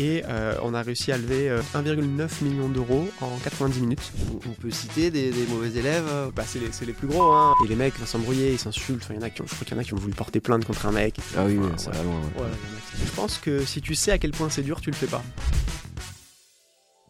Et 0.00 0.22
euh, 0.26 0.54
on 0.62 0.72
a 0.72 0.80
réussi 0.80 1.12
à 1.12 1.18
lever 1.18 1.50
euh, 1.50 1.60
1,9 1.74 2.44
million 2.44 2.70
d'euros 2.70 3.06
en 3.20 3.36
90 3.44 3.80
minutes. 3.82 4.10
On 4.46 4.52
peut 4.54 4.70
citer 4.70 5.10
des, 5.10 5.30
des 5.30 5.46
mauvais 5.48 5.70
élèves 5.72 6.06
euh, 6.08 6.30
Bah, 6.34 6.44
c'est 6.46 6.60
les, 6.60 6.72
c'est 6.72 6.86
les 6.86 6.94
plus 6.94 7.06
gros, 7.06 7.30
hein. 7.32 7.52
Et 7.62 7.68
les 7.68 7.76
mecs 7.76 7.98
vont 7.98 8.06
s'embrouiller, 8.06 8.52
ils 8.52 8.58
s'insultent. 8.58 9.02
Enfin, 9.02 9.12
y 9.12 9.18
en 9.18 9.22
a 9.22 9.28
qui 9.28 9.42
ont, 9.42 9.46
je 9.46 9.52
crois 9.54 9.66
qu'il 9.66 9.74
y 9.74 9.78
en 9.78 9.80
a 9.82 9.84
qui 9.84 9.92
ont 9.92 9.98
voulu 9.98 10.14
porter 10.14 10.40
plainte 10.40 10.64
contre 10.64 10.86
un 10.86 10.92
mec. 10.92 11.16
Ah 11.36 11.44
oui, 11.44 11.58
ça 11.76 11.90
ouais. 11.90 11.96
va 11.98 12.02
loin. 12.04 12.20
ouais. 12.38 12.50
Qui- 12.96 13.04
Je 13.06 13.10
pense 13.12 13.36
que 13.36 13.66
si 13.66 13.82
tu 13.82 13.94
sais 13.94 14.12
à 14.12 14.18
quel 14.18 14.30
point 14.30 14.48
c'est 14.48 14.62
dur, 14.62 14.80
tu 14.80 14.90
le 14.90 14.96
fais 14.96 15.06
pas. 15.06 15.22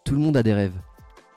Tout 0.04 0.14
le 0.14 0.20
monde 0.20 0.36
a 0.36 0.42
des 0.42 0.52
rêves. 0.52 0.74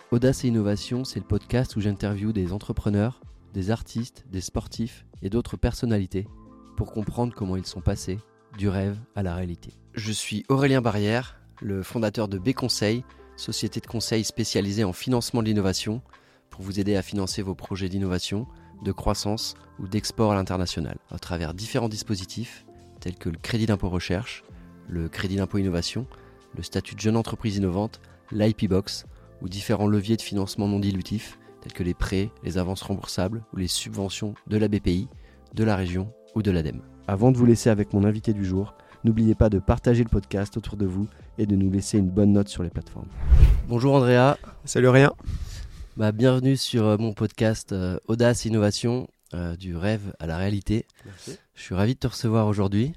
Audace 0.10 0.46
et 0.46 0.48
Innovation, 0.48 1.04
c'est 1.06 1.20
le 1.20 1.26
podcast 1.28 1.76
où 1.76 1.80
j'interviewe 1.82 2.34
des 2.34 2.54
entrepreneurs, 2.54 3.22
des 3.54 3.70
artistes, 3.70 4.26
des 4.32 4.42
sportifs 4.42 5.06
et 5.22 5.30
d'autres 5.30 5.58
personnalités 5.58 6.28
pour 6.76 6.92
comprendre 6.92 7.36
comment 7.36 7.56
ils 7.56 7.68
sont 7.68 7.82
passés 7.82 8.18
du 8.58 8.68
rêve 8.68 8.98
à 9.16 9.22
la 9.22 9.36
réalité. 9.36 9.74
Je 9.96 10.12
suis 10.12 10.44
Aurélien 10.50 10.82
Barrière, 10.82 11.40
le 11.62 11.82
fondateur 11.82 12.28
de 12.28 12.38
B 12.38 12.52
Conseil, 12.52 13.06
société 13.38 13.80
de 13.80 13.88
conseil 13.88 14.26
spécialisée 14.26 14.84
en 14.84 14.92
financement 14.92 15.42
de 15.42 15.48
l'innovation 15.48 16.02
pour 16.50 16.64
vous 16.64 16.82
aider 16.82 16.98
à 16.98 17.02
financer 17.02 17.42
vos 17.42 17.56
projets 17.56 17.88
d'innovation, 17.88 18.46
de 18.84 18.92
croissance 18.92 19.56
ou 19.80 19.88
d'export 19.88 20.34
à 20.34 20.36
l'international 20.36 20.98
à 21.12 21.18
travers 21.18 21.54
différents 21.54 21.88
dispositifs 21.88 22.66
tels 23.00 23.16
que 23.16 23.30
le 23.30 23.38
crédit 23.38 23.68
d'impôt 23.68 23.88
recherche, 23.88 24.44
le 24.90 25.08
crédit 25.08 25.38
d'impôt 25.38 25.60
innovation, 25.60 26.08
le 26.58 26.64
statut 26.64 26.96
de 26.96 27.00
jeune 27.00 27.16
entreprise 27.16 27.56
innovante, 27.56 28.02
l'IP 28.34 28.68
Box 28.68 29.06
ou 29.42 29.48
différents 29.48 29.88
leviers 29.88 30.18
de 30.18 30.22
financement 30.22 30.68
non 30.68 30.80
dilutifs 30.80 31.40
tels 31.62 31.72
que 31.72 31.84
les 31.84 31.94
prêts, 31.94 32.32
les 32.44 32.58
avances 32.58 32.82
remboursables 32.82 33.46
ou 33.54 33.58
les 33.58 33.70
subventions 33.70 34.34
de 34.48 34.58
la 34.58 34.68
BPI, 34.68 35.08
de 35.54 35.64
la 35.64 35.78
région 35.78 36.12
ou 36.36 36.42
de 36.42 36.52
l'ADEME. 36.52 36.82
Avant 37.08 37.32
de 37.32 37.38
vous 37.38 37.46
laisser 37.46 37.70
avec 37.70 37.94
mon 37.94 38.04
invité 38.04 38.34
du 38.34 38.44
jour, 38.44 38.76
n'oubliez 39.06 39.36
pas 39.36 39.50
de 39.50 39.60
partager 39.60 40.04
le 40.04 40.10
podcast 40.10 40.58
autour 40.58 40.78
de 40.78 40.86
vous 40.86 41.08
et 41.38 41.46
de 41.46 41.56
nous 41.56 41.70
laisser 41.72 42.00
une 42.00 42.10
bonne 42.10 42.34
note 42.34 42.50
sur 42.50 42.64
les 42.64 42.70
plateformes. 42.72 43.08
Bonjour 43.68 43.94
Andrea, 43.96 44.36
Salut 44.66 44.90
rien. 44.90 45.14
bah, 45.96 46.12
bienvenue 46.12 46.58
sur 46.58 46.86
euh, 46.86 46.98
mon 46.98 47.14
podcast 47.14 47.72
euh, 47.72 47.98
Audace 48.08 48.46
Innovation, 48.46 49.08
euh, 49.36 49.56
du 49.56 49.76
rêve 49.78 50.14
à 50.20 50.26
la 50.26 50.38
réalité. 50.38 50.88
Merci. 51.06 51.38
Je 51.54 51.62
suis 51.62 51.76
ravi 51.76 51.94
de 51.94 52.00
te 52.00 52.08
recevoir 52.08 52.48
aujourd'hui. 52.48 52.94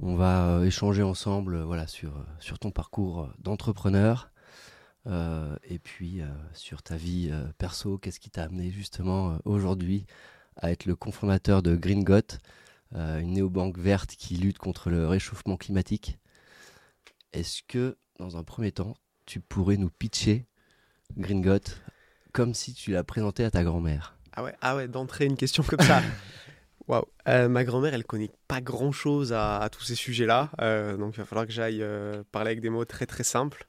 On 0.00 0.14
va 0.14 0.48
euh, 0.58 0.64
échanger 0.64 1.02
ensemble 1.02 1.54
euh, 1.56 1.64
voilà, 1.64 1.86
sur, 1.86 2.12
sur 2.38 2.58
ton 2.58 2.70
parcours 2.70 3.30
d'entrepreneur 3.38 4.30
euh, 5.06 5.56
et 5.68 5.78
puis 5.78 6.20
euh, 6.20 6.26
sur 6.52 6.82
ta 6.82 6.96
vie 6.96 7.30
euh, 7.32 7.44
perso. 7.56 7.96
Qu'est-ce 7.96 8.20
qui 8.20 8.28
t'a 8.30 8.44
amené 8.44 8.70
justement 8.70 9.30
euh, 9.30 9.36
aujourd'hui 9.46 10.04
à 10.60 10.70
être 10.70 10.84
le 10.84 10.94
cofondateur 10.96 11.62
de 11.62 11.76
Green 11.76 12.04
Got, 12.04 12.38
une 12.94 13.32
néobanque 13.32 13.78
verte 13.78 14.16
qui 14.16 14.36
lutte 14.36 14.58
contre 14.58 14.90
le 14.90 15.06
réchauffement 15.06 15.56
climatique. 15.56 16.18
Est-ce 17.32 17.62
que, 17.66 17.96
dans 18.18 18.36
un 18.36 18.44
premier 18.44 18.72
temps, 18.72 18.96
tu 19.26 19.40
pourrais 19.40 19.76
nous 19.76 19.90
pitcher 19.90 20.46
Green 21.16 21.44
comme 22.32 22.54
si 22.54 22.74
tu 22.74 22.92
l'as 22.92 23.04
présenté 23.04 23.44
à 23.44 23.50
ta 23.50 23.64
grand-mère? 23.64 24.16
Ah 24.32 24.42
ouais, 24.42 24.54
ah 24.60 24.76
ouais 24.76 24.88
d'entrer 24.88 25.24
une 25.24 25.36
question 25.36 25.62
comme 25.62 25.80
ça. 25.80 26.02
Waouh. 26.88 27.04
Euh, 27.28 27.48
ma 27.48 27.64
grand-mère, 27.64 27.92
elle 27.92 28.04
connaît 28.04 28.30
pas 28.46 28.62
grand-chose 28.62 29.34
à, 29.34 29.68
tous 29.70 29.82
ces 29.82 29.94
sujets-là, 29.94 30.50
euh, 30.60 30.96
donc 30.96 31.14
il 31.14 31.18
va 31.18 31.26
falloir 31.26 31.46
que 31.46 31.52
j'aille 31.52 31.82
euh, 31.82 32.22
parler 32.32 32.52
avec 32.52 32.60
des 32.60 32.70
mots 32.70 32.86
très 32.86 33.04
très 33.04 33.24
simples. 33.24 33.66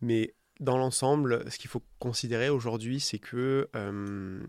Mais 0.00 0.34
dans 0.60 0.78
l'ensemble, 0.78 1.50
ce 1.50 1.58
qu'il 1.58 1.68
faut 1.68 1.82
considérer 1.98 2.50
aujourd'hui, 2.50 3.00
c'est 3.00 3.18
que 3.18 3.68
euh, 3.74 4.40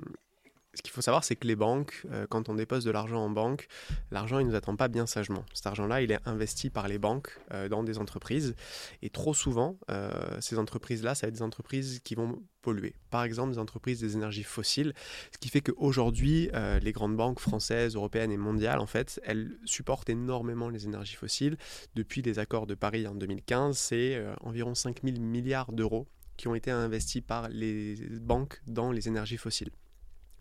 ce 0.73 0.81
qu'il 0.81 0.91
faut 0.91 1.01
savoir, 1.01 1.23
c'est 1.23 1.35
que 1.35 1.47
les 1.47 1.55
banques, 1.55 2.03
euh, 2.11 2.25
quand 2.27 2.49
on 2.49 2.55
dépose 2.55 2.83
de 2.83 2.91
l'argent 2.91 3.23
en 3.23 3.29
banque, 3.29 3.67
l'argent 4.11 4.39
il 4.39 4.47
nous 4.47 4.55
attend 4.55 4.75
pas 4.75 4.87
bien 4.87 5.05
sagement. 5.05 5.45
Cet 5.53 5.67
argent-là, 5.67 6.01
il 6.01 6.11
est 6.11 6.19
investi 6.25 6.69
par 6.69 6.87
les 6.87 6.97
banques 6.97 7.39
euh, 7.53 7.69
dans 7.69 7.83
des 7.83 7.99
entreprises, 7.99 8.55
et 9.03 9.09
trop 9.09 9.33
souvent, 9.33 9.77
euh, 9.91 10.11
ces 10.41 10.57
entreprises-là, 10.57 11.13
ça 11.13 11.27
va 11.27 11.29
être 11.29 11.35
des 11.35 11.43
entreprises 11.43 11.99
qui 12.03 12.15
vont 12.15 12.41
polluer. 12.61 12.95
Par 13.11 13.23
exemple, 13.23 13.51
des 13.51 13.59
entreprises 13.59 13.99
des 13.99 14.15
énergies 14.15 14.43
fossiles, 14.43 14.93
ce 15.31 15.37
qui 15.37 15.49
fait 15.49 15.61
qu'aujourd'hui, 15.61 16.49
les 16.81 16.91
grandes 16.93 17.17
banques 17.17 17.41
françaises, 17.41 17.95
européennes 17.95 18.31
et 18.31 18.37
mondiales, 18.37 18.79
en 18.79 18.85
fait, 18.85 19.19
elles 19.25 19.57
supportent 19.65 20.09
énormément 20.09 20.69
les 20.69 20.85
énergies 20.85 21.15
fossiles. 21.15 21.57
Depuis 21.95 22.21
les 22.21 22.39
accords 22.39 22.65
de 22.65 22.73
Paris 22.73 23.05
en 23.05 23.15
2015, 23.15 23.77
c'est 23.77 24.23
environ 24.39 24.75
5 24.75 25.01
000 25.03 25.19
milliards 25.19 25.73
d'euros 25.73 26.07
qui 26.37 26.47
ont 26.47 26.55
été 26.55 26.71
investis 26.71 27.21
par 27.21 27.49
les 27.49 27.95
banques 28.21 28.61
dans 28.65 28.93
les 28.93 29.09
énergies 29.09 29.37
fossiles. 29.37 29.71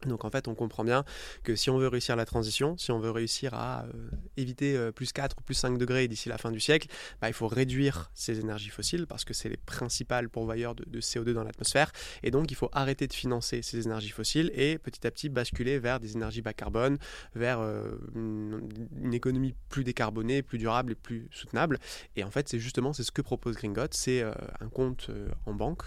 Donc 0.07 0.25
en 0.25 0.31
fait, 0.31 0.49
on 0.49 0.55
comprend 0.55 0.85
bien 0.85 1.05
que 1.43 1.57
si 1.57 1.71
on 1.71 1.79
veut 1.79 1.89
réussir 1.89 2.17
la 2.17 2.25
transition, 2.25 2.77
si 2.77 2.91
on 2.91 2.99
veut 2.99 3.11
réussir 3.11 3.55
à 3.55 3.85
euh, 3.85 4.11
éviter 4.37 4.77
euh, 4.77 4.93
plus 4.93 5.13
4 5.13 5.37
ou 5.39 5.43
plus 5.43 5.55
5 5.55 5.79
degrés 5.79 6.09
d'ici 6.09 6.29
la 6.29 6.39
fin 6.39 6.51
du 6.51 6.61
siècle, 6.61 6.89
bah, 7.21 7.29
il 7.29 7.35
faut 7.35 7.49
réduire 7.49 8.11
ces 8.15 8.41
énergies 8.41 8.71
fossiles 8.71 9.07
parce 9.07 9.25
que 9.25 9.35
c'est 9.35 9.49
les 9.49 9.57
principales 9.57 10.29
pourvoyeurs 10.29 10.75
de, 10.75 10.85
de 10.87 11.01
CO2 11.01 11.33
dans 11.33 11.45
l'atmosphère. 11.45 11.93
Et 12.23 12.31
donc 12.31 12.51
il 12.51 12.55
faut 12.55 12.71
arrêter 12.73 13.07
de 13.07 13.13
financer 13.13 13.63
ces 13.63 13.87
énergies 13.87 14.11
fossiles 14.11 14.51
et 14.55 14.79
petit 14.79 15.07
à 15.07 15.11
petit 15.11 15.29
basculer 15.29 15.79
vers 15.79 16.01
des 16.01 16.17
énergies 16.17 16.43
bas 16.43 16.53
carbone, 16.53 16.99
vers 17.35 17.61
euh, 17.61 17.93
une, 18.15 19.13
économie 19.13 19.55
plus 19.69 19.85
décarbonée, 19.85 20.43
plus 20.43 20.59
durable 20.59 20.93
et 20.93 20.95
plus 20.95 21.29
soutenable. 21.31 21.79
Et 22.17 22.25
en 22.25 22.31
fait, 22.31 22.49
c'est 22.49 22.59
justement 22.59 22.93
c'est 22.93 23.05
ce 23.05 23.13
que 23.13 23.23
propose 23.23 23.57
Gringot, 23.57 23.89
c'est 23.91 24.23
un 24.23 24.69
compte 24.69 25.11
en 25.47 25.53
banque 25.53 25.83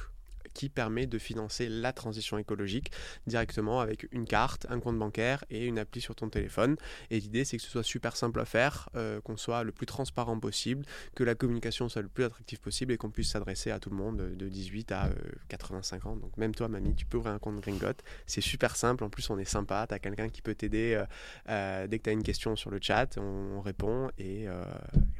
qui 0.55 0.69
permet 0.69 1.05
de 1.05 1.19
financer 1.19 1.69
la 1.69 1.93
transition 1.93 2.39
écologique 2.39 2.91
directement 3.27 3.79
avec 3.79 4.07
une 4.11 4.25
carte, 4.25 4.66
un 4.69 4.79
compte 4.79 4.97
bancaire 4.97 5.45
et 5.51 5.66
une 5.67 5.77
appli 5.77 6.01
sur 6.01 6.16
ton 6.16 6.29
téléphone. 6.29 6.77
Et 7.11 7.19
l'idée, 7.19 7.45
c'est 7.45 7.57
que 7.57 7.63
ce 7.63 7.69
soit 7.69 7.83
super 7.83 8.16
simple 8.16 8.39
à 8.39 8.45
faire, 8.45 8.89
euh, 8.95 9.21
qu'on 9.21 9.38
soit 9.38 9.63
le 9.63 9.71
plus 9.71 9.85
transparent 9.85 10.39
possible, 10.39 10.85
que 11.13 11.23
la 11.23 11.35
communication 11.35 11.89
soit 11.89 12.01
le 12.01 12.07
plus 12.07 12.23
attractive 12.23 12.59
possible 12.59 12.94
et 12.94 12.97
qu'on 12.97 13.11
puisse 13.11 13.29
s'adresser 13.29 13.69
à 13.69 13.79
tout 13.79 13.91
le 13.91 13.97
monde 13.97 14.17
de 14.17 14.49
18 14.49 14.91
à 14.91 15.05
euh, 15.05 15.11
85 15.49 16.05
ans. 16.07 16.15
Donc 16.15 16.38
même 16.38 16.55
toi, 16.55 16.67
mamie, 16.67 16.95
tu 16.95 17.05
peux 17.05 17.17
ouvrir 17.17 17.33
un 17.33 17.39
compte 17.39 17.59
Gringot. 17.59 18.01
C'est 18.25 18.41
super 18.41 18.75
simple. 18.75 19.03
En 19.03 19.09
plus, 19.09 19.29
on 19.29 19.38
est 19.38 19.45
sympa. 19.45 19.85
Tu 19.88 19.94
as 19.94 19.99
quelqu'un 19.99 20.29
qui 20.29 20.41
peut 20.41 20.55
t'aider 20.55 20.95
euh, 20.95 21.05
euh, 21.49 21.88
dès 21.88 21.99
que 21.99 22.03
tu 22.03 22.09
as 22.09 22.13
une 22.13 22.23
question 22.23 22.55
sur 22.55 22.69
le 22.69 22.79
chat. 22.81 23.17
On, 23.17 23.57
on 23.57 23.61
répond 23.61 24.09
et, 24.17 24.47
euh, 24.47 24.63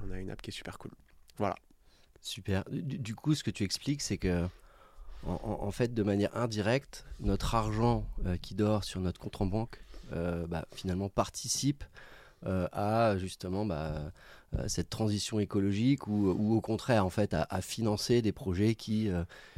on 0.04 0.12
a 0.12 0.20
une 0.20 0.30
app 0.30 0.42
qui 0.42 0.50
est 0.52 0.54
super 0.54 0.78
cool. 0.78 0.92
Voilà. 1.38 1.56
Super. 2.22 2.64
Du 2.72 3.16
coup, 3.16 3.36
ce 3.36 3.44
que 3.44 3.52
tu 3.52 3.64
expliques, 3.64 4.02
c'est 4.02 4.18
que, 4.18 4.48
en, 5.28 5.72
fait, 5.72 5.94
de 5.94 6.04
manière 6.04 6.36
indirecte, 6.36 7.06
notre 7.20 7.56
argent 7.56 8.06
euh, 8.26 8.38
qui 8.38 8.56
dort 8.56 8.84
sur 8.84 9.02
notre 9.02 9.20
compte 9.20 9.42
en 9.42 9.46
banque, 9.46 9.82
euh, 10.14 10.46
bah, 10.48 10.66
finalement, 10.74 11.10
participe 11.10 11.84
euh, 12.46 12.68
à 12.72 13.18
justement 13.18 13.66
bah, 13.66 14.12
cette 14.68 14.90
transition 14.90 15.40
écologique 15.40 16.08
ou, 16.08 16.56
au 16.56 16.62
contraire, 16.62 17.06
en 17.06 17.10
fait, 17.10 17.34
à, 17.34 17.62
financer 17.62 18.22
des 18.22 18.32
projets 18.32 18.76
qui, 18.76 19.10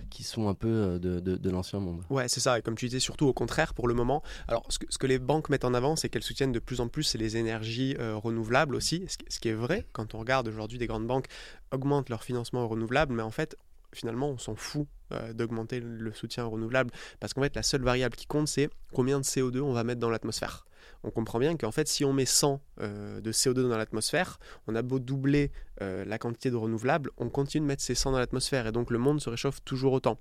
qui 0.09 0.23
sont 0.23 0.47
un 0.47 0.55
peu 0.55 0.97
de, 0.99 1.49
l'ancien 1.49 1.79
monde. 1.79 2.01
Ouais, 2.09 2.27
c'est 2.27 2.39
ça. 2.39 2.57
Et 2.57 2.61
comme 2.61 2.75
tu 2.75 2.85
disais, 2.85 2.99
surtout 2.99 3.27
au 3.27 3.33
contraire, 3.33 3.75
pour 3.75 3.87
le 3.87 3.93
moment. 3.93 4.23
Alors, 4.47 4.65
ce 4.69 4.79
que, 4.79 5.07
les 5.07 5.19
banques 5.19 5.49
mettent 5.49 5.65
en 5.65 5.75
avant, 5.75 5.95
c'est 5.95 6.09
qu'elles 6.09 6.23
soutiennent 6.23 6.51
de 6.51 6.59
plus 6.59 6.81
en 6.81 6.87
plus 6.87 7.13
les 7.15 7.37
énergies 7.37 7.95
renouvelables 7.99 8.73
aussi. 8.73 9.05
Ce, 9.07 9.17
ce 9.27 9.39
qui 9.39 9.49
est 9.49 9.53
vrai, 9.53 9.85
quand 9.91 10.15
on 10.15 10.19
regarde 10.19 10.47
aujourd'hui, 10.47 10.79
des 10.79 10.87
grandes 10.87 11.05
banques 11.05 11.27
augmentent 11.71 12.09
leur 12.09 12.23
financement 12.23 12.63
aux 12.63 12.67
renouvelables, 12.67 13.13
mais 13.13 13.23
en 13.23 13.31
fait, 13.31 13.55
finalement, 13.93 14.29
on 14.29 14.37
s'en 14.39 14.55
fout 14.55 14.87
euh, 15.11 15.33
d'augmenter 15.33 15.79
le 15.79 16.11
soutien 16.11 16.45
aux 16.45 16.49
renouvelables. 16.49 16.91
Parce 17.19 17.33
qu'en 17.33 17.41
fait, 17.41 17.55
la 17.55 17.63
seule 17.63 17.83
variable 17.83 18.15
qui 18.15 18.25
compte, 18.25 18.47
c'est 18.47 18.69
combien 18.93 19.19
de 19.19 19.25
CO2 19.25 19.59
on 19.59 19.73
va 19.73 19.83
mettre 19.83 19.99
dans 19.99 20.09
l'atmosphère. 20.09 20.65
On 21.03 21.11
comprend 21.11 21.39
bien 21.39 21.55
qu'en 21.55 21.71
fait, 21.71 21.87
si 21.87 22.05
on 22.05 22.13
met 22.13 22.25
100 22.25 22.61
euh, 22.81 23.21
de 23.21 23.31
CO2 23.31 23.69
dans 23.69 23.77
l'atmosphère, 23.77 24.39
on 24.67 24.75
a 24.75 24.81
beau 24.81 24.99
doubler 24.99 25.51
euh, 25.81 26.05
la 26.05 26.17
quantité 26.17 26.49
de 26.51 26.55
renouvelables, 26.55 27.11
on 27.17 27.29
continue 27.29 27.61
de 27.61 27.67
mettre 27.67 27.83
ces 27.83 27.95
100 27.95 28.13
dans 28.13 28.19
l'atmosphère 28.19 28.67
et 28.67 28.71
donc 28.71 28.91
le 28.91 28.97
monde 28.97 29.21
se 29.21 29.29
réchauffe 29.29 29.63
toujours 29.63 29.93
autant. 29.93 30.19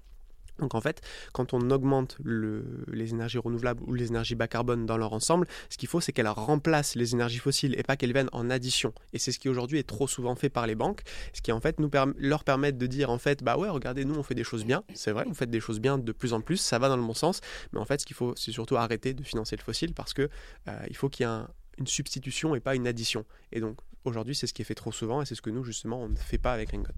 Donc 0.58 0.74
en 0.74 0.80
fait, 0.80 1.00
quand 1.32 1.52
on 1.54 1.70
augmente 1.70 2.16
le- 2.22 2.84
les 2.92 3.10
énergies 3.12 3.38
renouvelables 3.38 3.82
ou 3.84 3.94
les 3.94 4.08
énergies 4.08 4.34
bas 4.34 4.48
carbone 4.48 4.86
dans 4.86 4.96
leur 4.96 5.12
ensemble, 5.12 5.46
ce 5.70 5.76
qu'il 5.78 5.88
faut, 5.88 6.00
c'est 6.00 6.12
qu'elles 6.12 6.28
remplacent 6.28 6.94
les 6.94 7.14
énergies 7.14 7.38
fossiles 7.38 7.74
et 7.78 7.82
pas 7.82 7.96
qu'elles 7.96 8.12
viennent 8.12 8.30
en 8.32 8.48
addition. 8.50 8.92
Et 9.12 9.18
c'est 9.18 9.32
ce 9.32 9.38
qui 9.38 9.48
aujourd'hui 9.48 9.78
est 9.78 9.86
trop 9.88 10.08
souvent 10.08 10.34
fait 10.34 10.48
par 10.48 10.66
les 10.66 10.74
banques, 10.74 11.02
ce 11.32 11.42
qui 11.42 11.52
en 11.52 11.60
fait 11.60 11.78
nous 11.80 11.90
leur 12.18 12.44
permet 12.44 12.72
de 12.72 12.86
dire 12.86 13.10
en 13.10 13.18
fait, 13.18 13.42
bah 13.42 13.56
ouais, 13.58 13.68
regardez, 13.68 14.04
nous 14.04 14.14
on 14.14 14.22
fait 14.22 14.34
des 14.34 14.44
choses 14.44 14.64
bien, 14.64 14.82
c'est 14.94 15.12
vrai, 15.12 15.24
vous 15.26 15.34
faites 15.34 15.50
des 15.50 15.60
choses 15.60 15.80
bien 15.80 15.98
de 15.98 16.12
plus 16.12 16.32
en 16.32 16.40
plus, 16.40 16.56
ça 16.56 16.78
va 16.78 16.88
dans 16.88 16.96
le 16.96 17.02
bon 17.02 17.14
sens, 17.14 17.40
mais 17.72 17.78
en 17.80 17.84
fait, 17.84 18.00
ce 18.00 18.06
qu'il 18.06 18.16
faut, 18.16 18.34
c'est 18.36 18.52
surtout 18.52 18.76
arrêter 18.76 19.14
de 19.14 19.22
financer 19.22 19.56
le 19.56 19.62
fossile 19.62 19.92
parce 19.94 20.12
que 20.14 20.28
euh, 20.68 20.86
il 20.88 20.96
faut 20.96 21.08
qu'il 21.08 21.24
y 21.24 21.28
ait 21.28 21.32
un- 21.32 21.48
une 21.78 21.86
substitution 21.86 22.54
et 22.54 22.60
pas 22.60 22.74
une 22.74 22.86
addition. 22.86 23.26
Et 23.52 23.60
donc 23.60 23.78
aujourd'hui, 24.04 24.34
c'est 24.34 24.46
ce 24.46 24.54
qui 24.54 24.62
est 24.62 24.64
fait 24.64 24.74
trop 24.74 24.92
souvent 24.92 25.20
et 25.20 25.26
c'est 25.26 25.34
ce 25.34 25.42
que 25.42 25.50
nous 25.50 25.62
justement 25.64 26.00
on 26.02 26.08
ne 26.08 26.16
fait 26.16 26.38
pas 26.38 26.52
avec 26.54 26.70
Ringot. 26.70 26.88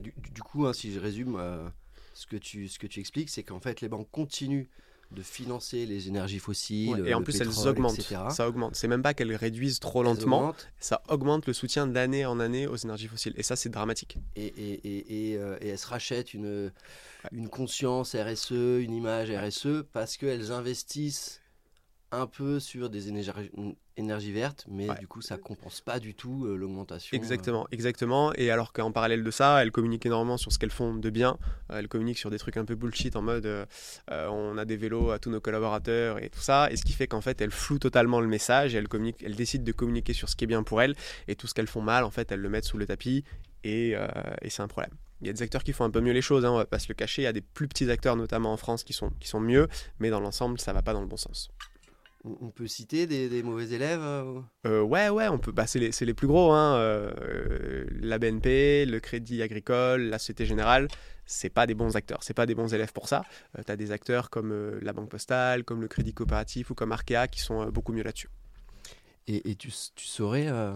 Du- 0.00 0.12
du 0.32 0.42
coup, 0.42 0.66
hein, 0.66 0.72
si 0.72 0.92
je 0.92 0.98
résume, 0.98 1.36
euh, 1.38 1.68
ce, 2.14 2.26
que 2.26 2.36
tu, 2.36 2.68
ce 2.68 2.78
que 2.78 2.86
tu 2.86 3.00
expliques, 3.00 3.28
c'est 3.30 3.42
qu'en 3.42 3.60
fait, 3.60 3.80
les 3.82 3.88
banques 3.88 4.08
continuent 4.10 4.66
de 5.10 5.22
financer 5.22 5.86
les 5.86 6.08
énergies 6.08 6.38
fossiles. 6.40 6.88
Ouais, 7.02 7.10
et 7.10 7.14
en 7.14 7.22
plus, 7.22 7.40
elles 7.40 7.68
augmentent. 7.68 7.98
etc. 7.98 8.16
Ça 8.30 8.48
augmente. 8.48 8.74
C'est 8.74 8.88
même 8.88 9.02
pas 9.02 9.14
qu'elles 9.14 9.36
réduisent 9.36 9.78
trop 9.78 10.00
Elles 10.00 10.06
lentement. 10.08 10.38
augmentent. 10.38 10.68
ça 10.80 11.02
augmente 11.08 11.46
le 11.46 11.52
soutien 11.52 11.86
d'année 11.86 12.24
en 12.26 12.40
année 12.40 12.66
aux 12.66 12.74
énergies 12.76 13.06
fossiles. 13.06 13.34
Et 13.36 13.42
ça, 13.44 13.54
c'est 13.54 13.68
dramatique. 13.68 14.16
et, 14.34 14.46
et, 14.46 14.72
et, 14.88 15.30
et, 15.32 15.36
euh, 15.36 15.56
et 15.60 15.68
elles 15.68 15.78
se 15.78 15.86
rachètent 15.86 16.34
une, 16.34 16.72
une 17.30 17.48
conscience 17.48 18.16
RSE, 18.16 18.50
une 18.80 18.92
image 18.94 19.30
RSE, 19.30 19.84
parce 19.92 20.16
qu'elles 20.16 20.50
investissent 20.50 21.40
un 22.12 22.26
peu 22.28 22.60
sur 22.60 22.90
des 22.90 23.08
énergies, 23.08 23.50
énergies 23.96 24.30
vertes, 24.32 24.64
mais 24.68 24.88
Ouais. 24.88 24.98
du 25.00 25.08
coup, 25.08 25.20
ça 25.20 25.36
compense 25.36 25.80
pas 25.80 25.98
du 25.98 26.14
tout 26.14 26.46
euh, 26.46 26.54
l'augmentation. 26.56 27.14
euh. 27.14 27.18
Exactement, 27.18 27.66
exactement. 27.72 28.32
Et 28.34 28.50
alors 28.52 28.72
qu'en 28.72 28.92
parallèle 28.92 29.24
de 29.24 29.30
ça, 29.32 29.60
elles 29.62 29.72
communiquent 29.72 30.06
énormément 30.06 30.36
sur 30.36 30.52
ce 30.52 30.58
qu'elles 30.58 30.70
font 30.70 30.94
de 30.94 31.10
bien. 31.10 31.36
Euh, 31.72 31.78
Elles 31.78 31.88
communiquent 31.88 32.18
sur 32.18 32.30
des 32.30 32.38
trucs 32.38 32.56
un 32.56 32.64
peu 32.64 32.76
bullshit 32.76 33.16
en 33.16 33.22
mode 33.22 33.46
euh, 33.46 33.66
on 34.10 34.56
a 34.58 34.64
des 34.64 34.76
vélos 34.76 35.10
à 35.10 35.18
tous 35.18 35.30
nos 35.30 35.40
collaborateurs 35.40 36.22
et 36.22 36.30
tout 36.30 36.40
ça. 36.40 36.70
Et 36.70 36.76
ce 36.76 36.84
qui 36.84 36.92
fait 36.92 37.08
qu'en 37.08 37.20
fait, 37.20 37.40
elles 37.40 37.50
flouent 37.50 37.78
totalement 37.80 38.20
le 38.20 38.28
message 38.28 38.74
et 38.74 38.78
elles, 38.78 38.88
communiquent, 38.88 39.22
elles 39.24 39.34
décident 39.36 39.64
de 39.64 39.72
communiquer 39.72 40.12
sur 40.12 40.28
ce 40.28 40.36
qui 40.36 40.44
est 40.44 40.48
bien 40.48 40.62
pour 40.62 40.80
elles. 40.82 40.94
Et 41.26 41.34
tout 41.34 41.46
ce 41.48 41.54
qu'elles 41.54 41.66
font 41.66 41.82
mal, 41.82 42.04
en 42.04 42.10
fait, 42.10 42.30
elles 42.30 42.40
le 42.40 42.48
mettent 42.48 42.66
sous 42.66 42.78
le 42.78 42.86
tapis 42.86 43.24
et, 43.64 43.94
et 44.42 44.50
c'est 44.50 44.62
un 44.62 44.68
problème. 44.68 44.92
Il 45.20 45.26
y 45.26 45.30
a 45.30 45.32
des 45.32 45.42
acteurs 45.42 45.64
qui 45.64 45.72
font 45.72 45.84
un 45.84 45.90
peu 45.90 46.00
mieux 46.02 46.12
les 46.12 46.20
choses, 46.22 46.44
hein, 46.44 46.50
on 46.50 46.56
va 46.58 46.66
pas 46.66 46.78
se 46.78 46.86
le 46.88 46.94
cacher. 46.94 47.22
Il 47.22 47.24
y 47.24 47.28
a 47.28 47.32
des 47.32 47.40
plus 47.40 47.66
petits 47.66 47.90
acteurs, 47.90 48.14
notamment 48.14 48.52
en 48.52 48.56
France, 48.58 48.84
qui 48.84 48.92
sont, 48.92 49.10
qui 49.20 49.26
sont 49.28 49.40
mieux, 49.40 49.68
mais 49.98 50.10
dans 50.10 50.20
l'ensemble, 50.20 50.60
ça 50.60 50.72
va 50.74 50.82
pas 50.82 50.92
dans 50.92 51.00
le 51.00 51.06
bon 51.06 51.16
sens. 51.16 51.48
On, 52.24 52.48
peut 52.48 52.66
citer 52.66 53.06
des, 53.06 53.28
des 53.28 53.42
mauvais 53.42 53.68
élèves 53.68 54.00
euh, 54.00 54.40
Euh, 54.66 54.80
ouais, 54.80 55.10
ouais, 55.10 55.28
on 55.28 55.38
peut. 55.38 55.52
Bah, 55.52 55.66
c'est 55.66 55.78
les, 55.78 56.14
plus 56.14 56.26
gros. 56.26 56.52
Hein. 56.52 56.76
euh, 56.76 57.12
euh, 57.20 57.86
la 58.00 58.18
BNP, 58.18 58.86
le 58.86 58.98
Crédit 58.98 59.42
Agricole, 59.42 60.04
la 60.04 60.18
Société 60.18 60.46
Générale, 60.46 60.88
c'est 61.26 61.50
pas 61.50 61.66
des 61.66 61.74
bons 61.74 61.96
acteurs. 61.96 62.22
C'est 62.22 62.34
pas 62.34 62.46
des 62.46 62.54
bons 62.54 62.72
élèves 62.72 62.92
pour 62.92 63.08
ça. 63.08 63.24
tu 63.64 63.70
as 63.70 63.76
des 63.76 63.92
acteurs 63.92 64.30
comme 64.30 64.52
euh, 64.52 64.78
la 64.82 64.92
Banque 64.92 65.10
Postale, 65.10 65.64
comme 65.64 65.80
le 65.80 65.88
Crédit 65.88 66.14
Coopératif 66.14 66.70
ou 66.70 66.74
comme 66.74 66.92
Arkea 66.92 67.28
qui 67.30 67.40
sont 67.40 67.62
euh, 67.62 67.70
beaucoup 67.70 67.92
mieux 67.92 68.02
là-dessus. 68.02 68.30
Et, 69.26 69.50
et 69.50 69.56
tu, 69.56 69.70
tu 69.94 70.06
saurais 70.06 70.48
euh, 70.48 70.72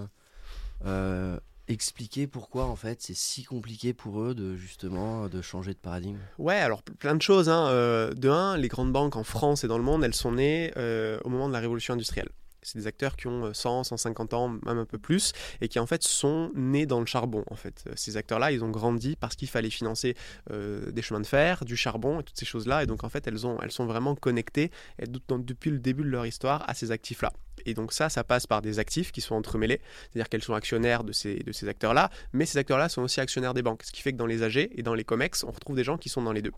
euh, 0.85 1.39
expliquer 1.69 2.26
pourquoi 2.26 2.65
en 2.67 2.76
fait 2.76 3.00
c'est 3.00 3.17
si 3.17 3.44
compliqué 3.44 3.93
pour 3.93 4.20
eux 4.23 4.35
de 4.35 4.56
justement 4.56 5.29
de 5.29 5.43
changer 5.43 5.73
de 5.75 5.79
paradigme? 5.79 6.19
Ouais, 6.38 6.56
alors 6.56 6.81
ple- 6.82 6.94
plein 6.97 7.15
de 7.15 7.23
choses. 7.23 7.49
Hein. 7.49 7.69
Euh, 7.69 8.12
de 8.15 8.29
un, 8.29 8.56
les 8.56 8.69
grandes 8.69 8.93
banques 8.93 9.17
en 9.17 9.25
France 9.25 9.65
et 9.65 9.69
dans 9.69 9.79
le 9.79 9.85
monde, 9.85 10.03
elles 10.05 10.15
sont 10.15 10.32
nées 10.32 10.73
euh, 10.76 11.19
au 11.25 11.29
moment 11.29 11.49
de 11.49 11.53
la 11.53 11.61
révolution 11.61 11.94
industrielle. 11.94 12.31
C'est 12.69 12.79
des 12.79 12.87
acteurs 12.87 13.17
qui 13.17 13.26
ont 13.26 13.47
euh, 13.47 13.53
100, 13.55 13.85
150 13.85 14.35
ans, 14.35 14.49
même 14.49 14.79
un 14.79 14.85
peu 14.85 14.99
plus, 14.99 15.32
et 15.61 15.69
qui 15.69 15.79
en 15.79 15.87
fait 15.87 16.03
sont 16.03 16.50
nés 16.55 16.87
dans 16.87 17.00
le 17.00 17.06
charbon. 17.06 17.44
En 17.50 17.56
fait, 17.56 17.79
Euh, 17.88 17.93
ces 17.97 18.17
acteurs-là, 18.17 18.53
ils 18.53 18.65
ont 18.65 18.70
grandi 18.70 19.17
parce 19.17 19.37
qu'il 19.37 19.49
fallait 19.49 19.70
financer 19.70 20.15
euh, 20.50 20.91
des 20.91 21.03
chemins 21.03 21.20
de 21.20 21.26
fer, 21.26 21.65
du 21.65 21.76
charbon 21.76 22.20
et 22.20 22.23
toutes 22.23 22.38
ces 22.38 22.47
choses-là. 22.47 22.82
Et 22.82 22.87
donc 22.87 23.05
en 23.05 23.09
fait, 23.09 23.26
elles, 23.26 23.47
ont, 23.47 23.59
elles 23.62 23.73
sont 23.73 23.87
vraiment 23.87 24.15
connectées 24.15 24.70
depuis 24.99 25.70
le 25.70 25.79
début 25.79 26.03
de 26.03 26.09
leur 26.09 26.26
histoire 26.26 26.69
à 26.69 26.75
ces 26.75 26.91
actifs-là. 26.91 27.32
Et 27.67 27.75
donc 27.75 27.93
ça, 27.93 28.09
ça 28.09 28.25
passe 28.25 28.47
par 28.47 28.62
des 28.62 28.79
actifs 28.79 29.12
qui 29.12 29.21
sont 29.21 29.35
entremêlés, 29.35 29.81
c'est-à-dire 30.11 30.29
qu'elles 30.29 30.43
sont 30.43 30.55
actionnaires 30.55 31.05
de 31.05 31.12
ces, 31.12 31.37
de 31.37 31.53
ces 31.53 31.69
acteurs-là, 31.69 32.11
mais 32.32 32.47
ces 32.47 32.59
acteurs-là 32.59 32.88
sont 32.88 33.03
aussi 33.03 33.21
actionnaires 33.21 33.55
des 33.55 33.62
banques, 33.62 33.82
ce 33.82 33.93
qui 33.93 34.00
fait 34.00 34.12
que 34.12 34.17
dans 34.17 34.26
les 34.26 34.43
AG 34.43 34.56
et 34.56 34.82
dans 34.82 34.94
les 34.94 35.05
COMEX, 35.05 35.44
on 35.44 35.50
retrouve 35.50 35.76
des 35.76 35.85
gens 35.85 35.99
qui 35.99 36.09
sont 36.09 36.23
dans 36.23 36.32
les 36.32 36.43
deux. 36.43 36.53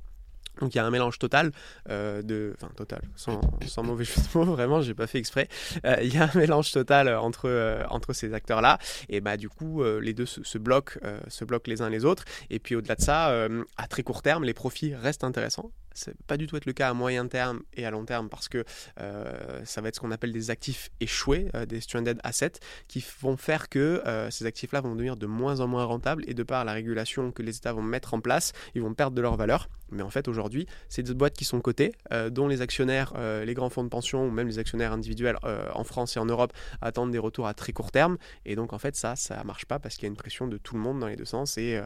Donc 0.61 0.75
il 0.75 0.77
y 0.77 0.81
a 0.81 0.85
un 0.85 0.91
mélange 0.91 1.19
total 1.19 1.53
euh, 1.89 2.23
de, 2.23 2.55
enfin 2.57 2.71
total, 2.77 3.01
sans, 3.17 3.41
mauvais 3.83 4.05
jeu 4.05 4.15
de 4.17 4.39
mots, 4.39 4.45
vraiment, 4.55 4.83
j'ai 4.83 4.95
pas 4.95 5.07
fait 5.07 5.19
exprès. 5.19 5.49
Euh, 5.87 5.97
Il 6.03 6.15
y 6.15 6.19
a 6.19 6.31
un 6.33 6.39
mélange 6.39 6.71
total 6.73 7.09
euh, 7.09 7.21
entre 7.21 7.51
entre 7.89 8.13
ces 8.13 8.35
acteurs-là, 8.35 8.79
et 9.09 9.21
bah 9.21 9.37
du 9.37 9.49
coup 9.49 9.83
les 9.83 10.13
deux 10.13 10.27
se, 10.27 10.43
se 10.43 10.59
bloquent, 10.59 10.99
se 11.29 11.45
bloquent 11.45 11.71
les 11.71 11.83
uns 11.83 11.89
les 11.89 12.05
autres. 12.05 12.25
Et 12.51 12.59
puis 12.59 12.75
au-delà 12.75 12.95
de 12.97 13.01
ça, 13.01 13.47
à 13.77 13.87
très 13.89 14.03
court 14.03 14.23
terme, 14.23 14.45
les 14.45 14.55
profits 14.55 14.95
restent 14.95 15.25
intéressants. 15.25 15.71
Va 16.07 16.13
pas 16.27 16.37
du 16.37 16.47
tout 16.47 16.57
être 16.57 16.67
le 16.67 16.73
cas 16.73 16.89
à 16.89 16.95
moyen 16.95 17.27
terme 17.27 17.63
et 17.75 17.85
à 17.85 17.91
long 17.91 18.05
terme 18.05 18.29
parce 18.29 18.49
que 18.49 18.65
euh, 19.01 19.61
ça 19.65 19.81
va 19.81 19.89
être 19.89 19.97
ce 19.97 20.01
qu'on 20.01 20.13
appelle 20.13 20.33
des 20.33 20.51
actifs 20.51 20.91
échoués, 21.01 21.49
euh, 21.55 21.67
des 21.67 21.81
stranded 21.81 22.21
assets, 22.23 22.53
qui 22.89 23.05
vont 23.21 23.37
faire 23.37 23.69
que 23.69 24.03
euh, 24.07 24.31
ces 24.31 24.47
actifs-là 24.47 24.81
vont 24.81 24.95
devenir 24.95 25.17
de 25.17 25.27
moins 25.27 25.61
en 25.61 25.67
moins 25.67 25.85
rentables 25.85 26.25
et 26.29 26.35
de 26.35 26.43
par 26.43 26.65
la 26.65 26.73
régulation 26.73 27.33
que 27.33 27.43
les 27.43 27.57
États 27.57 27.73
vont 27.73 27.83
mettre 27.83 28.15
en 28.15 28.21
place, 28.21 28.53
ils 28.75 28.83
vont 28.83 28.95
perdre 28.95 29.17
de 29.17 29.21
leur 29.21 29.37
valeur. 29.37 29.69
Mais 29.91 30.03
en 30.03 30.11
fait, 30.11 30.29
aujourd'hui, 30.29 30.67
c'est 30.89 31.03
des 31.03 31.15
boîtes 31.15 31.35
qui 31.35 31.45
sont 31.45 31.61
cotées, 31.61 31.93
dont 32.31 32.47
les 32.47 32.61
actionnaires, 32.63 33.13
les 33.45 33.55
grands 33.55 33.71
fonds 33.71 33.83
de 33.83 33.89
pension 33.89 34.25
ou 34.25 34.31
même 34.31 34.47
les 34.47 34.61
actionnaires 34.61 34.93
individuels 34.93 35.37
en 35.43 35.83
France 35.83 36.17
et 36.17 36.21
en 36.21 36.27
Europe 36.27 36.53
attendent 36.81 37.11
des 37.11 37.19
retours 37.19 37.49
à 37.49 37.55
très 37.55 37.73
court 37.73 37.91
terme. 37.91 38.17
Et 38.45 38.55
donc, 38.55 38.73
en 38.73 38.79
fait, 38.79 38.95
ça, 38.95 39.17
ça 39.17 39.43
marche 39.43 39.65
pas 39.65 39.81
parce 39.81 39.97
qu'il 39.97 40.05
y 40.05 40.07
a 40.07 40.11
une 40.11 40.17
pression 40.17 40.47
de 40.47 40.59
tout 40.59 40.77
le 40.77 40.81
monde 40.81 41.01
dans 41.01 41.09
les 41.09 41.17
deux 41.17 41.25
sens. 41.25 41.59
Et 41.59 41.81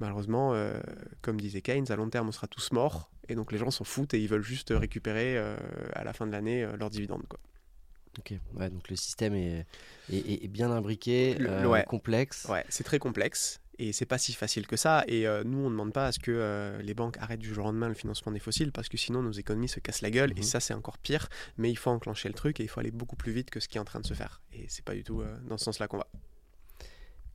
malheureusement, 0.00 0.54
euh, 0.54 0.78
comme 1.22 1.40
disait 1.40 1.60
Keynes, 1.62 1.86
à 1.90 1.96
long 1.96 2.08
terme, 2.10 2.28
on 2.28 2.32
sera 2.32 2.46
tous 2.46 2.72
morts. 2.72 3.10
Et 3.28 3.34
donc, 3.34 3.52
les 3.52 3.58
gens 3.58 3.70
s'en 3.70 3.84
foutent 3.84 4.14
et 4.14 4.20
ils 4.20 4.28
veulent 4.28 4.42
juste 4.44 4.68
récupérer 4.74 5.36
euh, 5.38 5.56
à 5.94 6.04
la 6.04 6.12
fin 6.12 6.26
de 6.26 6.32
l'année 6.32 6.62
euh, 6.64 6.76
leurs 6.76 6.90
dividendes. 6.90 7.24
Quoi. 7.28 7.38
Ok, 8.18 8.32
ouais, 8.54 8.70
donc 8.70 8.88
le 8.90 8.96
système 8.96 9.34
est, 9.34 9.66
est- 10.12 10.16
est- 10.18 10.44
est 10.44 10.48
bien 10.48 10.70
imbriqué, 10.70 11.34
Le- 11.34 11.66
ouais. 11.68 11.84
complexe. 11.84 12.46
Ouais, 12.48 12.64
c'est 12.68 12.84
très 12.84 12.98
complexe 13.00 13.60
et 13.80 13.92
c'est 13.92 14.06
pas 14.06 14.18
si 14.18 14.32
facile 14.34 14.68
que 14.68 14.76
ça. 14.76 15.02
Et 15.08 15.26
euh, 15.26 15.42
nous, 15.42 15.58
on 15.58 15.64
ne 15.64 15.70
demande 15.70 15.92
pas 15.92 16.06
à 16.06 16.12
ce 16.12 16.20
que 16.20 16.30
euh, 16.30 16.80
les 16.80 16.94
banques 16.94 17.16
arrêtent 17.18 17.40
du 17.40 17.52
jour 17.52 17.64
au 17.64 17.68
lendemain 17.68 17.88
le 17.88 17.94
financement 17.94 18.30
des 18.30 18.38
fossiles 18.38 18.70
parce 18.70 18.88
que 18.88 18.96
sinon 18.96 19.20
nos 19.20 19.32
économies 19.32 19.66
se 19.68 19.80
cassent 19.80 20.02
la 20.02 20.12
gueule 20.12 20.30
et 20.32 20.36
Mhm. 20.36 20.42
ça, 20.44 20.60
c'est 20.60 20.74
encore 20.74 20.96
pire. 20.98 21.28
Mais 21.58 21.70
il 21.70 21.76
faut 21.76 21.90
enclencher 21.90 22.28
le 22.28 22.34
truc 22.34 22.60
et 22.60 22.62
il 22.62 22.68
faut 22.68 22.78
aller 22.78 22.92
beaucoup 22.92 23.16
plus 23.16 23.32
vite 23.32 23.50
que 23.50 23.58
ce 23.58 23.66
qui 23.66 23.78
est 23.78 23.80
en 23.80 23.84
train 23.84 23.98
de 24.00 24.06
se 24.06 24.14
faire. 24.14 24.42
Et 24.52 24.66
c'est 24.68 24.84
pas 24.84 24.94
du 24.94 25.02
tout 25.02 25.20
euh, 25.22 25.36
dans 25.48 25.58
ce 25.58 25.64
sens-là 25.64 25.88
qu'on 25.88 25.96
va. 25.98 26.06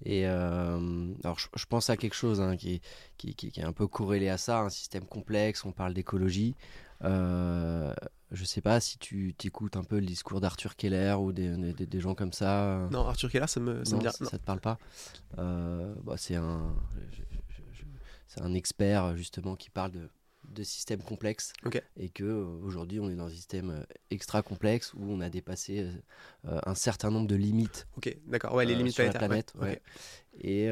Et 0.06 0.28
euh, 0.28 1.14
alors, 1.24 1.38
je, 1.40 1.48
je 1.56 1.66
pense 1.66 1.90
à 1.90 1.98
quelque 1.98 2.16
chose 2.16 2.40
hein, 2.42 2.56
qui, 2.58 2.76
est- 2.76 2.82
qui, 3.18 3.36
qui- 3.36 3.52
qui 3.52 3.60
est 3.60 3.64
un 3.66 3.74
peu 3.74 3.88
corrélé 3.88 4.30
à 4.30 4.38
ça, 4.38 4.60
un 4.62 4.70
système 4.70 5.06
complexe, 5.06 5.66
on 5.66 5.72
parle 5.72 5.94
d'écologie. 5.94 6.56
Euh, 7.04 7.94
je 8.32 8.44
sais 8.46 8.62
pas 8.62 8.80
si 8.80 8.98
tu 9.00 9.34
écoutes 9.44 9.76
un 9.78 9.84
peu 9.84 10.00
le 10.00 10.06
discours 10.06 10.40
d'Arthur 10.42 10.76
Keller 10.76 11.16
ou 11.20 11.32
des, 11.32 11.74
des- 11.74 11.86
des 11.86 12.00
gens 12.00 12.16
comme 12.16 12.32
ça. 12.34 12.88
Non, 12.92 13.08
Arthur 13.08 13.30
Keller, 13.32 13.48
ça 13.48 13.60
me, 13.60 13.84
ça 13.86 13.96
me 13.96 14.02
Non, 14.02 14.10
dit- 14.10 14.16
ça, 14.18 14.24
non. 14.24 14.30
ça 14.30 14.38
te 14.38 14.44
parle 14.44 14.60
pas 14.62 14.78
Euh, 15.38 15.94
bah, 16.04 16.16
C'est 16.18 16.36
un, 16.36 16.74
c'est 18.28 18.42
un 18.42 18.54
expert 18.54 19.16
justement 19.18 19.56
qui 19.56 19.70
parle 19.70 19.92
de, 19.92 20.10
de 20.50 20.64
systèmes 20.64 21.02
complexes 21.02 21.54
et 21.98 22.10
que 22.10 22.24
euh, 22.24 22.44
aujourd'hui 22.64 23.00
on 23.00 23.10
est 23.10 23.16
dans 23.16 23.26
un 23.28 23.30
système 23.30 23.70
euh, 23.70 23.84
extra 24.12 24.42
complexe 24.42 24.94
où 24.96 25.04
on 25.04 25.22
a 25.22 25.30
dépassé 25.30 25.88
euh, 26.48 26.60
un 26.66 26.76
certain 26.76 27.12
nombre 27.12 27.28
de 27.28 27.36
limites 27.36 27.88
Ok, 27.98 28.16
d'accord. 28.28 28.54
Ouais, 28.54 28.66
les 28.66 28.76
limites 28.76 28.94
sur 28.94 29.04
la 29.04 29.14
planète, 29.14 29.54
ouais. 29.60 29.68
ouais. 29.68 29.82
et, 30.42 30.70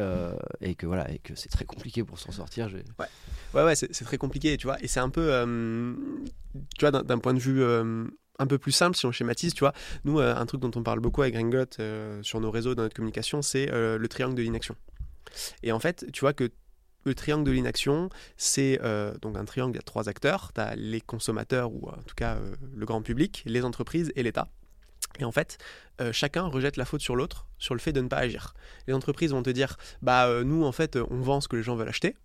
et 0.61 0.75
que 0.75 0.85
voilà 0.85 1.09
et 1.11 1.19
que 1.19 1.35
c'est 1.35 1.49
très 1.49 1.65
compliqué 1.65 2.03
pour 2.03 2.19
s'en 2.19 2.31
sortir. 2.31 2.69
je- 2.69 2.77
Ouais, 3.53 3.63
ouais, 3.63 3.75
c'est 3.75 3.93
c'est 3.93 4.05
très 4.05 4.17
compliqué, 4.17 4.57
tu 4.57 4.67
vois. 4.67 4.81
Et 4.83 4.87
c'est 4.87 4.99
un 4.99 5.09
peu, 5.09 5.29
tu 6.77 6.85
vois, 6.85 6.91
d'un- 7.03 7.17
point 7.19 7.33
de 7.33 7.39
vue 7.39 7.63
un 8.39 8.45
peu 8.47 8.57
plus 8.57 8.71
simple, 8.71 8.95
si 8.95 9.05
on 9.05 9.11
schématise, 9.11 9.53
tu 9.53 9.61
vois. 9.61 9.73
Nous, 10.03 10.19
euh, 10.19 10.35
un 10.35 10.45
truc 10.45 10.61
dont 10.61 10.71
on 10.75 10.83
parle 10.83 10.99
beaucoup 10.99 11.21
avec 11.21 11.33
Gringot 11.33 11.65
euh, 11.79 12.21
sur 12.23 12.39
nos 12.39 12.51
réseaux, 12.51 12.75
dans 12.75 12.83
notre 12.83 12.95
communication, 12.95 13.41
c'est 13.41 13.71
euh, 13.71 13.97
le 13.97 14.07
triangle 14.07 14.35
de 14.35 14.41
l'inaction. 14.43 14.75
Et 15.63 15.71
en 15.71 15.79
fait, 15.79 16.05
tu 16.11 16.19
vois 16.21 16.33
que 16.33 16.51
le 17.05 17.15
triangle 17.15 17.45
de 17.45 17.51
l'inaction, 17.51 18.09
c'est 18.35 18.79
euh, 18.83 19.17
donc 19.19 19.37
un 19.37 19.45
triangle, 19.45 19.77
a 19.77 19.81
trois 19.81 20.09
acteurs. 20.09 20.51
Tu 20.53 20.61
as 20.61 20.75
les 20.75 21.01
consommateurs, 21.01 21.71
ou 21.71 21.89
en 21.89 22.01
tout 22.05 22.15
cas 22.15 22.35
euh, 22.35 22.55
le 22.75 22.85
grand 22.85 23.01
public, 23.01 23.43
les 23.45 23.63
entreprises 23.63 24.11
et 24.15 24.23
l'État. 24.23 24.49
Et 25.19 25.23
en 25.23 25.31
fait, 25.31 25.57
euh, 26.01 26.11
chacun 26.11 26.43
rejette 26.43 26.77
la 26.77 26.85
faute 26.85 27.01
sur 27.01 27.15
l'autre 27.15 27.47
sur 27.57 27.73
le 27.73 27.79
fait 27.79 27.93
de 27.93 28.01
ne 28.01 28.07
pas 28.07 28.17
agir. 28.17 28.53
Les 28.87 28.93
entreprises 28.93 29.31
vont 29.31 29.41
te 29.41 29.49
dire, 29.49 29.77
bah 30.01 30.27
euh, 30.27 30.43
nous 30.43 30.63
en 30.63 30.71
fait, 30.71 30.97
on 31.09 31.21
vend 31.21 31.41
ce 31.41 31.47
que 31.47 31.55
les 31.55 31.63
gens 31.63 31.75
veulent 31.75 31.89
acheter 31.89 32.15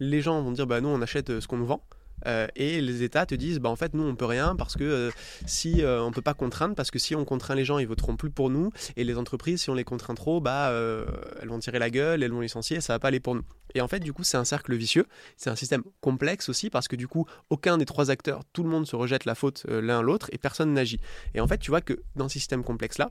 les 0.00 0.20
gens 0.20 0.40
vont 0.42 0.52
dire 0.52 0.66
bah 0.66 0.80
nous 0.80 0.88
on 0.88 1.02
achète 1.02 1.40
ce 1.40 1.46
qu'on 1.46 1.56
nous 1.56 1.66
vend 1.66 1.84
Euh, 2.26 2.46
et 2.56 2.80
les 2.80 3.02
États 3.02 3.26
te 3.26 3.34
disent 3.34 3.58
bah 3.60 3.68
en 3.68 3.76
fait 3.76 3.94
nous 3.94 4.02
on 4.02 4.16
peut 4.16 4.24
rien 4.24 4.56
parce 4.56 4.74
que 4.74 4.84
euh, 4.84 5.10
si 5.46 5.82
euh, 5.82 6.02
on 6.02 6.10
peut 6.10 6.22
pas 6.22 6.34
contraindre 6.34 6.74
parce 6.74 6.90
que 6.90 6.98
si 6.98 7.14
on 7.14 7.24
contraint 7.24 7.54
les 7.54 7.64
gens 7.64 7.78
ils 7.78 7.86
voteront 7.86 8.16
plus 8.16 8.30
pour 8.30 8.50
nous. 8.50 8.70
Et 8.96 9.04
les 9.04 9.16
entreprises 9.16 9.62
si 9.62 9.70
on 9.70 9.74
les 9.74 9.84
contraint 9.84 10.14
trop 10.14 10.40
bah 10.40 10.68
euh, 10.70 11.06
elles 11.40 11.48
vont 11.48 11.58
tirer 11.58 11.78
la 11.78 11.90
gueule 11.90 12.22
elles 12.22 12.32
vont 12.32 12.40
licencier 12.40 12.80
ça 12.80 12.94
va 12.94 12.98
pas 12.98 13.08
aller 13.08 13.20
pour 13.20 13.34
nous. 13.34 13.44
Et 13.74 13.80
en 13.80 13.88
fait 13.88 14.00
du 14.00 14.12
coup 14.12 14.24
c'est 14.24 14.36
un 14.36 14.44
cercle 14.44 14.74
vicieux. 14.74 15.06
C'est 15.36 15.50
un 15.50 15.56
système 15.56 15.82
complexe 16.00 16.48
aussi 16.48 16.70
parce 16.70 16.88
que 16.88 16.96
du 16.96 17.08
coup 17.08 17.26
aucun 17.50 17.78
des 17.78 17.84
trois 17.84 18.10
acteurs 18.10 18.42
tout 18.52 18.62
le 18.62 18.68
monde 18.68 18.86
se 18.86 18.96
rejette 18.96 19.24
la 19.24 19.34
faute 19.34 19.64
l'un 19.68 20.02
l'autre 20.02 20.28
et 20.32 20.38
personne 20.38 20.72
n'agit. 20.72 21.00
Et 21.34 21.40
en 21.40 21.46
fait 21.46 21.58
tu 21.58 21.70
vois 21.70 21.80
que 21.80 22.02
dans 22.16 22.28
ce 22.28 22.34
système 22.34 22.64
complexe 22.64 22.98
là 22.98 23.10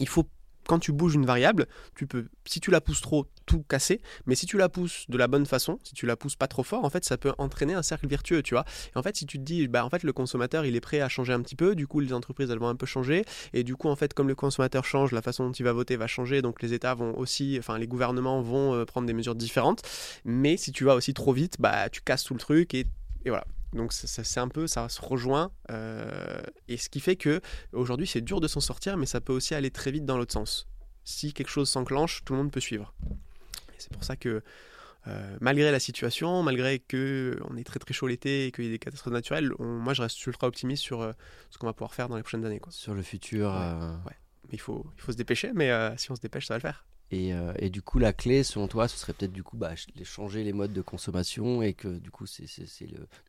il 0.00 0.08
faut 0.08 0.28
quand 0.68 0.78
tu 0.78 0.92
bouges 0.92 1.14
une 1.14 1.24
variable, 1.24 1.66
tu 1.96 2.06
peux, 2.06 2.26
si 2.44 2.60
tu 2.60 2.70
la 2.70 2.82
pousses 2.82 3.00
trop, 3.00 3.26
tout 3.46 3.62
casser. 3.62 4.02
Mais 4.26 4.34
si 4.34 4.44
tu 4.44 4.58
la 4.58 4.68
pousses 4.68 5.06
de 5.08 5.16
la 5.16 5.26
bonne 5.26 5.46
façon, 5.46 5.78
si 5.82 5.94
tu 5.94 6.04
la 6.04 6.14
pousses 6.14 6.36
pas 6.36 6.46
trop 6.46 6.62
fort, 6.62 6.84
en 6.84 6.90
fait, 6.90 7.06
ça 7.06 7.16
peut 7.16 7.32
entraîner 7.38 7.72
un 7.72 7.82
cercle 7.82 8.06
vertueux, 8.06 8.42
tu 8.42 8.52
vois. 8.52 8.66
Et 8.94 8.98
en 8.98 9.02
fait, 9.02 9.16
si 9.16 9.24
tu 9.24 9.38
te 9.38 9.42
dis, 9.42 9.66
bah, 9.66 9.82
en 9.82 9.88
fait, 9.88 10.02
le 10.02 10.12
consommateur, 10.12 10.66
il 10.66 10.76
est 10.76 10.80
prêt 10.80 11.00
à 11.00 11.08
changer 11.08 11.32
un 11.32 11.40
petit 11.40 11.56
peu, 11.56 11.74
du 11.74 11.86
coup, 11.86 12.00
les 12.00 12.12
entreprises, 12.12 12.50
elles 12.50 12.58
vont 12.58 12.68
un 12.68 12.76
peu 12.76 12.84
changer. 12.84 13.24
Et 13.54 13.64
du 13.64 13.76
coup, 13.76 13.88
en 13.88 13.96
fait, 13.96 14.12
comme 14.12 14.28
le 14.28 14.34
consommateur 14.34 14.84
change, 14.84 15.12
la 15.12 15.22
façon 15.22 15.46
dont 15.46 15.52
il 15.52 15.62
va 15.62 15.72
voter 15.72 15.96
va 15.96 16.06
changer. 16.06 16.42
Donc, 16.42 16.60
les 16.60 16.74
États 16.74 16.94
vont 16.94 17.16
aussi, 17.16 17.56
enfin, 17.58 17.78
les 17.78 17.86
gouvernements 17.86 18.42
vont 18.42 18.74
euh, 18.74 18.84
prendre 18.84 19.06
des 19.06 19.14
mesures 19.14 19.34
différentes. 19.34 19.80
Mais 20.26 20.58
si 20.58 20.70
tu 20.70 20.84
vas 20.84 20.94
aussi 20.94 21.14
trop 21.14 21.32
vite, 21.32 21.56
bah, 21.58 21.88
tu 21.88 22.02
casses 22.02 22.24
tout 22.24 22.34
le 22.34 22.40
truc 22.40 22.74
et, 22.74 22.84
et 23.24 23.30
voilà. 23.30 23.44
Donc 23.74 23.92
c'est 23.92 24.40
un 24.40 24.48
peu, 24.48 24.66
ça 24.66 24.88
se 24.88 25.00
rejoint, 25.02 25.50
euh, 25.70 26.40
et 26.68 26.78
ce 26.78 26.88
qui 26.88 27.00
fait 27.00 27.16
que 27.16 27.40
aujourd'hui 27.72 28.06
c'est 28.06 28.22
dur 28.22 28.40
de 28.40 28.48
s'en 28.48 28.60
sortir, 28.60 28.96
mais 28.96 29.04
ça 29.06 29.20
peut 29.20 29.32
aussi 29.34 29.54
aller 29.54 29.70
très 29.70 29.90
vite 29.90 30.06
dans 30.06 30.16
l'autre 30.16 30.32
sens. 30.32 30.66
Si 31.04 31.32
quelque 31.34 31.50
chose 31.50 31.68
s'enclenche, 31.68 32.24
tout 32.24 32.32
le 32.32 32.38
monde 32.38 32.50
peut 32.50 32.60
suivre. 32.60 32.94
C'est 33.76 33.92
pour 33.92 34.04
ça 34.04 34.16
que 34.16 34.42
euh, 35.06 35.36
malgré 35.40 35.70
la 35.70 35.80
situation, 35.80 36.42
malgré 36.42 36.78
que 36.78 37.38
on 37.48 37.56
est 37.56 37.64
très 37.64 37.78
très 37.78 37.92
chaud 37.94 38.06
l'été 38.06 38.46
et 38.46 38.52
qu'il 38.52 38.64
y 38.64 38.68
ait 38.68 38.70
des 38.70 38.78
catastrophes 38.78 39.12
naturelles, 39.12 39.52
on- 39.58 39.78
moi 39.78 39.92
je 39.94 40.02
reste 40.02 40.26
ultra 40.26 40.46
optimiste 40.46 40.82
sur 40.82 41.02
euh, 41.02 41.12
ce 41.50 41.58
qu'on 41.58 41.66
va 41.66 41.72
pouvoir 41.74 41.94
faire 41.94 42.08
dans 42.08 42.16
les 42.16 42.22
prochaines 42.22 42.44
années. 42.46 42.60
Quoi. 42.60 42.72
Sur 42.72 42.94
le 42.94 43.02
futur. 43.02 43.48
Ouais. 43.50 43.56
euh, 43.56 43.92
Mais 44.06 44.54
il 44.54 44.60
faut, 44.60 44.86
il 44.96 45.00
faut 45.02 45.12
se 45.12 45.16
dépêcher, 45.18 45.52
mais 45.54 45.70
si 45.98 46.10
on 46.10 46.16
se 46.16 46.20
dépêche, 46.22 46.46
ça 46.46 46.54
va 46.54 46.58
le 46.58 46.62
faire. 46.62 46.86
Et, 47.10 47.32
euh, 47.32 47.52
et, 47.58 47.70
du 47.70 47.80
coup, 47.80 47.98
la 47.98 48.12
clé, 48.12 48.42
selon 48.42 48.68
toi, 48.68 48.86
ce 48.86 48.98
serait 48.98 49.14
peut-être 49.14 49.32
du 49.32 49.42
coup 49.42 49.56
bah, 49.56 49.72
changer 50.04 50.44
les 50.44 50.52
modes 50.52 50.74
de 50.74 50.82
consommation 50.82 51.62
et 51.62 51.72
que 51.72 51.88
du 51.88 52.10
coup, 52.10 52.26
c'est 52.26 52.44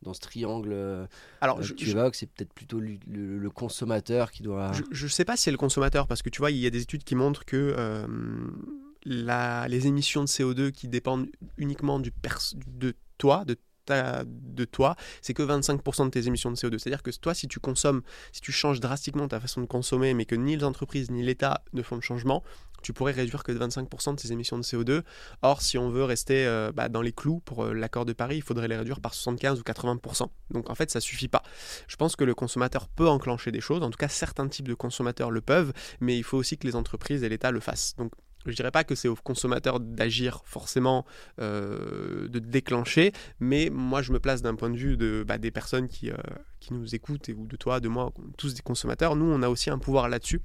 dans 0.02 0.12
ce 0.12 0.20
triangle 0.20 0.70
euh, 0.72 1.06
Alors, 1.40 1.62
je, 1.62 1.72
tu 1.72 1.88
évoques, 1.88 2.14
c'est 2.14 2.26
peut-être 2.26 2.52
plutôt 2.52 2.78
le, 2.78 3.50
consommateur 3.50 4.30
qui 4.30 4.42
doit. 4.42 4.72
Je 4.90 5.04
ne 5.04 5.10
sais 5.10 5.24
pas 5.24 5.36
si 5.36 5.44
c'est 5.44 5.50
le 5.50 5.56
consommateur 5.56 6.06
parce 6.06 6.20
que 6.22 6.28
tu 6.28 6.40
vois, 6.40 6.50
il 6.50 6.58
y 6.58 6.66
a 6.66 6.70
des 6.70 6.82
études 6.82 7.04
qui 7.04 7.14
montrent 7.14 7.44
que 7.44 7.74
euh, 7.76 8.06
la, 9.04 9.66
les 9.68 9.86
émissions 9.86 10.22
de 10.22 10.28
CO2 10.28 10.72
qui 10.72 10.86
dépendent 10.86 11.28
uniquement 11.56 12.00
du 12.00 12.12
de 12.66 12.94
toi, 13.16 13.44
de 13.46 13.56
de 13.90 14.64
toi, 14.64 14.96
c'est 15.22 15.34
que 15.34 15.42
25% 15.42 16.04
de 16.06 16.10
tes 16.10 16.26
émissions 16.26 16.50
de 16.50 16.56
CO2. 16.56 16.78
C'est-à-dire 16.78 17.02
que 17.02 17.10
toi, 17.10 17.34
si 17.34 17.48
tu 17.48 17.60
consommes, 17.60 18.02
si 18.32 18.40
tu 18.40 18.52
changes 18.52 18.80
drastiquement 18.80 19.28
ta 19.28 19.40
façon 19.40 19.60
de 19.60 19.66
consommer, 19.66 20.14
mais 20.14 20.24
que 20.24 20.34
ni 20.34 20.56
les 20.56 20.64
entreprises 20.64 21.10
ni 21.10 21.22
l'État 21.22 21.62
ne 21.72 21.82
font 21.82 21.96
le 21.96 22.02
changement, 22.02 22.42
tu 22.82 22.92
pourrais 22.92 23.12
réduire 23.12 23.44
que 23.44 23.52
de 23.52 23.58
25% 23.58 24.16
de 24.16 24.20
tes 24.20 24.32
émissions 24.32 24.58
de 24.58 24.62
CO2. 24.62 25.02
Or, 25.42 25.62
si 25.62 25.78
on 25.78 25.90
veut 25.90 26.04
rester 26.04 26.46
euh, 26.46 26.72
bah, 26.72 26.88
dans 26.88 27.02
les 27.02 27.12
clous 27.12 27.40
pour 27.40 27.64
euh, 27.64 27.74
l'accord 27.74 28.04
de 28.04 28.12
Paris, 28.12 28.36
il 28.36 28.42
faudrait 28.42 28.68
les 28.68 28.76
réduire 28.76 29.00
par 29.00 29.14
75 29.14 29.60
ou 29.60 29.62
80%. 29.62 30.28
Donc 30.50 30.70
en 30.70 30.74
fait, 30.74 30.90
ça 30.90 31.00
suffit 31.00 31.28
pas. 31.28 31.42
Je 31.88 31.96
pense 31.96 32.16
que 32.16 32.24
le 32.24 32.34
consommateur 32.34 32.88
peut 32.88 33.08
enclencher 33.08 33.52
des 33.52 33.60
choses. 33.60 33.82
En 33.82 33.90
tout 33.90 33.98
cas, 33.98 34.08
certains 34.08 34.48
types 34.48 34.68
de 34.68 34.74
consommateurs 34.74 35.30
le 35.30 35.40
peuvent, 35.40 35.72
mais 36.00 36.16
il 36.16 36.24
faut 36.24 36.38
aussi 36.38 36.56
que 36.56 36.66
les 36.66 36.76
entreprises 36.76 37.22
et 37.22 37.28
l'État 37.28 37.50
le 37.50 37.60
fassent. 37.60 37.94
Donc 37.96 38.12
je 38.46 38.54
dirais 38.54 38.70
pas 38.70 38.84
que 38.84 38.94
c'est 38.94 39.08
au 39.08 39.14
consommateur 39.16 39.80
d'agir 39.80 40.42
forcément, 40.44 41.04
euh, 41.40 42.28
de 42.28 42.38
déclencher, 42.38 43.12
mais 43.38 43.70
moi 43.70 44.02
je 44.02 44.12
me 44.12 44.20
place 44.20 44.42
d'un 44.42 44.54
point 44.54 44.70
de 44.70 44.76
vue 44.76 44.96
bah, 45.24 45.38
des 45.38 45.50
personnes 45.50 45.88
qui, 45.88 46.10
qui 46.60 46.74
nous 46.74 46.94
écoutent, 46.94 47.28
et, 47.28 47.32
ou 47.32 47.46
de 47.46 47.56
toi, 47.56 47.80
de 47.80 47.88
moi, 47.88 48.12
tous 48.36 48.54
des 48.54 48.62
consommateurs. 48.62 49.16
Nous, 49.16 49.26
on 49.26 49.42
a 49.42 49.48
aussi 49.48 49.70
un 49.70 49.78
pouvoir 49.78 50.08
là-dessus. 50.08 50.40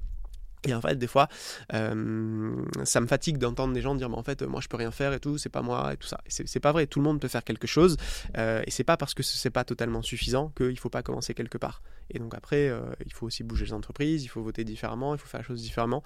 Et 0.65 0.73
en 0.73 0.81
fait, 0.81 0.95
des 0.95 1.07
fois, 1.07 1.27
euh, 1.73 2.55
ça 2.83 3.01
me 3.01 3.07
fatigue 3.07 3.37
d'entendre 3.37 3.73
des 3.73 3.81
gens 3.81 3.95
dire, 3.95 4.09
mais 4.09 4.17
en 4.17 4.23
fait, 4.23 4.41
moi, 4.41 4.61
je 4.61 4.67
peux 4.67 4.77
rien 4.77 4.91
faire 4.91 5.13
et 5.13 5.19
tout, 5.19 5.37
c'est 5.37 5.49
pas 5.49 5.61
moi 5.61 5.93
et 5.93 5.97
tout 5.97 6.07
ça. 6.07 6.19
C'est 6.27 6.59
pas 6.59 6.71
vrai. 6.71 6.87
Tout 6.87 6.99
le 6.99 7.05
monde 7.05 7.19
peut 7.19 7.27
faire 7.27 7.43
quelque 7.43 7.67
chose, 7.67 7.97
euh, 8.37 8.61
et 8.65 8.71
c'est 8.71 8.83
pas 8.83 8.97
parce 8.97 9.13
que 9.13 9.23
c'est 9.23 9.49
pas 9.49 9.63
totalement 9.63 10.01
suffisant 10.01 10.51
qu'il 10.55 10.77
faut 10.79 10.89
pas 10.89 11.03
commencer 11.03 11.33
quelque 11.33 11.57
part. 11.57 11.81
Et 12.11 12.19
donc 12.19 12.35
après, 12.35 12.69
euh, 12.69 12.81
il 13.05 13.13
faut 13.13 13.25
aussi 13.25 13.43
bouger 13.43 13.65
les 13.65 13.73
entreprises, 13.73 14.23
il 14.23 14.27
faut 14.27 14.41
voter 14.41 14.63
différemment, 14.63 15.15
il 15.15 15.17
faut 15.17 15.27
faire 15.27 15.39
les 15.39 15.45
choses 15.45 15.61
différemment. 15.61 16.03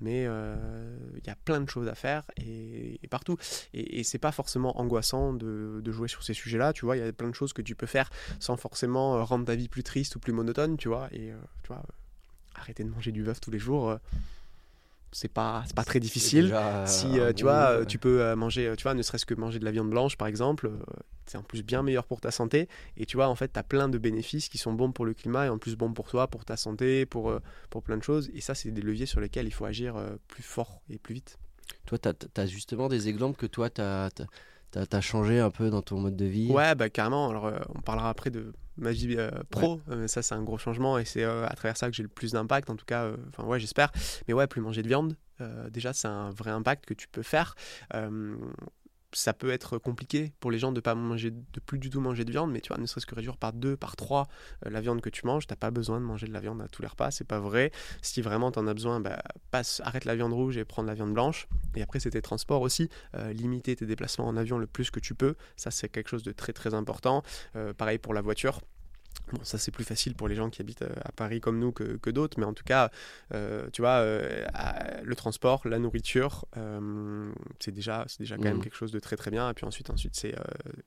Mais 0.00 0.22
il 0.22 1.26
y 1.26 1.30
a 1.30 1.36
plein 1.44 1.60
de 1.60 1.68
choses 1.68 1.88
à 1.88 1.94
faire 1.94 2.24
et, 2.36 3.00
partout. 3.10 3.36
Et, 3.74 4.00
et 4.00 4.04
c'est 4.04 4.18
pas 4.18 4.32
forcément 4.32 4.78
angoissant 4.80 5.32
de, 5.32 5.80
de 5.82 5.92
jouer 5.92 6.08
sur 6.08 6.22
ces 6.22 6.34
sujets-là. 6.34 6.72
Tu 6.72 6.84
vois, 6.84 6.96
il 6.96 7.04
y 7.04 7.06
a 7.06 7.12
plein 7.12 7.28
de 7.28 7.34
choses 7.34 7.52
que 7.52 7.62
tu 7.62 7.74
peux 7.74 7.86
faire 7.86 8.10
sans 8.40 8.56
forcément 8.56 9.24
rendre 9.24 9.46
ta 9.46 9.54
vie 9.54 9.68
plus 9.68 9.82
triste 9.82 10.16
ou 10.16 10.20
plus 10.20 10.32
monotone. 10.32 10.76
Tu 10.76 10.88
vois, 10.88 11.08
et 11.12 11.32
tu 11.62 11.68
vois 11.68 11.82
arrêter 12.58 12.84
de 12.84 12.90
manger 12.90 13.12
du 13.12 13.22
bœuf 13.22 13.40
tous 13.40 13.50
les 13.50 13.58
jours, 13.58 13.90
euh, 13.90 13.96
c'est 15.12 15.32
pas 15.32 15.64
pas 15.74 15.84
très 15.84 16.00
difficile. 16.00 16.54
si 16.84 17.18
euh, 17.18 17.32
tu 17.32 17.44
vois, 17.44 17.70
euh, 17.70 17.84
tu 17.84 17.98
peux 17.98 18.34
manger, 18.34 18.74
tu 18.76 18.82
vois, 18.82 18.94
ne 18.94 19.02
serait-ce 19.02 19.26
que 19.26 19.34
manger 19.34 19.58
de 19.58 19.64
la 19.64 19.70
viande 19.70 19.90
blanche 19.90 20.16
par 20.16 20.28
exemple, 20.28 20.70
c'est 21.26 21.38
en 21.38 21.42
plus 21.42 21.62
bien 21.62 21.82
meilleur 21.82 22.04
pour 22.04 22.20
ta 22.20 22.30
santé. 22.30 22.68
Et 22.96 23.06
tu 23.06 23.16
vois, 23.16 23.28
en 23.28 23.34
fait, 23.34 23.52
tu 23.52 23.58
as 23.58 23.62
plein 23.62 23.88
de 23.88 23.98
bénéfices 23.98 24.48
qui 24.48 24.58
sont 24.58 24.72
bons 24.72 24.92
pour 24.92 25.04
le 25.04 25.14
climat 25.14 25.46
et 25.46 25.48
en 25.48 25.58
plus 25.58 25.76
bons 25.76 25.92
pour 25.92 26.08
toi, 26.08 26.26
pour 26.26 26.44
ta 26.44 26.56
santé, 26.56 27.06
pour, 27.06 27.32
pour 27.70 27.82
plein 27.82 27.96
de 27.96 28.02
choses. 28.02 28.30
Et 28.34 28.40
ça, 28.40 28.54
c'est 28.54 28.70
des 28.70 28.82
leviers 28.82 29.06
sur 29.06 29.20
lesquels 29.20 29.46
il 29.46 29.52
faut 29.52 29.64
agir 29.64 29.96
plus 30.26 30.42
fort 30.42 30.82
et 30.90 30.98
plus 30.98 31.14
vite. 31.14 31.38
Toi, 31.86 31.98
tu 31.98 32.08
as, 32.40 32.46
justement 32.46 32.88
des 32.88 33.08
exemples 33.08 33.38
que 33.38 33.46
toi, 33.46 33.70
tu 33.70 33.80
as, 33.80 34.10
as, 34.74 35.00
changé 35.00 35.38
un 35.38 35.50
peu 35.50 35.70
dans 35.70 35.82
ton 35.82 36.00
mode 36.00 36.16
de 36.16 36.26
vie? 36.26 36.50
Ouais, 36.50 36.74
bah, 36.74 36.90
carrément. 36.90 37.30
Alors, 37.30 37.50
on 37.74 37.80
parlera 37.80 38.10
après 38.10 38.30
de 38.30 38.52
ma 38.78 38.92
vie 38.92 39.16
euh, 39.18 39.30
pro. 39.50 39.80
Euh, 39.90 40.06
ça, 40.06 40.22
c'est 40.22 40.34
un 40.34 40.42
gros 40.42 40.58
changement 40.58 40.98
et 40.98 41.04
c'est 41.04 41.24
euh, 41.24 41.46
à 41.46 41.54
travers 41.54 41.76
ça 41.76 41.88
que 41.90 41.96
j'ai 41.96 42.02
le 42.02 42.08
plus 42.08 42.32
d'impact. 42.32 42.70
En 42.70 42.76
tout 42.76 42.86
cas, 42.86 43.10
enfin 43.28 43.44
ouais, 43.44 43.60
j'espère. 43.60 43.92
Mais 44.26 44.34
ouais, 44.34 44.46
plus 44.46 44.60
manger 44.60 44.82
de 44.82 44.88
viande. 44.88 45.16
déjà, 45.70 45.92
c'est 45.92 46.08
un 46.08 46.30
vrai 46.30 46.50
impact 46.50 46.86
que 46.86 46.94
tu 46.94 47.08
peux 47.08 47.22
faire 47.22 47.54
ça 49.12 49.32
peut 49.32 49.50
être 49.50 49.78
compliqué 49.78 50.32
pour 50.40 50.50
les 50.50 50.58
gens 50.58 50.72
de 50.72 50.80
pas 50.80 50.94
manger 50.94 51.30
de 51.30 51.60
plus 51.60 51.78
du 51.78 51.90
tout 51.90 52.00
manger 52.00 52.24
de 52.24 52.30
viande 52.30 52.50
mais 52.50 52.60
tu 52.60 52.68
vois 52.68 52.78
ne 52.78 52.86
serait-ce 52.86 53.06
que 53.06 53.14
réduire 53.14 53.36
par 53.36 53.52
deux 53.52 53.76
par 53.76 53.96
trois 53.96 54.28
la 54.62 54.80
viande 54.80 55.00
que 55.00 55.10
tu 55.10 55.26
manges 55.26 55.46
t'as 55.46 55.56
pas 55.56 55.70
besoin 55.70 56.00
de 56.00 56.04
manger 56.04 56.26
de 56.26 56.32
la 56.32 56.40
viande 56.40 56.60
à 56.60 56.68
tous 56.68 56.82
les 56.82 56.88
repas 56.88 57.10
c'est 57.10 57.26
pas 57.26 57.40
vrai. 57.40 57.72
Si 58.02 58.22
vraiment 58.22 58.50
tu 58.52 58.58
en 58.58 58.66
as 58.66 58.74
besoin 58.74 59.00
bah, 59.00 59.22
passe 59.50 59.80
arrête 59.84 60.04
la 60.04 60.14
viande 60.14 60.32
rouge 60.32 60.56
et 60.56 60.64
prends 60.64 60.82
la 60.82 60.94
viande 60.94 61.14
blanche. 61.14 61.48
Et 61.74 61.82
après 61.82 62.00
c'est 62.00 62.10
tes 62.10 62.22
transports 62.22 62.62
aussi. 62.62 62.88
Limiter 63.32 63.76
tes 63.76 63.86
déplacements 63.86 64.26
en 64.26 64.36
avion 64.36 64.58
le 64.58 64.66
plus 64.66 64.90
que 64.90 65.00
tu 65.00 65.14
peux 65.14 65.34
ça 65.56 65.70
c'est 65.70 65.88
quelque 65.88 66.08
chose 66.08 66.22
de 66.22 66.32
très 66.32 66.52
très 66.52 66.74
important. 66.74 67.22
Pareil 67.76 67.98
pour 67.98 68.14
la 68.14 68.20
voiture 68.20 68.60
Bon, 69.32 69.40
ça 69.42 69.58
c'est 69.58 69.70
plus 69.70 69.84
facile 69.84 70.14
pour 70.14 70.28
les 70.28 70.34
gens 70.34 70.48
qui 70.48 70.62
habitent 70.62 70.82
euh, 70.82 70.94
à 71.04 71.12
Paris 71.12 71.40
comme 71.40 71.58
nous 71.58 71.72
que, 71.72 72.10
d'autres, 72.10 72.38
mais 72.38 72.46
en 72.46 72.54
tout 72.54 72.64
cas, 72.64 72.90
euh, 73.34 73.68
tu 73.72 73.82
vois, 73.82 73.98
euh, 73.98 74.44
le 75.02 75.14
transport, 75.14 75.66
la 75.66 75.78
nourriture, 75.78 76.46
c'est 77.58 77.72
déjà, 77.72 78.04
c'est 78.08 78.20
déjà 78.20 78.36
quand 78.36 78.44
même 78.44 78.58
mmh. 78.58 78.62
quelque 78.62 78.76
chose 78.76 78.92
de 78.92 78.98
très 78.98 79.16
très 79.16 79.30
bien. 79.30 79.50
Et 79.50 79.54
puis 79.54 79.66
ensuite, 79.66 79.90
ensuite 79.90 80.14
c'est 80.14 80.34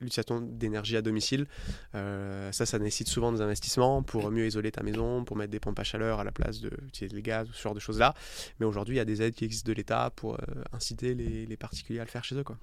l'utilisation 0.00 0.40
d'énergie 0.40 0.96
à 0.96 1.02
domicile. 1.02 1.46
ça, 1.92 2.66
ça 2.66 2.78
nécessite 2.78 3.08
souvent 3.08 3.32
des 3.32 3.40
investissements 3.40 4.02
pour 4.02 4.30
mieux 4.30 4.46
isoler 4.46 4.72
ta 4.72 4.82
maison, 4.82 5.24
pour 5.24 5.36
mettre 5.36 5.50
des 5.50 5.60
pompes 5.60 5.78
à 5.78 5.84
chaleur 5.84 6.20
à 6.20 6.24
la 6.24 6.32
place 6.32 6.60
d'utiliser 6.60 7.14
les 7.14 7.22
gaz, 7.22 7.48
ce 7.52 7.62
genre 7.62 7.74
de 7.74 7.80
choses-là. 7.80 8.14
Mais 8.58 8.66
aujourd'hui, 8.66 8.96
il 8.96 8.98
y 8.98 9.00
a 9.00 9.04
des 9.04 9.22
aides 9.22 9.34
qui 9.34 9.44
existent 9.44 9.68
de 9.68 9.76
l'État 9.76 10.10
pour 10.14 10.38
inciter 10.72 11.14
les, 11.14 11.46
les 11.46 11.56
particuliers 11.56 12.00
à 12.00 12.04
le 12.04 12.10
faire 12.10 12.24
chez 12.24 12.36
eux. 12.36 12.44
Quoi. 12.44 12.56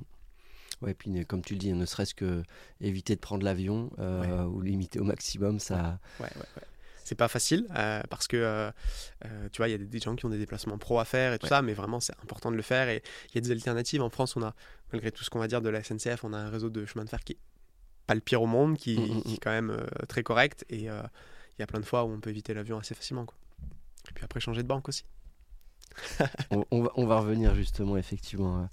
Ouais, 0.81 0.93
puis 0.93 1.25
comme 1.25 1.41
tu 1.41 1.53
le 1.53 1.59
dis, 1.59 1.73
ne 1.73 1.85
serait-ce 1.85 2.15
que 2.15 2.43
éviter 2.79 3.15
de 3.15 3.19
prendre 3.19 3.43
l'avion 3.43 3.89
euh, 3.99 4.43
ou 4.45 4.61
limiter 4.61 4.99
au 4.99 5.03
maximum, 5.03 5.59
ça. 5.59 5.99
Ouais, 6.19 6.25
ouais, 6.25 6.41
ouais. 6.57 6.63
C'est 7.03 7.15
pas 7.15 7.27
facile 7.27 7.65
euh, 7.75 8.03
parce 8.09 8.27
que 8.27 8.37
euh, 8.37 8.71
tu 9.51 9.57
vois, 9.57 9.67
il 9.67 9.71
y 9.71 9.73
a 9.73 9.79
des, 9.79 9.99
gens 9.99 10.15
qui 10.15 10.27
ont 10.27 10.29
des 10.29 10.37
déplacements 10.37 10.77
pro 10.77 10.99
à 10.99 11.05
faire 11.05 11.33
et 11.33 11.39
tout 11.39 11.47
ça, 11.47 11.63
mais 11.63 11.73
vraiment 11.73 11.99
c'est 11.99 12.13
important 12.21 12.51
de 12.51 12.55
le 12.55 12.61
faire 12.61 12.87
et 12.87 13.01
il 13.29 13.35
y 13.35 13.37
a 13.39 13.41
des 13.41 13.51
alternatives. 13.51 14.03
En 14.03 14.11
France, 14.11 14.35
on 14.35 14.43
a, 14.43 14.53
malgré 14.93 15.11
tout 15.11 15.23
ce 15.23 15.31
qu'on 15.31 15.39
va 15.39 15.47
dire 15.47 15.61
de 15.61 15.69
la 15.69 15.83
SNCF, 15.83 16.23
on 16.23 16.33
a 16.33 16.37
un 16.37 16.49
réseau 16.49 16.69
de 16.69 16.85
chemin 16.85 17.03
de 17.05 17.09
fer 17.09 17.23
qui 17.23 17.33
est 17.33 17.37
pas 18.05 18.13
le 18.13 18.21
pire 18.21 18.43
au 18.43 18.45
monde, 18.45 18.77
qui, 18.77 18.99
mm, 18.99 19.17
mm, 19.17 19.23
qui 19.23 19.33
est 19.33 19.37
quand 19.39 19.49
même 19.49 19.75
très 20.07 20.21
correct 20.21 20.65
et 20.69 20.81
il 20.81 20.83
y 20.83 21.63
a 21.63 21.67
plein 21.67 21.79
de 21.79 21.85
fois 21.85 22.03
où 22.03 22.11
on 22.11 22.19
peut 22.19 22.29
éviter 22.29 22.53
l'avion 22.53 22.77
assez 22.77 22.93
facilement. 22.93 23.25
Quoi. 23.25 23.35
Et 24.09 24.13
puis 24.13 24.23
après, 24.23 24.39
changer 24.39 24.61
de 24.61 24.67
banque 24.67 24.87
aussi. 24.87 25.03
on, 26.51 26.83
va, 26.83 26.91
on, 26.95 27.07
va, 27.07 27.19
revenir 27.19 27.55
justement 27.55 27.97
effectivement 27.97 28.69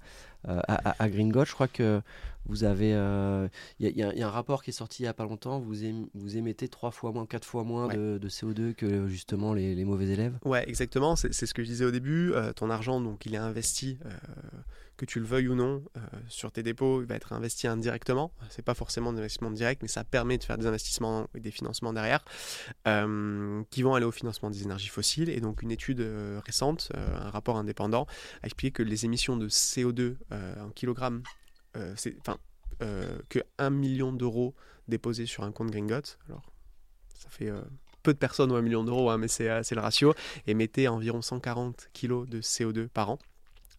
euh, 0.47 0.61
à, 0.67 1.03
à, 1.03 1.09
Green 1.09 1.31
Je 1.45 1.53
crois 1.53 1.67
que 1.67 2.01
vous 2.47 2.63
avez. 2.63 2.89
Il 2.89 2.95
euh, 2.95 3.47
y, 3.79 4.01
a 4.03 4.27
un 4.27 4.31
rapport 4.31 4.63
qui 4.63 4.69
est 4.69 4.73
sorti 4.73 5.03
il 5.03 5.05
n'y 5.05 5.09
a 5.09 5.13
pas 5.13 5.25
longtemps. 5.25 5.59
Vous, 5.59 5.75
vous 6.13 6.37
émettez 6.37 6.67
trois 6.67 6.91
fois 6.91 7.11
moins, 7.11 7.25
quatre 7.25 7.45
fois 7.45 7.63
moins 7.63 7.87
de, 7.87 8.19
CO2 8.27 8.73
que 8.73 9.07
justement 9.07 9.53
les, 9.53 9.85
mauvais 9.85 10.07
élèves. 10.07 10.37
Ouais, 10.45 10.67
exactement. 10.67 11.15
C'est 11.15 11.31
ce 11.33 11.53
que 11.53 11.63
je 11.63 11.67
disais 11.67 11.85
au 11.85 11.91
début. 11.91 12.33
Euh, 12.33 12.53
ton 12.53 12.69
argent, 12.69 13.01
donc, 13.01 13.25
il 13.25 13.35
est 13.35 13.39
investi 13.39 13.97
que 14.97 15.05
tu 15.05 15.19
le 15.19 15.25
veuilles 15.25 15.47
ou 15.47 15.55
non, 15.55 15.83
euh, 15.95 15.99
sur 16.27 16.51
tes 16.51 16.63
dépôts, 16.63 17.01
il 17.01 17.07
va 17.07 17.15
être 17.15 17.31
investi 17.31 17.67
indirectement. 17.67 18.33
C'est 18.49 18.65
pas 18.65 18.73
forcément 18.73 19.11
un 19.11 19.17
investissement 19.17 19.51
direct, 19.51 19.81
mais 19.83 19.87
ça 19.87 20.03
permet 20.03 20.37
de 20.37 20.43
faire 20.43 20.57
des 20.57 20.65
investissements 20.65 21.27
et 21.35 21.39
des 21.39 21.51
financements 21.51 21.93
derrière 21.93 22.25
euh, 22.87 23.63
qui 23.69 23.83
vont 23.83 23.93
aller 23.93 24.05
au 24.05 24.11
financement 24.11 24.49
des 24.49 24.63
énergies 24.63 24.89
fossiles. 24.89 25.29
Et 25.29 25.39
donc 25.39 25.61
une 25.61 25.71
étude 25.71 26.01
euh, 26.01 26.41
récente, 26.43 26.91
un 26.95 27.29
rapport 27.29 27.57
indépendant, 27.57 28.07
a 28.41 28.47
expliqué 28.47 28.71
que 28.71 28.83
les 28.83 29.05
émissions 29.05 29.37
de 29.37 29.47
CO2 29.47 30.15
en 30.31 30.69
kilogrammes, 30.71 31.21
c'est 31.95 32.17
enfin 32.19 32.37
que 32.79 33.39
1 33.59 33.69
million 33.69 34.11
d'euros 34.11 34.55
déposés 34.87 35.27
sur 35.27 35.43
un 35.43 35.51
compte 35.51 35.69
Gringot. 35.69 36.17
Alors 36.27 36.41
ça 37.13 37.29
fait 37.29 37.51
peu 38.03 38.13
de 38.13 38.17
personnes 38.17 38.51
ont 38.51 38.55
un 38.55 38.61
million 38.61 38.83
d'euros, 38.83 39.09
hein, 39.09 39.17
mais 39.17 39.27
c'est 39.27 39.71
le 39.71 39.81
ratio, 39.81 40.13
émettait 40.47 40.87
environ 40.87 41.21
140 41.21 41.89
kg 41.93 42.25
de 42.25 42.41
CO2 42.41 42.87
par 42.87 43.11
an. 43.11 43.19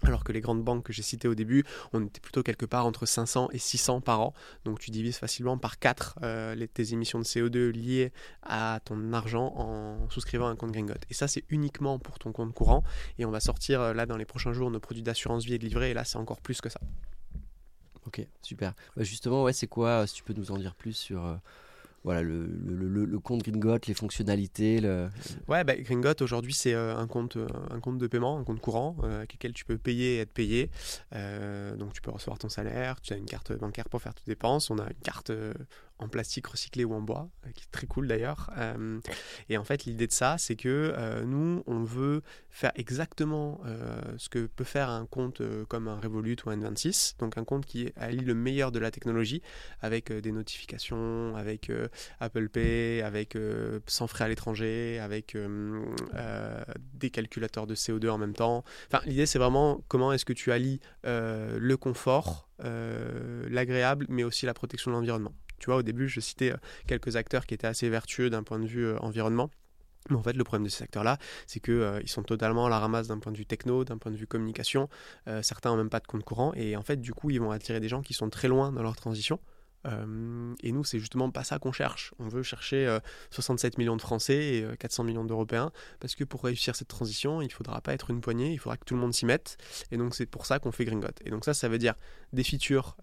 Alors 0.03 0.23
que 0.23 0.33
les 0.33 0.41
grandes 0.41 0.63
banques 0.63 0.85
que 0.85 0.93
j'ai 0.93 1.03
citées 1.03 1.29
au 1.29 1.35
début, 1.35 1.65
on 1.93 2.05
était 2.07 2.21
plutôt 2.21 2.43
quelque 2.43 2.67
part 2.67 2.87
entre 2.87 3.05
500 3.05 3.49
et 3.53 3.59
600 3.59 4.01
par 4.01 4.21
an. 4.21 4.35
Donc 4.65 4.79
tu 4.79 4.91
divises 4.91 5.17
facilement 5.17 5.59
par 5.59 5.79
4 5.79 6.21
euh, 6.23 6.67
tes 6.73 6.93
émissions 6.93 7.19
de 7.19 7.25
CO2 7.25 7.71
liées 7.71 8.13
à 8.43 8.81
ton 8.85 9.13
argent 9.13 9.53
en 9.57 10.09
souscrivant 10.11 10.47
un 10.47 10.57
compte 10.57 10.73
Gringot. 10.73 10.95
Et 11.11 11.15
ça, 11.15 11.27
c'est 11.27 11.45
uniquement 11.49 11.99
pour 11.99 12.19
ton 12.19 12.33
compte 12.33 12.55
courant. 12.55 12.85
Et 13.19 13.25
on 13.25 13.31
va 13.31 13.41
sortir 13.41 13.81
euh, 13.81 13.93
là 13.93 14.07
dans 14.07 14.17
les 14.17 14.25
prochains 14.25 14.53
jours 14.53 14.71
nos 14.71 14.81
produits 14.81 15.03
d'assurance 15.03 15.45
vie 15.45 15.55
et 15.55 15.59
de 15.59 15.65
livret. 15.65 15.91
Et 15.91 15.95
là, 15.95 16.05
c'est 16.05 16.19
encore 16.19 16.41
plus 16.41 16.61
que 16.61 16.69
ça. 16.69 16.81
Ok, 18.07 18.25
super. 18.41 18.75
Bah, 18.97 19.03
justement, 19.03 19.43
ouais, 19.43 19.53
c'est 19.53 19.67
quoi, 19.67 20.07
si 20.07 20.15
tu 20.15 20.23
peux 20.23 20.35
nous 20.35 20.51
en 20.51 20.59
dire 20.59 20.75
plus 20.75 20.95
sur... 20.95 21.25
Euh, 21.25 21.35
voilà, 22.09 22.23
le, 22.23 22.47
le, 22.47 23.19
compte 23.19 23.43
Gringot, 23.43 23.77
les 23.87 23.93
fonctionnalités. 23.93 24.81
Ouais, 25.47 25.63
bah, 25.63 25.77
Gringot 25.77 26.23
aujourd'hui 26.23 26.55
c'est 26.55 26.73
euh, 26.73 26.97
un, 26.97 27.07
compte, 27.07 27.37
euh, 27.37 27.47
un 27.71 27.81
compte 27.81 27.99
de 27.99 28.07
paiement, 28.07 28.39
un 28.39 28.45
compte 28.45 28.63
courant 28.63 28.97
euh, 29.03 29.19
avec 29.19 29.35
lequel 29.35 29.53
tu 29.53 29.67
peux 29.67 29.77
payer 29.77 30.17
et 30.17 30.21
être 30.21 30.33
payé. 30.33 30.71
donc 31.13 31.93
tu 31.93 32.01
peux 32.01 32.11
recevoir 32.11 32.39
ton 32.39 32.49
salaire, 32.49 33.03
tu 33.03 33.13
as 33.13 33.19
une 33.19 33.27
carte 33.27 33.53
bancaire 33.53 33.91
pour 33.91 34.01
faire 34.01 34.15
tes 34.15 34.23
dépenses, 34.27 34.71
on 34.71 34.79
a 34.79 34.85
une 34.85 35.03
carte 35.05 35.31
en 35.99 36.09
plastique 36.09 36.47
recyclé 36.47 36.85
ou 36.85 36.95
en 36.95 37.01
bois, 37.01 37.29
qui 37.55 37.65
est 37.65 37.73
très 37.73 37.87
cool 37.87 38.09
d'ailleurs. 38.09 38.51
et 39.49 39.59
en 39.59 39.65
fait, 39.65 39.85
l'idée 39.85 40.07
de 40.07 40.13
ça, 40.13 40.37
c'est 40.39 40.57
que 40.57 41.23
nous, 41.25 41.63
on 41.67 41.83
veut 41.83 42.23
faire 42.51 42.73
exactement 42.77 43.61
ce 44.17 44.29
que 44.29 44.47
peut 44.47 44.65
faire 44.65 44.91
un 44.91 45.07
compte 45.07 45.43
comme 45.69 45.89
un 45.89 45.99
Revolut 45.99 46.37
ou 46.47 46.51
un 46.51 46.57
N26, 46.57 47.19
donc 47.19 47.37
un 47.37 47.45
compte 47.45 47.67
qui 47.67 47.93
allie 47.97 48.25
le 48.25 48.35
meilleur 48.35 48.73
de 48.73 48.79
la 48.79 48.91
technologie 48.91 49.43
avec 49.81 50.13
des 50.13 50.33
notifications, 50.33 51.35
avec 51.37 51.71
Apple 52.21 52.49
Pay, 52.49 53.03
avec 53.03 53.37
sans 53.87 54.07
frais 54.07 54.25
à 54.25 54.29
l'étranger, 54.29 55.01
avec 55.01 55.37
des 56.95 57.11
calculateurs 57.11 57.67
de 57.67 57.75
CO2 57.75 58.09
en 58.09 58.19
même 58.19 58.35
temps. 58.35 58.65
Enfin, 58.87 59.03
l'idée, 59.05 59.27
c'est 59.27 59.39
vraiment 59.39 59.83
comment 59.89 60.13
est-ce 60.13 60.25
que 60.25 60.33
tu 60.33 60.53
allies 60.53 60.81
le 61.05 61.75
confort, 61.77 62.49
l'agréable, 62.61 64.07
mais 64.09 64.23
aussi 64.25 64.47
la 64.47 64.55
protection 64.55 64.91
de 64.91 64.97
l'environnement. 64.97 65.33
Tu 65.59 65.67
vois, 65.67 65.77
au 65.77 65.83
début, 65.83 66.09
je 66.09 66.21
citais 66.21 66.53
quelques 66.87 67.17
acteurs 67.17 67.47
qui 67.47 67.55
étaient 67.55 67.67
assez 67.67 67.89
vertueux 67.89 68.31
d'un 68.31 68.43
point 68.43 68.59
de 68.59 68.67
vue 68.67 68.97
environnement. 68.99 69.51
Mais 70.11 70.17
en 70.17 70.23
fait, 70.23 70.35
le 70.35 70.45
problème 70.45 70.65
de 70.65 70.71
ces 70.71 70.85
acteurs-là, 70.85 71.19
c'est 71.47 71.61
qu'ils 71.61 72.01
ils 72.03 72.09
sont 72.09 72.23
totalement 72.23 72.67
à 72.67 72.71
la 72.71 72.79
ramasse 72.79 73.09
d'un 73.09 73.19
point 73.19 73.33
de 73.33 73.37
vue 73.37 73.47
techno, 73.47 73.85
d'un 73.85 73.99
point 73.99 74.11
de 74.11 74.17
vue 74.17 74.27
communication. 74.27 74.89
certains 75.43 75.71
n'ont 75.71 75.77
même 75.77 75.91
pas 75.91 76.01
de 76.01 76.07
compte 76.07 76.25
courant. 76.25 76.55
Et 76.55 76.77
en 76.77 76.83
fait, 76.83 77.01
du 77.01 77.13
coup, 77.13 77.31
ils 77.31 77.41
vont 77.41 77.51
attirer 77.51 77.81
des 77.81 77.89
gens 77.89 78.01
qui 78.01 78.15
sont 78.15 78.31
très 78.31 78.49
loin 78.49 78.73
dans 78.73 78.83
leur 78.83 78.97
transition. 78.97 79.39
Euh, 79.87 80.55
et 80.63 80.73
nous, 80.73 80.85
c'est 80.85 80.99
justement 80.99 81.31
pas 81.31 81.45
ça 81.45 81.59
qu'on 81.59 81.73
cherche. 81.73 82.13
On 82.19 82.29
veut 82.29 82.43
chercher 82.43 82.99
67 83.31 83.75
euh, 83.75 83.79
millions 83.79 83.97
de 83.97 84.03
Français 84.03 84.57
et 84.57 84.67
400 84.79 85.03
euh, 85.03 85.07
millions 85.07 85.25
d'Européens, 85.25 85.73
parce 86.01 86.15
que 86.15 86.25
pour 86.25 86.45
réussir 86.45 86.77
cette 86.77 86.89
transition, 86.89 87.43
il 87.43 87.53
faudra 87.53 87.81
pas 87.81 87.93
être 87.93 88.11
une 88.11 88.21
poignée, 88.21 88.53
il 88.53 88.59
faudra 88.59 88.77
que 88.77 88.85
tout 88.85 88.95
le 88.95 89.01
monde 89.01 89.15
s'y 89.15 89.27
mette. 89.27 89.57
Et 89.91 89.97
donc, 89.97 90.15
c'est 90.15 90.27
pour 90.27 90.47
ça 90.47 90.59
qu'on 90.59 90.73
fait 90.73 90.85
Gringot. 90.85 91.09
Et 91.25 91.31
donc, 91.31 91.45
ça, 91.45 91.55
ça 91.55 91.69
veut 91.69 91.79
dire 91.79 91.95
des 92.33 92.45
features 92.45 92.97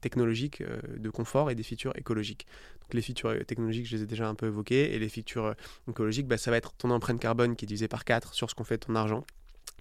technologiques 0.00 0.62
de 0.62 1.10
confort 1.10 1.50
et 1.50 1.54
des 1.54 1.62
features 1.62 1.96
écologiques. 1.96 2.46
Donc, 2.82 2.94
les 2.94 3.02
features 3.02 3.44
technologiques, 3.46 3.86
je 3.86 3.96
les 3.96 4.02
ai 4.02 4.06
déjà 4.06 4.28
un 4.28 4.34
peu 4.34 4.46
évoquées, 4.46 4.94
et 4.94 4.98
les 4.98 5.08
features 5.08 5.54
écologiques, 5.88 6.26
bah, 6.26 6.38
ça 6.38 6.50
va 6.50 6.56
être 6.56 6.72
ton 6.74 6.90
empreinte 6.90 7.20
carbone 7.20 7.56
qui 7.56 7.64
est 7.64 7.68
divisée 7.68 7.88
par 7.88 8.04
4 8.04 8.34
sur 8.34 8.48
ce 8.48 8.54
qu'on 8.54 8.64
fait 8.64 8.78
de 8.78 8.86
ton 8.86 8.94
argent. 8.94 9.24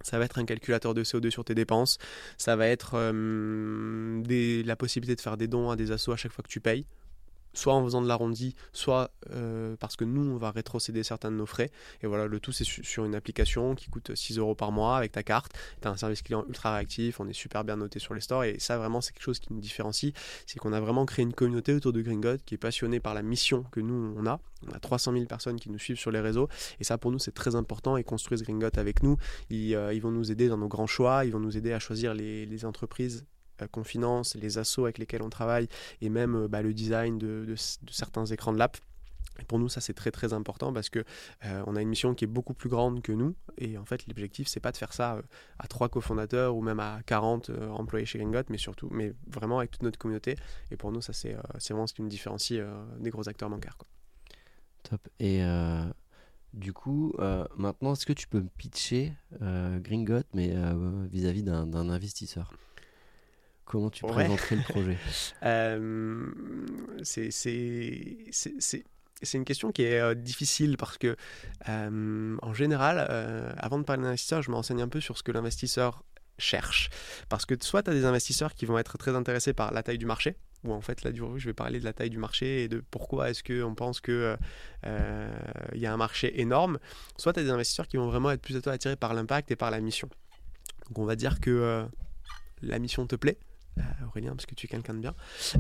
Ça 0.02 0.20
va 0.20 0.26
être 0.26 0.40
un 0.40 0.46
calculateur 0.46 0.94
de 0.94 1.04
CO2 1.04 1.30
sur 1.30 1.44
tes 1.44 1.56
dépenses. 1.56 1.98
Ça 2.38 2.56
va 2.56 2.68
être 2.68 2.92
euh, 2.96 4.64
la 4.64 4.76
possibilité 4.76 5.16
de 5.16 5.22
faire 5.22 5.38
des 5.38 5.48
dons 5.48 5.70
à 5.70 5.76
des 5.76 5.92
assos 5.92 6.12
à 6.12 6.18
chaque 6.18 6.32
fois 6.32 6.44
que 6.44 6.50
tu 6.50 6.60
payes 6.60 6.86
soit 7.58 7.74
en 7.74 7.84
faisant 7.84 8.02
de 8.02 8.08
l'arrondi, 8.08 8.56
soit 8.72 9.12
euh, 9.32 9.76
parce 9.80 9.96
que 9.96 10.06
nous, 10.06 10.32
on 10.32 10.38
va 10.38 10.52
rétrocéder 10.52 11.04
certains 11.04 11.32
de 11.32 11.36
nos 11.36 11.46
frais. 11.46 11.72
Et 12.02 12.08
voilà, 12.08 12.28
le 12.28 12.40
tout, 12.40 12.52
c'est 12.52 12.64
sur 12.64 13.04
une 13.04 13.16
application 13.16 13.76
qui 13.76 13.90
coûte 13.90 14.16
6 14.16 14.38
euros 14.38 14.56
par 14.56 14.72
mois 14.72 14.98
avec 14.98 15.12
ta 15.12 15.24
carte. 15.24 15.54
Tu 15.82 15.88
as 15.88 15.92
un 15.92 15.98
service 15.98 16.22
client 16.22 16.46
ultra 16.48 16.76
réactif, 16.76 17.20
on 17.20 17.28
est 17.28 17.34
super 17.34 17.64
bien 17.64 17.78
noté 17.78 18.00
sur 18.00 18.14
les 18.14 18.22
stores. 18.22 18.44
Et 18.44 18.60
ça, 18.60 18.78
vraiment, 18.78 19.02
c'est 19.02 19.12
quelque 19.12 19.24
chose 19.24 19.40
qui 19.40 19.54
nous 19.54 19.60
différencie. 19.60 20.14
C'est 20.46 20.60
qu'on 20.60 20.72
a 20.72 20.80
vraiment 20.80 21.06
créé 21.06 21.24
une 21.24 21.34
communauté 21.34 21.74
autour 21.74 21.94
de 21.94 22.02
Gringot 22.02 22.38
qui 22.46 22.56
est 22.56 22.60
passionnée 22.60 23.00
par 23.00 23.14
la 23.14 23.24
mission 23.24 23.64
que 23.72 23.80
nous, 23.80 24.14
on 24.16 24.26
a. 24.28 24.40
On 24.68 24.76
a 24.76 24.80
300 24.80 25.14
000 25.14 25.26
personnes 25.26 25.60
qui 25.60 25.70
nous 25.70 25.80
suivent 25.80 26.00
sur 26.00 26.12
les 26.12 26.20
réseaux. 26.20 26.48
Et 26.80 26.84
ça, 26.84 26.98
pour 26.98 27.12
nous, 27.12 27.20
c'est 27.20 27.34
très 27.34 27.56
important. 27.56 27.98
Ils 27.98 28.04
construisent 28.04 28.44
Gringot 28.44 28.78
avec 28.78 29.04
nous. 29.04 29.18
Ils, 29.50 29.76
euh, 29.76 29.94
ils, 29.94 30.02
vont 30.02 30.12
nous 30.12 30.32
aider 30.32 30.48
dans 30.48 30.58
nos 30.58 30.68
grands 30.68 30.88
choix. 30.88 31.26
Ils 31.26 31.32
vont 31.32 31.40
nous 31.40 31.58
aider 31.58 31.74
à 31.74 31.80
choisir 31.80 32.14
les 32.14 32.66
entreprises 32.66 33.26
euh, 33.62 33.68
qu'on 33.68 33.84
finance, 33.84 34.36
les 34.36 34.58
assos 34.58 34.84
avec 34.84 34.98
lesquels 34.98 35.22
on 35.22 35.30
travaille 35.30 35.68
et 36.02 36.10
même 36.10 36.36
euh, 36.36 36.48
bah, 36.48 36.62
le 36.62 36.74
design 36.74 37.18
de, 37.18 37.56
certains 37.90 38.26
écrans 38.26 38.54
de 38.54 38.58
l'app. 38.58 38.78
Et 39.40 39.46
pour 39.46 39.60
nous, 39.60 39.70
ça 39.70 39.82
c'est 39.82 39.94
très 39.94 40.10
très 40.10 40.34
important 40.34 40.74
parce 40.74 40.90
que 40.90 41.04
euh, 41.46 41.64
on 41.68 41.76
a 41.76 41.82
une 41.82 41.90
mission 41.90 42.16
qui 42.16 42.26
est 42.26 42.28
beaucoup 42.28 42.56
plus 42.56 42.70
grande 42.70 43.04
que 43.04 43.12
nous. 43.12 43.36
Et 43.60 43.78
en 43.78 43.86
fait, 43.86 44.08
l'objectif 44.08 44.48
c'est 44.48 44.60
pas 44.60 44.72
de 44.72 44.78
faire 44.78 44.94
ça 44.94 45.22
à 45.60 45.68
trois 45.68 45.90
cofondateurs 45.90 46.56
ou 46.56 46.62
même 46.62 46.80
à 46.80 47.02
40 47.06 47.52
employés 47.72 48.08
chez 48.08 48.18
Gringot, 48.18 48.50
mais 48.50 48.58
surtout, 48.58 48.90
mais 48.92 49.14
vraiment 49.28 49.60
avec 49.60 49.72
toute 49.72 49.84
notre 49.84 50.00
communauté. 50.00 50.36
Et 50.72 50.76
pour 50.76 50.92
nous, 50.92 51.02
ça 51.02 51.14
c'est 51.14 51.36
vraiment 51.70 51.86
ce 51.86 51.94
qui 51.94 52.02
nous 52.02 52.10
différencie 52.10 52.60
des 53.00 53.12
gros 53.12 53.30
acteurs 53.30 53.50
bancaires. 53.50 53.78
Top. 54.82 55.08
Et 55.20 55.44
du 56.54 56.74
coup, 56.74 57.14
maintenant, 57.56 57.94
est-ce 57.94 58.08
que 58.08 58.14
tu 58.14 58.28
peux 58.28 58.42
me 58.42 58.50
pitcher 58.58 59.14
Gringot, 59.40 60.24
mais 60.34 60.52
vis-à-vis 61.12 61.44
d'un 61.44 61.90
investisseur? 61.90 62.52
Comment 63.68 63.90
tu 63.90 64.06
présenterais 64.06 64.56
le 64.56 64.64
projet? 64.64 64.98
Euh, 65.44 66.26
C'est 67.04 68.84
une 69.34 69.46
question 69.46 69.72
qui 69.72 69.84
est 69.84 70.00
euh, 70.00 70.16
difficile 70.16 70.78
parce 70.78 70.98
que, 70.98 71.16
euh, 71.68 72.38
en 72.42 72.54
général, 72.54 73.00
avant 73.58 73.78
de 73.78 73.84
parler 73.84 74.04
d'investisseur, 74.04 74.42
je 74.42 74.50
me 74.50 74.56
renseigne 74.56 74.82
un 74.82 74.88
peu 74.88 75.02
sur 75.02 75.18
ce 75.18 75.24
que 75.24 75.32
l'investisseur 75.32 76.04
cherche. 76.38 76.90
Parce 77.30 77.46
que 77.46 77.56
soit 77.60 77.84
tu 77.84 77.90
as 77.90 77.94
des 77.94 78.06
investisseurs 78.06 78.54
qui 78.54 78.66
vont 78.66 78.78
être 78.78 78.98
très 78.98 79.16
intéressés 79.16 79.54
par 79.54 79.74
la 79.74 79.84
taille 79.84 79.98
du 79.98 80.06
marché, 80.06 80.38
ou 80.64 80.72
en 80.72 80.82
fait 80.82 81.04
là 81.04 81.12
du 81.12 81.22
je 81.38 81.46
vais 81.48 81.54
parler 81.54 81.80
de 81.80 81.86
la 81.86 81.94
taille 81.94 82.10
du 82.10 82.20
marché 82.20 82.64
et 82.64 82.68
de 82.68 82.84
pourquoi 82.92 83.30
est-ce 83.30 83.44
qu'on 83.44 83.76
pense 83.76 84.00
qu'il 84.02 84.38
il 84.86 85.80
y 85.80 85.86
a 85.86 85.94
un 85.94 85.98
marché 85.98 86.40
énorme, 86.40 86.80
soit 87.18 87.34
tu 87.34 87.40
as 87.40 87.44
des 87.44 87.50
investisseurs 87.50 87.88
qui 87.88 87.98
vont 87.98 88.08
vraiment 88.08 88.32
être 88.32 88.42
plus 88.42 88.56
attirés 88.68 88.96
par 88.96 89.14
l'impact 89.14 89.52
et 89.52 89.56
par 89.56 89.72
la 89.72 89.82
mission. 89.82 90.10
Donc 90.88 91.00
on 91.00 91.06
va 91.06 91.16
dire 91.16 91.40
que 91.40 91.88
la 92.62 92.80
mission 92.80 93.06
te 93.08 93.16
plaît, 93.16 93.38
euh, 93.40 93.47
Aurélien, 94.08 94.36
parce 94.36 94.46
que 94.46 94.56
tu 94.56 94.66
es 94.66 94.70
quelqu'un 94.70 94.94
de 94.94 95.00
bien. 95.00 95.14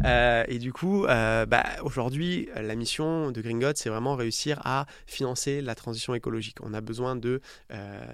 Euh, 0.03 0.43
et 0.47 0.59
du 0.59 0.73
coup, 0.73 1.05
euh, 1.05 1.45
bah, 1.45 1.63
aujourd'hui, 1.83 2.49
la 2.55 2.75
mission 2.75 3.31
de 3.31 3.41
Gringot, 3.41 3.73
c'est 3.75 3.89
vraiment 3.89 4.15
réussir 4.15 4.59
à 4.63 4.85
financer 5.05 5.61
la 5.61 5.75
transition 5.75 6.13
écologique. 6.13 6.57
On 6.61 6.73
a 6.73 6.81
besoin 6.81 7.15
de 7.15 7.41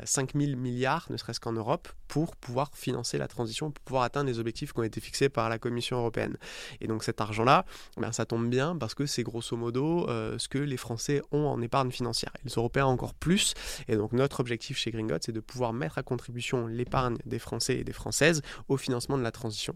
5000 0.04 0.56
milliards, 0.58 1.08
ne 1.10 1.18
serait-ce 1.18 1.40
qu'en 1.40 1.54
Europe, 1.54 1.88
pour 2.08 2.36
pouvoir 2.36 2.72
financer 2.74 3.18
la 3.18 3.28
transition, 3.28 3.72
pour 3.72 3.84
pouvoir 3.84 4.04
atteindre 4.04 4.30
les 4.30 4.40
objectifs 4.40 4.74
qui 4.74 4.80
ont 4.80 4.84
été 4.84 5.02
fixés 5.02 5.30
par 5.30 5.50
la 5.50 5.58
Commission 5.58 5.98
européenne. 5.98 6.38
Et 6.82 6.88
donc 6.88 7.04
cet 7.04 7.22
argent-là, 7.22 7.66
ben, 7.98 8.12
ça 8.12 8.26
tombe 8.26 8.50
bien 8.50 8.76
parce 8.76 8.94
que 8.94 9.06
c'est 9.06 9.24
grosso 9.24 9.56
modo 9.58 10.08
ce 10.08 10.48
que 10.48 10.58
les 10.58 10.78
Français 10.78 11.22
ont 11.32 11.46
en 11.46 11.62
épargne 11.62 11.92
financière. 11.92 12.32
Et 12.40 12.48
les 12.50 12.54
Européens 12.54 12.86
encore 12.86 13.14
plus. 13.14 13.54
Et 13.88 13.96
donc 13.96 14.14
notre 14.14 14.40
objectif 14.40 14.78
chez 14.78 14.92
Gringot, 14.92 15.18
c'est 15.22 15.32
de 15.32 15.40
pouvoir 15.40 15.74
mettre 15.74 15.98
à 15.98 16.04
contribution 16.04 16.68
l'épargne 16.68 17.18
des 17.26 17.40
Français 17.40 17.78
et 17.78 17.84
des 17.84 17.94
Françaises 17.94 18.42
au 18.68 18.78
financement 18.78 19.18
de 19.18 19.24
la 19.24 19.32
transition. 19.32 19.76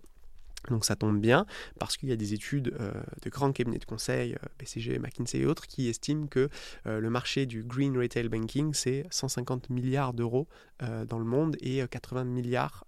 Donc 0.70 0.86
ça 0.86 0.96
tombe 0.96 1.20
bien 1.20 1.46
parce 1.80 1.98
qu'il 1.98 2.10
y 2.10 2.12
a 2.12 2.16
des 2.16 2.34
études 2.34 2.74
euh, 2.80 2.92
de 3.22 3.30
grands 3.30 3.52
cabinets 3.52 3.78
de 3.78 3.86
conseil, 3.86 4.34
euh, 4.34 4.48
BCG, 4.60 5.00
McKinsey 5.00 5.40
et 5.40 5.46
autres, 5.46 5.68
qui 5.68 5.88
estiment 5.88 6.28
que 6.28 6.50
euh, 6.86 7.00
le 7.00 7.10
marché 7.10 7.46
du 7.46 7.64
green 7.64 7.98
retail 7.98 8.28
banking, 8.28 8.74
c'est 8.74 9.06
150 9.10 9.70
milliards 9.70 10.14
d'euros 10.14 10.48
dans 10.80 11.18
le 11.18 11.26
monde 11.26 11.58
et 11.60 11.82
80 11.90 12.24
milliards 12.26 12.86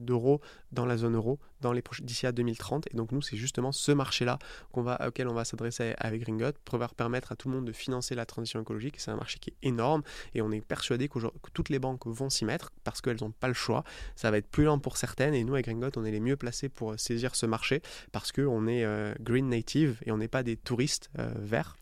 d'euros 0.00 0.40
dans 0.72 0.86
la 0.86 0.96
zone 0.96 1.14
euro 1.14 1.38
dans 1.60 1.72
les 1.72 1.82
d'ici 2.02 2.26
à 2.26 2.32
2030. 2.32 2.88
Et 2.92 2.96
donc 2.96 3.12
nous, 3.12 3.22
c'est 3.22 3.36
justement 3.36 3.72
ce 3.72 3.92
marché-là 3.92 4.38
qu'on 4.72 4.82
va, 4.82 5.00
auquel 5.08 5.28
on 5.28 5.34
va 5.34 5.44
s'adresser 5.44 5.94
avec 5.98 6.22
Gringot 6.22 6.52
pour 6.64 6.78
permettre 6.94 7.32
à 7.32 7.36
tout 7.36 7.48
le 7.48 7.54
monde 7.54 7.64
de 7.64 7.72
financer 7.72 8.14
la 8.14 8.26
transition 8.26 8.60
écologique. 8.60 8.96
C'est 8.98 9.10
un 9.10 9.16
marché 9.16 9.38
qui 9.38 9.50
est 9.50 9.66
énorme 9.66 10.02
et 10.34 10.42
on 10.42 10.50
est 10.50 10.60
persuadé 10.60 11.08
que 11.08 11.18
toutes 11.52 11.68
les 11.70 11.78
banques 11.78 12.06
vont 12.06 12.30
s'y 12.30 12.44
mettre 12.44 12.70
parce 12.84 13.00
qu'elles 13.00 13.20
n'ont 13.20 13.30
pas 13.30 13.48
le 13.48 13.54
choix. 13.54 13.84
Ça 14.16 14.30
va 14.30 14.38
être 14.38 14.48
plus 14.48 14.64
lent 14.64 14.78
pour 14.78 14.96
certaines 14.96 15.34
et 15.34 15.44
nous, 15.44 15.54
avec 15.54 15.66
Gringot, 15.66 15.90
on 15.96 16.04
est 16.04 16.10
les 16.10 16.20
mieux 16.20 16.36
placés 16.36 16.68
pour 16.68 16.98
saisir 16.98 17.34
ce 17.34 17.46
marché 17.46 17.82
parce 18.12 18.32
qu'on 18.32 18.66
est 18.66 18.84
euh, 18.84 19.14
green 19.20 19.48
native 19.48 19.98
et 20.04 20.12
on 20.12 20.18
n'est 20.18 20.28
pas 20.28 20.42
des 20.42 20.56
touristes 20.56 21.10
euh, 21.18 21.32
verts 21.36 21.76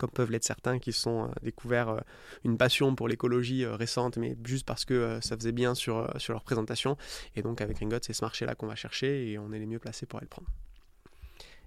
comme 0.00 0.10
peuvent 0.10 0.30
l'être 0.30 0.44
certains 0.44 0.78
qui 0.78 0.94
sont 0.94 1.24
euh, 1.24 1.28
découverts 1.42 1.90
euh, 1.90 2.00
une 2.44 2.56
passion 2.56 2.94
pour 2.94 3.06
l'écologie 3.06 3.64
euh, 3.64 3.76
récente, 3.76 4.16
mais 4.16 4.34
juste 4.44 4.66
parce 4.66 4.86
que 4.86 5.18
ça 5.20 5.36
faisait 5.36 5.52
bien 5.52 5.74
sur, 5.74 6.10
sur 6.18 6.32
leur 6.32 6.42
présentation. 6.42 6.96
Et 7.36 7.42
donc 7.42 7.60
avec 7.60 7.78
Ringot, 7.78 7.98
c'est 8.00 8.14
ce 8.14 8.24
marché-là 8.24 8.54
qu'on 8.54 8.66
va 8.66 8.76
chercher 8.76 9.30
et 9.30 9.38
on 9.38 9.52
est 9.52 9.58
les 9.58 9.66
mieux 9.66 9.78
placés 9.78 10.06
pour 10.06 10.18
aller 10.18 10.24
le 10.24 10.30
prendre. 10.30 10.48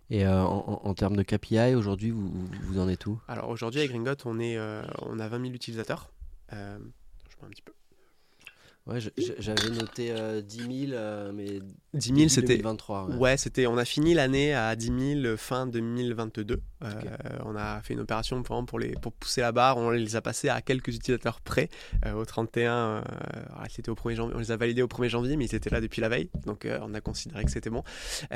Et 0.09 0.27
en, 0.27 0.93
termes 0.93 1.15
de 1.15 1.23
KPI, 1.23 1.75
aujourd'hui, 1.75 2.11
vous, 2.11 2.29
vous, 2.63 2.79
en 2.79 2.87
êtes 2.87 3.05
où? 3.07 3.19
Alors 3.27 3.49
aujourd'hui, 3.49 3.79
avec 3.79 3.91
Gringot, 3.91 4.21
on, 4.25 4.39
est, 4.39 4.59
on 5.01 5.17
a 5.17 5.27
20 5.27 5.41
000 5.41 5.53
utilisateurs. 5.53 6.11
je 6.51 7.35
prends 7.37 7.47
un 7.47 7.49
petit 7.49 7.63
peu. 7.63 7.73
Ouais, 8.85 8.99
j'avais 9.39 9.69
noté 9.69 10.13
10 10.43 10.57
000, 10.57 10.91
euh, 10.91 11.31
mais 11.33 11.61
10 11.93 12.15
000 12.15 12.27
c'était 12.27 12.57
2023. 12.57 13.11
Ouais, 13.15 13.37
c'était. 13.37 13.65
On 13.65 13.77
a 13.77 13.85
fini 13.85 14.13
l'année 14.13 14.53
à 14.53 14.75
10 14.75 15.21
000 15.23 15.37
fin 15.37 15.67
2022. 15.67 16.59
Euh, 16.83 16.89
on 17.45 17.55
a 17.55 17.81
fait 17.81 17.93
une 17.93 18.01
opération 18.01 18.43
pour, 18.43 18.65
pour, 18.65 18.79
les, 18.79 18.89
pour 18.89 19.13
pousser 19.13 19.39
la 19.39 19.53
barre. 19.53 19.77
On 19.77 19.91
les 19.91 20.17
a 20.17 20.21
passés 20.21 20.49
à 20.49 20.61
quelques 20.61 20.89
utilisateurs 20.89 21.39
près 21.39 21.69
euh, 22.05 22.11
au 22.11 22.25
31. 22.25 23.05
c'était 23.69 23.89
au 23.89 23.95
1er 23.95 24.15
janvier. 24.15 24.35
On 24.35 24.39
les 24.39 24.51
a 24.51 24.57
validés 24.57 24.81
au 24.81 24.87
1er 24.87 25.07
janvier, 25.07 25.37
mais 25.37 25.45
ils 25.45 25.55
étaient 25.55 25.69
là 25.69 25.79
depuis 25.79 26.01
la 26.01 26.09
veille, 26.09 26.29
donc 26.45 26.67
on 26.81 26.93
a 26.93 26.99
considéré 26.99 27.45
que 27.45 27.51
c'était 27.51 27.69
bon. 27.69 27.83
on 28.31 28.35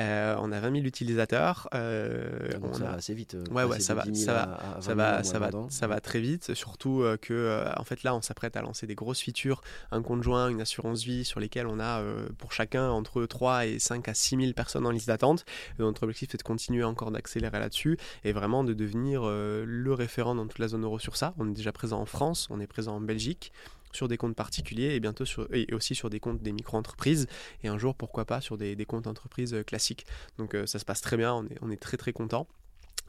a 0.52 0.60
20 0.60 0.76
000 0.76 0.86
utilisateurs. 0.86 1.68
on 1.72 2.72
ça 2.72 2.84
va 2.84 2.92
assez 2.94 3.12
vite. 3.12 3.36
Ouais, 3.50 3.64
ouais, 3.64 3.80
ça 3.80 3.94
va, 3.94 4.04
ça 4.14 4.32
va, 4.32 4.80
ça 4.80 4.94
va, 4.94 5.22
ça 5.22 5.38
va, 5.38 5.50
ça 5.68 5.86
va 5.86 6.00
très 6.00 6.20
vite. 6.20 6.54
Surtout 6.54 7.04
que, 7.20 7.64
en 7.76 7.84
fait, 7.84 8.02
là, 8.02 8.14
on 8.14 8.22
s'apprête 8.22 8.56
à 8.56 8.62
lancer 8.62 8.86
des 8.86 8.94
grosses 8.94 9.20
features, 9.20 9.60
un 9.90 10.00
compte 10.00 10.22
joint 10.22 10.37
une 10.46 10.60
assurance 10.60 11.02
vie 11.02 11.24
sur 11.24 11.40
lesquelles 11.40 11.66
on 11.66 11.80
a 11.80 12.00
euh, 12.00 12.28
pour 12.38 12.52
chacun 12.52 12.88
entre 12.90 13.26
3 13.26 13.66
et 13.66 13.78
5 13.78 14.08
à 14.08 14.14
6 14.14 14.36
000 14.36 14.52
personnes 14.52 14.86
en 14.86 14.90
liste 14.90 15.08
d'attente. 15.08 15.44
Notre 15.78 16.04
objectif 16.04 16.28
c'est 16.30 16.38
de 16.38 16.42
continuer 16.42 16.84
encore 16.84 17.10
d'accélérer 17.10 17.58
là-dessus 17.58 17.98
et 18.24 18.32
vraiment 18.32 18.64
de 18.64 18.74
devenir 18.74 19.22
euh, 19.24 19.64
le 19.66 19.92
référent 19.92 20.34
dans 20.34 20.46
toute 20.46 20.60
la 20.60 20.68
zone 20.68 20.84
euro 20.84 20.98
sur 20.98 21.16
ça. 21.16 21.34
On 21.38 21.50
est 21.50 21.54
déjà 21.54 21.72
présent 21.72 22.00
en 22.00 22.06
France, 22.06 22.46
on 22.50 22.60
est 22.60 22.66
présent 22.66 22.96
en 22.96 23.00
Belgique, 23.00 23.52
sur 23.92 24.08
des 24.08 24.16
comptes 24.16 24.36
particuliers 24.36 24.94
et 24.94 25.00
bientôt 25.00 25.24
et 25.52 25.72
aussi 25.74 25.94
sur 25.94 26.10
des 26.10 26.20
comptes 26.20 26.42
des 26.42 26.52
micro-entreprises 26.52 27.26
et 27.62 27.68
un 27.68 27.78
jour 27.78 27.94
pourquoi 27.94 28.24
pas 28.24 28.40
sur 28.40 28.56
des, 28.56 28.76
comptes 28.86 29.06
entreprises 29.06 29.54
euh, 29.54 29.62
classiques. 29.62 30.06
Donc 30.38 30.54
euh, 30.54 30.66
ça 30.66 30.78
se 30.78 30.84
passe 30.84 31.00
très 31.00 31.16
bien, 31.16 31.46
on 31.62 31.70
est 31.70 31.76
très 31.76 31.96
très 31.96 32.12
content. 32.12 32.46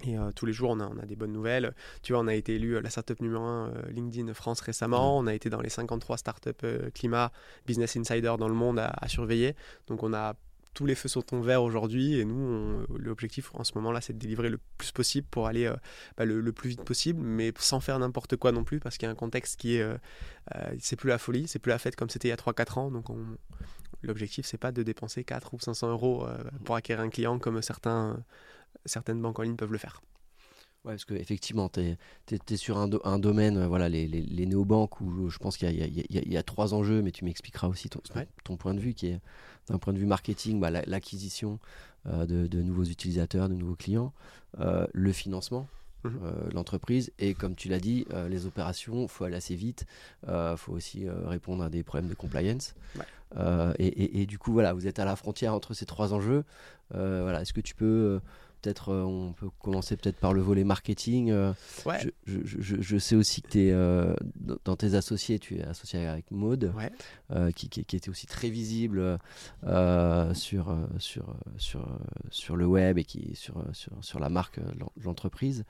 Et 0.03 0.17
euh, 0.17 0.31
tous 0.33 0.45
les 0.45 0.53
jours, 0.53 0.71
on 0.71 0.79
a, 0.79 0.87
on 0.87 0.97
a, 0.97 1.05
des 1.05 1.15
bonnes 1.15 1.33
nouvelles. 1.33 1.73
Tu 2.01 2.13
vois, 2.13 2.21
on 2.21 2.27
a 2.27 2.35
été 2.35 2.55
élu 2.55 2.75
euh, 2.75 2.81
la 2.81 2.89
startup 2.89 3.19
numéro 3.21 3.43
1 3.43 3.73
LinkedIn 3.89 4.33
France 4.33 4.61
récemment. 4.61 5.17
On 5.17 5.27
a 5.27 5.33
été 5.33 5.49
dans 5.49 5.61
les 5.61 5.69
53 5.69 6.17
startups 6.17 6.51
climat 6.93 7.31
Business 7.65 7.97
Insider 7.97 8.35
dans 8.39 8.47
le 8.47 8.53
monde 8.53 8.79
à, 8.79 8.93
à, 9.01 9.07
surveiller. 9.07 9.55
Donc, 9.87 10.03
on 10.03 10.13
a 10.13 10.35
tous 10.73 10.85
les 10.85 10.95
feux 10.95 11.09
sont 11.09 11.35
en 11.35 11.41
vert 11.41 11.63
aujourd'hui 11.63 12.19
et 12.19 12.25
nous, 12.25 12.85
l'objectif 12.97 13.53
en 13.53 13.63
ce 13.63 13.73
moment-là, 13.75 14.01
c'est 14.01 14.13
de 14.13 14.17
délivrer 14.17 14.49
le 14.49 14.59
plus 14.77 14.91
possible 14.91 15.27
pour 15.29 15.47
aller 15.47 15.65
euh, 15.65 15.75
bah, 16.17 16.25
le, 16.25 16.41
le, 16.41 16.51
plus 16.53 16.69
vite 16.69 16.83
possible, 16.83 17.21
mais 17.21 17.51
sans 17.57 17.79
faire 17.79 17.99
n'importe 17.99 18.37
quoi 18.37 18.51
non 18.51 18.63
plus, 18.63 18.79
parce 18.79 18.97
qu'il 18.97 19.05
y 19.05 19.09
a 19.09 19.11
un 19.11 19.15
contexte 19.15 19.59
qui 19.59 19.75
est, 19.75 19.81
euh, 19.81 19.97
euh, 20.55 20.73
c'est 20.79 20.95
plus 20.95 21.09
la 21.09 21.17
folie, 21.17 21.47
c'est 21.47 21.59
plus 21.59 21.69
la 21.69 21.79
fête 21.79 21.95
comme 21.95 22.09
c'était 22.09 22.29
il 22.29 22.31
y 22.31 22.33
a 22.33 22.37
3-4 22.37 22.79
ans, 22.79 22.91
donc 22.91 23.07
l'objectif, 24.03 24.45
c'est 24.45 24.57
pas 24.57 24.71
de 24.71 24.83
dépenser 24.83 25.23
4 25.23 25.53
ou 25.53 25.59
500 25.59 25.91
euros 25.91 26.25
pour 26.63 26.75
acquérir 26.75 27.03
un 27.03 27.09
client 27.09 27.39
comme 27.39 27.61
certains, 27.61 28.23
certaines 28.85 29.21
banques 29.21 29.39
en 29.39 29.43
ligne 29.43 29.55
peuvent 29.55 29.71
le 29.71 29.77
faire. 29.77 30.01
Ouais, 30.85 30.93
parce 30.93 31.03
qu'effectivement, 31.03 31.67
tu 31.67 31.81
es, 31.81 31.97
es, 32.31 32.55
sur 32.55 32.77
un, 32.77 32.87
do, 32.87 33.01
un 33.03 33.19
domaine, 33.19 33.65
voilà, 33.65 33.89
les, 33.89 34.07
les, 34.07 34.21
les 34.21 34.45
néobanques, 34.45 35.01
où 35.01 35.29
je 35.29 35.37
pense 35.37 35.57
qu'il 35.57 35.69
y, 35.69 35.83
y, 35.83 36.29
y, 36.29 36.37
a 36.37 36.43
trois 36.43 36.73
enjeux, 36.73 37.01
mais 37.01 37.11
tu 37.11 37.25
m'expliqueras 37.25 37.67
aussi 37.67 37.89
ton, 37.89 37.99
ouais. 38.15 38.27
ton, 38.45 38.55
point 38.55 38.73
de 38.73 38.79
vue, 38.79 38.93
qui 38.93 39.07
est 39.07 39.19
d'un 39.67 39.77
point 39.77 39.91
de 39.91 39.99
vue 39.99 40.05
marketing, 40.05 40.61
bah, 40.61 40.71
l'acquisition 40.71 41.59
euh, 42.07 42.25
de, 42.25 42.47
de, 42.47 42.61
nouveaux 42.61 42.85
utilisateurs, 42.85 43.49
de 43.49 43.55
nouveaux 43.55 43.75
clients, 43.75 44.13
euh, 44.59 44.87
le 44.93 45.11
financement. 45.11 45.67
Mmh. 46.03 46.09
Euh, 46.23 46.31
l'entreprise 46.53 47.11
et 47.19 47.33
comme 47.33 47.55
tu 47.55 47.67
l'as 47.67 47.81
dit 47.81 48.05
les 48.29 48.45
opérations 48.45 49.01
il 49.01 49.09
faut 49.09 49.25
aller 49.25 49.35
assez 49.35 49.55
vite 49.55 49.85
il 50.25 50.53
faut 50.55 50.71
aussi 50.71 51.05
répondre 51.09 51.61
à 51.61 51.69
des 51.69 51.83
problèmes 51.83 52.09
de 52.09 52.13
compliance 52.13 52.73
ouais. 52.95 53.73
et, 53.79 53.87
et, 53.87 54.21
et, 54.21 54.25
du 54.25 54.37
coup 54.39 54.53
voilà 54.53 54.71
vous 54.71 54.87
êtes 54.87 54.99
à 54.99 55.03
la 55.03 55.17
frontière 55.17 55.53
entre 55.53 55.73
ces 55.73 55.85
trois 55.85 56.13
enjeux 56.13 56.45
voilà 56.91 57.41
est-ce 57.41 57.51
que 57.51 57.59
tu 57.59 57.75
peux 57.75 58.21
peut-être 58.61 58.89
euh, 58.89 59.03
on 59.03 59.33
peut 59.33 59.49
commencer 59.61 59.95
peut-être 59.95 60.17
par 60.17 60.33
le 60.33 60.41
volet 60.41 60.63
marketing. 60.63 61.31
Euh, 61.31 61.53
ouais. 61.85 61.99
je, 62.25 62.39
je, 62.43 62.75
je, 62.79 62.97
sais 62.97 63.15
aussi 63.15 63.41
que 63.41 63.49
tu 63.49 63.67
es 63.67 63.71
euh, 63.71 64.13
dans 64.65 64.75
tes 64.75 64.95
associés, 64.95 65.39
tu 65.39 65.57
es 65.57 65.63
associé 65.63 66.05
avec 66.05 66.31
Maude, 66.31 66.73
ouais. 66.75 67.51
qui, 67.53 67.69
qui, 67.69 67.85
qui, 67.85 67.95
était 67.95 68.09
aussi 68.09 68.27
très 68.27 68.49
visible 68.49 69.19
sur, 70.33 70.75
sur, 70.97 71.35
sur, 71.57 71.87
sur 72.29 72.55
le 72.55 72.65
web 72.65 72.97
et 72.97 73.03
qui 73.03 73.35
sur, 73.35 73.63
sur, 73.73 73.93
sur 74.01 74.19
la 74.19 74.29
marque 74.29 74.59
de 74.59 75.03
l'entreprise. 75.03 75.63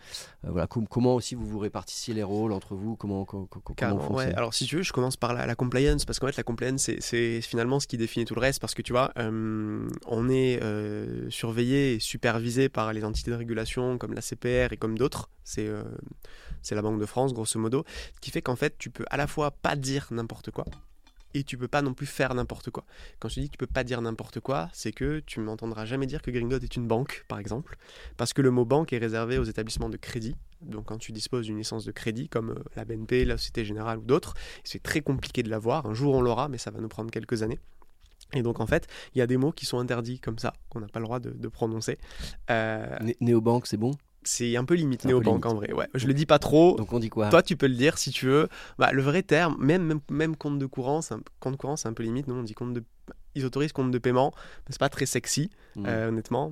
voilà, 0.43 0.67
com 0.67 0.87
comment 0.87 1.15
aussi 1.15 1.35
vous 1.35 1.47
vous 1.47 1.59
répartissiez 1.59 2.13
les 2.13 2.23
rôles 2.23 2.51
entre 2.51 2.75
vous 2.75 2.95
Comment, 2.95 3.25
comment, 3.25 3.45
comment 3.45 4.15
ouais. 4.15 4.33
Alors 4.33 4.53
si 4.53 4.65
tu 4.65 4.77
veux, 4.77 4.83
je 4.83 4.93
commence 4.93 5.17
par 5.17 5.33
la, 5.33 5.45
la 5.45 5.55
compliance 5.55 6.05
parce 6.05 6.19
qu'en 6.19 6.27
fait 6.27 6.37
la 6.37 6.43
compliance 6.43 6.89
c'est 6.99 7.41
finalement 7.41 7.79
ce 7.79 7.87
qui 7.87 7.97
définit 7.97 8.25
tout 8.25 8.35
le 8.35 8.41
reste 8.41 8.59
parce 8.59 8.73
que 8.73 8.81
tu 8.81 8.93
vois, 8.93 9.13
on 9.17 10.29
est 10.29 10.59
surveillé 11.29 11.95
et 11.95 11.99
supervisé 11.99 12.69
par 12.69 12.78
par 12.79 12.93
les 12.93 13.03
entités 13.03 13.29
de 13.29 13.35
régulation 13.35 13.97
comme 13.97 14.13
la 14.13 14.21
CPR 14.21 14.71
et 14.71 14.77
comme 14.77 14.97
d'autres. 14.97 15.29
C'est 15.43 15.67
euh, 15.67 15.83
la 16.71 16.81
Banque 16.81 16.97
de 16.97 17.05
France, 17.05 17.33
grosso 17.33 17.59
modo. 17.59 17.83
Qui 18.21 18.31
fait 18.31 18.41
qu'en 18.41 18.55
fait, 18.55 18.77
tu 18.77 18.89
peux 18.89 19.03
à 19.09 19.17
la 19.17 19.27
fois 19.27 19.51
pas 19.51 19.75
dire 19.75 20.07
n'importe 20.11 20.49
quoi 20.51 20.63
et 21.33 21.43
tu 21.43 21.57
peux 21.57 21.67
pas 21.67 21.81
non 21.81 21.93
plus 21.93 22.07
faire 22.07 22.33
n'importe 22.33 22.71
quoi. 22.71 22.85
Quand 23.19 23.27
je 23.27 23.41
dis 23.41 23.47
que 23.47 23.51
tu 23.51 23.57
peux 23.57 23.67
pas 23.67 23.83
dire 23.83 24.01
n'importe 24.01 24.39
quoi, 24.39 24.69
c'est 24.71 24.93
que 24.93 25.19
tu 25.19 25.41
m'entendras 25.41 25.85
jamais 25.85 26.07
dire 26.07 26.21
que 26.21 26.31
Gringot 26.31 26.57
est 26.57 26.75
une 26.75 26.87
banque, 26.87 27.25
par 27.27 27.37
exemple, 27.37 27.77
parce 28.17 28.33
que 28.33 28.41
le 28.41 28.49
mot 28.49 28.65
banque 28.65 28.93
est 28.93 28.97
réservé 28.97 29.37
aux 29.37 29.43
établissements 29.43 29.89
de 29.89 29.97
crédit. 29.97 30.35
Donc 30.61 30.85
quand 30.85 30.97
tu 30.97 31.11
disposes 31.11 31.45
d'une 31.45 31.57
licence 31.57 31.83
de 31.83 31.91
crédit 31.91 32.29
comme 32.29 32.51
euh, 32.51 32.63
la 32.77 32.85
BNP, 32.85 33.25
la 33.25 33.37
Société 33.37 33.65
Générale 33.65 33.99
ou 33.99 34.05
d'autres, 34.05 34.33
c'est 34.63 34.81
très 34.81 35.01
compliqué 35.01 35.43
de 35.43 35.49
l'avoir. 35.49 35.85
Un 35.85 35.93
jour 35.93 36.15
on 36.15 36.21
l'aura, 36.21 36.47
mais 36.47 36.57
ça 36.57 36.71
va 36.71 36.79
nous 36.79 36.89
prendre 36.89 37.11
quelques 37.11 37.43
années. 37.43 37.59
Et 38.33 38.41
donc 38.41 38.59
en 38.59 38.67
fait, 38.67 38.87
il 39.15 39.19
y 39.19 39.21
a 39.21 39.27
des 39.27 39.37
mots 39.37 39.51
qui 39.51 39.65
sont 39.65 39.79
interdits 39.79 40.19
comme 40.19 40.37
ça, 40.37 40.53
qu'on 40.69 40.79
n'a 40.79 40.87
pas 40.87 40.99
le 40.99 41.05
droit 41.05 41.19
de, 41.19 41.31
de 41.31 41.47
prononcer. 41.47 41.97
Euh... 42.49 42.85
Néobanque, 43.21 43.67
c'est 43.67 43.77
bon? 43.77 43.91
c'est 44.23 44.57
un 44.57 44.65
peu 44.65 44.75
limite 44.75 45.05
néobanque 45.05 45.45
en 45.45 45.55
vrai. 45.55 45.71
Ouais, 45.73 45.87
je 45.93 46.07
le 46.07 46.13
dis 46.13 46.25
pas 46.25 46.39
trop. 46.39 46.75
Donc 46.75 46.91
on 46.93 46.99
dit 46.99 47.09
quoi? 47.09 47.29
Toi, 47.29 47.41
tu 47.41 47.55
peux 47.55 47.67
le 47.67 47.75
dire 47.75 47.97
si 47.97 48.11
tu 48.11 48.25
veux. 48.25 48.47
Bah, 48.77 48.91
le 48.91 49.01
vrai 49.01 49.23
terme, 49.23 49.55
même, 49.59 49.83
même, 49.83 49.99
même 50.09 50.35
compte 50.35 50.59
de 50.59 50.65
courant, 50.65 50.99
un, 51.11 51.19
compte 51.39 51.57
courant, 51.57 51.75
c'est 51.75 51.87
un 51.87 51.93
peu 51.93 52.03
limite. 52.03 52.27
Nous, 52.27 52.35
on 52.35 52.43
dit 52.43 52.53
compte 52.53 52.73
de. 52.73 52.83
Ils 53.35 53.45
autorisent 53.45 53.73
compte 53.73 53.91
de 53.91 53.97
paiement, 53.97 54.31
mais 54.35 54.71
c'est 54.71 54.79
pas 54.79 54.89
très 54.89 55.05
sexy, 55.05 55.49
mmh. 55.75 55.85
euh, 55.87 56.09
honnêtement. 56.09 56.51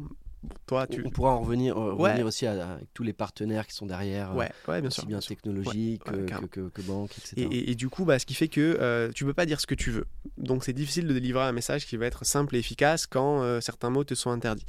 Toi, 0.65 0.87
tu... 0.87 1.03
On 1.05 1.09
pourra 1.09 1.31
en 1.31 1.41
revenir, 1.41 1.77
euh, 1.77 1.93
ouais. 1.93 2.11
revenir 2.11 2.25
aussi 2.25 2.45
à, 2.45 2.73
à, 2.73 2.77
tous 2.93 3.03
les 3.03 3.13
partenaires 3.13 3.65
qui 3.67 3.73
sont 3.73 3.85
derrière, 3.85 4.35
ouais, 4.35 4.51
ouais, 4.67 4.81
bien 4.81 4.87
aussi 4.87 5.01
sûr, 5.01 5.07
bien 5.07 5.19
technologique 5.19 6.05
ouais, 6.07 6.25
que, 6.25 6.45
que, 6.45 6.69
que, 6.69 6.81
banque, 6.81 7.11
etc. 7.17 7.33
Et, 7.37 7.43
et, 7.43 7.71
et, 7.71 7.75
du 7.75 7.89
coup, 7.89 8.05
bah, 8.05 8.19
ce 8.19 8.25
qui 8.25 8.33
fait 8.33 8.47
que 8.47 8.77
euh, 8.79 9.11
tu 9.13 9.25
peux 9.25 9.33
pas 9.33 9.45
dire 9.45 9.59
ce 9.59 9.67
que 9.67 9.75
tu 9.75 9.91
veux. 9.91 10.05
Donc 10.37 10.63
c'est 10.63 10.73
difficile 10.73 11.07
de 11.07 11.13
délivrer 11.13 11.43
un 11.43 11.51
message 11.51 11.85
qui 11.85 11.97
va 11.97 12.05
être 12.05 12.25
simple 12.25 12.55
et 12.55 12.59
efficace 12.59 13.07
quand 13.07 13.41
euh, 13.41 13.61
certains 13.61 13.89
mots 13.89 14.03
te 14.03 14.13
sont 14.13 14.29
interdits. 14.29 14.65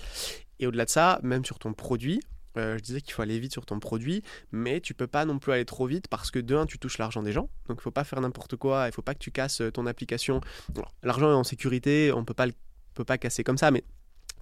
Et 0.60 0.66
au-delà 0.66 0.84
de 0.84 0.90
ça, 0.90 1.20
même 1.22 1.44
sur 1.44 1.58
ton 1.58 1.72
produit, 1.72 2.20
euh, 2.56 2.76
je 2.78 2.82
disais 2.82 3.00
qu'il 3.00 3.12
faut 3.12 3.22
aller 3.22 3.38
vite 3.38 3.52
sur 3.52 3.66
ton 3.66 3.78
produit, 3.78 4.22
mais 4.50 4.80
tu 4.80 4.94
peux 4.94 5.06
pas 5.06 5.24
non 5.24 5.38
plus 5.38 5.52
aller 5.52 5.64
trop 5.64 5.86
vite 5.86 6.08
parce 6.08 6.30
que 6.30 6.38
de 6.38 6.56
un, 6.56 6.66
tu 6.66 6.78
touches 6.78 6.98
l'argent 6.98 7.22
des 7.22 7.32
gens, 7.32 7.48
donc 7.68 7.78
il 7.78 7.82
faut 7.82 7.90
pas 7.90 8.04
faire 8.04 8.20
n'importe 8.20 8.56
quoi, 8.56 8.86
il 8.88 8.92
faut 8.92 9.02
pas 9.02 9.14
que 9.14 9.20
tu 9.20 9.30
casses 9.30 9.62
ton 9.74 9.86
application. 9.86 10.40
L'argent 11.02 11.30
est 11.30 11.34
en 11.34 11.44
sécurité, 11.44 12.10
on 12.12 12.24
peut 12.24 12.34
pas 12.34 12.46
le 12.46 12.52
peut 12.98 13.04
pas 13.04 13.18
casser 13.18 13.44
comme 13.44 13.58
ça, 13.58 13.70
mais 13.70 13.84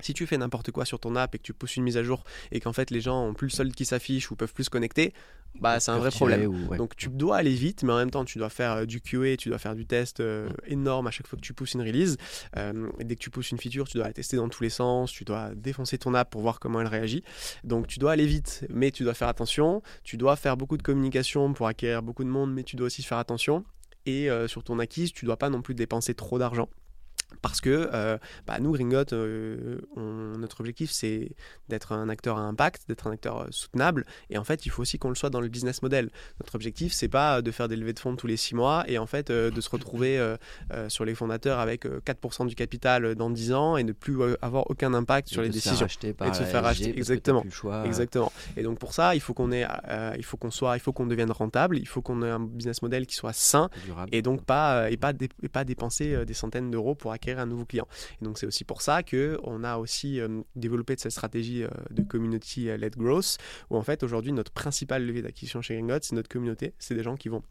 si 0.00 0.14
tu 0.14 0.26
fais 0.26 0.38
n'importe 0.38 0.70
quoi 0.70 0.84
sur 0.84 0.98
ton 0.98 1.16
app 1.16 1.34
et 1.34 1.38
que 1.38 1.42
tu 1.42 1.52
pousses 1.52 1.76
une 1.76 1.84
mise 1.84 1.96
à 1.96 2.02
jour 2.02 2.24
et 2.52 2.60
qu'en 2.60 2.72
fait 2.72 2.90
les 2.90 3.00
gens 3.00 3.26
ont 3.26 3.34
plus 3.34 3.46
le 3.46 3.52
solde 3.52 3.74
qui 3.74 3.84
s'affiche 3.84 4.30
ou 4.30 4.36
peuvent 4.36 4.52
plus 4.52 4.64
se 4.64 4.70
connecter, 4.70 5.12
bah 5.60 5.80
c'est 5.80 5.90
un 5.90 5.98
vrai 5.98 6.10
problème. 6.10 6.46
Ou, 6.46 6.68
ouais. 6.68 6.76
Donc 6.76 6.96
tu 6.96 7.08
dois 7.08 7.38
aller 7.38 7.54
vite, 7.54 7.82
mais 7.82 7.92
en 7.92 7.96
même 7.96 8.10
temps 8.10 8.24
tu 8.24 8.38
dois 8.38 8.50
faire 8.50 8.72
euh, 8.72 8.84
du 8.84 9.00
QA, 9.00 9.36
tu 9.36 9.48
dois 9.48 9.58
faire 9.58 9.74
du 9.74 9.86
test 9.86 10.20
euh, 10.20 10.48
énorme 10.66 11.06
à 11.06 11.10
chaque 11.10 11.26
fois 11.26 11.38
que 11.38 11.44
tu 11.44 11.54
pousses 11.54 11.74
une 11.74 11.82
release. 11.82 12.16
Euh, 12.56 12.88
et 12.98 13.04
dès 13.04 13.14
que 13.14 13.20
tu 13.20 13.30
pousses 13.30 13.50
une 13.50 13.58
feature, 13.58 13.88
tu 13.88 13.96
dois 13.96 14.06
la 14.06 14.12
tester 14.12 14.36
dans 14.36 14.48
tous 14.48 14.62
les 14.62 14.70
sens, 14.70 15.10
tu 15.10 15.24
dois 15.24 15.54
défoncer 15.54 15.98
ton 15.98 16.14
app 16.14 16.30
pour 16.30 16.42
voir 16.42 16.60
comment 16.60 16.80
elle 16.80 16.86
réagit. 16.86 17.22
Donc 17.64 17.86
tu 17.86 17.98
dois 17.98 18.12
aller 18.12 18.26
vite, 18.26 18.66
mais 18.68 18.90
tu 18.90 19.02
dois 19.02 19.14
faire 19.14 19.28
attention. 19.28 19.82
Tu 20.04 20.16
dois 20.16 20.36
faire 20.36 20.56
beaucoup 20.56 20.76
de 20.76 20.82
communication 20.82 21.52
pour 21.52 21.66
acquérir 21.66 22.02
beaucoup 22.02 22.24
de 22.24 22.28
monde, 22.28 22.52
mais 22.52 22.62
tu 22.62 22.76
dois 22.76 22.86
aussi 22.86 23.02
faire 23.02 23.18
attention. 23.18 23.64
Et 24.06 24.30
euh, 24.30 24.46
sur 24.46 24.62
ton 24.62 24.78
acquise, 24.78 25.12
tu 25.12 25.24
dois 25.24 25.36
pas 25.36 25.50
non 25.50 25.62
plus 25.62 25.74
dépenser 25.74 26.14
trop 26.14 26.38
d'argent. 26.38 26.68
Parce 27.42 27.60
que 27.60 27.90
euh, 27.92 28.18
bah, 28.46 28.58
nous, 28.60 28.72
Gringot, 28.72 29.12
euh, 29.12 29.78
on, 29.96 30.38
notre 30.38 30.60
objectif, 30.60 30.90
c'est 30.90 31.30
d'être 31.68 31.92
un 31.92 32.08
acteur 32.08 32.38
à 32.38 32.42
impact, 32.42 32.82
d'être 32.88 33.06
un 33.06 33.12
acteur 33.12 33.42
euh, 33.42 33.46
soutenable. 33.50 34.06
Et 34.30 34.38
en 34.38 34.44
fait, 34.44 34.66
il 34.66 34.70
faut 34.70 34.82
aussi 34.82 34.98
qu'on 34.98 35.08
le 35.08 35.14
soit 35.14 35.30
dans 35.30 35.40
le 35.40 35.48
business 35.48 35.82
model. 35.82 36.10
Notre 36.40 36.54
objectif, 36.54 36.92
c'est 36.92 37.08
pas 37.08 37.42
de 37.42 37.50
faire 37.50 37.68
des 37.68 37.76
levées 37.76 37.92
de 37.92 37.98
fonds 37.98 38.16
tous 38.16 38.26
les 38.26 38.36
six 38.36 38.54
mois 38.54 38.84
et 38.88 38.98
en 38.98 39.06
fait 39.06 39.30
euh, 39.30 39.50
de 39.50 39.60
se 39.60 39.70
retrouver 39.70 40.36
sur 40.88 41.04
les 41.04 41.14
fondateurs 41.14 41.58
avec 41.58 41.84
4% 41.84 42.46
du 42.46 42.54
capital 42.54 43.14
dans 43.14 43.30
10 43.30 43.52
ans 43.52 43.76
et 43.76 43.84
ne 43.84 43.92
plus 43.92 44.16
avoir 44.42 44.70
aucun 44.70 44.94
impact 44.94 45.28
sur 45.28 45.42
les 45.42 45.48
décisions. 45.48 45.86
et 45.86 46.30
de 46.30 46.34
se 46.34 46.42
faire 46.42 46.64
acheter. 46.64 46.96
Exactement. 46.96 47.44
Choix, 47.50 47.84
Exactement. 47.86 48.32
Et 48.56 48.62
donc 48.62 48.78
pour 48.78 48.92
ça, 48.92 49.14
il 49.14 49.20
faut 49.20 49.34
qu'on 49.34 49.52
ait, 49.52 49.66
il 50.16 50.24
faut 50.24 50.36
qu'on 50.36 50.50
soit, 50.50 50.76
il 50.76 50.80
faut 50.80 50.92
qu'on 50.92 51.06
devienne 51.06 51.30
rentable. 51.30 51.78
Il 51.78 51.86
faut 51.86 52.02
qu'on 52.02 52.22
ait 52.22 52.30
un 52.30 52.40
business 52.40 52.82
model 52.82 53.06
qui 53.06 53.14
soit 53.14 53.32
sain 53.32 53.68
Durable. 53.84 54.08
et 54.12 54.22
donc 54.22 54.44
pas 54.44 54.90
et 54.90 54.96
pas, 54.96 55.12
et 55.42 55.48
pas 55.48 55.64
dépenser 55.64 56.24
des 56.24 56.34
centaines 56.34 56.70
d'euros 56.70 56.94
pour 56.94 57.12
acquérir 57.16 57.40
un 57.40 57.46
nouveau 57.46 57.64
client. 57.64 57.86
Et 58.20 58.24
donc 58.24 58.38
c'est 58.38 58.46
aussi 58.46 58.64
pour 58.64 58.82
ça 58.82 59.02
que 59.02 59.38
on 59.42 59.64
a 59.64 59.76
aussi 59.78 60.20
euh, 60.20 60.42
développé 60.54 60.94
cette 60.98 61.12
stratégie 61.12 61.64
euh, 61.64 61.68
de 61.90 62.02
community 62.02 62.66
led 62.76 62.96
growth 62.96 63.38
où 63.70 63.76
en 63.76 63.82
fait 63.82 64.02
aujourd'hui 64.02 64.32
notre 64.32 64.52
principale 64.52 65.04
levée 65.04 65.22
d'acquisition 65.22 65.60
chez 65.62 65.74
Gringot, 65.74 65.98
c'est 66.02 66.14
notre 66.14 66.28
communauté, 66.28 66.74
c'est 66.78 66.94
des 66.94 67.02
gens 67.02 67.16
qui 67.16 67.28
vont 67.28 67.42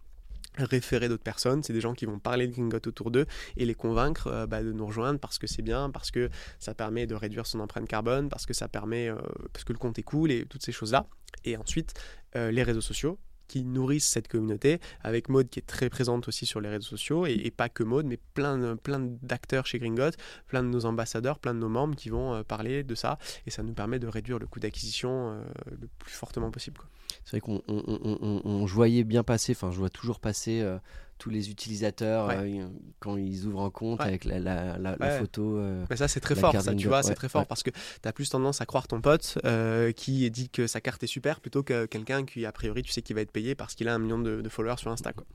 référer 0.58 1.10
d'autres 1.10 1.23
personnes, 1.23 1.63
c'est 1.63 1.73
des 1.73 1.82
gens 1.82 1.93
qui 1.93 2.06
vont 2.06 2.19
parler 2.19 2.47
de 2.47 2.54
Gringot 2.54 2.80
autour 2.86 3.12
d'eux 3.12 3.25
et 3.58 3.65
les 3.65 3.75
convaincre 3.75 4.28
euh, 4.28 4.47
bah, 4.47 4.63
de 4.63 4.71
nous 4.71 4.86
rejoindre 4.86 5.19
parce 5.19 5.38
que 5.38 5.47
c'est 5.47 5.62
bien, 5.62 5.89
parce 5.89 6.12
que 6.12 6.30
ça 6.60 6.73
permet 6.73 7.08
de 7.08 7.15
réduire 7.15 7.45
son 7.45 7.60
empreinte 7.60 7.88
carbone, 7.88 8.30
parce 8.30 8.45
que 8.45 8.54
ça 8.54 8.67
permet, 8.67 9.10
euh, 9.10 9.15
parce 9.54 9.63
que 9.63 9.73
le 9.73 9.80
compte 9.80 9.99
est 9.99 10.04
cool 10.04 10.32
et 10.32 10.45
toutes 10.45 10.63
ces 10.63 10.71
choses-là. 10.71 11.08
Et 11.43 11.58
ensuite, 11.58 11.93
euh, 12.36 12.51
les 12.51 12.63
réseaux 12.63 12.82
sociaux, 12.82 13.19
qui 13.48 13.64
nourrissent 13.64 14.08
cette 14.08 14.28
communauté, 14.28 14.80
avec 15.02 15.30
Maude 15.30 15.50
qui 15.50 15.60
est 15.60 15.68
très 15.68 15.90
présente 15.90 16.28
aussi 16.28 16.46
sur 16.46 16.62
les 16.62 16.70
réseaux 16.70 16.88
sociaux, 16.88 17.26
et, 17.26 17.52
pas 17.52 17.70
que 17.70 17.84
Maude, 17.84 18.06
mais 18.06 18.20
plein, 18.34 18.76
plein 18.76 19.00
d'acteurs 19.00 19.66
chez 19.66 19.80
Gringot, 19.80 20.12
plein 20.48 20.64
de 20.64 20.70
nos 20.70 20.86
ambassadeurs, 20.86 21.40
plein 21.40 21.54
de 21.54 21.60
nos 21.60 21.70
membres 21.70 21.96
qui 21.96 22.10
vont 22.10 22.34
euh, 22.34 22.44
parler 22.44 22.84
de 22.84 22.96
ça, 22.96 23.18
et 23.46 23.52
ça 23.52 23.64
nous 23.64 23.74
permet 23.74 24.00
de 24.00 24.08
réduire 24.08 24.40
le 24.40 24.48
coût 24.48 24.60
d'acquisition 24.60 25.32
euh, 25.32 25.44
le 25.80 25.88
plus 26.00 26.14
fortement 26.14 26.52
possible. 26.52 26.82
C'est 27.24 27.32
vrai 27.32 27.40
qu'on 27.40 27.62
on, 27.68 27.84
on, 27.88 28.42
on, 28.44 28.68
je 28.68 29.04
bien 29.04 29.24
passer, 29.24 29.54
enfin 29.54 29.72
je 29.72 29.78
vois 29.78 29.90
toujours 29.90 30.20
passer 30.20 30.62
euh, 30.62 30.78
tous 31.17 31.30
les 31.30 31.49
utilisateurs 31.49 32.28
ouais. 32.28 32.60
euh, 32.62 32.67
quand 32.99 33.15
ils 33.15 33.45
ouvrent 33.45 33.62
un 33.63 33.69
compte 33.69 33.99
Ouais. 34.01 34.08
avec 34.08 34.25
la, 34.25 34.38
la, 34.39 34.78
la, 34.78 34.95
la 34.97 35.08
Ouais. 35.08 35.19
photo. 35.19 35.58
euh, 35.58 35.86
Mais 35.89 35.95
ça, 35.95 36.08
c'est 36.10 36.19
très 36.19 36.36
fort, 36.36 36.54
ça, 36.62 36.75
tu 36.75 36.88
vois, 36.88 37.04
c'est 37.04 37.15
très 37.15 37.30
fort 37.30 37.45
parce 37.47 37.63
que 37.63 37.69
tu 37.69 38.08
as 38.08 38.12
plus 38.12 38.30
tendance 38.30 38.60
à 38.60 38.65
croire 38.65 38.88
ton 38.88 38.99
pote 39.01 39.38
euh, 39.45 39.91
qui 39.93 40.30
dit 40.30 40.49
que 40.49 40.67
sa 40.67 40.82
carte 40.82 41.01
est 41.04 41.08
super 41.08 41.39
plutôt 41.39 41.63
que 41.63 41.86
quelqu'un 41.86 42.25
qui, 42.25 42.45
a 42.45 42.51
priori, 42.51 42.84
tu 42.84 42.91
sais 42.91 43.01
qu'il 43.01 43.15
va 43.15 43.21
être 43.21 43.32
payé 43.32 43.56
parce 43.56 43.75
qu'il 43.75 43.88
a 43.88 43.93
un 43.95 43.99
million 43.99 44.19
de, 44.19 44.41
de 44.41 44.49
followers 44.49 44.78
sur 44.78 44.91
Insta. 44.91 45.13
Quoi. 45.13 45.25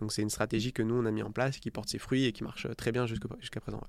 Donc, 0.00 0.12
c'est 0.12 0.22
une 0.22 0.30
stratégie 0.30 0.72
que 0.72 0.82
nous, 0.82 0.94
on 0.94 1.04
a 1.04 1.10
mis 1.10 1.22
en 1.22 1.30
place 1.30 1.58
qui 1.58 1.70
porte 1.70 1.88
ses 1.90 1.98
fruits 1.98 2.24
et 2.24 2.32
qui 2.32 2.42
marche 2.42 2.66
très 2.76 2.90
bien 2.92 3.06
jusqu'à 3.06 3.60
présent. 3.60 3.80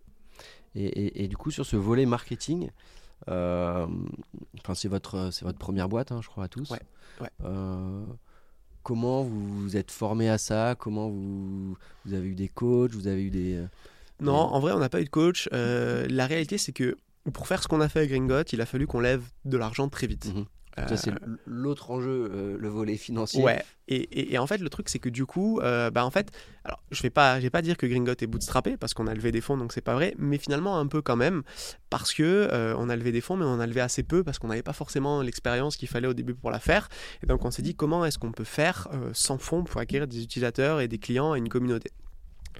et, 0.75 0.85
et, 0.85 1.23
et 1.23 1.27
du 1.29 1.37
coup, 1.37 1.49
sur 1.51 1.65
ce 1.65 1.77
volet 1.77 2.05
marketing, 2.05 2.69
c'est 3.25 4.87
votre, 4.89 5.29
votre 5.43 5.57
première 5.57 5.87
boîte, 5.89 6.11
hein, 6.11 6.19
je 6.21 6.27
crois, 6.27 6.43
à 6.43 6.47
tous. 6.49 6.69
Ouais, 6.71 7.29
comment 8.87 9.21
vous 9.21 9.63
vous 9.63 9.75
êtes 9.75 9.91
formé 9.91 10.29
à 10.29 10.37
ça 10.37 10.75
Comment 10.79 11.09
vous, 11.09 11.75
vous 12.05 12.13
avez 12.13 12.29
eu 12.29 12.35
des 12.35 12.47
coachs 12.47 12.91
Vous 12.91 13.07
avez 13.07 13.21
eu 13.21 13.29
des. 13.29 13.61
Non, 14.21 14.33
en 14.33 14.59
vrai, 14.61 14.71
on 14.71 14.79
n'a 14.79 14.87
pas 14.87 15.01
eu 15.01 15.03
de 15.03 15.09
coach. 15.09 15.49
la 15.51 16.25
réalité, 16.25 16.57
c'est 16.57 16.71
que 16.71 16.95
pour 17.33 17.47
faire 17.47 17.61
ce 17.61 17.67
qu'on 17.67 17.81
a 17.81 17.89
fait 17.89 17.99
avec 17.99 18.11
Gringot, 18.11 18.43
il 18.53 18.61
a 18.61 18.65
fallu 18.65 18.87
qu'on 18.87 19.01
lève 19.01 19.23
de 19.43 19.57
l'argent 19.57 19.89
très 19.89 20.07
vite. 20.07 20.33
Mhm. 20.33 20.45
Ça, 20.77 20.95
c'est 20.95 21.11
l'autre 21.45 21.91
enjeu, 21.91 22.57
le 22.59 22.67
volet 22.69 22.97
financier. 22.97 23.43
Ouais. 23.43 23.63
Et, 23.89 24.33
et, 24.33 24.37
en 24.37 24.45
fait, 24.47 24.57
le 24.57 24.69
truc, 24.69 24.89
c'est 24.89 24.99
que 24.99 25.09
du 25.09 25.25
coup, 25.25 25.59
bah 25.61 26.05
en 26.05 26.11
fait, 26.11 26.31
alors 26.63 26.83
je 26.91 27.01
vais 27.01 27.09
pas, 27.09 27.39
vais 27.39 27.49
pas 27.49 27.61
dire 27.61 27.77
que 27.77 27.87
Gringot 27.87 28.13
est 28.19 28.27
bootstrappé 28.27 28.77
parce 28.77 28.93
qu'on 28.93 29.07
a 29.07 29.13
levé 29.13 29.31
des 29.31 29.41
fonds, 29.41 29.57
donc 29.57 29.73
c'est 29.73 29.81
pas 29.81 29.93
vrai, 29.93 30.13
mais 30.17 30.37
finalement 30.37 30.77
un 30.77 30.87
peu 30.87 31.01
quand 31.01 31.15
même 31.15 31.43
parce 31.89 32.13
que 32.13 32.75
on 32.77 32.89
a 32.89 32.95
levé 32.95 33.11
des 33.11 33.21
fonds, 33.21 33.37
mais 33.37 33.45
on 33.45 33.59
a 33.59 33.67
levé 33.67 33.81
assez 33.81 34.03
peu 34.03 34.23
parce 34.23 34.39
qu'on 34.39 34.49
n'avait 34.49 34.63
pas 34.63 34.73
forcément 34.73 35.21
l'expérience 35.21 35.77
qu'il 35.77 35.87
fallait 35.87 36.07
au 36.07 36.13
début 36.13 36.35
pour 36.35 36.51
la 36.51 36.59
faire. 36.59 36.89
Et 37.23 37.25
donc 37.25 37.43
on 37.45 37.51
s'est 37.51 37.61
dit 37.61 37.75
comment 37.75 38.05
est-ce 38.05 38.19
qu'on 38.19 38.31
peut 38.31 38.43
faire 38.43 38.87
sans 39.13 39.37
fonds 39.37 39.63
pour 39.63 39.81
acquérir 39.81 40.07
des 40.07 40.21
utilisateurs 40.21 40.81
et 40.81 40.87
des 40.87 40.99
clients 40.99 41.33
et 41.33 41.39
une 41.39 41.49
communauté? 41.49 41.91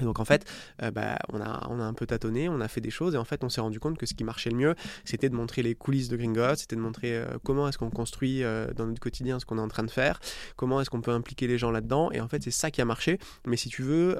Donc 0.05 0.19
en 0.19 0.25
fait, 0.25 0.45
euh, 0.81 0.91
bah, 0.91 1.17
on, 1.31 1.41
a, 1.41 1.83
un 1.83 1.93
peu 1.93 2.05
tâtonné, 2.05 2.49
on 2.49 2.61
a 2.61 2.67
fait 2.67 2.81
des 2.81 2.89
choses 2.89 3.15
et 3.15 3.17
en 3.17 3.25
fait 3.25 3.43
on 3.43 3.49
s'est 3.49 3.61
rendu 3.61 3.79
compte 3.79 3.97
que 3.97 4.05
ce 4.05 4.13
qui 4.13 4.23
marchait 4.23 4.49
le 4.49 4.57
mieux, 4.57 4.75
c'était 5.05 5.29
de 5.29 5.35
montrer 5.35 5.63
les 5.63 5.75
coulisses 5.75 6.09
de 6.09 6.17
Gringot, 6.17 6.55
c'était 6.55 6.75
de 6.75 6.81
montrer 6.81 7.15
euh, 7.15 7.25
comment 7.43 7.67
est-ce 7.67 7.77
qu'on 7.77 7.89
construit 7.89 8.43
euh, 8.43 8.73
dans 8.73 8.85
notre 8.85 8.99
quotidien 8.99 9.39
ce 9.39 9.45
qu'on 9.45 9.57
est 9.57 9.61
en 9.61 9.67
train 9.67 9.83
de 9.83 9.91
faire, 9.91 10.19
comment 10.55 10.81
est-ce 10.81 10.89
qu'on 10.89 11.01
peut 11.01 11.11
impliquer 11.11 11.47
les 11.47 11.57
gens 11.57 11.71
là-dedans. 11.71 12.11
Et 12.11 12.21
en 12.21 12.27
fait 12.27 12.43
c'est 12.43 12.51
ça 12.51 12.71
qui 12.71 12.81
a 12.81 12.85
marché. 12.85 13.19
Mais 13.45 13.57
si 13.57 13.69
tu 13.69 13.83
veux, 13.83 14.17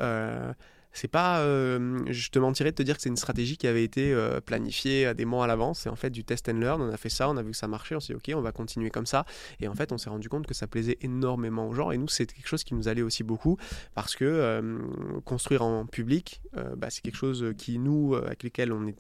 c'est 0.94 1.08
pas, 1.08 1.40
euh, 1.42 2.00
je 2.08 2.30
te 2.30 2.40
mentirais 2.40 2.72
de 2.72 2.76
te 2.76 2.84
dire 2.84 2.96
que 2.96 3.02
c'est 3.02 3.10
une 3.10 3.18
stratégie 3.18 3.58
qui 3.58 3.68
avait 3.68 3.84
été 3.84 4.14
euh, 4.14 4.42
planifiée 4.42 5.06
à 5.06 5.14
des 5.14 5.26
mois 5.26 5.44
à 5.44 5.48
l'avance. 5.48 5.82
C'est 5.82 5.90
en 5.90 5.96
fait 5.96 6.10
du 6.10 6.24
test 6.24 6.50
and 6.50 6.54
learn. 6.54 6.82
On 6.82 6.92
a 6.92 6.98
fait 6.98 7.10
ça, 7.10 7.30
on 7.30 7.38
a 7.38 7.44
vu 7.44 7.52
que 7.52 7.58
ça 7.58 7.68
marchait, 7.68 7.96
on 7.96 8.00
s'est 8.00 8.14
dit 8.14 8.32
ok, 8.34 8.38
on 8.38 8.42
va 8.42 8.52
continuer 8.52 8.90
comme 8.90 9.06
ça. 9.06 9.26
Et 9.60 9.68
en 9.68 9.76
fait, 9.76 9.92
on 9.92 9.98
s'est 9.98 10.10
rendu 10.10 10.30
compte 10.30 10.48
que 10.48 10.54
ça 10.54 10.68
plaisait 10.68 10.98
énormément 11.02 11.68
aux 11.68 11.74
gens. 11.74 11.92
Et 11.92 11.98
nous, 11.98 12.08
c'est 12.08 12.26
quelque 12.26 12.48
chose 12.48 12.64
qui 12.64 12.74
nous 12.74 12.88
allait 12.88 13.02
aussi 13.02 13.24
beaucoup 13.24 13.58
parce 13.94 14.16
que 14.16 14.26
euh, 14.26 14.80
construire 15.24 15.62
en 15.62 15.86
public, 15.86 16.42
bah, 16.76 16.90
c'est 16.90 17.02
quelque 17.02 17.18
chose 17.18 17.54
qui 17.58 17.78
nous, 17.78 18.16
avec 18.16 18.44
lesquels 18.44 18.72
on 18.72 18.88
est 18.88 18.96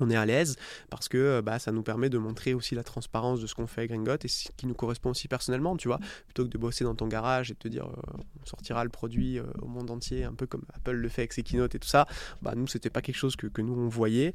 on 0.00 0.10
est 0.10 0.16
à 0.16 0.26
l'aise 0.26 0.56
parce 0.88 1.08
que 1.08 1.18
euh, 1.18 1.42
bah, 1.42 1.58
ça 1.58 1.72
nous 1.72 1.82
permet 1.82 2.08
de 2.08 2.18
montrer 2.18 2.54
aussi 2.54 2.74
la 2.74 2.84
transparence 2.84 3.40
de 3.40 3.46
ce 3.46 3.54
qu'on 3.54 3.66
fait 3.66 3.82
à 3.82 3.86
Gringot 3.86 4.16
et 4.22 4.28
ce 4.28 4.48
qui 4.56 4.66
nous 4.66 4.74
correspond 4.74 5.10
aussi 5.10 5.28
personnellement, 5.28 5.76
tu 5.76 5.88
vois, 5.88 5.98
plutôt 6.26 6.44
que 6.44 6.48
de 6.48 6.58
bosser 6.58 6.84
dans 6.84 6.94
ton 6.94 7.08
garage 7.08 7.50
et 7.50 7.54
de 7.54 7.58
te 7.58 7.68
dire 7.68 7.86
euh, 7.86 8.18
on 8.42 8.46
sortira 8.46 8.84
le 8.84 8.90
produit 8.90 9.38
euh, 9.38 9.44
au 9.62 9.66
monde 9.66 9.90
entier, 9.90 10.24
un 10.24 10.34
peu 10.34 10.46
comme 10.46 10.64
Apple 10.74 10.92
le 10.92 11.08
fait 11.08 11.22
avec 11.22 11.32
ses 11.32 11.42
keynotes 11.42 11.74
et 11.74 11.78
tout 11.78 11.88
ça, 11.88 12.06
bah, 12.42 12.54
nous 12.56 12.66
c'était 12.66 12.90
pas 12.90 13.02
quelque 13.02 13.16
chose 13.16 13.36
que, 13.36 13.60
nous 13.60 13.74
on 13.74 13.88
voyait. 13.88 14.32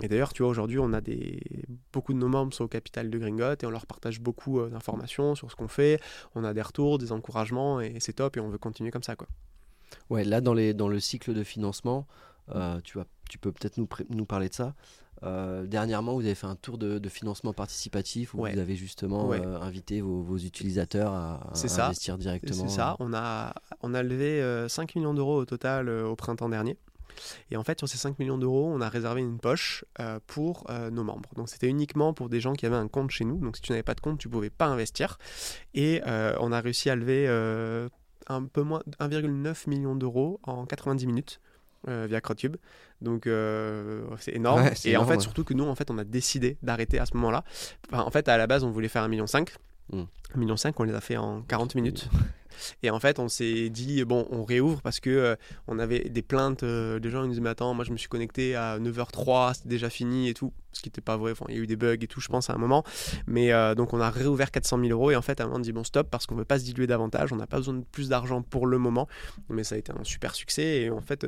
et 0.00 0.08
d'ailleurs, 0.08 0.32
tu 0.32 0.42
vois, 0.42 0.50
aujourd'hui 0.50 0.78
on 0.78 0.92
a 0.92 1.00
des 1.00 1.40
beaucoup 1.92 2.12
de 2.12 2.18
nos 2.18 2.28
membres 2.28 2.54
sont 2.54 2.64
au 2.64 2.68
capital 2.68 3.10
de 3.10 3.18
Gringot 3.18 3.56
et 3.60 3.66
on 3.66 3.70
leur 3.70 3.86
partage 3.86 4.20
beaucoup 4.20 4.64
d'informations 4.68 5.34
sur 5.34 5.50
ce 5.50 5.56
qu'on 5.56 5.66
fait, 5.66 6.00
on 6.36 6.44
a 6.44 6.54
des 6.54 6.62
retours, 6.62 6.98
des 6.98 7.10
encouragements 7.10 7.80
et 7.80 7.96
c'est 7.98 8.12
top 8.12 8.36
et 8.36 8.40
on 8.40 8.48
veut 8.48 8.58
continuer 8.58 8.90
comme 8.92 9.02
ça 9.02 9.16
quoi. 9.16 9.26
Ouais, 10.10 10.24
là 10.24 10.40
dans, 10.40 10.54
les, 10.54 10.74
dans 10.74 10.88
le 10.88 11.00
cycle 11.00 11.34
de 11.34 11.42
financement, 11.42 12.06
tu, 12.84 12.98
vas, 12.98 13.04
tu 13.28 13.38
peux 13.38 13.52
peut-être 13.52 13.76
nous, 13.78 13.88
nous 14.10 14.26
parler 14.26 14.48
de 14.48 14.54
ça. 14.54 14.74
Euh, 15.24 15.66
dernièrement, 15.66 16.14
vous 16.14 16.24
avez 16.24 16.34
fait 16.34 16.46
un 16.46 16.56
tour 16.56 16.78
de, 16.78 17.08
financement 17.08 17.52
participatif 17.52 18.34
où 18.34 18.38
vous 18.38 18.58
avez 18.58 18.76
justement 18.76 19.32
euh, 19.32 19.60
invité 19.60 20.00
vos, 20.00 20.36
utilisateurs 20.36 21.12
à, 21.12 21.52
investir 21.54 22.18
directement. 22.18 22.68
C'est 22.68 22.76
ça. 22.76 22.96
On 23.00 23.12
a, 23.14 23.54
on 23.82 23.94
a 23.94 24.02
levé 24.02 24.66
5 24.68 24.90
euh, 24.90 25.00
millions 25.00 25.14
d'euros 25.14 25.38
au 25.38 25.44
total 25.44 25.88
au 25.88 26.14
printemps 26.16 26.48
dernier. 26.48 26.76
Et 27.50 27.56
en 27.56 27.64
fait, 27.64 27.78
sur 27.78 27.88
ces 27.88 27.98
5 27.98 28.18
millions 28.20 28.38
d'euros, 28.38 28.70
on 28.72 28.80
a 28.80 28.88
réservé 28.88 29.22
une 29.22 29.38
poche 29.38 29.84
pour 30.28 30.66
nos 30.92 31.02
membres. 31.02 31.30
Donc 31.34 31.48
c'était 31.48 31.68
uniquement 31.68 32.14
pour 32.14 32.28
des 32.28 32.40
gens 32.40 32.52
qui 32.52 32.66
avaient 32.66 32.76
un 32.76 32.86
compte 32.86 33.10
chez 33.10 33.24
nous. 33.24 33.38
Donc 33.38 33.56
si 33.56 33.62
tu 33.62 33.72
n'avais 33.72 33.82
pas 33.82 33.94
de 33.94 34.00
compte, 34.00 34.18
tu 34.18 34.28
ne 34.28 34.32
pouvais 34.32 34.50
pas 34.50 34.66
investir. 34.66 35.18
Et 35.74 36.00
on 36.04 36.52
a 36.52 36.60
réussi 36.60 36.90
à 36.90 36.96
lever 36.96 37.26
un 38.28 38.44
peu 38.44 38.62
moins 38.62 38.82
1,9 39.00 39.68
million 39.68 39.96
d'euros 39.96 40.38
en 40.44 40.64
90 40.64 41.06
minutes. 41.06 41.40
Via 41.86 42.20
Crowdcube. 42.20 42.56
Donc 43.00 43.26
euh, 43.26 44.04
c'est 44.18 44.34
énorme. 44.34 44.70
et 44.84 44.96
en 44.96 45.06
fait, 45.06 45.20
surtout 45.20 45.44
que 45.44 45.54
nous, 45.54 45.64
en 45.64 45.74
fait, 45.74 45.90
on 45.90 45.98
a 45.98 46.04
décidé 46.04 46.56
d'arrêter 46.62 46.98
à 46.98 47.06
ce 47.06 47.16
moment-là. 47.16 47.44
en 47.92 48.10
fait, 48.10 48.28
à 48.28 48.36
la 48.36 48.46
base, 48.46 48.64
on 48.64 48.70
voulait 48.70 48.88
faire 48.88 49.04
1,5 49.04 49.08
million. 49.08 49.24
1,5 49.24 49.48
mm. 49.92 50.06
million, 50.36 50.54
on 50.76 50.82
les 50.82 50.94
a 50.94 51.00
fait 51.00 51.16
en 51.16 51.42
40 51.42 51.74
minutes. 51.74 52.08
Et 52.82 52.90
en 52.90 53.00
fait, 53.00 53.18
on 53.18 53.28
s'est 53.28 53.70
dit, 53.70 54.04
bon, 54.04 54.26
on 54.30 54.44
réouvre 54.44 54.80
parce 54.82 55.00
que 55.00 55.10
euh, 55.10 55.36
on 55.66 55.78
avait 55.78 56.08
des 56.08 56.22
plaintes. 56.22 56.62
Euh, 56.62 57.00
gens 57.02 57.22
ils 57.22 57.26
nous 57.26 57.28
disaient, 57.28 57.40
mais 57.40 57.50
attends, 57.50 57.74
moi 57.74 57.84
je 57.84 57.92
me 57.92 57.96
suis 57.96 58.08
connecté 58.08 58.54
à 58.54 58.78
9h03, 58.78 59.54
c'était 59.54 59.68
déjà 59.68 59.90
fini 59.90 60.28
et 60.28 60.34
tout. 60.34 60.52
Ce 60.72 60.82
qui 60.82 60.88
n'était 60.88 61.00
pas 61.00 61.16
vrai. 61.16 61.32
Il 61.48 61.54
y 61.54 61.58
a 61.58 61.62
eu 61.62 61.66
des 61.66 61.76
bugs 61.76 61.96
et 62.00 62.06
tout, 62.06 62.20
je 62.20 62.28
pense, 62.28 62.50
à 62.50 62.54
un 62.54 62.58
moment. 62.58 62.84
Mais 63.26 63.52
euh, 63.52 63.74
donc, 63.74 63.94
on 63.94 64.00
a 64.00 64.10
réouvert 64.10 64.50
400 64.50 64.78
000 64.78 64.90
euros. 64.90 65.10
Et 65.10 65.16
en 65.16 65.22
fait, 65.22 65.40
à 65.40 65.44
un 65.44 65.46
moment, 65.46 65.58
on 65.58 65.62
dit, 65.62 65.72
bon, 65.72 65.82
stop, 65.82 66.08
parce 66.10 66.26
qu'on 66.26 66.34
ne 66.34 66.40
veut 66.40 66.44
pas 66.44 66.58
se 66.58 66.64
diluer 66.64 66.86
davantage. 66.86 67.32
On 67.32 67.36
n'a 67.36 67.46
pas 67.46 67.56
besoin 67.56 67.74
de 67.74 67.84
plus 67.90 68.10
d'argent 68.10 68.42
pour 68.42 68.66
le 68.66 68.78
moment. 68.78 69.08
Mais 69.48 69.64
ça 69.64 69.74
a 69.74 69.78
été 69.78 69.92
un 69.92 70.04
super 70.04 70.34
succès. 70.34 70.82
Et 70.82 70.90
en 70.90 71.00
fait, 71.00 71.26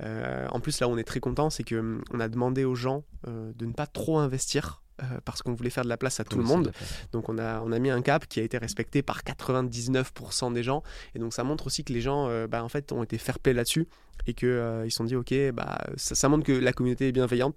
en 0.00 0.60
plus, 0.60 0.78
là 0.80 0.88
où 0.88 0.92
on 0.92 0.98
est 0.98 1.04
très 1.04 1.20
content, 1.20 1.50
c'est 1.50 1.64
qu'on 1.64 2.20
a 2.20 2.28
demandé 2.28 2.64
aux 2.64 2.74
gens 2.74 3.02
de 3.26 3.66
ne 3.66 3.72
pas 3.72 3.86
trop 3.86 4.18
investir 4.18 4.81
euh, 5.00 5.20
parce 5.24 5.42
qu'on 5.42 5.54
voulait 5.54 5.70
faire 5.70 5.84
de 5.84 5.88
la 5.88 5.96
place 5.96 6.20
à 6.20 6.24
tout 6.24 6.36
le 6.36 6.44
monde. 6.44 6.72
Donc 7.12 7.28
on 7.28 7.38
a, 7.38 7.60
on 7.60 7.72
a 7.72 7.78
mis 7.78 7.90
un 7.90 8.02
cap 8.02 8.26
qui 8.26 8.40
a 8.40 8.42
été 8.42 8.58
respecté 8.58 9.02
par 9.02 9.22
99% 9.22 10.52
des 10.52 10.62
gens. 10.62 10.82
Et 11.14 11.18
donc 11.18 11.32
ça 11.32 11.44
montre 11.44 11.66
aussi 11.66 11.82
que 11.82 11.92
les 11.92 12.02
gens 12.02 12.28
euh, 12.28 12.46
bah, 12.46 12.62
en 12.62 12.68
fait, 12.68 12.92
ont 12.92 13.02
été 13.02 13.16
fair 13.16 13.38
play 13.38 13.54
là-dessus 13.54 13.88
et 14.26 14.34
qu'ils 14.34 14.48
euh, 14.48 14.86
ils 14.86 14.90
se 14.90 14.98
sont 14.98 15.04
dit, 15.04 15.16
ok, 15.16 15.34
bah, 15.52 15.78
ça, 15.96 16.28
montre 16.28 16.44
que 16.44 16.52
la 16.52 16.72
communauté 16.72 17.08
est 17.08 17.12
bienveillante. 17.12 17.56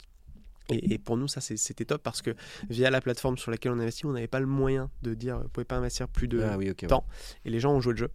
Et, 0.69 0.97
pour 0.97 1.15
nous, 1.15 1.27
ça 1.27 1.41
c'était 1.41 1.85
top 1.85 2.01
parce 2.01 2.23
que 2.23 2.33
via 2.71 2.89
la 2.89 2.99
plateforme 2.99 3.37
sur 3.37 3.51
laquelle 3.51 3.71
on 3.71 3.79
investit, 3.79 4.07
on 4.07 4.13
n'avait 4.13 4.27
pas 4.27 4.39
le 4.39 4.47
moyen 4.47 4.89
de 5.03 5.13
dire, 5.13 5.37
vous 5.37 5.49
pouvez 5.49 5.65
pas 5.65 5.75
investir 5.75 6.07
plus 6.07 6.27
de 6.27 6.41
ah 6.41 6.57
temps. 6.87 7.05
Et 7.43 7.51
les 7.51 7.59
gens 7.59 7.73
ont 7.73 7.81
joué 7.81 7.93
le 7.93 7.99
jeu. 7.99 8.09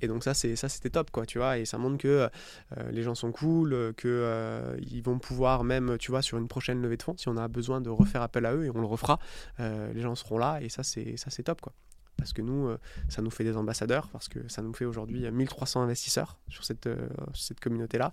Et 0.00 0.08
donc 0.08 0.24
ça, 0.24 0.34
c'est 0.34 0.56
ça, 0.56 0.68
c'était 0.68 0.90
top, 0.90 1.10
quoi, 1.10 1.26
tu 1.26 1.38
vois. 1.38 1.58
Et 1.58 1.64
ça 1.64 1.78
montre 1.78 1.98
que 1.98 2.08
euh, 2.08 2.90
les 2.90 3.02
gens 3.02 3.14
sont 3.14 3.32
cool, 3.32 3.92
que 3.96 4.08
euh, 4.08 4.76
ils 4.80 5.02
vont 5.02 5.18
pouvoir 5.18 5.64
même, 5.64 5.96
tu 5.98 6.10
vois, 6.10 6.22
sur 6.22 6.38
une 6.38 6.48
prochaine 6.48 6.80
levée 6.82 6.96
de 6.96 7.02
fonds, 7.02 7.16
si 7.16 7.28
on 7.28 7.36
a 7.36 7.48
besoin 7.48 7.80
de 7.80 7.90
refaire 7.90 8.22
appel 8.22 8.46
à 8.46 8.54
eux, 8.54 8.66
et 8.66 8.70
on 8.70 8.80
le 8.80 8.86
refera, 8.86 9.18
euh, 9.60 9.92
les 9.92 10.00
gens 10.00 10.14
seront 10.14 10.38
là. 10.38 10.58
Et 10.60 10.68
ça, 10.68 10.82
c'est 10.82 11.16
ça, 11.16 11.30
c'est 11.30 11.44
top, 11.44 11.60
quoi. 11.60 11.72
Parce 12.16 12.32
que 12.32 12.42
nous, 12.42 12.68
ça 13.08 13.22
nous 13.22 13.30
fait 13.30 13.42
des 13.42 13.56
ambassadeurs, 13.56 14.08
parce 14.08 14.28
que 14.28 14.38
ça 14.48 14.62
nous 14.62 14.72
fait 14.72 14.84
aujourd'hui 14.84 15.28
1300 15.28 15.82
investisseurs 15.82 16.38
sur 16.48 16.64
cette, 16.64 16.88
cette 17.34 17.58
communauté-là, 17.58 18.12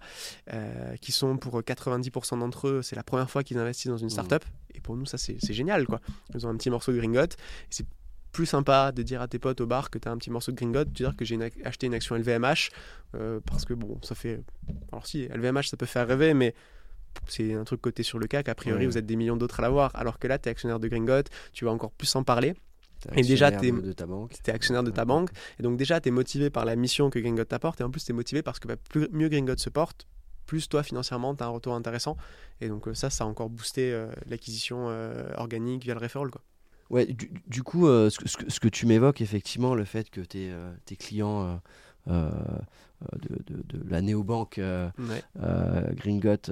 qui 1.02 1.12
sont 1.12 1.38
pour 1.38 1.60
90% 1.60 2.40
d'entre 2.40 2.68
eux, 2.68 2.82
c'est 2.82 2.96
la 2.96 3.04
première 3.04 3.30
fois 3.30 3.44
qu'ils 3.44 3.60
investissent 3.60 3.92
dans 3.92 3.98
une 3.98 4.08
mmh. 4.08 4.10
startup. 4.10 4.44
Et 4.74 4.80
pour 4.80 4.98
nous, 4.98 5.06
ça, 5.06 5.20
c'est 5.20 5.54
génial, 5.54 5.86
quoi. 5.86 6.02
Ils 6.34 6.48
ont 6.48 6.50
un 6.50 6.58
petit 6.58 6.72
morceau 6.72 6.92
de 6.92 6.98
gringote. 6.98 7.38
C'est 7.70 7.86
plus 8.32 8.46
sympa 8.46 8.92
de 8.92 9.04
dire 9.04 9.22
à 9.22 9.28
tes 9.28 9.40
potes 9.40 9.62
au 9.62 9.68
bar 9.68 9.90
que 9.90 10.00
tu 10.00 10.08
as 10.08 10.12
un 10.12 10.18
petit 10.18 10.30
morceau 10.30 10.52
de 10.52 10.58
gringot, 10.58 10.86
de 10.86 10.90
dire 10.90 11.16
que 11.16 11.26
j'ai 11.26 11.38
acheté 11.64 11.88
une 11.88 11.94
action 11.94 12.16
LVMH, 12.16 12.70
euh, 13.16 13.40
parce 13.46 13.66
que 13.66 13.74
bon, 13.74 14.00
ça 14.02 14.16
fait... 14.16 14.42
Alors 14.92 15.06
si, 15.06 15.28
LVMH, 15.28 15.64
ça 15.64 15.78
peut 15.78 15.86
faire 15.86 16.08
rêver, 16.08 16.34
mais 16.34 16.54
c'est 17.28 17.54
un 17.54 17.64
truc 17.64 17.82
coté 17.82 18.04
sur 18.04 18.20
le 18.20 18.28
CAC, 18.28 18.48
a 18.50 18.56
priori 18.56 18.86
vous 18.86 18.98
êtes 18.98 19.06
des 19.06 19.16
millions 19.16 19.36
d'autres 19.36 19.60
à 19.60 19.64
l'avoir, 19.64 19.96
alors 19.96 20.18
que 20.18 20.28
là, 20.28 20.38
tu 20.40 20.48
es 20.48 20.52
actionnaire 20.52 20.80
de 20.80 20.88
Gringot, 20.88 21.24
tu 21.52 21.66
vas 21.66 21.72
encore 21.72 21.92
plus 21.92 22.14
en 22.16 22.24
parler. 22.24 22.56
Et 23.16 23.24
déjà, 23.24 23.52
tu 23.52 23.68
es, 23.68 24.52
actionnaire 24.52 24.84
de 24.84 24.92
ta 24.92 25.06
banque. 25.06 25.32
Et 25.60 25.64
donc 25.64 25.76
déjà, 25.76 26.00
tu 26.00 26.10
es 26.10 26.12
motivé 26.12 26.52
par 26.52 26.66
la 26.66 26.76
mission 26.76 27.10
que 27.10 27.18
Gringot 27.18 27.46
t'apporte. 27.46 27.82
Et 27.82 27.84
en 27.84 27.90
plus, 27.90 28.06
tu 28.06 28.12
es 28.12 28.14
motivé 28.14 28.44
parce 28.44 28.60
que 28.60 28.68
bah, 28.68 28.76
plus, 28.78 29.10
mieux 29.12 29.28
Gringot 29.28 29.58
se 29.58 29.72
porte, 29.72 30.08
plus 30.46 30.70
toi, 30.70 30.84
financièrement, 30.84 31.34
tu 31.36 31.44
as 31.44 31.48
un 31.48 31.50
retour 31.50 31.74
intéressant. 31.74 32.16
Et 32.62 32.70
donc 32.70 32.88
euh, 32.88 32.94
ça, 32.94 33.10
ça 33.10 33.24
a 33.24 33.28
encore 33.28 33.50
boosté 33.50 33.92
euh, 33.92 34.12
l'acquisition 34.28 34.88
organique 35.36 35.84
via 35.84 35.96
le 35.96 36.00
referral. 36.00 36.30
Quoi. 36.30 36.42
Ouais, 36.92 37.08
du, 37.48 37.64
coup, 37.64 37.88
euh, 37.88 38.10
ce, 38.10 38.28
ce, 38.28 38.38
ce, 38.50 38.60
que 38.60 38.68
tu 38.68 38.86
m'évoques, 38.86 39.22
effectivement, 39.22 39.76
le 39.76 39.86
fait 39.86 40.10
que 40.10 40.20
tes, 40.20 40.52
euh, 40.52 40.74
tes 40.86 40.98
clients 40.98 41.62
euh, 42.10 42.30
de, 43.18 43.30
de, 43.48 43.64
de, 43.64 43.90
la 43.90 44.02
néobanque 44.02 44.60
Gringot 45.40 46.50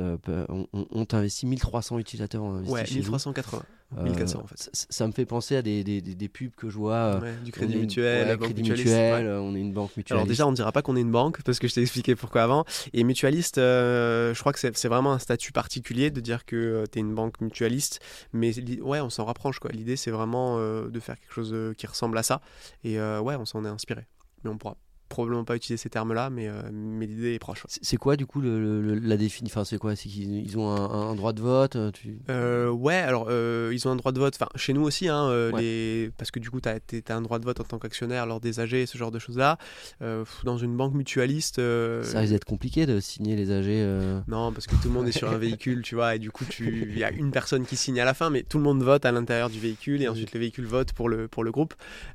ont, 0.48 1.08
investi 1.12 1.46
1300 1.46 2.00
utilisateurs 2.00 2.44
en 2.44 2.64
Ouais, 2.64 2.86
1380. 2.90 3.64
1400 3.98 4.42
en 4.44 4.48
fait. 4.48 4.70
Ça, 4.74 5.08
me 5.08 5.12
fait 5.12 5.26
penser 5.26 5.56
à 5.56 5.62
des, 5.62 5.84
des, 5.84 6.02
des, 6.02 6.30
pubs 6.30 6.54
que 6.56 6.70
je 6.70 6.78
vois. 6.78 7.22
du 7.44 7.52
crédit 7.52 7.76
mutuel, 7.76 8.38
crédit 8.38 8.64
mutuel, 8.64 9.28
on 9.28 9.56
est 9.56 9.60
une 9.60 9.74
banque 9.74 9.96
mutuelle. 9.98 10.18
Alors 10.18 10.28
déjà, 10.28 10.48
on 10.48 10.52
ne 10.52 10.56
dira 10.56 10.72
pas 10.72 10.82
qu'on 10.82 10.96
est 10.96 11.02
une 11.02 11.12
banque 11.12 11.42
parce 11.44 11.60
que 11.60 11.68
je 11.68 11.74
t'ai 11.74 11.82
expliqué 11.82 12.16
pourquoi 12.16 12.44
avant. 12.44 12.66
Et 12.94 13.04
mutualiste, 13.04 13.58
je 13.58 14.40
crois 14.40 14.54
que 14.54 14.60
c'est 14.60 14.88
vraiment 14.88 15.14
un 15.14 15.20
statut 15.20 15.52
particulier 15.52 16.12
de 16.12 16.22
dire 16.22 16.46
que 16.46 16.86
tu 16.92 17.00
es 17.00 17.02
une 17.02 17.16
banque 17.16 17.42
mutualiste. 17.42 18.00
Mais 18.34 18.52
ouais, 18.82 19.00
on 19.02 19.10
s'en 19.10 19.26
rapproche. 19.26 19.60
L'idée, 19.72 19.96
c'est 19.96 20.12
vraiment 20.12 20.58
de 20.60 21.00
faire 21.00 21.20
quelque 21.20 21.34
chose 21.34 21.56
qui 21.78 21.88
ressemble 21.88 22.18
à 22.18 22.24
ça. 22.24 22.42
Et 22.84 23.00
ouais, 23.00 23.36
on 23.36 23.46
s'en 23.46 23.66
est 23.66 23.70
inspiré. 23.70 24.06
Mais 24.44 24.50
on 24.50 24.58
pourra 24.58 24.78
probablement 25.10 25.44
pas 25.44 25.56
utiliser 25.56 25.78
ces 25.82 25.90
termes-là, 25.90 26.30
mais, 26.30 26.48
euh, 26.48 26.54
mais 26.72 27.06
l'idée 27.08 27.34
est 27.34 27.40
proche. 27.40 27.64
C'est 27.68 27.98
quoi 27.98 28.16
du 28.16 28.26
coup 28.26 28.40
le, 28.42 28.96
la 28.96 29.18
définition 29.18 29.60
Enfin, 29.60 29.66
c'est 29.66 29.78
quoi? 29.78 29.96
C'est 29.96 30.10
qu'ils 30.10 30.58
ont 30.58 30.70
un, 30.70 31.16
droit 31.16 31.34
de 31.34 31.42
vote 31.42 31.76
euh, 31.76 31.92
euh, 32.30 32.70
Ouais, 32.70 32.96
alors 32.96 33.30
ils 33.32 33.80
ils 33.80 33.88
ont 33.88 33.92
un 33.92 33.96
droit 33.96 34.12
de 34.12 34.20
vote. 34.20 34.36
Enfin, 34.40 34.50
chez 34.56 34.74
nous 34.74 34.82
aussi, 34.84 35.08
hein, 35.08 35.30
euh, 35.30 35.52
Ouais. 35.52 35.62
les... 35.62 36.12
parce 36.18 36.30
que 36.32 36.40
du 36.40 36.50
coup, 36.52 36.60
tu 36.62 36.70
as, 36.70 37.16
un 37.16 37.22
droit 37.22 37.40
de 37.40 37.46
vote 37.46 37.60
en 37.62 37.64
tant 37.64 37.80
qu'actionnaire 37.80 38.26
lors 38.26 38.40
des 38.42 38.60
AG, 38.60 38.86
ce 38.86 38.98
genre 38.98 39.10
de 39.12 39.20
choses-là. 39.20 39.58
Euh, 40.02 40.26
dans 40.44 40.58
une 40.58 40.76
banque 40.76 40.94
mutualiste. 40.94 41.60
euh, 41.60 42.04
Ça 42.04 42.20
risque 42.20 42.34
d'être 42.34 42.46
compliqué 42.46 42.86
de 42.86 43.00
signer 43.00 43.36
les 43.38 43.52
AG. 43.52 43.66
euh, 43.68 44.20
Non, 44.28 44.52
parce 44.52 44.68
que 44.68 44.76
tout 44.76 44.90
le 44.90 44.94
monde 44.94 45.08
est 45.08 45.12
sur 45.14 45.30
un 45.32 45.38
véhicule, 45.40 45.82
tu 45.82 45.96
vois, 45.96 46.16
et 46.16 46.20
du 46.20 46.30
coup, 46.30 46.44
tu... 46.46 46.90
il 46.92 46.98
y 46.98 47.04
a 47.04 47.12
une 47.12 47.32
personne 47.32 47.66
qui 47.66 47.76
signe 47.78 48.00
à 48.02 48.06
la 48.06 48.14
fin, 48.14 48.30
mais 48.30 48.44
tout 48.44 48.58
le 48.58 48.64
monde 48.64 48.84
vote 48.84 49.06
à 49.06 49.12
l'intérieur 49.12 49.50
du 49.50 49.60
véhicule, 49.60 50.02
et 50.02 50.08
ensuite 50.10 50.34
le 50.34 50.40
véhicule 50.40 50.66
vote 50.66 50.92
pour 50.94 51.08
le, 51.10 51.28
pour 51.28 51.44
le 51.46 51.52
groupe, 51.52 51.74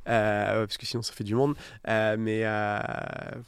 euh, 0.08 0.66
parce 0.66 0.76
que 0.76 0.86
sinon 0.86 1.02
ça 1.02 1.12
fait 1.14 1.24
du 1.24 1.34
monde. 1.34 1.54
Euh, 1.88 2.16
mais 2.18 2.44
euh, 2.88 3.40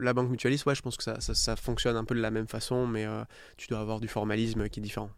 la 0.00 0.12
banque 0.14 0.30
mutualiste, 0.30 0.66
ouais, 0.66 0.74
je 0.74 0.82
pense 0.82 0.96
que 0.96 1.02
ça, 1.02 1.20
ça, 1.20 1.34
ça 1.34 1.56
fonctionne 1.56 1.96
un 1.96 2.04
peu 2.04 2.14
de 2.14 2.20
la 2.20 2.30
même 2.30 2.48
façon, 2.48 2.86
mais 2.86 3.04
euh, 3.06 3.22
tu 3.56 3.68
dois 3.68 3.80
avoir 3.80 4.00
du 4.00 4.08
formalisme 4.08 4.68
qui 4.68 4.80
est 4.80 4.82
différent. 4.82 5.10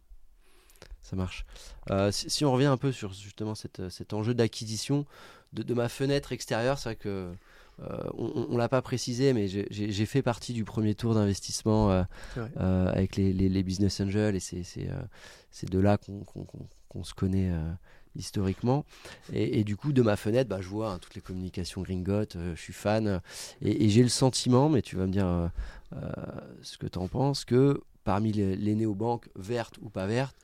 Ça 1.02 1.16
marche. 1.16 1.46
Euh, 1.90 2.10
si, 2.12 2.28
si 2.28 2.44
on 2.44 2.52
revient 2.52 2.66
un 2.66 2.76
peu 2.76 2.92
sur 2.92 3.12
justement 3.12 3.54
cette- 3.54 3.88
cet 3.88 4.12
enjeu 4.12 4.34
d'acquisition 4.34 5.06
de, 5.54 5.62
de 5.62 5.74
ma 5.74 5.88
fenêtre 5.88 6.32
extérieure, 6.32 6.78
c'est 6.78 6.90
vrai 6.90 6.96
que 6.96 7.32
euh, 7.80 8.02
on, 8.14 8.48
ne 8.52 8.58
l'a 8.58 8.68
pas 8.68 8.82
précisé, 8.82 9.32
mais 9.32 9.46
j'ai- 9.48 10.06
fait 10.06 10.20
partie 10.20 10.52
du 10.52 10.64
premier 10.64 10.94
tour 10.96 11.14
d'investissement 11.14 11.90
euh, 11.92 12.02
euh, 12.58 12.88
avec 12.92 13.14
les, 13.16 13.32
les- 13.32 13.48
les 13.48 13.62
business 13.62 14.00
angels 14.00 14.34
et 14.34 14.40
c'est 14.40 15.70
de 15.70 15.78
là 15.78 15.96
qu'on 16.88 17.04
se 17.04 17.14
connaît 17.14 17.50
historiquement. 18.16 18.84
Et, 19.32 19.64
du 19.64 19.76
coup, 19.76 19.92
de 19.92 20.02
ma 20.02 20.16
fenêtre, 20.16 20.48
bah, 20.48 20.60
je 20.60 20.68
vois 20.68 20.92
hein, 20.92 20.98
toutes 20.98 21.14
les 21.14 21.20
communications 21.20 21.82
Gringot, 21.82 22.36
euh, 22.36 22.54
je 22.54 22.60
suis 22.60 22.72
fan 22.72 23.06
euh, 23.06 23.18
et, 23.62 23.88
j'ai 23.88 24.02
le 24.02 24.08
sentiment, 24.08 24.68
mais 24.68 24.82
tu 24.82 24.96
vas 24.96 25.06
me 25.06 25.12
dire 25.12 25.26
euh, 25.26 25.48
euh, 25.94 26.10
ce 26.62 26.78
que 26.78 26.86
tu 26.86 26.98
en 26.98 27.08
penses, 27.08 27.44
que 27.44 27.80
parmi 28.04 28.32
les, 28.32 28.56
les 28.56 28.74
néobanques 28.74 29.28
vertes 29.36 29.78
ou 29.82 29.90
pas 29.90 30.06
vertes, 30.06 30.36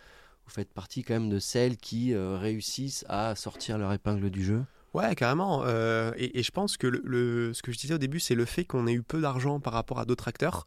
vous 0.46 0.52
faites 0.52 0.72
partie 0.72 1.02
quand 1.02 1.14
même 1.14 1.30
de 1.30 1.38
celles 1.38 1.78
qui 1.78 2.14
réussissent 2.14 3.06
à 3.08 3.34
sortir 3.34 3.78
leur 3.78 3.94
épingle 3.94 4.28
du 4.28 4.44
jeu? 4.44 4.62
Ouais, 4.94 5.14
carrément. 5.16 5.62
euh, 5.66 6.12
et, 6.16 6.38
et 6.38 6.42
je 6.42 6.50
pense 6.52 6.76
que 6.76 6.86
le, 6.86 7.02
le- 7.04 7.52
ce 7.52 7.62
que 7.62 7.72
je 7.72 7.78
disais 7.78 7.94
au 7.94 7.98
début, 7.98 8.20
c'est 8.20 8.34
le 8.36 8.44
fait 8.44 8.64
qu'on 8.64 8.86
ait 8.86 8.92
eu 8.92 9.02
peu 9.02 9.20
d'argent 9.20 9.58
par 9.60 9.72
rapport 9.72 9.98
à 9.98 10.04
d'autres 10.04 10.28
acteurs. 10.28 10.64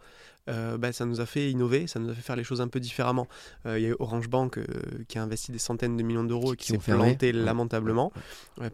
euh, 0.50 0.78
bah, 0.78 0.94
ça 0.94 1.06
nous 1.06 1.20
a 1.20 1.26
fait 1.26 1.50
innover, 1.52 1.88
ça 1.88 2.00
nous 2.00 2.10
a 2.10 2.13
fait 2.13 2.22
faire 2.22 2.36
les 2.38 2.44
choses 2.46 2.62
un 2.62 2.68
peu 2.70 2.80
différemment. 2.80 3.28
Euh, 3.66 3.80
Il 3.80 3.84
y 3.84 3.86
a 3.86 3.90
eu 3.90 3.96
Orange 4.00 4.30
Bank 4.30 4.58
euh, 4.58 4.66
qui 5.10 5.18
a 5.18 5.24
investi 5.24 5.52
des 5.52 5.60
centaines 5.60 5.98
de 5.98 6.04
millions 6.04 6.24
d'euros 6.24 6.54
et 6.54 6.58
qui, 6.58 6.68
s'est 6.68 6.78
planté 6.78 7.28
Ouais. 7.28 7.34
lamentablement 7.34 8.12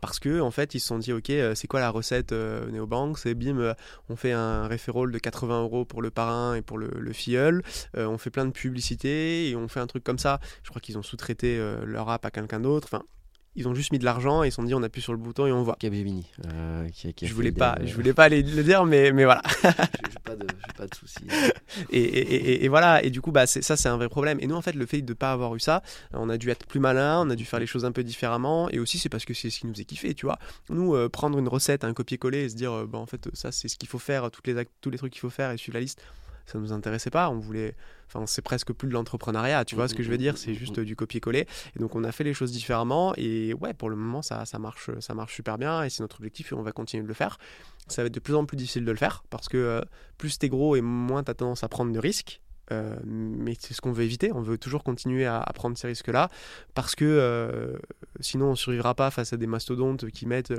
parce 0.02 0.20
que 0.20 0.40
en 0.40 0.52
fait 0.52 0.76
ils 0.76 0.80
se 0.80 0.88
sont 0.88 1.00
dit 1.00 1.12
ok 1.14 1.32
c'est 1.56 1.68
quoi 1.68 1.80
la 1.80 1.90
recette 1.90 2.32
néobank 2.32 3.18
c'est 3.18 3.34
bim 3.34 3.74
on 4.10 4.16
fait 4.16 4.32
un 4.34 4.68
référol 4.68 5.12
de 5.12 5.18
80 5.18 5.62
euros 5.64 5.84
pour 5.86 6.02
le 6.02 6.10
parrain 6.12 6.54
et 6.56 6.62
pour 6.62 6.78
le, 6.78 6.90
le 6.98 7.14
filleul 7.14 7.64
on 7.96 8.18
fait 8.18 8.30
plein 8.30 8.46
de 8.46 8.52
publicités 8.52 9.50
et 9.50 9.56
on 9.56 9.68
fait 9.68 9.80
un 9.80 9.88
truc 9.88 10.04
comme 10.04 10.20
ça 10.20 10.40
je 10.64 10.70
crois 10.70 10.80
qu'ils 10.82 10.98
ont 10.98 11.04
sous-traité 11.04 11.58
leur 11.86 12.10
app 12.10 12.26
à 12.26 12.32
quelqu'un 12.32 12.60
d'autre 12.60 12.88
enfin 12.92 13.04
ils 13.56 13.68
ont 13.68 13.76
juste 13.76 13.92
mis 13.92 14.00
de 14.00 14.06
l'argent 14.06 14.44
et 14.44 14.48
ils 14.48 14.52
se 14.52 14.56
sont 14.56 14.64
dit 14.64 14.74
on 14.74 14.82
appuie 14.84 15.02
sur 15.02 15.14
le 15.14 15.20
bouton 15.20 15.46
et 15.46 15.52
on 15.52 15.62
voit 15.64 15.76
Capgemini. 15.80 16.26
euh, 16.54 16.88
qui 16.90 17.08
a- 17.08 17.14
qui 17.14 17.28
je 17.28 17.34
voulais 17.34 17.52
pas 17.52 17.78
euh, 17.80 17.86
je 17.86 17.94
voulais 17.94 18.14
pas 18.14 18.28
les- 18.30 18.42
le 18.44 18.64
dire 18.64 18.86
mais 18.86 19.12
mais 19.12 19.26
voilà 19.26 19.42
j'ai 19.64 20.20
pas 20.24 20.36
de, 20.36 20.48
pas 20.78 20.88
de 20.88 20.96
soucis. 20.96 21.26
et, 21.92 22.00
et- 22.00 22.36
et- 22.36 22.66
et 22.66 22.68
voilà 22.68 23.04
et 23.04 23.10
du 23.10 23.22
coup 23.22 23.32
bah 23.32 23.46
ça 23.48 23.76
c'est 23.78 23.90
un 23.90 23.98
vrai 23.98 24.10
problème 24.10 24.38
et 24.42 24.48
nous 24.48 24.56
en 24.56 24.62
fait 24.62 24.74
le 24.76 24.86
fait 24.86 25.02
de 25.02 25.14
pas 25.14 25.32
avoir 25.32 25.56
eu 25.56 25.60
ça 25.60 25.84
on 26.14 26.30
a 26.30 26.38
dû 26.38 26.50
être 26.50 26.66
plus 26.66 26.80
malin 26.80 27.22
on 27.26 27.30
a 27.30 27.36
dû 27.36 27.46
faire 27.46 27.60
les 27.60 27.68
choses 27.68 27.86
un 27.86 27.92
peu 27.92 28.04
différemment 28.04 28.70
et 28.70 28.80
aussi 28.80 28.98
c'est 28.98 29.10
parce 29.10 29.26
que 29.26 29.34
c'est 29.34 29.50
ce 29.50 29.60
qui 29.60 29.68
nous 29.68 29.80
est 29.80 29.86
kiffé 29.86 30.14
tu 30.14 30.26
vois 30.26 30.40
nous 30.70 30.96
euh, 30.96 31.10
prendre 31.10 31.38
une 31.38 31.48
recette 31.48 31.84
un 31.84 31.94
copier-coller 31.94 32.46
et 32.46 32.50
se 32.50 32.56
dire 32.56 32.72
euh, 32.74 32.86
bah 32.88 32.98
en 32.98 33.06
fait 33.06 33.30
ça 33.34 33.52
c'est 33.52 33.68
ce 33.68 33.78
qu'il 33.78 33.90
faut 33.90 34.00
faire 34.00 34.32
toutes 34.32 34.48
les 34.48 34.66
tous 34.82 34.90
les 34.90 34.98
trucs 34.98 35.14
qu'il 35.14 35.22
faut 35.22 35.30
faire 35.30 35.52
et 35.52 35.58
suivre 35.58 35.76
la 35.76 35.82
liste 35.82 36.02
ça 36.46 36.60
nous 36.60 36.74
intéressait 36.74 37.10
pas. 37.10 37.30
On 37.30 37.40
voulait 37.40 37.76
enfin 38.08 38.26
c'est 38.28 38.42
presque 38.42 38.74
plus 38.74 38.88
de 38.88 38.94
l'entrepreneuriat 38.94 39.66
tu 39.66 39.76
vois 39.76 39.88
ce 39.88 39.96
que 39.96 40.04
je 40.04 40.10
veux 40.10 40.18
dire? 40.18 40.38
c'est 40.38 40.54
juste 40.54 40.80
du 40.80 40.96
copier-coller. 40.96 41.48
Et 41.76 41.80
donc 41.80 41.96
on 41.96 42.04
a 42.04 42.12
fait 42.12 42.24
les 42.24 42.34
choses 42.34 42.52
différemment. 42.52 43.14
Et 43.18 43.54
ouais 43.54 43.74
pour 43.74 43.90
le 43.90 43.96
moment 43.96 44.22
ça 44.22 44.46
ça 44.46 44.60
marche 44.60 44.90
ça 45.00 45.14
marche 45.14 45.36
super 45.36 45.58
bien. 45.58 45.84
Et 45.84 45.90
c'est 45.90 46.02
notre 46.02 46.18
objectif 46.18 46.52
et 46.52 46.56
on 46.56 46.64
va 46.64 46.72
continuer 46.72 47.04
de 47.04 47.08
le 47.08 47.14
faire. 47.14 47.38
Ça 47.88 48.02
va 48.02 48.08
être 48.08 48.14
de 48.14 48.20
plus 48.20 48.36
en 48.36 48.46
plus 48.46 48.58
difficile 48.58 48.86
de 48.86 48.92
le 48.92 48.98
faire 48.98 49.24
parce 49.30 49.50
que 49.50 49.58
euh, 49.58 49.82
plus 50.18 50.40
t'es 50.40 50.50
gros 50.50 50.76
et 50.76 50.82
moins 50.82 51.24
t'as 51.24 51.34
tendance 51.34 51.64
à 51.64 51.70
prendre 51.70 51.92
de 51.92 52.00
risques. 52.00 52.40
Euh, 52.72 52.96
mais 53.06 53.56
c'est 53.60 53.74
ce 53.74 53.82
qu'on 53.82 53.92
veut 53.92 54.04
éviter. 54.04 54.32
On 54.32 54.42
veut 54.42 54.58
toujours 54.58 54.84
continuer 54.84 55.26
à, 55.26 55.40
à 55.42 55.54
prendre 55.54 55.78
ces 55.78 55.88
risques-là 55.88 56.30
parce 56.74 56.96
que 56.96 57.04
euh, 57.04 57.78
sinon 58.22 58.52
on 58.52 58.56
survivra 58.56 58.96
pas 58.96 59.12
face 59.12 59.34
à 59.34 59.38
des 59.38 59.48
mastodontes 59.48 60.10
qui 60.12 60.26
mettent 60.26 60.54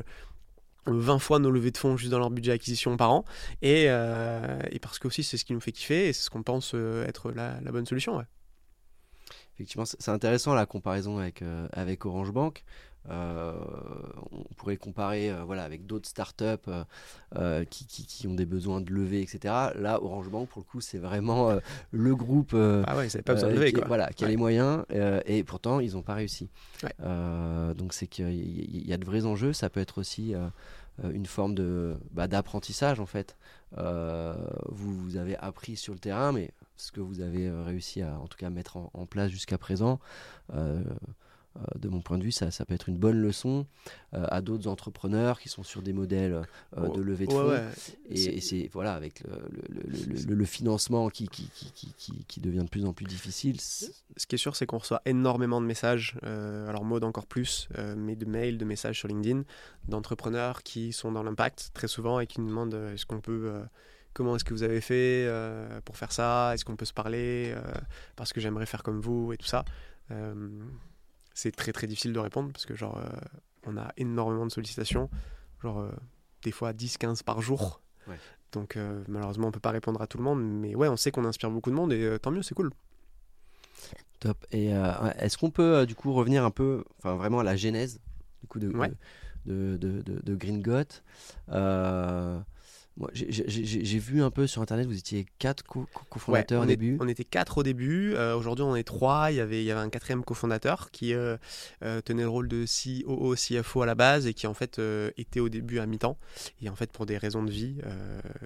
20 0.86 1.18
fois 1.18 1.38
nos 1.38 1.50
levées 1.50 1.70
de 1.70 1.78
fonds 1.78 1.96
juste 1.96 2.10
dans 2.10 2.18
leur 2.18 2.30
budget 2.30 2.52
acquisition 2.52 2.96
par 2.96 3.12
an 3.12 3.24
et, 3.62 3.86
euh, 3.88 4.58
et 4.70 4.78
parce 4.78 4.98
que 4.98 5.08
aussi 5.08 5.22
c'est 5.22 5.36
ce 5.36 5.44
qui 5.44 5.52
nous 5.52 5.60
fait 5.60 5.72
kiffer 5.72 6.08
et 6.08 6.12
c'est 6.12 6.22
ce 6.22 6.30
qu'on 6.30 6.42
pense 6.42 6.72
euh, 6.74 7.06
être 7.06 7.30
la, 7.32 7.60
bonne 7.72 7.86
solution. 7.86 8.24
Effectivement, 9.54 9.84
c'est 9.84 10.00
c'est 10.00 10.10
intéressant 10.10 10.54
la 10.54 10.66
comparaison 10.66 11.18
avec, 11.18 11.42
euh, 11.42 11.68
avec 11.72 12.04
Orange 12.06 12.32
Bank. 12.32 12.64
Euh, 13.10 13.52
on 14.32 14.54
pourrait 14.56 14.76
comparer 14.76 15.30
euh, 15.30 15.44
voilà, 15.44 15.64
avec 15.64 15.86
d'autres 15.86 16.08
startups 16.08 16.44
euh, 17.36 17.64
qui, 17.66 17.86
qui, 17.86 18.06
qui 18.06 18.26
ont 18.26 18.34
des 18.34 18.46
besoins 18.46 18.80
de 18.80 18.90
levée, 18.90 19.20
etc. 19.20 19.38
Là, 19.74 20.02
Orange 20.02 20.28
Bank, 20.28 20.48
pour 20.48 20.60
le 20.60 20.64
coup, 20.64 20.80
c'est 20.80 20.98
vraiment 20.98 21.58
le 21.90 22.16
groupe 22.16 22.54
Ah 22.86 22.96
ouais, 22.96 23.08
ça 23.08 23.22
pas 23.22 23.34
besoin 23.34 23.50
de 23.50 23.54
lever 23.54 23.72
qui, 23.72 23.78
quoi. 23.78 23.86
voilà, 23.86 24.12
qui 24.12 24.24
a 24.24 24.28
les 24.28 24.36
moyens 24.36 24.84
et 25.26 25.44
pourtant, 25.44 25.80
ils 25.80 25.92
n'ont 25.94 26.02
pas 26.02 26.14
réussi. 26.14 26.48
Ouais. 26.82 27.74
Donc, 27.74 27.92
c'est 27.92 28.06
qu'il 28.06 28.88
y, 28.88 28.92
a 28.92 28.96
de 28.96 29.04
vrais 29.04 29.26
enjeux. 29.26 29.52
Ça 29.52 29.70
peut 29.70 29.80
être 29.80 29.98
aussi 29.98 30.34
une 31.02 31.26
forme 31.26 31.54
de, 31.54 31.96
bah, 32.12 32.28
d'apprentissage, 32.28 33.00
en 33.00 33.06
fait. 33.06 33.36
Euh, 33.78 34.34
vous, 34.68 34.96
vous 34.96 35.16
avez 35.16 35.36
appris 35.36 35.76
sur 35.76 35.92
le 35.92 35.98
terrain, 35.98 36.32
mais 36.32 36.50
ce 36.76 36.92
que 36.92 37.00
vous 37.00 37.20
avez 37.20 37.50
réussi 37.50 38.02
à, 38.02 38.18
en 38.18 38.26
tout 38.26 38.38
cas, 38.38 38.50
mettre 38.50 38.76
en, 38.76 38.90
en 38.94 39.06
place 39.06 39.30
jusqu'à 39.30 39.58
présent, 39.58 40.00
euh, 40.54 40.82
de 41.78 41.88
mon 41.88 42.00
point 42.00 42.18
de 42.18 42.24
vue, 42.24 42.32
ça, 42.32 42.50
ça 42.50 42.64
peut 42.64 42.74
être 42.74 42.88
une 42.88 42.96
bonne 42.98 43.20
leçon 43.20 43.66
euh, 44.14 44.26
à 44.28 44.40
d'autres 44.40 44.66
entrepreneurs 44.68 45.38
qui 45.38 45.48
sont 45.48 45.62
sur 45.62 45.82
des 45.82 45.92
modèles 45.92 46.42
euh, 46.76 46.88
de 46.88 47.00
levée 47.00 47.26
de 47.26 47.32
fonds. 47.32 47.48
ouais. 47.48 47.68
Et, 48.10 48.16
C'est- 48.16 48.30
et 48.34 48.40
c'est 48.40 48.70
voilà 48.72 48.94
avec 48.94 49.20
le, 49.20 49.30
le, 49.68 49.82
le- 49.86 50.24
le- 50.28 50.34
le 50.34 50.44
financement 50.44 51.08
qui, 51.10 51.28
qui, 51.28 51.48
qui, 51.54 51.70
qui, 51.72 51.92
qui- 51.96 52.24
qui 52.26 52.40
devient 52.40 52.64
de 52.64 52.68
plus 52.68 52.84
en 52.84 52.92
plus 52.92 53.04
difficile. 53.06 53.60
Ce 53.60 54.26
qui 54.26 54.34
est 54.34 54.38
sûr, 54.38 54.56
c'est 54.56 54.66
qu'on 54.66 54.78
reçoit 54.78 55.00
énormément 55.06 55.60
de 55.60 55.66
messages, 55.66 56.16
euh, 56.24 56.68
alors 56.68 56.84
mode 56.84 57.04
encore 57.04 57.26
plus, 57.26 57.68
euh, 57.78 57.94
mais 57.96 58.16
de 58.16 58.24
mails, 58.26 58.58
de 58.58 58.64
messages 58.64 58.98
sur 58.98 59.08
LinkedIn, 59.08 59.44
d'entrepreneurs 59.88 60.62
qui 60.62 60.92
sont 60.92 61.12
dans 61.12 61.22
l'impact 61.22 61.70
très 61.74 61.88
souvent 61.88 62.18
et 62.20 62.26
qui 62.26 62.40
nous 62.40 62.48
demandent 62.48 62.74
euh, 62.74 62.94
est-ce 62.94 63.06
qu'on 63.06 63.20
peut, 63.20 63.44
euh, 63.46 63.62
comment 64.12 64.34
est-ce 64.36 64.44
que 64.44 64.54
vous 64.54 64.62
avez 64.64 64.80
fait 64.80 65.24
euh, 65.26 65.80
pour 65.84 65.96
faire 65.96 66.12
ça, 66.12 66.52
est-ce 66.54 66.64
qu'on 66.64 66.76
peut 66.76 66.84
se 66.84 66.92
parler, 66.92 67.52
euh, 67.56 67.62
parce 68.16 68.32
que 68.32 68.40
j'aimerais 68.40 68.66
faire 68.66 68.82
comme 68.82 69.00
vous 69.00 69.32
et 69.32 69.36
tout 69.36 69.46
ça? 69.46 69.64
Euh, 70.10 70.34
c'est 71.34 71.54
très 71.54 71.72
très 71.72 71.86
difficile 71.86 72.12
de 72.12 72.18
répondre 72.18 72.52
parce 72.52 72.64
que 72.66 72.74
genre 72.74 72.96
euh, 72.98 73.08
on 73.66 73.76
a 73.76 73.92
énormément 73.96 74.46
de 74.46 74.50
sollicitations, 74.52 75.10
genre 75.62 75.80
euh, 75.80 75.90
des 76.42 76.52
fois 76.52 76.72
10-15 76.72 77.22
par 77.24 77.42
jour. 77.42 77.80
Ouais. 78.08 78.16
Donc 78.52 78.76
euh, 78.76 79.02
malheureusement 79.08 79.48
on 79.48 79.50
peut 79.50 79.60
pas 79.60 79.70
répondre 79.72 80.00
à 80.00 80.06
tout 80.06 80.18
le 80.18 80.24
monde, 80.24 80.42
mais 80.42 80.74
ouais 80.74 80.88
on 80.88 80.96
sait 80.96 81.10
qu'on 81.10 81.24
inspire 81.24 81.50
beaucoup 81.50 81.70
de 81.70 81.74
monde 81.76 81.92
et 81.92 82.18
tant 82.20 82.30
mieux 82.30 82.42
c'est 82.42 82.54
cool. 82.54 82.70
Top. 84.20 84.46
Et 84.52 84.68
est-ce 85.18 85.36
qu'on 85.36 85.50
peut 85.50 85.84
du 85.86 85.94
coup 85.94 86.12
revenir 86.14 86.44
un 86.44 86.50
peu, 86.50 86.84
enfin 86.98 87.14
vraiment 87.16 87.40
à 87.40 87.42
la 87.44 87.56
genèse 87.56 88.00
du 88.40 88.46
coup 88.46 88.58
de 88.58 88.68
Ouais. 88.68 88.90
de, 89.44 89.76
de, 89.76 90.00
de, 90.02 90.20
de 90.22 90.34
Green 90.36 90.62
Got 90.62 91.02
moi, 92.96 93.10
j'ai- 93.12 93.98
vu 93.98 94.22
un 94.22 94.30
peu 94.30 94.46
sur 94.46 94.62
internet, 94.62 94.86
vous 94.86 94.96
étiez 94.98 95.26
quatre 95.38 95.64
co- 95.64 95.86
co- 95.92 96.04
cofondateurs 96.10 96.60
Ouais, 96.60 96.64
au 96.66 96.68
début. 96.68 96.96
on 97.00 97.08
était 97.08 97.24
quatre 97.24 97.58
au 97.58 97.62
début. 97.64 98.14
euh, 98.14 98.36
Aujourd'hui, 98.36 98.64
on 98.64 98.76
est 98.76 98.84
trois. 98.84 99.32
Il 99.32 99.36
y 99.36 99.40
avait, 99.40 99.62
il 99.62 99.66
y 99.66 99.70
avait 99.72 99.80
un 99.80 99.88
quatrième 99.90 100.22
cofondateur 100.24 100.90
qui 100.92 101.12
euh, 101.12 101.36
euh, 101.82 102.00
tenait 102.00 102.22
le 102.22 102.28
rôle 102.28 102.46
de 102.46 102.64
COO, 102.66 103.34
CFO 103.34 103.82
à 103.82 103.86
la 103.86 103.94
base 103.96 104.26
et 104.28 104.34
qui 104.34 104.46
en 104.46 104.54
fait 104.54 104.80
était 105.16 105.40
au 105.40 105.48
début 105.48 105.80
à 105.80 105.86
mi-temps. 105.86 106.18
Et 106.62 106.68
en 106.68 106.76
fait, 106.76 106.92
pour 106.92 107.04
des 107.06 107.18
raisons 107.18 107.42
de 107.42 107.50
vie 107.50 107.78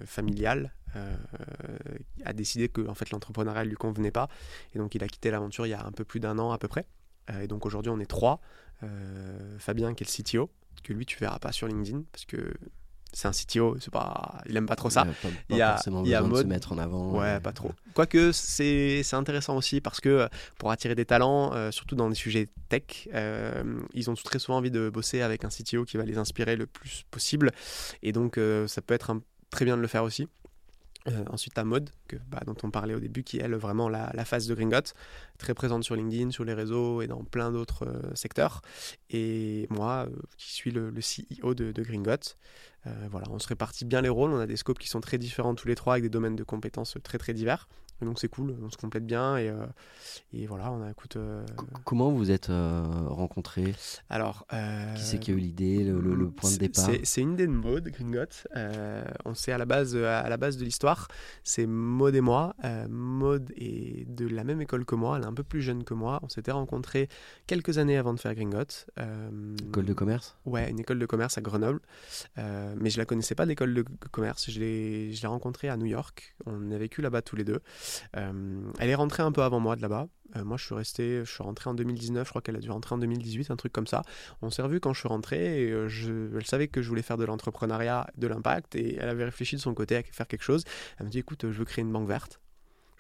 familiales, 0.06 0.72
euh, 0.96 1.14
a 2.24 2.32
décidé 2.32 2.68
que 2.68 2.86
en 2.88 2.94
fait 2.94 3.10
l'entrepreneuriat 3.10 3.64
lui 3.64 3.74
convenait 3.76 4.10
pas. 4.10 4.28
Et 4.74 4.78
donc, 4.78 4.94
il 4.94 5.04
a 5.04 5.08
quitté 5.08 5.30
l'aventure 5.30 5.66
il 5.66 5.70
y 5.70 5.74
a 5.74 5.84
un 5.84 5.92
peu 5.92 6.04
plus 6.04 6.20
d'un 6.20 6.38
an 6.38 6.52
à 6.52 6.58
peu 6.58 6.68
près. 6.68 6.86
Et 7.42 7.46
donc 7.46 7.66
aujourd'hui, 7.66 7.90
on 7.90 8.00
est 8.00 8.06
trois. 8.06 8.40
Euh, 8.82 9.58
Fabien 9.58 9.92
qui 9.94 10.04
est 10.04 10.06
le 10.06 10.22
CTO, 10.22 10.50
que 10.82 10.92
lui 10.92 11.04
tu 11.04 11.18
verras 11.18 11.38
pas 11.38 11.52
sur 11.52 11.66
LinkedIn 11.66 12.04
parce 12.12 12.24
que 12.24 12.54
c'est 13.12 13.26
un 13.28 13.32
CTO, 13.32 13.76
c'est 13.80 13.90
pas, 13.92 14.40
il 14.48 14.56
aime 14.56 14.66
pas 14.66 14.76
trop 14.76 14.90
ça. 14.90 15.06
Il 15.06 15.08
y 15.08 15.10
a 15.10 15.14
pas, 15.14 15.28
Il 15.50 15.56
y 15.56 15.62
a- 15.62 15.72
forcément 15.72 16.02
il 16.04 16.08
y 16.10 16.14
a 16.14 16.18
besoin 16.20 16.30
de 16.30 16.34
se 16.34 16.38
mode- 16.42 16.46
mettre 16.48 16.72
en 16.72 16.78
avant. 16.78 17.10
Ouais, 17.18 17.26
euh, 17.36 17.40
pas 17.40 17.52
trop. 17.52 17.72
Quoique, 17.94 18.32
c'est 18.32 19.02
c'est 19.02 19.16
intéressant 19.16 19.56
aussi 19.56 19.80
parce 19.80 20.00
que 20.00 20.08
euh, 20.08 20.28
pour 20.58 20.70
attirer 20.70 20.94
des 20.94 21.04
talents, 21.06 21.52
euh, 21.54 21.70
surtout 21.70 21.94
dans 21.96 22.08
des 22.08 22.14
sujets 22.14 22.48
tech, 22.68 23.08
euh, 23.14 23.62
ils 23.94 24.10
ont 24.10 24.14
très 24.14 24.38
souvent 24.38 24.58
envie 24.58 24.70
de 24.70 24.90
bosser 24.90 25.22
avec 25.22 25.44
un 25.44 25.48
CTO 25.50 25.84
qui 25.84 25.96
va 25.96 26.04
les 26.04 26.18
inspirer 26.18 26.54
le 26.56 26.66
plus 26.66 27.04
possible. 27.10 27.50
Et 28.02 28.12
donc, 28.12 28.38
ça 28.66 28.82
peut 28.82 28.94
être 28.94 29.10
un- 29.10 29.20
très 29.50 29.64
bien 29.64 29.76
de 29.78 29.82
le 29.82 29.88
faire 29.88 30.04
aussi. 30.04 30.28
Euh, 31.08 31.24
ensuite, 31.30 31.54
ta 31.54 31.64
mode, 31.64 31.90
que, 32.06 32.16
bah, 32.28 32.40
dont 32.46 32.56
on 32.62 32.70
parlait 32.70 32.94
au 32.94 33.00
début, 33.00 33.22
qui 33.22 33.38
est 33.38 33.48
vraiment 33.48 33.88
la, 33.88 34.10
la 34.14 34.24
face 34.24 34.46
de 34.46 34.54
Gringot, 34.54 34.92
très 35.38 35.54
présente 35.54 35.84
sur 35.84 35.94
LinkedIn, 35.96 36.30
sur 36.30 36.44
les 36.44 36.54
réseaux 36.54 37.02
et 37.02 37.06
dans 37.06 37.24
plein 37.24 37.50
d'autres 37.50 37.86
euh, 37.86 38.14
secteurs. 38.14 38.62
Et 39.10 39.66
moi, 39.70 40.06
euh, 40.08 40.16
qui 40.36 40.52
suis 40.52 40.70
le, 40.70 40.90
CEO 40.90 41.54
de, 41.54 41.72
de 41.72 41.82
Gringot. 41.82 42.34
Voilà, 43.10 43.26
on 43.28 43.38
se 43.38 43.48
répartit 43.48 43.84
bien 43.84 44.00
les 44.00 44.08
rôles, 44.08 44.30
on 44.30 44.40
a 44.40 44.46
des 44.46 44.56
scopes 44.56 44.78
qui 44.78 44.88
sont 44.88 45.02
très 45.02 45.18
différents 45.18 45.54
tous 45.54 45.68
les 45.68 45.74
trois 45.74 45.94
avec 45.94 46.04
des 46.04 46.08
domaines 46.08 46.36
de 46.36 46.42
compétences 46.42 46.96
très 47.02 47.18
très 47.18 47.34
divers. 47.34 47.68
Donc 48.00 48.18
c'est 48.20 48.28
cool, 48.28 48.54
on 48.62 48.70
se 48.70 48.76
complète 48.76 49.04
bien 49.04 49.36
et, 49.38 49.48
euh, 49.48 49.66
et 50.32 50.46
voilà, 50.46 50.70
on 50.70 50.82
a 50.82 50.90
écoute. 50.90 51.16
euh, 51.16 51.44
Comment 51.84 52.10
vous 52.12 52.30
êtes 52.30 52.48
euh, 52.50 52.84
rencontrés? 53.08 53.74
Alors. 54.08 54.46
euh, 54.52 54.94
Qui 54.94 55.02
c'est 55.02 55.18
qui 55.18 55.30
a 55.32 55.34
eu 55.34 55.38
l'idée, 55.38 55.82
le, 55.84 56.00
le- 56.00 56.14
le 56.14 56.30
point 56.30 56.50
de 56.52 56.56
départ? 56.56 56.90
c'est- 57.02 57.20
une 57.20 57.32
idée 57.32 57.46
de 57.48 57.52
Maud 57.52 57.88
Gringot. 57.88 58.46
On 59.24 59.34
sait 59.34 59.50
à 59.52 59.58
la 59.58 59.64
base, 59.64 59.96
à 59.96 60.28
la 60.28 60.36
base 60.36 60.56
de 60.58 60.64
l'histoire, 60.64 61.08
c'est 61.42 61.66
Maud 61.66 62.14
et 62.14 62.20
moi. 62.20 62.54
Maud 62.88 63.50
est 63.56 64.08
de 64.08 64.26
la 64.28 64.44
même 64.44 64.60
école 64.60 64.84
que 64.84 64.94
moi, 64.94 65.16
elle 65.16 65.24
est 65.24 65.26
un 65.26 65.34
peu 65.34 65.42
plus 65.42 65.60
jeune 65.62 65.82
que 65.84 65.94
moi. 65.94 66.20
On 66.22 66.28
s'était 66.28 66.52
rencontrés 66.52 67.08
quelques 67.48 67.78
années 67.78 67.96
avant 67.98 68.14
de 68.14 68.20
faire 68.20 68.34
Gringot. 68.34 68.86
École 69.68 69.84
de 69.86 69.92
commerce? 69.92 70.36
Ouais, 70.46 70.70
une 70.70 70.78
école 70.80 70.98
de 71.00 71.06
commerce 71.06 71.36
à 71.36 71.40
Grenoble. 71.40 71.80
Mais 72.36 72.90
je 72.90 72.98
la 72.98 73.04
connaissais 73.04 73.34
pas 73.34 73.44
l'école 73.44 73.74
de 73.74 73.84
commerce. 74.12 74.50
Je 74.50 74.60
l'ai 74.60 75.12
rencontrée 75.26 75.68
à 75.68 75.76
New 75.76 75.86
York. 75.86 76.36
On 76.46 76.70
a 76.70 76.78
vécu 76.78 77.02
là-bas 77.02 77.22
tous 77.22 77.34
les 77.36 77.44
deux. 77.44 77.60
Euh, 78.16 78.70
elle 78.78 78.90
est 78.90 78.94
rentrée 78.94 79.22
un 79.22 79.32
peu 79.32 79.42
avant 79.42 79.60
moi 79.60 79.76
de 79.76 79.82
là-bas. 79.82 80.08
Euh, 80.36 80.44
moi, 80.44 80.56
je 80.56 80.64
suis 80.64 80.74
resté, 80.74 81.24
je 81.24 81.30
suis 81.30 81.42
rentré 81.42 81.70
en 81.70 81.74
2019. 81.74 82.26
Je 82.26 82.30
crois 82.30 82.42
qu'elle 82.42 82.56
a 82.56 82.60
dû 82.60 82.70
rentrer 82.70 82.94
en 82.94 82.98
2018, 82.98 83.50
un 83.50 83.56
truc 83.56 83.72
comme 83.72 83.86
ça. 83.86 84.02
On 84.42 84.50
s'est 84.50 84.62
revu 84.62 84.80
quand 84.80 84.92
je 84.92 85.00
suis 85.00 85.08
rentré. 85.08 85.70
Euh, 85.70 86.30
elle 86.36 86.46
savait 86.46 86.68
que 86.68 86.82
je 86.82 86.88
voulais 86.88 87.02
faire 87.02 87.16
de 87.16 87.24
l'entrepreneuriat, 87.24 88.06
de 88.16 88.26
l'impact, 88.26 88.74
et 88.74 88.96
elle 88.96 89.08
avait 89.08 89.24
réfléchi 89.24 89.56
de 89.56 89.60
son 89.60 89.74
côté 89.74 89.96
à 89.96 90.02
faire 90.02 90.28
quelque 90.28 90.42
chose. 90.42 90.64
Elle 90.98 91.06
me 91.06 91.10
dit, 91.10 91.18
écoute, 91.18 91.50
je 91.50 91.58
veux 91.58 91.64
créer 91.64 91.82
une 91.82 91.92
banque 91.92 92.08
verte. 92.08 92.40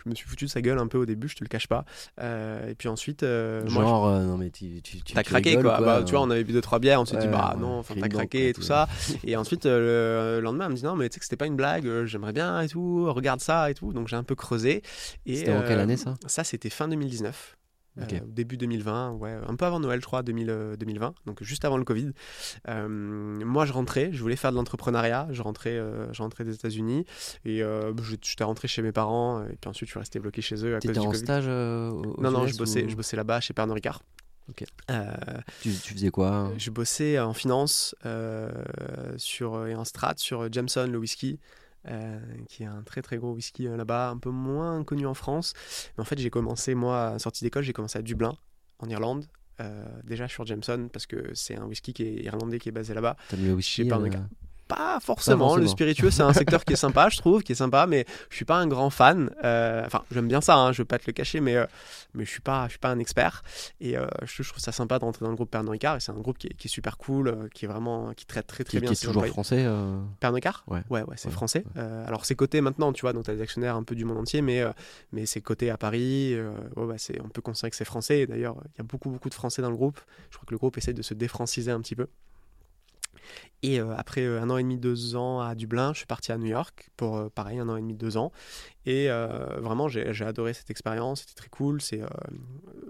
Je 0.04 0.10
me 0.10 0.14
suis 0.14 0.26
foutu 0.28 0.44
de 0.44 0.50
sa 0.50 0.60
gueule 0.60 0.78
un 0.78 0.86
peu 0.86 0.98
au 0.98 1.06
début, 1.06 1.28
je 1.28 1.36
te 1.36 1.44
le 1.44 1.48
cache 1.48 1.66
pas. 1.66 1.84
Euh, 2.20 2.68
et 2.70 2.74
puis 2.74 2.88
ensuite, 2.88 3.22
euh, 3.22 3.62
moi, 3.70 3.82
je- 3.84 3.88
Genre, 3.88 4.06
euh, 4.06 4.24
non 4.24 4.36
mais 4.38 4.50
tu, 4.50 4.80
tu, 4.82 5.02
tu 5.02 5.14
T'as 5.14 5.22
craqué 5.22 5.50
rigoles, 5.50 5.64
quoi. 5.64 5.80
Bah, 5.80 6.02
tu 6.04 6.12
vois, 6.12 6.20
on 6.22 6.30
avait 6.30 6.44
bu 6.44 6.52
deux 6.52 6.60
trois 6.60 6.78
bières, 6.78 7.00
on 7.00 7.04
s'est 7.04 7.16
dit 7.16 7.28
bah 7.28 7.52
ouais, 7.54 7.60
non, 7.60 7.78
enfin 7.78 7.94
t'as 8.00 8.08
craqué 8.08 8.38
quoi, 8.40 8.48
et 8.50 8.52
tout 8.52 8.62
ça. 8.62 8.88
et 9.24 9.36
ensuite 9.36 9.64
le 9.66 10.40
lendemain, 10.42 10.66
elle 10.66 10.72
me 10.72 10.76
dit 10.76 10.84
non 10.84 10.94
mais 10.96 11.08
tu 11.08 11.14
sais 11.14 11.20
que 11.20 11.24
c'était 11.24 11.36
pas 11.36 11.46
une 11.46 11.56
blague, 11.56 12.04
j'aimerais 12.04 12.32
bien 12.32 12.60
et 12.60 12.68
tout, 12.68 13.12
regarde 13.12 13.40
ça 13.40 13.70
et 13.70 13.74
tout. 13.74 13.92
Donc 13.92 14.08
j'ai 14.08 14.16
un 14.16 14.24
peu 14.24 14.34
creusé. 14.34 14.82
Et 15.26 15.34
C'était 15.36 15.52
en 15.52 15.62
quelle 15.62 15.80
année 15.80 15.96
ça? 15.96 16.14
Ça 16.26 16.44
c'était 16.44 16.70
fin 16.70 16.88
2019. 16.88 17.56
Ok. 18.02 18.12
euh, 18.12 18.20
début 18.26 18.56
2020, 18.56 19.12
ouais, 19.12 19.36
un 19.46 19.56
peu 19.56 19.64
avant 19.64 19.80
Noël, 19.80 20.00
je 20.00 20.06
crois, 20.06 20.22
2000, 20.22 20.50
euh, 20.50 20.76
2020, 20.76 21.14
donc 21.26 21.42
juste 21.42 21.64
avant 21.64 21.76
le 21.76 21.84
Covid. 21.84 22.10
Euh, 22.68 22.88
moi, 22.88 23.64
je 23.66 23.72
rentrais, 23.72 24.10
je 24.12 24.20
voulais 24.22 24.36
faire 24.36 24.50
de 24.52 24.56
l'entrepreneuriat, 24.56 25.28
je 25.30 25.42
rentrais, 25.42 25.76
euh, 25.76 26.12
je 26.12 26.22
rentrais 26.22 26.44
des 26.44 26.54
États-Unis 26.54 27.04
et 27.44 27.62
euh, 27.62 27.92
je- 28.02 28.16
j'étais 28.22 28.44
rentré 28.44 28.68
chez 28.68 28.82
mes 28.82 28.92
parents 28.92 29.42
et 29.44 29.56
puis 29.60 29.68
ensuite 29.68 29.88
je 29.88 29.92
suis 29.92 29.98
resté 29.98 30.18
bloqué 30.20 30.42
chez 30.42 30.56
eux 30.64 30.76
à 30.76 30.80
cause 30.80 30.88
T'étais 30.88 30.98
en 31.00 31.06
Covid. 31.10 31.18
stage 31.18 31.44
euh, 31.48 31.90
aux 31.90 32.20
non, 32.22 32.30
non, 32.30 32.46
je 32.46 32.56
bossais, 32.56 32.84
ou- 32.84 32.88
je 32.88 32.96
bossais 32.96 33.16
là-bas 33.16 33.40
chez 33.40 33.52
Pernod 33.54 33.74
Ricard. 33.74 34.02
Ok. 34.50 34.64
Euh, 34.90 35.12
Tu, 35.60 35.72
tu 35.74 35.92
faisais 35.92 36.10
quoi 36.10 36.50
je 36.56 36.70
bossais 36.70 37.18
en 37.18 37.34
finance 37.34 37.94
euh, 38.06 38.50
sur, 39.18 39.66
et 39.66 39.74
en 39.74 39.84
strat 39.84 40.14
sur 40.16 40.50
Jameson, 40.50 40.86
le 40.90 40.98
whisky, 40.98 41.38
euh, 41.90 42.20
qui 42.48 42.62
est 42.62 42.66
un 42.66 42.82
très 42.82 43.02
très 43.02 43.16
gros 43.16 43.32
whisky 43.32 43.66
euh, 43.66 43.76
là-bas, 43.76 44.10
un 44.10 44.18
peu 44.18 44.30
moins 44.30 44.84
connu 44.84 45.06
en 45.06 45.14
France. 45.14 45.54
Mais 45.96 46.02
en 46.02 46.04
fait, 46.04 46.18
j'ai 46.18 46.30
commencé, 46.30 46.74
moi, 46.74 47.18
sortie 47.18 47.44
d'école, 47.44 47.62
j'ai 47.62 47.72
commencé 47.72 47.98
à 47.98 48.02
Dublin, 48.02 48.36
en 48.78 48.88
Irlande. 48.88 49.26
euh, 49.60 49.84
déjà 50.04 50.28
sur 50.28 50.46
Jameson, 50.46 50.88
parce 50.92 51.06
que 51.06 51.34
c'est 51.34 51.56
un 51.56 51.64
whisky 51.64 51.92
qui 51.92 52.04
est 52.04 52.24
irlandais 52.24 52.58
qui 52.58 52.68
est 52.68 52.72
basé 52.72 52.94
là-bas. 52.94 53.16
T'aimes 53.28 53.44
le 53.44 53.54
whisky 53.54 53.84
pas. 53.84 53.98
Pas 54.68 54.98
forcément. 55.00 55.46
forcément. 55.46 55.56
Le 55.56 55.66
spiritueux, 55.66 56.10
c'est 56.10 56.22
un 56.22 56.32
secteur 56.34 56.64
qui 56.64 56.74
est 56.74 56.76
sympa, 56.76 57.08
je 57.08 57.16
trouve, 57.18 57.42
qui 57.42 57.52
est 57.52 57.56
sympa, 57.56 57.86
mais 57.86 58.04
je 58.30 58.36
suis 58.36 58.44
pas 58.44 58.56
un 58.56 58.66
grand 58.66 58.90
fan. 58.90 59.30
Euh, 59.44 59.82
Enfin, 59.86 60.02
j'aime 60.10 60.28
bien 60.28 60.40
ça, 60.40 60.56
hein, 60.56 60.72
je 60.72 60.82
vais 60.82 60.86
pas 60.86 60.98
te 60.98 61.04
le 61.06 61.12
cacher, 61.12 61.40
mais, 61.40 61.56
euh, 61.56 61.66
mais 62.14 62.24
je 62.24 62.30
suis 62.30 62.40
pas, 62.40 62.64
je 62.66 62.70
suis 62.70 62.78
pas 62.78 62.90
un 62.90 62.98
expert. 62.98 63.42
Et 63.80 63.96
euh, 63.96 64.06
je, 64.24 64.42
je 64.42 64.48
trouve 64.48 64.60
ça 64.62 64.72
sympa 64.72 64.98
d'entrer 64.98 65.24
dans 65.24 65.30
le 65.30 65.36
groupe 65.36 65.50
Pernod 65.50 65.70
Ricard. 65.70 65.96
Et 65.96 66.00
c'est 66.00 66.12
un 66.12 66.16
groupe 66.20 66.38
qui 66.38 66.48
est, 66.48 66.54
qui 66.54 66.68
est 66.68 66.70
super 66.70 66.98
cool, 66.98 67.48
qui 67.54 67.64
est 67.64 67.68
vraiment, 67.68 68.12
qui 68.14 68.26
traite 68.26 68.46
très 68.46 68.64
très 68.64 68.78
qui, 68.78 68.80
bien 68.80 68.88
qui 68.90 68.94
est 68.94 69.00
toujours 69.00 69.16
employés. 69.16 69.32
français 69.32 69.66
Pernod 70.20 70.34
Ricard? 70.34 70.64
Ouais. 70.66 70.82
ouais, 70.90 71.02
ouais, 71.02 71.14
c'est 71.16 71.28
Ouais, 71.28 71.32
français. 71.34 71.64
Alors 72.06 72.24
c'est 72.24 72.34
coté 72.34 72.60
maintenant, 72.60 72.92
tu 72.92 73.02
vois, 73.02 73.12
donc 73.12 73.24
tu 73.24 73.30
as 73.30 73.34
des 73.34 73.42
actionnaires 73.42 73.76
un 73.76 73.82
peu 73.82 73.94
du 73.94 74.04
monde 74.04 74.18
entier, 74.18 74.42
mais, 74.42 74.62
mais 75.12 75.26
c'est 75.26 75.40
coté 75.40 75.70
à 75.70 75.76
Paris. 75.76 76.36
c'est, 76.98 77.20
on 77.22 77.28
peut 77.28 77.40
considérer 77.42 77.70
que 77.70 77.76
c'est 77.76 77.84
français. 77.84 78.26
D'ailleurs, 78.26 78.56
il 78.74 78.78
y 78.78 78.80
a 78.80 78.84
beaucoup 78.84 79.10
beaucoup 79.10 79.28
de 79.28 79.34
Français 79.34 79.62
dans 79.62 79.70
le 79.70 79.76
groupe. 79.76 80.00
Je 80.30 80.36
crois 80.36 80.46
que 80.46 80.52
le 80.54 80.58
groupe 80.58 80.76
essaie 80.78 80.92
de 80.92 81.02
se 81.02 81.14
défranciser 81.14 81.70
un 81.70 81.80
petit 81.80 81.94
peu. 81.96 82.06
Et 83.62 83.80
euh, 83.80 83.94
après 83.96 84.22
euh, 84.22 84.40
un 84.40 84.50
an 84.50 84.56
et 84.56 84.62
demi, 84.62 84.78
deux 84.78 85.16
ans 85.16 85.40
à 85.40 85.54
Dublin, 85.54 85.92
je 85.92 85.98
suis 85.98 86.06
parti 86.06 86.30
à 86.30 86.38
New 86.38 86.46
York 86.46 86.90
pour 86.96 87.16
euh, 87.16 87.28
pareil, 87.28 87.58
un 87.58 87.68
an 87.68 87.76
et 87.76 87.80
demi, 87.80 87.94
deux 87.94 88.16
ans. 88.16 88.32
Et 88.86 89.08
vraiment, 89.58 89.88
j'ai, 89.88 90.06
adoré 90.24 90.54
cette 90.54 90.70
expérience, 90.70 91.20
c'était 91.20 91.34
très 91.34 91.50
cool. 91.50 91.82
C'est 91.82 92.00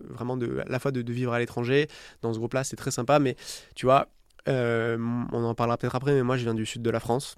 vraiment 0.04 0.36
de, 0.36 0.60
à 0.64 0.70
la 0.70 0.78
fois 0.78 0.92
de, 0.92 1.02
de 1.02 1.12
vivre 1.12 1.32
à 1.32 1.40
l'étranger. 1.40 1.88
Dans 2.22 2.32
ce 2.32 2.38
groupe-là, 2.38 2.62
c'est 2.62 2.76
très 2.76 2.92
sympa, 2.92 3.18
mais 3.18 3.34
tu 3.74 3.84
vois, 3.86 4.06
on 4.46 5.28
en 5.32 5.54
parlera 5.56 5.76
peut-être 5.76 5.96
après, 5.96 6.14
mais 6.14 6.22
moi 6.22 6.36
je 6.36 6.44
viens 6.44 6.54
du 6.54 6.66
sud 6.66 6.82
de 6.82 6.90
la 6.90 7.00
France. 7.00 7.34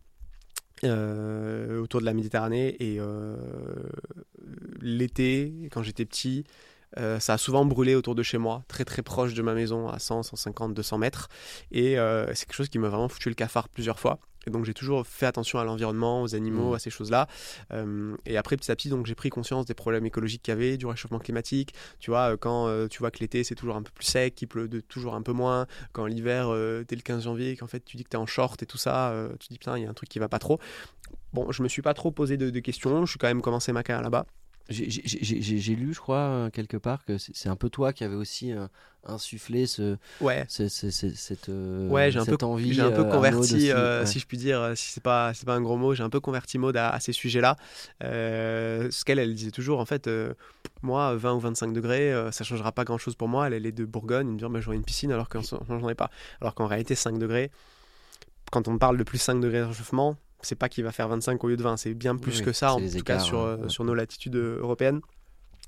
autour 0.83 2.01
de 2.01 2.05
la 2.05 2.13
Méditerranée 2.13 2.77
et 2.81 3.01
l'été 4.83 5.71
quand 5.73 5.83
j'étais 5.83 6.05
petit 6.05 6.45
euh, 6.99 7.21
ça 7.21 7.35
a 7.35 7.39
souvent 7.39 7.65
brûlé 7.65 7.95
autour 7.95 8.15
de 8.15 8.23
chez 8.23 8.39
moi, 8.39 8.65
très 8.69 8.85
très 8.85 9.03
proche 9.03 9.35
de 9.35 9.43
ma 9.43 9.55
maison, 9.55 9.89
à 9.89 9.99
100, 9.99 10.25
150, 10.25 10.75
200 10.75 10.99
mètres. 10.99 11.29
Et 11.71 11.99
euh, 11.99 12.27
c'est 12.35 12.47
quelque 12.47 12.57
chose 12.57 12.69
qui 12.69 12.79
m'a 12.79 12.89
vraiment 12.89 13.09
foutu 13.09 13.29
le 13.29 13.35
cafard 13.35 13.69
plusieurs 13.69 13.99
fois. 13.99 14.21
Et 14.47 14.51
donc 14.51 14.65
j'ai 14.65 14.75
toujours 14.75 15.07
fait 15.07 15.27
attention 15.27 15.59
à 15.59 15.65
l'environnement, 15.65 16.23
aux 16.23 16.35
animaux, 16.35 16.71
Mmh. 16.73 16.75
à 16.75 16.79
ces 16.79 16.91
choses-là. 16.91 17.27
Euh, 17.73 18.17
et 18.27 18.37
après 18.37 18.57
petit 18.57 18.71
à 18.71 18.77
petit, 18.77 18.89
donc 18.89 19.07
j'ai 19.07 19.15
pris 19.15 19.31
conscience 19.31 19.67
des 19.67 19.75
problèmes 19.75 20.07
écologiques 20.07 20.43
qu'il 20.43 20.53
y 20.53 20.57
avait, 20.57 20.77
du 20.77 20.87
réchauffement 20.87 21.19
climatique. 21.19 21.75
Tu 21.99 22.11
vois, 22.11 22.37
quand 22.37 22.67
euh, 22.69 22.89
tu 22.89 22.99
vois 22.99 23.11
que 23.11 23.19
l'été 23.21 23.45
c'est 23.45 23.55
toujours 23.55 23.77
un 23.77 23.83
peu 23.83 23.91
plus 23.95 24.05
sec, 24.05 24.35
qu'il 24.35 24.49
pleut 24.49 24.69
de 24.69 24.81
toujours 24.81 25.15
un 25.15 25.23
peu 25.23 25.33
moins, 25.33 25.67
quand 25.93 26.07
l'hiver 26.07 26.49
euh, 26.49 26.85
t'es 26.85 26.97
le 26.97 27.03
15 27.03 27.25
janvier, 27.25 27.57
qu'en 27.57 27.67
fait 27.67 27.85
tu 27.85 27.97
dis 27.97 28.05
que 28.05 28.09
t'es 28.09 28.17
en 28.17 28.27
short 28.27 28.63
et 28.63 28.67
tout 28.67 28.79
ça, 28.79 29.15
tu 29.39 29.49
dis 29.49 29.59
putain 29.59 29.77
il 29.77 29.85
y 29.85 29.87
a 29.87 29.91
un 29.91 29.95
truc 29.95 30.09
qui 30.09 30.19
va 30.19 30.29
pas 30.29 30.39
trop. 30.39 30.59
Bon, 31.33 31.51
je 31.53 31.63
me 31.63 31.69
suis 31.69 31.83
pas 31.83 31.95
trop 31.95 32.11
posé 32.11 32.37
de, 32.37 32.51
de 32.51 32.61
questions. 32.61 33.05
Je 33.07 33.11
suis 33.11 33.19
quand 33.19 33.29
même 33.29 33.43
commencé 33.43 33.73
ma 33.73 33.83
carrière 33.83 34.03
là-bas. 34.03 34.27
J'ai- 34.71 35.75
lu, 35.75 35.93
je 35.93 35.99
crois, 36.01 36.17
euh, 36.19 36.51
quelque 36.51 36.77
part 36.77 37.05
que 37.05 37.19
c'est 37.19 37.49
un 37.49 37.57
peu 37.57 37.69
toi 37.71 37.93
qui 37.93 38.05
avais 38.05 38.15
aussi 38.15 38.53
euh, 38.53 38.67
insufflé 39.05 39.67
ce, 39.67 39.97
Ouais. 40.21 40.45
ce- 40.49 40.69
ce- 40.69 40.91
ce- 40.91 41.15
cette, 41.15 41.49
Ouais, 41.49 42.11
j'ai 42.13 42.19
un 42.21 42.25
peu, 42.25 42.33
cette 42.33 42.43
envie. 42.45 42.73
j'ai 42.73 42.83
un 42.83 42.91
peu 42.93 43.01
euh, 43.07 43.11
converti, 43.11 43.71
euh, 43.73 44.01
ouais. 44.01 44.07
si 44.07 44.21
je 44.21 44.27
puis 44.27 44.37
dire, 44.39 44.73
si 44.77 44.93
c'est 44.93 45.03
pas, 45.03 45.33
pas 45.45 45.55
un 45.55 45.61
gros 45.61 45.77
mot, 45.77 45.95
j'ai 45.95 46.03
un 46.05 46.11
peu 46.11 46.21
converti 46.21 46.57
Maud 46.59 46.77
à, 46.77 46.91
à 46.91 47.01
ces 47.01 47.13
sujets-là. 47.13 47.57
Euh, 48.05 48.89
ce 48.91 49.05
qu'elle, 49.05 49.19
elle 49.19 49.35
disait 49.35 49.51
toujours, 49.51 49.81
en 49.81 49.85
fait, 49.87 50.07
euh, 50.07 50.35
moi, 50.83 51.17
20 51.17 51.35
ou 51.35 51.41
25 51.41 51.73
degrés, 51.73 52.13
ça 52.31 52.45
changera 52.45 52.73
pas 52.73 52.85
grand-chose 52.85 53.15
pour 53.17 53.29
moi. 53.29 53.47
Elle, 53.49 53.55
elle 53.55 53.67
est 53.67 53.73
de 53.73 53.85
Bourgogne, 53.85 54.29
elle 54.29 54.35
me 54.35 54.39
dit, 54.39 54.45
bah, 54.49 54.61
j'aurai 54.61 54.77
une 54.77 54.85
piscine 54.85 55.11
alors 55.13 55.29
que 55.29 55.39
j'en 55.41 55.89
ai 55.89 55.95
pas. 55.95 56.11
Alors 56.41 56.55
qu'en 56.55 56.67
réalité, 56.67 56.95
5 56.95 57.19
degrés, 57.19 57.51
quand 58.53 58.69
on 58.69 58.79
parle 58.79 58.97
de 58.99 59.03
plus 59.05 59.19
5 59.19 59.41
degrés 59.41 59.61
de 59.61 59.65
réchauffement, 59.65 60.17
c'est 60.43 60.57
pas 60.57 60.69
qu'il 60.69 60.85
va 60.85 60.93
faire 60.93 61.09
25 61.09 61.43
au 61.45 61.49
lieu 61.49 61.57
de 61.57 61.63
20, 61.63 61.77
c'est 61.77 61.95
bien 61.95 62.17
plus 62.17 62.39
Oui, 62.39 62.45
que 62.45 62.53
ça, 62.53 62.75
en 62.75 62.81
tout 62.81 63.03
cas 63.05 63.19
sur, 63.19 63.41
ouais, 63.41 63.45
euh, 63.45 63.69
sur 63.69 63.85
nos 63.85 63.95
latitudes 63.95 64.37
euh, 64.37 64.59
européennes. 64.61 65.01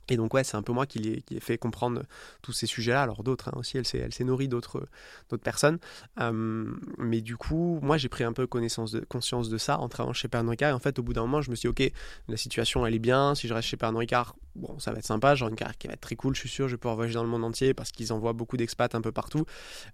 Et 0.08 0.16
donc 0.16 0.34
ouais, 0.34 0.42
c'est 0.42 0.56
un 0.56 0.62
peu 0.62 0.72
moi 0.72 0.84
qui 0.84 0.98
l'ai 0.98 1.22
ai 1.30 1.40
fait 1.40 1.58
comprendre 1.58 2.02
tous 2.42 2.52
ces 2.52 2.66
sujets-là. 2.66 3.02
Alors 3.02 3.22
d'autres 3.22 3.48
hein, 3.48 3.52
aussi, 3.56 3.78
elle 3.78 3.86
s'est 3.86 3.98
elle 3.98 4.12
s'est 4.12 4.24
nourrie 4.24 4.48
d'autres 4.48 4.88
d'autres 5.30 5.42
personnes. 5.42 5.78
Euh, 6.20 6.66
mais 6.98 7.20
du 7.20 7.36
coup, 7.36 7.78
moi 7.82 7.98
j'ai 7.98 8.08
pris 8.08 8.24
un 8.24 8.32
peu 8.32 8.46
connaissance 8.46 8.92
de, 8.92 9.00
conscience 9.00 9.48
de 9.48 9.58
ça 9.58 9.78
en 9.78 9.88
travaillant 9.88 10.12
chez 10.12 10.28
Pernod 10.28 10.50
Ricard. 10.50 10.70
Et 10.70 10.72
en 10.72 10.80
fait, 10.80 10.98
au 10.98 11.02
bout 11.02 11.12
d'un 11.12 11.22
moment, 11.22 11.40
je 11.40 11.50
me 11.50 11.54
suis 11.54 11.68
dit 11.72 11.86
ok, 11.86 11.92
la 12.28 12.36
situation 12.36 12.84
elle 12.84 12.94
est 12.94 12.98
bien. 12.98 13.34
Si 13.36 13.46
je 13.46 13.54
reste 13.54 13.68
chez 13.68 13.76
Pernod 13.76 14.00
Ricard, 14.00 14.34
bon, 14.56 14.78
ça 14.78 14.92
va 14.92 14.98
être 14.98 15.04
sympa. 15.06 15.34
J'aurai 15.34 15.50
une 15.50 15.56
carrière 15.56 15.76
qui 15.78 15.86
va 15.86 15.94
être 15.94 16.00
très 16.00 16.16
cool. 16.16 16.34
Je 16.34 16.40
suis 16.40 16.48
sûr, 16.48 16.68
je 16.68 16.74
vais 16.74 16.78
pouvoir 16.78 16.96
voyager 16.96 17.14
dans 17.14 17.22
le 17.24 17.28
monde 17.28 17.44
entier 17.44 17.74
parce 17.74 17.92
qu'ils 17.92 18.12
envoient 18.12 18.32
beaucoup 18.32 18.56
d'expats 18.56 18.94
un 18.94 19.00
peu 19.00 19.12
partout. 19.12 19.44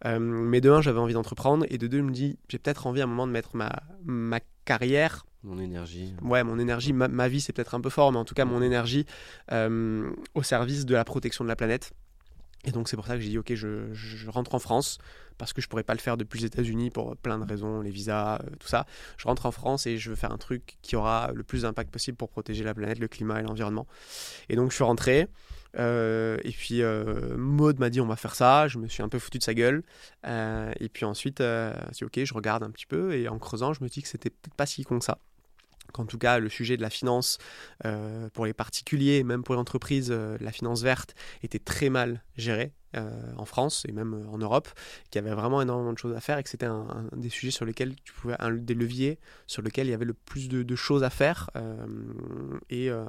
Euh, 0.04 0.18
mais 0.18 0.60
de 0.60 0.70
un, 0.70 0.80
j'avais 0.80 0.98
envie 1.00 1.14
d'entreprendre 1.14 1.64
et 1.68 1.78
de 1.78 1.86
deux, 1.86 1.98
je 1.98 2.02
me 2.02 2.12
dis 2.12 2.38
j'ai 2.48 2.58
peut-être 2.58 2.86
envie 2.86 3.00
à 3.00 3.04
un 3.04 3.08
moment 3.08 3.26
de 3.26 3.32
mettre 3.32 3.56
ma 3.56 3.70
ma 4.04 4.40
carrière 4.64 5.24
Mon 5.44 5.58
énergie. 5.58 6.14
ouais, 6.22 6.44
mon 6.44 6.58
énergie, 6.58 6.92
ma, 6.92 7.08
ma 7.08 7.28
vie, 7.28 7.40
c'est 7.40 7.52
peut-être 7.52 7.74
un 7.74 7.80
peu 7.80 7.90
fort, 7.90 8.12
mais 8.12 8.18
en 8.18 8.24
tout 8.24 8.34
cas, 8.34 8.44
mon 8.44 8.60
énergie 8.60 9.06
euh, 9.52 10.10
au 10.34 10.42
service 10.42 10.84
de 10.84 10.94
la 10.94 11.04
protection 11.04 11.44
de 11.44 11.48
la 11.48 11.56
planète. 11.56 11.92
Et 12.64 12.72
donc, 12.72 12.88
c'est 12.88 12.96
pour 12.96 13.06
ça 13.06 13.14
que 13.14 13.20
j'ai 13.20 13.30
dit, 13.30 13.38
ok, 13.38 13.54
je, 13.54 13.92
je 13.94 14.28
rentre 14.28 14.54
en 14.54 14.58
France, 14.58 14.98
parce 15.38 15.52
que 15.52 15.62
je 15.62 15.68
pourrais 15.68 15.84
pas 15.84 15.94
le 15.94 16.00
faire 16.00 16.16
depuis 16.16 16.40
les 16.40 16.46
États-Unis 16.46 16.90
pour 16.90 17.16
plein 17.16 17.38
de 17.38 17.44
raisons, 17.44 17.80
les 17.80 17.90
visas, 17.90 18.36
euh, 18.36 18.50
tout 18.58 18.68
ça. 18.68 18.86
Je 19.16 19.26
rentre 19.26 19.46
en 19.46 19.52
France 19.52 19.86
et 19.86 19.96
je 19.96 20.10
veux 20.10 20.16
faire 20.16 20.32
un 20.32 20.38
truc 20.38 20.76
qui 20.82 20.96
aura 20.96 21.30
le 21.32 21.42
plus 21.44 21.62
d'impact 21.62 21.90
possible 21.90 22.16
pour 22.16 22.28
protéger 22.28 22.64
la 22.64 22.74
planète, 22.74 22.98
le 22.98 23.08
climat 23.08 23.40
et 23.40 23.42
l'environnement. 23.42 23.86
Et 24.48 24.56
donc, 24.56 24.70
je 24.70 24.74
suis 24.74 24.84
rentré. 24.84 25.28
euh, 25.78 26.38
et 26.44 26.50
puis 26.50 26.82
euh, 26.82 27.36
Maud 27.36 27.78
m'a 27.78 27.90
dit 27.90 28.00
on 28.00 28.06
va 28.06 28.16
faire 28.16 28.34
ça, 28.34 28.68
je 28.68 28.78
me 28.78 28.88
suis 28.88 29.02
un 29.02 29.08
peu 29.08 29.18
foutu 29.18 29.38
de 29.38 29.42
sa 29.42 29.54
gueule. 29.54 29.82
Euh, 30.26 30.72
et 30.80 30.88
puis 30.88 31.04
ensuite, 31.04 31.42
c'est 31.92 32.04
ok, 32.04 32.24
je 32.24 32.34
regarde 32.34 32.62
un 32.62 32.70
petit 32.70 32.86
peu 32.86 33.14
et 33.14 33.28
en 33.28 33.38
creusant, 33.38 33.72
je 33.72 33.82
me 33.82 33.88
dis 33.88 34.02
que 34.02 34.08
c'était 34.08 34.30
peut-être 34.30 34.54
pas 34.54 34.66
si 34.66 34.84
con 34.84 34.98
que 34.98 35.04
ça 35.04 35.18
qu'en 35.94 36.04
tout 36.04 36.18
cas 36.18 36.38
le 36.38 36.50
sujet 36.50 36.76
de 36.76 36.82
la 36.82 36.90
finance 36.90 37.38
pour 38.34 38.44
les 38.44 38.52
particuliers, 38.52 39.24
même 39.24 39.42
pour 39.42 39.54
les 39.54 39.60
entreprises, 39.60 40.10
la 40.10 40.52
finance 40.52 40.82
verte 40.82 41.14
était 41.42 41.58
très 41.58 41.88
mal 41.88 42.22
gérée 42.36 42.74
euh, 42.96 43.10
en 43.36 43.44
France 43.44 43.84
et 43.88 43.92
même 43.92 44.14
euh, 44.14 44.28
en 44.32 44.38
Europe, 44.38 44.68
qu'il 45.10 45.22
y 45.22 45.24
avait 45.26 45.34
vraiment 45.34 45.60
énormément 45.62 45.92
de 45.92 45.98
choses 45.98 46.14
à 46.16 46.20
faire 46.20 46.38
et 46.38 46.42
que 46.42 46.48
c'était 46.48 46.66
un, 46.66 46.86
un 47.12 47.16
des 47.16 47.28
sujets 47.28 47.50
sur 47.50 47.64
lesquels 47.64 47.94
tu 48.04 48.12
pouvais, 48.12 48.34
un 48.38 48.50
des 48.52 48.74
leviers 48.74 49.18
sur 49.46 49.62
lesquels 49.62 49.86
il 49.86 49.90
y 49.90 49.94
avait 49.94 50.04
le 50.06 50.14
plus 50.14 50.48
de, 50.48 50.62
de 50.62 50.76
choses 50.76 51.02
à 51.04 51.10
faire 51.10 51.50
euh, 51.56 51.86
et 52.70 52.90
euh, 52.90 53.04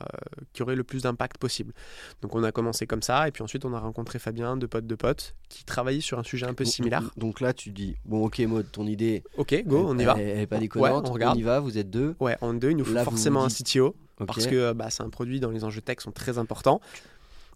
qui 0.54 0.62
aurait 0.64 0.76
le 0.76 0.84
plus 0.84 1.04
d'impact 1.04 1.38
possible. 1.38 1.74
Donc 2.22 2.36
on 2.36 2.44
a 2.44 2.52
commencé 2.52 2.88
comme 2.88 3.02
ça 3.02 3.28
et 3.28 3.32
puis 3.32 3.42
ensuite 3.44 3.64
on 3.66 3.74
a 3.74 3.80
rencontré 3.80 4.20
Fabien, 4.20 4.58
de 4.58 4.66
potes 4.66 4.88
de 4.88 4.96
potes, 4.96 5.36
qui 5.50 5.64
travaillait 5.64 6.02
sur 6.02 6.20
un 6.20 6.24
sujet 6.24 6.46
un 6.46 6.54
peu 6.54 6.64
Donc- 6.66 6.74
similaire. 6.74 7.12
Donc, 7.18 7.40
là, 7.42 7.54
tu 7.54 7.72
dis 7.72 7.96
bon, 8.06 8.26
ok, 8.26 8.40
Maud, 8.40 8.72
ton 8.72 8.86
idée. 8.86 9.24
Ok, 9.38 9.64
go, 9.66 9.86
on 9.88 9.98
y 9.98 10.04
va. 10.04 10.16
Elle, 10.20 10.48
pas 10.48 10.56
Ouais, 10.58 10.62
déconnante. 10.62 11.08
on 11.10 11.14
regarde. 11.14 11.38
y 11.38 11.42
va. 11.44 11.60
Vous 11.60 11.78
êtes 11.78 11.90
deux. 11.90 12.16
Ouais, 12.20 12.38
en 12.42 12.54
deux, 12.54 12.72
il 12.72 12.78
nous 12.78 12.86
faut 12.86 12.94
Là, 12.94 13.04
forcément 13.04 13.44
un 13.44 13.50
CTO. 13.50 13.96
Parce 14.28 14.48
que 14.48 14.74
bah, 14.74 14.90
c'est 14.90 15.04
un 15.04 15.10
produit 15.10 15.40
dont 15.40 15.50
les 15.50 15.64
enjeux 15.64 15.82
tech 15.82 15.98
sont 16.02 16.12
très 16.12 16.38
importants. 16.38 16.82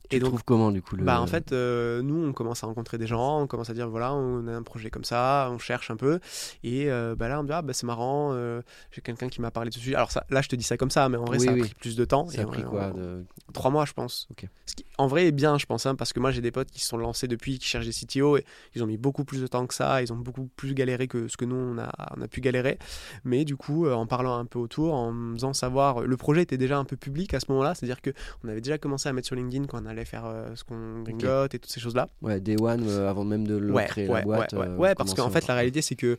Tu 0.09 0.17
et 0.17 0.19
donc, 0.19 0.29
trouves 0.29 0.43
comment 0.43 0.71
du 0.71 0.81
coup 0.81 0.95
le... 0.95 1.03
bah, 1.03 1.21
en 1.21 1.27
fait, 1.27 1.53
euh, 1.53 2.01
nous, 2.01 2.23
on 2.25 2.33
commence 2.33 2.63
à 2.63 2.67
rencontrer 2.67 2.97
des 2.97 3.07
gens, 3.07 3.39
on 3.41 3.47
commence 3.47 3.69
à 3.69 3.73
dire 3.73 3.89
voilà, 3.89 4.13
on 4.13 4.45
a 4.47 4.51
un 4.51 4.61
projet 4.61 4.89
comme 4.89 5.05
ça, 5.05 5.49
on 5.51 5.57
cherche 5.59 5.89
un 5.91 5.95
peu. 5.95 6.19
Et 6.63 6.91
euh, 6.91 7.15
bah, 7.15 7.29
là, 7.29 7.39
on 7.39 7.43
me 7.43 7.47
dit 7.47 7.53
ah, 7.53 7.61
bah, 7.61 7.73
c'est 7.73 7.85
marrant, 7.87 8.31
euh, 8.33 8.61
j'ai 8.91 9.01
quelqu'un 9.01 9.29
qui 9.29 9.39
m'a 9.41 9.49
parlé 9.49 9.69
de 9.69 9.73
ce 9.75 9.79
sujet. 9.79 9.95
Alors 9.95 10.11
ça, 10.11 10.25
là, 10.29 10.41
je 10.41 10.49
te 10.49 10.55
dis 10.57 10.63
ça 10.63 10.75
comme 10.77 10.91
ça, 10.91 11.07
mais 11.09 11.17
en 11.17 11.23
vrai, 11.25 11.37
Oui, 11.39 11.45
ça 11.45 11.51
a 11.51 11.53
oui. 11.53 11.61
pris 11.61 11.73
plus 11.73 11.95
de 11.95 12.05
temps. 12.05 12.27
ça 12.27 12.39
a 12.39 12.43
Et 12.43 12.45
pris 12.45 12.63
on- 12.65 12.69
quoi 12.69 12.91
on- 12.93 12.97
de- 12.97 13.25
Trois 13.53 13.71
mois, 13.71 13.85
je 13.85 13.93
pense. 13.93 14.27
Ok. 14.31 14.45
Ce 14.65 14.75
qui, 14.75 14.85
en 14.97 15.07
vrai, 15.07 15.27
est 15.27 15.31
bien, 15.31 15.57
je 15.57 15.65
pense, 15.65 15.85
hein, 15.85 15.95
parce 15.95 16.11
que 16.13 16.19
moi, 16.19 16.31
j'ai 16.31 16.41
des 16.41 16.51
potes 16.51 16.69
qui 16.71 16.81
se 16.81 16.87
sont 16.89 16.97
lancés 16.97 17.27
depuis, 17.27 17.57
qui 17.59 17.67
cherchent 17.67 17.85
des 17.85 17.91
CTO, 17.93 18.37
et 18.37 18.45
ils 18.75 18.83
ont 18.83 18.87
mis 18.87 18.97
beaucoup 18.97 19.23
plus 19.25 19.41
de 19.41 19.47
temps 19.47 19.65
que 19.67 19.73
ça, 19.73 20.01
ils 20.01 20.11
ont 20.11 20.15
beaucoup 20.17 20.49
plus 20.55 20.73
galéré 20.73 21.07
que 21.07 21.27
ce 21.27 21.37
que 21.37 21.45
nous, 21.45 21.55
on 21.55 21.77
a, 21.77 21.91
on 22.17 22.21
a 22.21 22.27
pu 22.27 22.41
galérer. 22.41 22.77
Mais 23.23 23.45
du 23.45 23.55
coup, 23.55 23.87
en 23.89 24.05
parlant 24.05 24.37
un 24.37 24.45
peu 24.45 24.59
autour, 24.59 24.93
en 24.93 25.13
faisant 25.33 25.53
savoir, 25.53 26.01
le 26.01 26.17
projet 26.17 26.41
était 26.41 26.57
déjà 26.57 26.77
un 26.77 26.85
peu 26.85 26.97
public 26.97 27.33
à 27.33 27.39
ce 27.39 27.45
moment-là, 27.49 27.73
c'est-à-dire 27.75 28.01
que 28.01 28.11
on 28.43 28.49
avait 28.49 28.61
déjà 28.61 28.77
commencé 28.77 29.07
à 29.07 29.13
mettre 29.13 29.27
sur 29.27 29.35
LinkedIn 29.35 29.65
quand 29.67 29.81
on 29.81 29.85
allait 29.93 30.05
faire 30.05 30.25
euh, 30.25 30.55
ce 30.55 30.63
qu'on 30.63 31.01
gringote 31.01 31.55
et 31.55 31.59
toutes 31.59 31.71
ces 31.71 31.79
choses-là. 31.79 32.09
Ouais, 32.21 32.39
Day 32.39 32.55
One 32.61 32.85
euh, 32.87 33.09
avant 33.09 33.23
même 33.23 33.47
de 33.47 33.55
le 33.55 33.71
Ouais, 33.71 33.85
créer 33.85 34.07
ouais, 34.07 34.19
la 34.19 34.25
boîte. 34.25 34.53
ouais, 34.53 34.67
ouais. 34.67 34.89
euh, 34.89 34.95
parce 34.95 35.13
qu'en 35.13 35.29
fait, 35.29 35.47
la 35.47 35.55
réalité, 35.55 35.81
c'est 35.81 35.95
que 35.95 36.17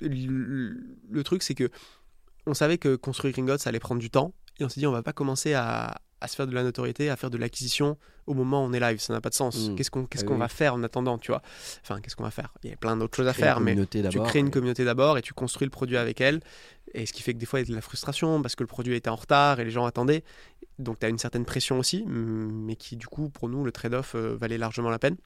le, 0.00 1.22
truc, 1.22 1.42
c'est 1.42 1.54
que 1.54 1.70
on 2.46 2.54
savait 2.54 2.78
que 2.78 2.96
construire 2.96 3.34
Gringotte, 3.34 3.60
ça 3.60 3.68
allait 3.70 3.80
prendre 3.80 4.00
du 4.00 4.10
temps. 4.10 4.32
Et 4.58 4.64
on 4.64 4.68
s'est 4.68 4.80
dit, 4.80 4.86
on 4.86 4.92
va 4.92 5.02
pas 5.02 5.12
commencer 5.12 5.52
à, 5.54 5.96
à 6.20 6.28
se 6.28 6.36
faire 6.36 6.46
de 6.46 6.54
la 6.54 6.62
notoriété, 6.62 7.10
à 7.10 7.16
faire 7.16 7.30
de 7.30 7.38
l'acquisition 7.38 7.96
au 8.26 8.34
moment 8.34 8.64
où 8.64 8.68
on 8.68 8.72
est 8.72 8.80
live. 8.80 8.98
Ça 9.00 9.12
n'a 9.12 9.20
pas 9.20 9.28
de 9.28 9.34
sens. 9.34 9.68
Mm. 9.68 9.74
Qu'est-ce 9.76 9.90
qu'on 9.90 10.06
qu'est-ce 10.06 10.24
Ah 10.24 10.28
qu'on 10.28 10.34
oui. 10.34 10.40
va 10.40 10.48
faire 10.48 10.74
en 10.74 10.82
attendant, 10.82 11.18
tu 11.18 11.30
vois? 11.30 11.42
Enfin, 11.82 12.00
qu'est-ce 12.00 12.16
qu'on 12.16 12.24
va 12.24 12.30
faire? 12.30 12.52
Il 12.64 12.70
y 12.70 12.72
a 12.72 12.76
plein 12.76 12.96
d'autres 12.96 13.16
choses 13.16 13.28
à 13.28 13.32
faire, 13.32 13.60
mais 13.60 13.76
tu 13.86 14.20
crées 14.20 14.38
une 14.38 14.50
communauté 14.50 14.84
d'abord 14.84 15.18
et 15.18 15.22
tu 15.22 15.34
construis 15.34 15.66
le 15.66 15.70
produit 15.70 15.96
avec 15.96 16.20
elle. 16.20 16.40
Et 16.94 17.04
ce 17.04 17.12
qui 17.12 17.22
fait 17.22 17.34
que 17.34 17.38
des 17.38 17.46
fois, 17.46 17.60
il 17.60 17.64
y 17.64 17.66
a 17.66 17.70
de 17.70 17.74
la 17.74 17.82
frustration 17.82 18.40
parce 18.40 18.54
que 18.54 18.62
le 18.62 18.68
produit 18.68 18.94
était 18.94 19.10
en 19.10 19.16
retard 19.16 19.60
et 19.60 19.64
les 19.64 19.70
gens 19.70 19.84
attendaient. 19.84 20.24
Donc, 20.78 20.98
tu 20.98 21.06
as 21.06 21.08
une 21.08 21.18
certaine 21.18 21.44
pression 21.44 21.78
aussi, 21.78 22.04
mais 22.06 22.76
qui, 22.76 22.96
du 22.96 23.06
coup, 23.06 23.28
pour 23.28 23.48
nous, 23.48 23.64
le 23.64 23.72
trade-off 23.72 24.14
euh, 24.14 24.36
valait 24.36 24.58
largement 24.58 24.88
la 24.90 24.98
peine. 24.98 25.16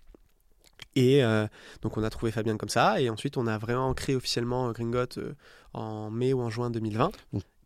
Et 0.97 1.23
euh, 1.23 1.47
donc, 1.83 1.97
on 1.97 2.03
a 2.03 2.11
trouvé 2.11 2.33
Fabien 2.33 2.57
comme 2.57 2.69
ça. 2.69 3.01
Et 3.01 3.11
ensuite, 3.11 3.37
on 3.37 3.47
a 3.47 3.59
vraiment 3.59 3.93
créé 3.95 4.17
officiellement 4.17 4.69
euh, 4.69 4.73
Gringot 4.73 5.19
euh, 5.19 5.35
en 5.73 6.11
mai 6.11 6.33
ou 6.33 6.41
en 6.41 6.51
juin 6.51 6.71
2020. 6.71 7.11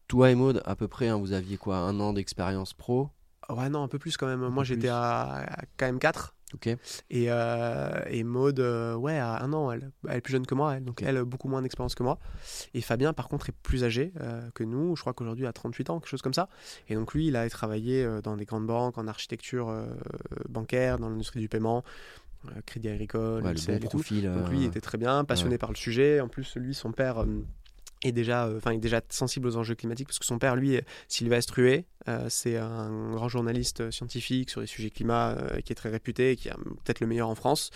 Toi 0.08 0.30
et 0.30 0.34
Maud, 0.34 0.62
à 0.64 0.76
peu 0.76 0.88
près, 0.88 1.08
hein, 1.08 1.16
vous 1.16 1.32
aviez 1.32 1.56
quoi 1.56 1.76
Un 1.78 1.98
an 2.00 2.12
d'expérience 2.12 2.74
pro? 2.74 3.10
Ouais, 3.48 3.68
non, 3.68 3.82
un 3.82 3.88
peu 3.88 3.98
plus 3.98 4.16
quand 4.16 4.26
même. 4.26 4.42
Un 4.42 4.50
Moi, 4.50 4.64
j'étais 4.64 4.88
à, 4.88 5.44
à 5.44 5.64
KM4. 5.78 6.30
Ok. 6.54 6.68
Et, 6.68 6.78
euh, 7.28 8.00
et 8.08 8.22
Maude, 8.22 8.60
euh, 8.60 8.94
ouais, 8.94 9.18
à 9.18 9.42
un 9.42 9.52
an, 9.52 9.72
elle, 9.72 9.90
elle 10.08 10.18
est 10.18 10.20
plus 10.20 10.32
jeune 10.32 10.46
que 10.46 10.54
moi, 10.54 10.76
elle, 10.76 10.84
donc 10.84 11.02
elle 11.02 11.16
a 11.16 11.24
beaucoup 11.24 11.48
moins 11.48 11.62
d'expérience 11.62 11.96
que 11.96 12.04
moi. 12.04 12.20
Et 12.74 12.80
Fabien, 12.80 13.12
par 13.12 13.28
contre, 13.28 13.48
est 13.48 13.54
plus 13.62 13.82
âgé 13.82 14.12
euh, 14.20 14.48
que 14.54 14.62
nous, 14.62 14.94
je 14.94 15.00
crois 15.00 15.14
qu'aujourd'hui 15.14 15.44
il 15.44 15.48
a 15.48 15.52
38 15.52 15.90
ans, 15.90 15.98
quelque 15.98 16.08
chose 16.08 16.22
comme 16.22 16.34
ça. 16.34 16.48
Et 16.88 16.94
donc 16.94 17.12
lui, 17.12 17.26
il 17.26 17.34
a 17.34 17.48
travaillé 17.50 18.06
dans 18.22 18.36
des 18.36 18.44
grandes 18.44 18.66
banques, 18.66 18.98
en 18.98 19.08
architecture 19.08 19.74
bancaire, 20.48 20.98
dans 21.00 21.08
l'industrie 21.08 21.40
du 21.40 21.48
paiement, 21.48 21.82
Crédit 22.66 22.88
Agricole, 22.88 23.42
Ouais, 23.42 23.52
le 23.52 23.58
LCL 23.58 23.80
bon 23.80 23.86
et 23.86 23.90
tout. 23.90 24.20
Donc 24.20 24.48
lui, 24.50 24.60
il 24.60 24.64
était 24.64 24.80
très 24.80 24.98
bien, 24.98 25.24
passionné 25.24 25.54
ouais. 25.54 25.58
par 25.58 25.70
le 25.70 25.76
sujet. 25.76 26.20
En 26.20 26.28
plus, 26.28 26.54
lui, 26.56 26.74
son 26.74 26.92
père 26.92 27.24
est 28.04 28.12
déjà, 28.12 28.46
euh, 28.46 28.58
enfin, 28.58 28.70
est 28.72 28.78
déjà 28.78 29.00
sensible 29.08 29.48
aux 29.48 29.56
enjeux 29.56 29.74
climatiques 29.74 30.06
parce 30.06 30.18
que 30.18 30.24
son 30.24 30.38
père, 30.38 30.54
lui, 30.54 30.74
est 30.74 30.86
Sylvestre 31.08 31.58
Huet, 31.58 31.86
euh, 32.08 32.26
c'est 32.28 32.56
un 32.56 33.10
grand 33.12 33.28
journaliste 33.28 33.80
euh, 33.80 33.90
scientifique 33.90 34.50
sur 34.50 34.60
les 34.60 34.66
sujets 34.66 34.90
climat 34.90 35.30
euh, 35.32 35.60
qui 35.60 35.72
est 35.72 35.74
très 35.76 35.88
réputé, 35.90 36.32
et 36.32 36.36
qui 36.36 36.48
est 36.48 36.52
peut-être 36.84 37.00
le 37.00 37.06
meilleur 37.06 37.28
en 37.28 37.34
France. 37.34 37.70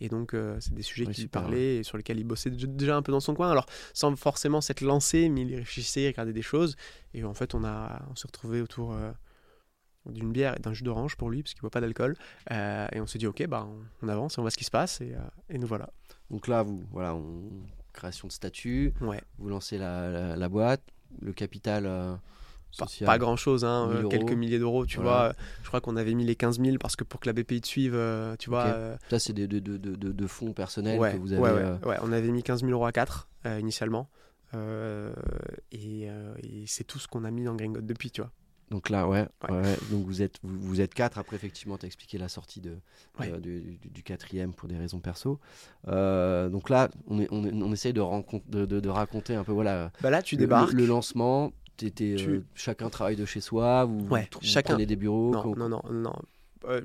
Et 0.00 0.08
donc, 0.08 0.34
euh, 0.34 0.56
c'est 0.60 0.72
des 0.74 0.82
sujets 0.82 1.06
Ouais, 1.06 1.12
qu'il 1.12 1.28
parlait 1.28 1.76
et 1.76 1.82
sur 1.82 1.96
lesquels 1.96 2.18
il 2.18 2.24
bossait 2.24 2.50
dé- 2.50 2.66
déjà 2.66 2.96
un 2.96 3.02
peu 3.02 3.12
dans 3.12 3.20
son 3.20 3.34
coin. 3.34 3.50
Alors, 3.50 3.66
sans 3.92 4.14
forcément 4.16 4.60
s'être 4.60 4.80
lancé, 4.80 5.28
mais 5.28 5.42
il 5.42 5.54
réfléchissait, 5.56 6.02
il 6.04 6.06
regardait 6.08 6.32
des 6.32 6.42
choses. 6.42 6.76
Et 7.14 7.24
en 7.24 7.34
fait, 7.34 7.54
on, 7.54 7.64
a, 7.64 8.02
on 8.10 8.14
s'est 8.16 8.26
retrouvé 8.28 8.60
autour. 8.62 8.94
d'une 10.06 10.32
bière 10.32 10.56
et 10.56 10.60
d'un 10.60 10.72
jus 10.72 10.82
d'orange 10.82 11.16
pour 11.16 11.30
lui 11.30 11.42
parce 11.44 11.54
qu'il 11.54 11.60
boit 11.60 11.70
pas 11.70 11.80
d'alcool 11.80 12.16
et 12.50 13.00
on 13.00 13.06
s'est 13.06 13.18
dit 13.18 13.28
ok 13.28 13.46
bah 13.46 13.68
on, 13.70 13.84
on 14.04 14.08
avance 14.08 14.34
et 14.34 14.40
on 14.40 14.42
voit 14.42 14.50
ce 14.50 14.56
qui 14.56 14.64
se 14.64 14.70
passe 14.72 15.00
et, 15.00 15.14
et 15.48 15.58
nous 15.58 15.66
voilà 15.68 15.90
Donc 16.28 16.48
là, 16.48 16.64
vous, 16.64 16.82
voilà, 16.90 17.14
on- 17.14 17.62
création 17.92 18.28
de 18.28 18.32
statut, 18.32 18.92
ouais 19.00 19.20
vous 19.38 19.48
lancez 19.48 19.78
la, 19.78 20.10
la- 20.10 20.36
la 20.36 20.48
boîte, 20.48 20.82
le 21.20 21.32
capital 21.32 21.84
euh, 21.86 22.14
pas, 22.78 22.86
social. 22.86 23.06
pas 23.06 23.18
grand 23.18 23.36
chose, 23.36 23.64
hein, 23.64 23.88
1000 23.88 24.04
euh, 24.06 24.08
quelques 24.08 24.32
milliers 24.32 24.58
d'euros, 24.58 24.86
tu 24.86 24.96
Voilà. 24.96 25.10
vois. 25.28 25.32
Je 25.62 25.68
crois 25.68 25.80
qu'on 25.82 25.96
avait 25.96 26.14
mis 26.14 26.24
les 26.24 26.36
15 26.36 26.58
000 26.60 26.78
parce 26.78 26.96
que 26.96 27.04
pour 27.04 27.20
que 27.20 27.28
la 27.28 27.32
BPI 27.34 27.60
te 27.60 27.66
suive, 27.66 27.94
euh, 27.94 28.34
tu 28.38 28.48
vois. 28.50 28.96
Ça, 29.10 29.18
c'est 29.18 29.32
des- 29.34 29.46
de, 29.46 29.58
de, 29.58 29.76
de, 29.76 29.94
de- 30.12 30.26
fonds 30.26 30.52
personnels 30.54 30.98
ouais, 30.98 31.12
que 31.12 31.18
vous 31.18 31.32
avez. 31.34 31.42
ouais, 31.42 31.52
ouais, 31.52 31.86
ouais, 31.88 31.96
on 32.02 32.12
avait 32.12 32.30
mis 32.30 32.42
15 32.42 32.60
000 32.60 32.72
euros 32.72 32.86
à 32.86 32.92
4 32.92 33.28
euh, 33.46 33.58
initialement. 33.60 34.08
Et, 35.72 36.02
et 36.42 36.64
c'est 36.66 36.84
tout 36.84 36.98
ce 36.98 37.08
qu'on 37.08 37.24
a 37.24 37.30
mis 37.30 37.44
dans 37.44 37.54
Gringot 37.54 37.80
depuis, 37.82 38.10
tu 38.10 38.20
vois. 38.22 38.30
Donc 38.72 38.88
là, 38.88 39.06
ouais, 39.06 39.26
Ouais. 39.50 39.54
ouais, 39.54 39.76
donc 39.90 40.06
vous 40.06 40.22
êtes, 40.22 40.36
vous, 40.42 40.58
vous 40.58 40.80
êtes 40.80 40.94
quatre. 40.94 41.18
Après, 41.18 41.36
effectivement, 41.36 41.76
tu 41.76 41.84
as 41.84 41.88
expliqué 41.88 42.16
la 42.16 42.28
sortie 42.30 42.62
de, 42.62 42.78
Ouais. 43.20 43.30
euh, 43.30 43.38
du, 43.38 43.60
du- 43.76 43.90
du 43.90 44.02
quatrième 44.02 44.54
pour 44.54 44.66
des 44.66 44.78
raisons 44.78 44.98
perso. 44.98 45.38
Euh, 45.88 46.48
donc 46.48 46.70
là, 46.70 46.88
on, 47.06 47.20
est, 47.20 47.28
on, 47.30 47.44
est- 47.44 47.52
on 47.52 47.70
essaye 47.70 47.92
de, 47.92 48.00
rancon- 48.00 48.40
de, 48.48 48.64
de- 48.64 48.80
de 48.80 48.88
raconter 48.88 49.34
un 49.34 49.44
peu 49.44 49.52
voilà, 49.52 49.92
Bah 50.00 50.08
là, 50.08 50.22
tu 50.22 50.36
le, 50.36 50.40
débarques. 50.40 50.72
le- 50.72 50.86
lancement. 50.86 51.52
t'étais, 51.76 52.14
Tu- 52.16 52.28
euh, 52.30 52.44
chacun 52.54 52.88
travaille 52.88 53.16
de 53.16 53.26
chez 53.26 53.42
soi, 53.42 53.84
vous, 53.84 54.08
chacun. 54.40 54.72
prenez 54.74 54.86
des 54.86 54.96
bureaux. 54.96 55.32
Non, 55.32 55.42
quand- 55.42 55.56
non, 55.58 55.68
non, 55.68 55.82
non. 55.92 56.14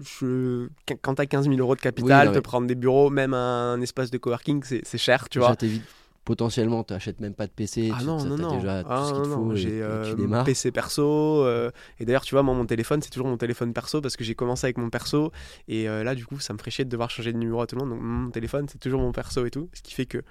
Je... 0.01 0.67
Quand 1.01 1.15
t'as 1.15 1.25
15 1.25 1.45
000 1.47 1.57
euros 1.59 1.75
de 1.75 1.79
Oui, 1.79 1.83
capital, 1.83 2.27
non, 2.27 2.33
te 2.33 2.39
prendre 2.39 2.67
des 2.67 2.75
bureaux, 2.75 3.09
même 3.09 3.33
un 3.33 3.79
espace 3.81 4.11
de 4.11 4.17
coworking, 4.17 4.61
c'est 4.63 4.97
cher, 4.97 5.29
tu 5.29 5.39
vois. 5.39 5.55
Potentiellement, 6.27 6.83
tu 6.83 6.91
n'achètes 6.93 7.21
même 7.21 7.33
pas 7.33 7.47
de 7.47 7.51
PC. 7.53 7.89
Ah 7.93 7.99
tu- 7.99 8.05
non, 8.05 8.19
ça, 8.19 8.27
non, 8.27 8.35
non. 8.37 8.57
déjà 8.57 8.83
tout 8.83 8.89
Ah 8.91 9.05
ce 9.15 9.21
qu'il 9.21 9.31
faut 9.31 9.55
J'ai 9.55 9.81
euh. 9.81 10.43
PC 10.43 10.71
perso. 10.73 11.03
euh, 11.45 11.71
et 11.99 12.05
d'ailleurs, 12.05 12.23
tu 12.25 12.35
vois, 12.35 12.43
moi, 12.43 12.53
mon 12.53 12.65
téléphone, 12.65 13.01
c'est 13.01 13.09
toujours 13.09 13.27
mon 13.29 13.37
téléphone 13.37 13.71
perso 13.73 14.01
parce 14.01 14.17
que 14.17 14.25
j'ai 14.25 14.35
commencé 14.35 14.65
avec 14.65 14.77
mon 14.77 14.89
perso. 14.89 15.31
Et 15.69 15.87
euh, 15.87 16.03
là, 16.03 16.15
du 16.15 16.25
coup, 16.25 16.39
ça 16.39 16.51
me 16.53 16.57
ferait 16.59 16.69
chier 16.71 16.83
de 16.85 16.89
devoir 16.89 17.09
changer 17.09 17.31
de 17.31 17.37
numéro 17.37 17.61
à 17.61 17.65
tout 17.67 17.77
le 17.77 17.85
monde. 17.85 17.91
Donc, 17.91 18.01
mon 18.01 18.29
téléphone, 18.29 18.67
c'est 18.69 18.77
toujours 18.77 18.99
mon 19.01 19.13
perso 19.13 19.45
et 19.45 19.51
tout. 19.51 19.69
Ce 19.73 19.81
qui 19.81 19.93
fait 19.93 20.05
que 20.05 20.21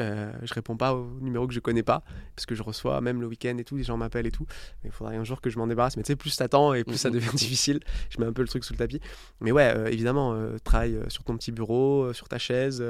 euh, 0.00 0.32
je 0.42 0.54
réponds 0.54 0.76
pas 0.76 0.94
aux 0.94 1.18
numéros 1.20 1.46
que 1.46 1.54
je 1.54 1.60
connais 1.60 1.82
pas. 1.84 2.02
Parce 2.34 2.46
que 2.46 2.54
je 2.56 2.62
reçois, 2.64 3.00
même 3.00 3.20
le 3.20 3.26
week-end 3.28 3.56
et 3.58 3.64
tout, 3.64 3.76
les 3.76 3.84
gens 3.84 3.96
m'appellent 3.96 4.26
et 4.26 4.30
tout. 4.32 4.46
Mais 4.82 4.90
il 4.90 4.92
faudrait 4.92 5.16
un 5.16 5.24
jour 5.24 5.40
que 5.40 5.48
je 5.50 5.58
m'en 5.58 5.66
débarrasse. 5.68 5.96
Mais 5.96 6.02
tu 6.02 6.08
sais, 6.08 6.16
plus 6.16 6.34
t'attends 6.36 6.74
et 6.74 6.82
plus 6.82 6.96
ça 6.96 7.08
Mhm. 7.10 7.14
devient 7.14 7.30
difficile. 7.34 7.80
Je 8.08 8.18
mets 8.20 8.26
un 8.26 8.32
peu 8.32 8.42
le 8.42 8.48
truc 8.48 8.64
sous 8.64 8.72
le 8.72 8.78
tapis. 8.78 9.00
Mais 9.40 9.52
ouais, 9.52 9.72
euh, 9.76 9.86
évidemment, 9.86 10.32
euh, 10.34 10.56
travaille 10.64 10.98
sur 11.08 11.22
ton 11.22 11.36
petit 11.36 11.52
bureau, 11.52 12.12
sur 12.14 12.28
ta 12.28 12.38
chaise. 12.38 12.82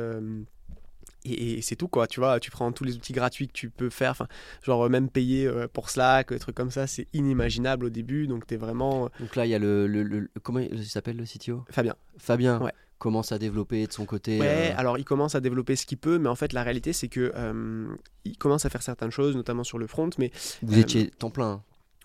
Euh, 1.26 1.30
et, 1.30 1.52
et 1.58 1.62
c'est 1.62 1.76
tout 1.76 1.88
quoi, 1.88 2.06
tu 2.06 2.20
vois, 2.20 2.40
tu 2.40 2.50
prends 2.50 2.70
tous 2.72 2.84
les 2.84 2.94
outils 2.96 3.12
gratuits 3.12 3.46
que 3.48 3.52
tu 3.52 3.70
peux 3.70 3.90
faire, 3.90 4.10
enfin, 4.12 4.26
genre 4.62 4.84
euh, 4.86 4.88
même 4.88 5.08
payer 5.08 5.46
euh, 5.46 5.68
pour 5.72 5.90
Slack, 5.90 6.30
des 6.32 6.38
trucs 6.38 6.54
comme 6.56 6.70
ça, 6.70 6.86
c'est 6.86 7.06
inimaginable 7.12 7.86
au 7.86 7.90
début, 7.90 8.26
donc 8.26 8.46
t'es 8.46 8.56
vraiment... 8.56 9.06
euh, 9.06 9.08
Donc 9.20 9.36
là, 9.36 9.46
il 9.46 9.50
y 9.50 9.54
a 9.54 9.58
le, 9.58 9.86
le- 9.86 10.02
le- 10.02 10.30
comment 10.42 10.58
il 10.60 10.84
s'appelle 10.86 11.16
le 11.16 11.24
CTO 11.24 11.64
Fabien. 11.70 11.94
Fabien 12.18 12.60
Ouais. 12.60 12.72
commence 12.98 13.32
à 13.32 13.38
développer 13.38 13.86
de 13.86 13.92
son 13.92 14.04
côté. 14.04 14.38
Ouais, 14.38 14.72
euh, 14.72 14.74
alors 14.76 14.98
il 14.98 15.04
commence 15.04 15.34
à 15.34 15.40
développer 15.40 15.76
ce 15.76 15.86
qu'il 15.86 15.98
peut, 15.98 16.18
mais 16.18 16.28
en 16.28 16.34
fait 16.34 16.52
la 16.52 16.62
réalité 16.62 16.92
c'est 16.92 17.08
que 17.08 17.32
euh, 17.34 17.86
il 18.24 18.36
commence 18.36 18.66
à 18.66 18.70
faire 18.70 18.82
certaines 18.82 19.10
choses, 19.10 19.34
notamment 19.36 19.64
sur 19.64 19.78
le 19.78 19.86
front, 19.86 20.10
mais 20.18 20.30
vous 20.62 20.76
euh, 20.76 20.80
étiez 20.82 21.10
temps 21.10 21.30
plein. 21.30 21.50
hein. 21.50 21.62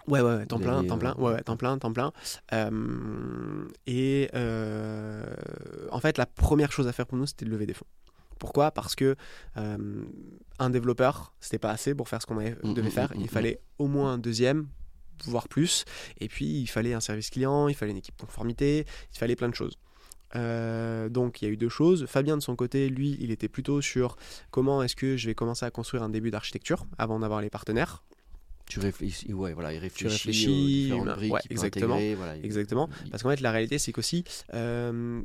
Ouais, 0.08 0.22
ouais, 0.22 0.36
ouais, 0.36 0.46
temps 0.46 0.60
plein, 0.60 0.84
temps 0.86 0.96
euh, 0.98 1.00
plein, 1.00 1.16
ouais, 1.18 1.32
ouais, 1.34 1.42
temps 1.42 1.58
plein, 1.58 1.78
temps 1.80 1.92
plein. 1.92 2.12
Euh, 2.54 3.66
et 3.88 4.30
euh, 4.36 5.26
en 5.92 6.00
fait, 6.00 6.18
la 6.20 6.28
première 6.28 6.72
chose 6.72 6.88
à 6.88 6.92
faire 6.94 7.08
pour 7.08 7.18
nous, 7.18 7.26
c'était 7.26 7.46
de 7.46 7.50
lever 7.50 7.66
des 7.66 7.74
fonds. 7.74 7.88
Pourquoi? 8.40 8.72
Parce 8.72 8.96
que 8.96 9.16
euh, 9.58 10.04
un 10.60 10.70
développeur, 10.70 11.34
c'était 11.40 11.60
pas 11.60 11.72
assez 11.72 11.96
pour 11.96 12.10
faire 12.10 12.22
ce 12.22 12.28
qu'on 12.28 12.38
avait- 12.38 12.56
Mm, 12.64 12.74
devait 12.74 12.88
mm, 12.90 12.92
faire. 12.92 13.12
mm, 13.16 13.22
Il 13.22 13.30
fallait 13.30 13.60
au 13.80 13.88
moins 13.88 14.14
un 14.14 14.18
deuxième, 14.18 14.68
voire 15.26 15.48
plus. 15.48 15.86
Et 16.20 16.28
puis, 16.28 16.46
il 16.62 16.68
fallait 16.68 16.94
un 16.94 17.00
service 17.00 17.30
client, 17.30 17.68
il 17.68 17.76
fallait 17.76 17.92
une 17.92 17.98
équipe 17.98 18.18
conformité, 18.18 18.86
il 19.14 19.18
fallait 19.18 19.36
plein 19.36 19.50
de 19.50 19.56
choses. 19.56 19.78
Euh, 20.36 21.08
donc 21.08 21.42
il 21.42 21.46
y 21.46 21.48
a 21.48 21.52
eu 21.52 21.56
deux 21.56 21.70
choses. 21.70 22.06
Fabien 22.08 22.36
de 22.36 22.42
son 22.42 22.56
côté, 22.58 22.90
lui, 22.90 23.16
il 23.22 23.32
était 23.32 23.48
plutôt 23.48 23.80
sur 23.82 24.18
comment 24.52 24.84
est-ce 24.84 24.96
que 24.96 25.16
je 25.16 25.28
vais 25.28 25.36
commencer 25.36 25.66
à 25.66 25.72
construire 25.72 26.04
un 26.04 26.10
début 26.10 26.30
d'architecture 26.32 26.86
avant 26.98 27.20
d'avoir 27.20 27.40
les 27.42 27.50
partenaires. 27.50 28.04
Tu 28.68 28.80
réfléchis, 28.80 29.32
ouais, 29.32 29.54
voilà, 29.54 29.72
il 29.74 29.78
réfléchit, 29.78 30.08
réfléchis, 30.08 30.50
aux 30.50 30.96
différentes 30.98 31.16
briques 31.18 31.34
ouais, 31.34 31.40
exactement, 31.52 31.96
intégrer, 31.96 32.16
voilà, 32.16 32.36
il- 32.36 32.44
Exactement. 32.46 32.90
il- 33.06 33.12
Parce 33.12 33.22
qu'en 33.24 33.30
fait, 33.30 33.40
la 33.40 33.52
réalité, 33.52 33.78
c'est 33.78 33.92
qu'aussi, 33.94 34.24
euh, 34.56 35.22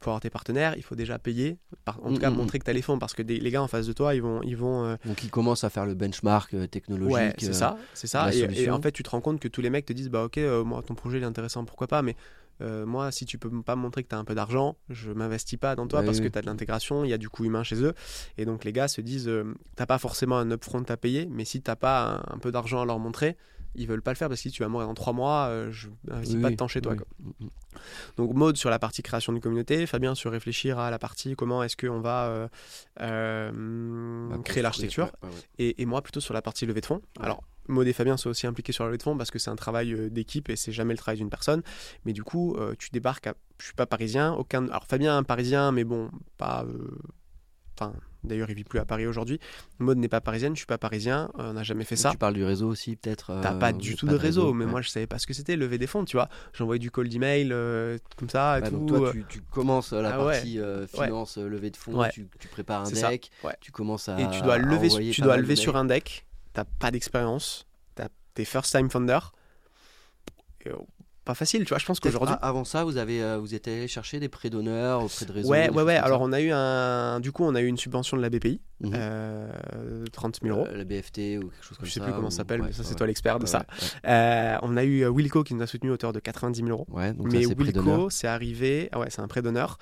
pour 0.00 0.10
avoir 0.12 0.20
tes 0.20 0.30
partenaires, 0.30 0.74
il 0.76 0.82
faut 0.82 0.96
déjà 0.96 1.18
payer. 1.18 1.58
Par- 1.84 1.98
en 2.04 2.08
tout 2.08 2.14
Mm, 2.16 2.18
cas, 2.18 2.30
mm, 2.30 2.34
montrer 2.34 2.58
que 2.58 2.64
tu 2.64 2.70
as 2.70 2.74
les 2.74 2.82
fonds. 2.82 2.98
Parce 2.98 3.12
que 3.12 3.22
des- 3.22 3.38
les 3.38 3.50
gars 3.50 3.62
en 3.62 3.68
face 3.68 3.86
de 3.86 3.92
toi, 3.92 4.14
ils 4.14 4.22
vont. 4.22 4.42
Ils 4.42 4.56
vont 4.56 4.84
euh, 4.84 4.96
Donc 5.04 5.22
il 5.22 5.30
commence 5.30 5.62
à 5.62 5.70
faire 5.70 5.86
le 5.86 5.94
benchmark 5.94 6.54
euh, 6.54 6.66
technologique. 6.66 7.12
ouais, 7.12 7.34
c'est 7.38 7.50
euh, 7.50 7.52
ça. 7.52 7.76
C'est 7.94 8.06
ça. 8.06 8.34
Et, 8.34 8.70
en 8.70 8.80
fait, 8.80 8.92
tu 8.92 9.02
te 9.02 9.10
rends 9.10 9.20
compte 9.20 9.38
que 9.40 9.48
tous 9.48 9.60
les 9.60 9.70
mecs 9.70 9.86
te 9.86 9.92
disent 9.92 10.08
Bah, 10.08 10.24
ok, 10.24 10.38
moi, 10.64 10.82
ton 10.82 10.94
projet 10.94 11.18
il 11.18 11.22
est 11.22 11.26
intéressant, 11.26 11.64
pourquoi 11.64 11.86
pas. 11.86 12.02
Mais 12.02 12.16
moi, 12.60 13.10
si 13.12 13.24
tu 13.26 13.38
peux 13.38 13.50
pas 13.62 13.76
me 13.76 13.82
montrer 13.82 14.02
que 14.02 14.08
tu 14.08 14.14
as 14.14 14.18
un 14.18 14.24
peu 14.24 14.34
d'argent, 14.34 14.76
je 14.88 15.12
m'investis 15.12 15.58
pas 15.58 15.76
dans 15.76 15.86
toi 15.86 16.00
Ouais, 16.00 16.06
parce 16.06 16.18
oui, 16.18 16.24
que 16.24 16.28
tu 16.28 16.38
as 16.38 16.42
de 16.42 16.46
l'intégration, 16.46 17.04
il 17.04 17.10
y 17.10 17.14
a 17.14 17.18
du 17.18 17.28
coût 17.28 17.44
humain 17.44 17.62
chez 17.62 17.82
eux. 17.82 17.94
Et 18.38 18.44
donc, 18.44 18.64
les 18.64 18.72
gars 18.72 18.88
se 18.88 19.00
disent 19.00 19.30
T'as 19.76 19.86
pas 19.86 19.98
forcément 19.98 20.38
un 20.38 20.50
upfront 20.50 20.82
à 20.88 20.96
payer, 20.96 21.26
mais 21.30 21.44
si 21.44 21.60
t'as 21.62 21.76
pas 21.76 22.22
un, 22.30 22.34
un 22.34 22.38
peu 22.38 22.50
d'argent 22.50 22.80
à 22.82 22.86
leur 22.86 22.98
montrer, 22.98 23.36
ils 23.74 23.86
veulent 23.86 24.02
pas 24.02 24.10
le 24.10 24.16
faire 24.16 24.28
parce 24.28 24.40
que 24.40 24.48
si 24.48 24.50
tu 24.50 24.62
vas 24.62 24.68
mourir 24.68 24.86
dans 24.88 24.94
trois 24.94 25.12
mois, 25.12 25.46
euh, 25.46 25.70
je 25.70 25.88
n'investis 26.08 26.36
Oui, 26.36 26.42
pas 26.42 26.50
de 26.50 26.56
temps 26.56 26.68
chez 26.68 26.80
toi. 26.80 26.92
oui. 26.92 26.98
quoi. 26.98 27.48
Donc 28.16 28.34
Maud 28.34 28.56
sur 28.56 28.68
la 28.70 28.78
partie 28.78 29.02
création 29.02 29.32
de 29.32 29.38
communauté, 29.38 29.86
Fabien 29.86 30.14
sur 30.14 30.32
réfléchir 30.32 30.78
à 30.78 30.90
la 30.90 30.98
partie 30.98 31.36
comment 31.36 31.62
est-ce 31.62 31.76
qu'on 31.76 32.00
va 32.00 32.26
euh, 32.26 32.48
euh, 33.00 34.38
créer 34.42 34.62
l'architecture, 34.62 35.04
ouais, 35.22 35.28
ouais, 35.28 35.34
ouais. 35.34 35.42
et, 35.58 35.82
et 35.82 35.86
moi 35.86 36.02
plutôt 36.02 36.20
sur 36.20 36.34
la 36.34 36.42
partie 36.42 36.66
levée 36.66 36.80
de 36.80 36.86
fonds. 36.86 37.02
Ouais. 37.18 37.24
Alors 37.24 37.42
Maud 37.68 37.86
et 37.86 37.92
Fabien 37.92 38.16
sont 38.16 38.30
aussi 38.30 38.46
impliqués 38.48 38.72
sur 38.72 38.82
la 38.84 38.88
levée 38.88 38.98
de 38.98 39.02
fonds 39.04 39.16
parce 39.16 39.30
que 39.30 39.38
c'est 39.38 39.50
un 39.50 39.56
travail 39.56 39.92
euh, 39.92 40.10
d'équipe 40.10 40.48
et 40.50 40.56
c'est 40.56 40.72
jamais 40.72 40.94
le 40.94 40.98
travail 40.98 41.18
d'une 41.18 41.30
personne. 41.30 41.62
Mais 42.04 42.12
du 42.12 42.24
coup, 42.24 42.56
euh, 42.56 42.74
tu 42.78 42.90
débarques 42.90 43.28
à... 43.28 43.34
Je 43.58 43.66
suis 43.66 43.74
pas 43.74 43.86
parisien, 43.86 44.32
aucun... 44.32 44.66
Alors 44.68 44.86
Fabien 44.86 45.16
un 45.16 45.22
parisien, 45.22 45.70
mais 45.70 45.84
bon, 45.84 46.10
pas... 46.36 46.64
euh, 46.64 46.98
Enfin, 47.78 47.94
d'ailleurs, 48.24 48.50
il 48.50 48.54
vit 48.56 48.64
plus 48.64 48.78
à 48.78 48.84
Paris 48.84 49.06
aujourd'hui. 49.06 49.40
Maud 49.78 49.98
n'est 49.98 50.08
pas 50.08 50.20
parisienne, 50.20 50.54
je 50.54 50.58
suis 50.60 50.66
pas 50.66 50.78
parisien, 50.78 51.30
euh, 51.38 51.50
on 51.50 51.52
n'a 51.54 51.62
jamais 51.62 51.84
fait 51.84 51.96
ça. 51.96 52.10
Tu 52.10 52.18
parles 52.18 52.34
du 52.34 52.44
réseau 52.44 52.68
aussi, 52.68 52.96
peut-être 52.96 53.38
T'as 53.42 53.54
euh, 53.54 53.58
pas 53.58 53.72
du 53.72 53.96
tout 53.96 54.06
pas 54.06 54.12
de 54.12 54.16
réseau, 54.18 54.52
mais 54.52 54.64
ouais. 54.64 54.70
moi 54.70 54.82
je 54.82 54.88
savais 54.90 55.06
pas 55.06 55.18
ce 55.18 55.26
que 55.26 55.32
c'était 55.34 55.56
lever 55.56 55.78
des 55.78 55.86
fonds, 55.86 56.04
tu 56.04 56.16
vois. 56.16 56.28
J'envoyais 56.52 56.78
du 56.78 56.90
call 56.90 57.08
d'email 57.08 57.50
euh, 57.52 57.98
comme 58.16 58.28
ça 58.28 58.58
et 58.58 58.62
Ouais, 58.62 58.70
tout. 58.70 58.76
donc 58.78 58.88
toi, 58.88 59.08
euh, 59.08 59.12
tu, 59.12 59.24
tu 59.28 59.40
commences 59.42 59.92
la 59.92 60.14
Ah 60.14 60.24
ouais. 60.24 60.32
partie 60.34 60.58
finance, 60.88 61.38
euh, 61.38 61.48
levée 61.48 61.70
de 61.70 61.76
fonds, 61.76 61.98
Ouais. 61.98 62.10
tu, 62.10 62.28
tu 62.38 62.48
prépares 62.48 62.86
un 62.86 62.90
deck, 62.90 63.30
Ouais. 63.44 63.54
tu 63.60 63.72
commences 63.72 64.08
à 64.08 64.20
et 64.20 64.28
tu 64.30 64.42
dois 64.42 64.58
lever, 64.58 64.88
tu 65.10 65.20
dois 65.22 65.36
lever 65.36 65.56
sur 65.56 65.76
un 65.76 65.84
deck, 65.84 66.26
t'as 66.52 66.64
pas 66.64 66.90
d'expérience, 66.90 67.66
t'as 67.94 68.08
tes 68.34 68.44
first 68.44 68.74
time 68.76 68.90
founder. 68.90 69.18
Et, 70.66 70.70
pas 71.24 71.34
facile, 71.34 71.64
tu 71.64 71.68
vois. 71.70 71.78
Je 71.78 71.84
pense 71.86 72.00
qu'aujourd'hui. 72.00 72.34
Avant 72.42 72.64
ça, 72.64 72.84
vous 72.84 72.96
avez, 72.96 73.22
euh, 73.22 73.38
vous 73.38 73.54
êtes 73.54 73.68
allé 73.68 73.86
chercher 73.88 74.20
des 74.20 74.28
prêts 74.28 74.50
d'honneur 74.50 75.04
auprès 75.04 75.26
de 75.26 75.32
réseaux 75.32 75.50
Ouais, 75.50 75.70
ouais, 75.70 75.82
ouais. 75.82 75.96
Alors 75.96 76.20
on 76.22 76.32
a 76.32 76.40
eu 76.40 76.50
un, 76.52 77.20
du 77.20 77.30
coup, 77.32 77.44
on 77.44 77.54
a 77.54 77.60
eu 77.60 77.66
une 77.66 77.76
subvention 77.76 78.16
de 78.16 78.22
la 78.22 78.30
BPI, 78.30 78.60
Mhm. 78.80 78.92
euh, 78.94 79.52
de 80.04 80.10
30 80.10 80.38
000 80.42 80.56
euros. 80.56 80.66
Euh, 80.68 80.76
la 80.78 80.84
BFT 80.84 81.36
ou 81.38 81.48
quelque 81.50 81.62
chose 81.64 81.76
comme 81.78 81.86
je 81.86 81.92
ça. 81.92 82.00
sais 82.00 82.00
plus 82.00 82.12
comment 82.14 82.28
ou- 82.28 82.30
ça 82.30 82.38
s'appelle, 82.38 82.60
ouais, 82.62 82.68
mais 82.68 82.72
ça 82.72 82.82
c'est 82.82 82.90
ouais, 82.90 82.96
toi 82.96 83.06
l'expert 83.06 83.38
de 83.38 83.46
ça. 83.46 83.64
Euh, 84.06 84.56
on 84.62 84.76
a 84.76 84.84
eu 84.84 85.02
euh, 85.04 85.08
Wilco 85.10 85.44
qui 85.44 85.54
nous 85.54 85.62
a 85.62 85.66
soutenu 85.66 85.90
à 85.90 85.92
hauteur 85.94 86.12
de 86.12 86.20
90 86.20 86.58
000 86.60 86.70
euros. 86.70 86.86
Donc 87.14 87.32
mais. 87.32 87.44
Wilco, 87.46 88.08
c'est 88.10 88.26
arrivé. 88.26 88.88
Ah 88.92 88.98
ouais, 89.00 89.10
c'est 89.10 89.20
un 89.20 89.28
prêt 89.28 89.42
d'honneur. 89.42 89.76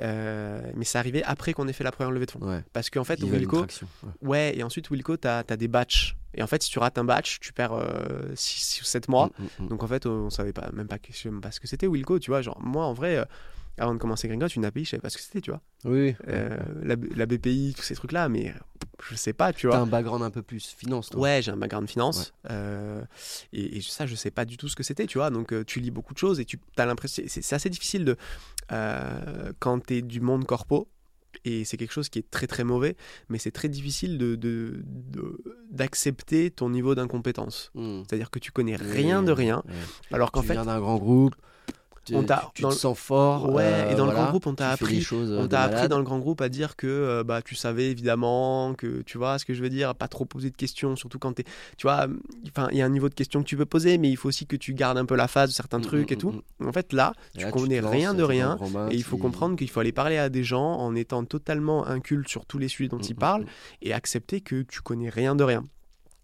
Euh, 0.00 0.60
mais 0.74 0.84
c'est 0.84 0.98
arrivé 0.98 1.22
après 1.24 1.52
qu'on 1.52 1.68
ait 1.68 1.72
fait 1.72 1.84
la 1.84 1.92
première 1.92 2.10
levée 2.10 2.26
de 2.26 2.30
fonds. 2.30 2.40
Ouais. 2.40 2.62
Parce 2.72 2.90
qu'en 2.90 3.04
fait, 3.04 3.22
Wilco, 3.22 3.66
ouais. 4.22 4.56
et 4.58 4.62
ensuite 4.62 4.90
Wilco, 4.90 5.16
tu 5.16 5.28
as, 5.28 5.42
des 5.44 5.68
batchs. 5.68 6.16
Et 6.34 6.42
en 6.42 6.46
fait, 6.46 6.62
si 6.62 6.70
tu 6.70 6.78
rates 6.78 6.98
un 6.98 7.04
batch, 7.04 7.40
tu 7.40 7.52
perds 7.52 7.72
6 8.34 8.80
ou 8.82 8.84
7 8.84 9.08
mois. 9.08 9.30
Mm, 9.38 9.42
mm, 9.42 9.64
mm. 9.64 9.68
Donc 9.68 9.82
en 9.82 9.86
fait, 9.86 10.06
on 10.06 10.30
savait 10.30 10.52
pas, 10.52 10.70
même 10.72 10.86
pas, 10.88 10.98
même 11.24 11.40
pas 11.40 11.50
ce 11.50 11.60
que 11.60 11.66
c'était 11.66 11.86
Wilco, 11.86 12.18
tu 12.18 12.30
vois. 12.30 12.42
Genre, 12.42 12.58
moi, 12.60 12.84
en 12.84 12.92
vrai, 12.92 13.16
euh, 13.16 13.24
avant 13.78 13.94
de 13.94 13.98
commencer 13.98 14.28
Gringot, 14.28 14.48
une 14.48 14.64
API, 14.64 14.84
je 14.84 14.90
savais 14.90 15.00
pas 15.00 15.10
ce 15.10 15.16
que 15.16 15.22
c'était, 15.22 15.40
tu 15.40 15.50
vois. 15.50 15.60
Oui. 15.84 16.14
Euh, 16.28 16.56
la, 16.82 16.96
la 17.16 17.26
BPI, 17.26 17.74
tous 17.76 17.82
ces 17.82 17.94
trucs-là, 17.94 18.28
mais 18.28 18.50
euh, 18.50 18.52
je 19.08 19.14
sais 19.14 19.32
pas, 19.32 19.52
tu 19.52 19.62
T'as 19.68 19.76
vois. 19.76 19.78
un 19.78 19.86
background 19.86 20.22
un 20.22 20.30
peu 20.30 20.42
plus 20.42 20.66
finance, 20.66 21.08
toi. 21.08 21.20
Ouais, 21.20 21.40
j'ai 21.42 21.50
un 21.50 21.56
background 21.56 21.88
finance. 21.88 22.32
euh, 22.50 23.02
et, 23.52 23.78
et 23.78 23.80
ça, 23.80 24.06
je 24.06 24.14
sais 24.14 24.30
pas 24.30 24.44
du 24.44 24.56
tout 24.56 24.68
ce 24.68 24.76
que 24.76 24.82
c'était, 24.82 25.06
tu 25.06 25.18
vois. 25.18 25.30
Donc, 25.30 25.52
euh, 25.52 25.64
tu 25.64 25.80
lis 25.80 25.90
beaucoup 25.90 26.12
de 26.14 26.18
choses 26.18 26.40
et 26.40 26.44
tu 26.44 26.60
as 26.76 26.84
l'impression. 26.86 27.22
C'est 27.26 27.42
c'est 27.42 27.54
assez 27.54 27.70
difficile 27.70 28.04
de. 28.04 28.16
euh, 28.72 29.52
quand 29.58 29.86
tu 29.86 29.96
es 29.96 30.02
du 30.02 30.20
monde 30.20 30.44
corpo, 30.46 30.88
et 31.44 31.64
c'est 31.64 31.76
quelque 31.76 31.92
chose 31.92 32.08
qui 32.08 32.18
est 32.18 32.30
très 32.30 32.46
très 32.46 32.64
mauvais, 32.64 32.96
mais 33.28 33.38
c'est 33.38 33.50
très 33.50 33.68
difficile 33.68 34.18
de- 34.18 34.36
d'accepter 35.70 36.50
ton 36.50 36.70
niveau 36.70 36.94
d'incompétence. 36.94 37.70
Mm. 37.74 38.02
C'est-à-dire 38.08 38.30
que 38.30 38.38
tu 38.38 38.52
connais 38.52 38.76
Oui, 38.80 38.86
rien 38.90 39.22
de 39.22 39.32
rien, 39.32 39.62
alors 40.12 40.32
qu'en 40.32 40.40
tu 40.42 40.48
fait. 40.48 40.52
viens 40.54 40.64
d'un 40.64 40.80
grand 40.80 40.98
groupe, 40.98 41.34
tu, 42.10 42.16
on 42.16 42.24
t'a- 42.24 42.50
tu 42.54 42.62
dans 42.62 42.70
te 42.70 42.74
sens 42.74 42.98
fort. 42.98 43.50
Ouais, 43.52 43.62
euh, 43.64 43.90
et 43.90 43.94
dans 43.94 44.06
le 44.06 44.12
grand 44.12 44.30
groupe, 44.30 44.46
on 44.46 44.54
t'a 44.54 44.70
appris- 44.70 45.00
choses 45.00 45.32
On 45.38 45.46
t'a 45.48 45.62
appris 45.62 45.88
dans 45.88 45.98
le 45.98 46.04
grand 46.04 46.18
groupe 46.18 46.40
à 46.40 46.48
dire 46.48 46.76
que 46.76 46.86
euh, 46.86 47.24
bah, 47.24 47.42
tu 47.42 47.54
savais 47.54 47.90
évidemment, 47.90 48.74
que 48.74 49.02
tu 49.02 49.18
vois 49.18 49.38
ce 49.38 49.44
que 49.44 49.54
je 49.54 49.62
veux 49.62 49.70
dire, 49.70 49.94
pas 49.94 50.08
trop 50.08 50.24
poser 50.24 50.50
de 50.50 50.56
questions, 50.56 50.96
surtout 50.96 51.18
quand 51.18 51.32
tu 51.34 51.44
Tu 51.76 51.86
vois, 51.86 52.06
euh, 52.08 52.14
enfin, 52.48 52.68
il 52.72 52.78
y 52.78 52.82
a 52.82 52.84
un 52.86 52.90
niveau 52.90 53.08
de 53.08 53.14
questions 53.14 53.40
que 53.42 53.48
tu 53.48 53.56
peux 53.56 53.66
poser, 53.66 53.98
mais 53.98 54.10
il 54.10 54.16
faut 54.16 54.28
aussi 54.28 54.46
que 54.46 54.56
tu 54.56 54.74
gardes 54.74 54.98
un 54.98 55.04
peu 55.06 55.16
la 55.16 55.28
phase 55.28 55.50
de 55.50 55.54
certains 55.54 55.78
Mm, 55.78 55.82
trucs 55.82 56.10
mm, 56.10 56.14
et 56.14 56.16
tout. 56.16 56.32
mm, 56.60 56.68
En 56.68 56.72
fait, 56.72 56.92
là, 56.92 57.12
Et 57.34 57.38
tu 57.38 57.44
là, 57.46 57.52
connais 57.52 57.80
lances, 57.80 57.92
rien 57.92 58.12
de 58.14 58.18
t'es 58.18 58.24
rien. 58.32 58.58
Et 58.90 58.94
il 58.96 59.02
faut 59.04 59.16
comprendre 59.18 59.56
qu'il 59.56 59.68
faut 59.70 59.80
aller 59.80 59.92
parler 59.92 60.18
à 60.18 60.28
des 60.28 60.44
gens 60.44 60.74
en 60.76 60.94
étant 60.94 61.24
totalement 61.24 61.86
inculte 61.86 62.28
sur 62.28 62.44
tous 62.46 62.58
les 62.58 62.68
sujets 62.68 62.88
dont 62.88 62.98
Mm, 62.98 63.02
ils 63.08 63.14
mm, 63.14 63.18
parlent 63.18 63.42
mm. 63.42 63.46
et 63.82 63.92
accepter 63.92 64.40
que 64.40 64.62
tu 64.62 64.80
connais 64.80 65.08
rien 65.08 65.34
de 65.34 65.44
rien. 65.44 65.64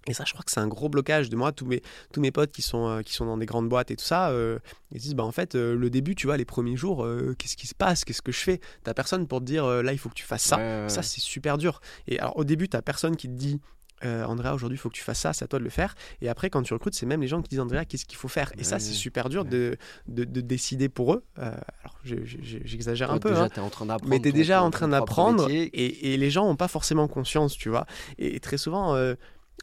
Et 0.09 0.15
ça, 0.15 0.25
je 0.27 0.33
crois 0.33 0.45
que 0.45 0.51
c'est 0.51 0.61
un 0.61 0.69
gros 0.69 0.89
blocage 0.89 1.29
de 1.31 1.37
moi. 1.37 1.53
Tous 1.53 1.67
mes, 1.67 1.83
tous 2.13 2.21
mes 2.21 2.31
potes 2.31 2.53
qui 2.53 2.63
sont, 2.63 2.89
euh, 2.89 3.03
qui 3.03 3.13
sont 3.13 3.27
dans 3.27 3.37
des 3.37 3.47
grandes 3.47 3.69
boîtes 3.69 3.91
et 3.91 3.97
tout 3.97 4.05
ça, 4.05 4.31
euh, 4.31 4.59
ils 4.93 5.01
disent, 5.01 5.15
bah, 5.15 5.25
en 5.25 5.33
fait, 5.33 5.55
euh, 5.55 5.75
le 5.77 5.91
début, 5.91 6.15
tu 6.15 6.27
vois, 6.27 6.37
les 6.37 6.45
premiers 6.45 6.77
jours, 6.77 7.07
qu'est-ce 7.39 7.57
qui 7.57 7.67
se 7.67 7.75
passe? 7.75 8.05
Qu'est-ce 8.05 8.23
que 8.23 8.33
je 8.33 8.39
fais? 8.41 8.61
T'as 8.85 8.95
personne 8.95 9.27
pour 9.27 9.41
te 9.41 9.45
dire, 9.45 9.67
là, 9.67 9.93
il 9.93 9.99
faut 9.99 10.09
que 10.09 10.15
tu 10.15 10.25
fasses 10.25 10.43
ça. 10.45 10.57
Ouais, 10.59 10.83
ouais, 10.85 10.89
Ça, 10.89 11.03
c'est 11.03 11.21
super 11.21 11.59
dur. 11.59 11.81
Et 12.07 12.19
alors, 12.19 12.37
au 12.37 12.45
début, 12.45 12.69
t'as 12.69 12.83
personne 12.83 13.17
qui 13.17 13.29
te 13.29 13.33
dit, 13.35 13.61
euh, 14.05 14.25
Andrea, 14.25 14.53
aujourd'hui, 14.55 14.77
il 14.77 14.79
faut 14.79 14.91
que 14.91 14.95
tu 14.95 15.03
fasses 15.03 15.21
ça, 15.21 15.33
c'est 15.33 15.45
à 15.45 15.49
toi 15.49 15.59
de 15.59 15.65
le 15.65 15.71
faire. 15.71 15.95
Et 16.21 16.29
après, 16.29 16.51
quand 16.51 16.63
tu 16.63 16.75
recrutes, 16.75 16.95
c'est 16.95 17.07
même 17.07 17.23
les 17.23 17.29
gens 17.29 17.41
qui 17.41 17.49
disent, 17.49 17.61
Andrea, 17.61 17.85
qu'est-ce 17.89 18.05
qu'il 18.05 18.19
faut 18.19 18.29
faire? 18.29 18.53
Et 18.59 18.63
ça, 18.63 18.79
c'est 18.79 18.93
super 18.93 19.29
dur 19.31 19.43
Ouais. 19.45 19.49
de, 19.49 19.77
de, 20.07 20.25
de 20.25 20.41
décider 20.43 20.89
pour 20.91 21.15
eux. 21.15 21.25
Euh, 21.39 21.45
alors, 21.81 21.97
je- 22.05 22.25
je- 22.27 22.37
j'exagère 22.63 23.11
un 23.11 23.19
peu, 23.19 23.31
déjà, 23.31 23.45
hein. 23.45 23.49
t'es 23.49 23.61
en 23.61 23.71
train 23.71 23.87
d'apprendre. 23.87 24.11
mais 24.11 24.21
tu 24.21 24.29
es 24.29 24.33
déjà 24.33 24.63
en 24.63 24.71
train 24.71 24.89
d'apprendre 24.89 25.49
et, 25.51 26.13
et 26.13 26.17
les 26.19 26.31
gens 26.31 26.45
n'ont 26.47 26.57
pas 26.57 26.69
forcément 26.69 27.09
conscience, 27.09 27.57
tu 27.57 27.71
vois. 27.71 27.87
Et, 28.19 28.37
et 28.37 28.41
très 28.41 28.59
souvent, 28.59 28.95
euh, 28.95 29.15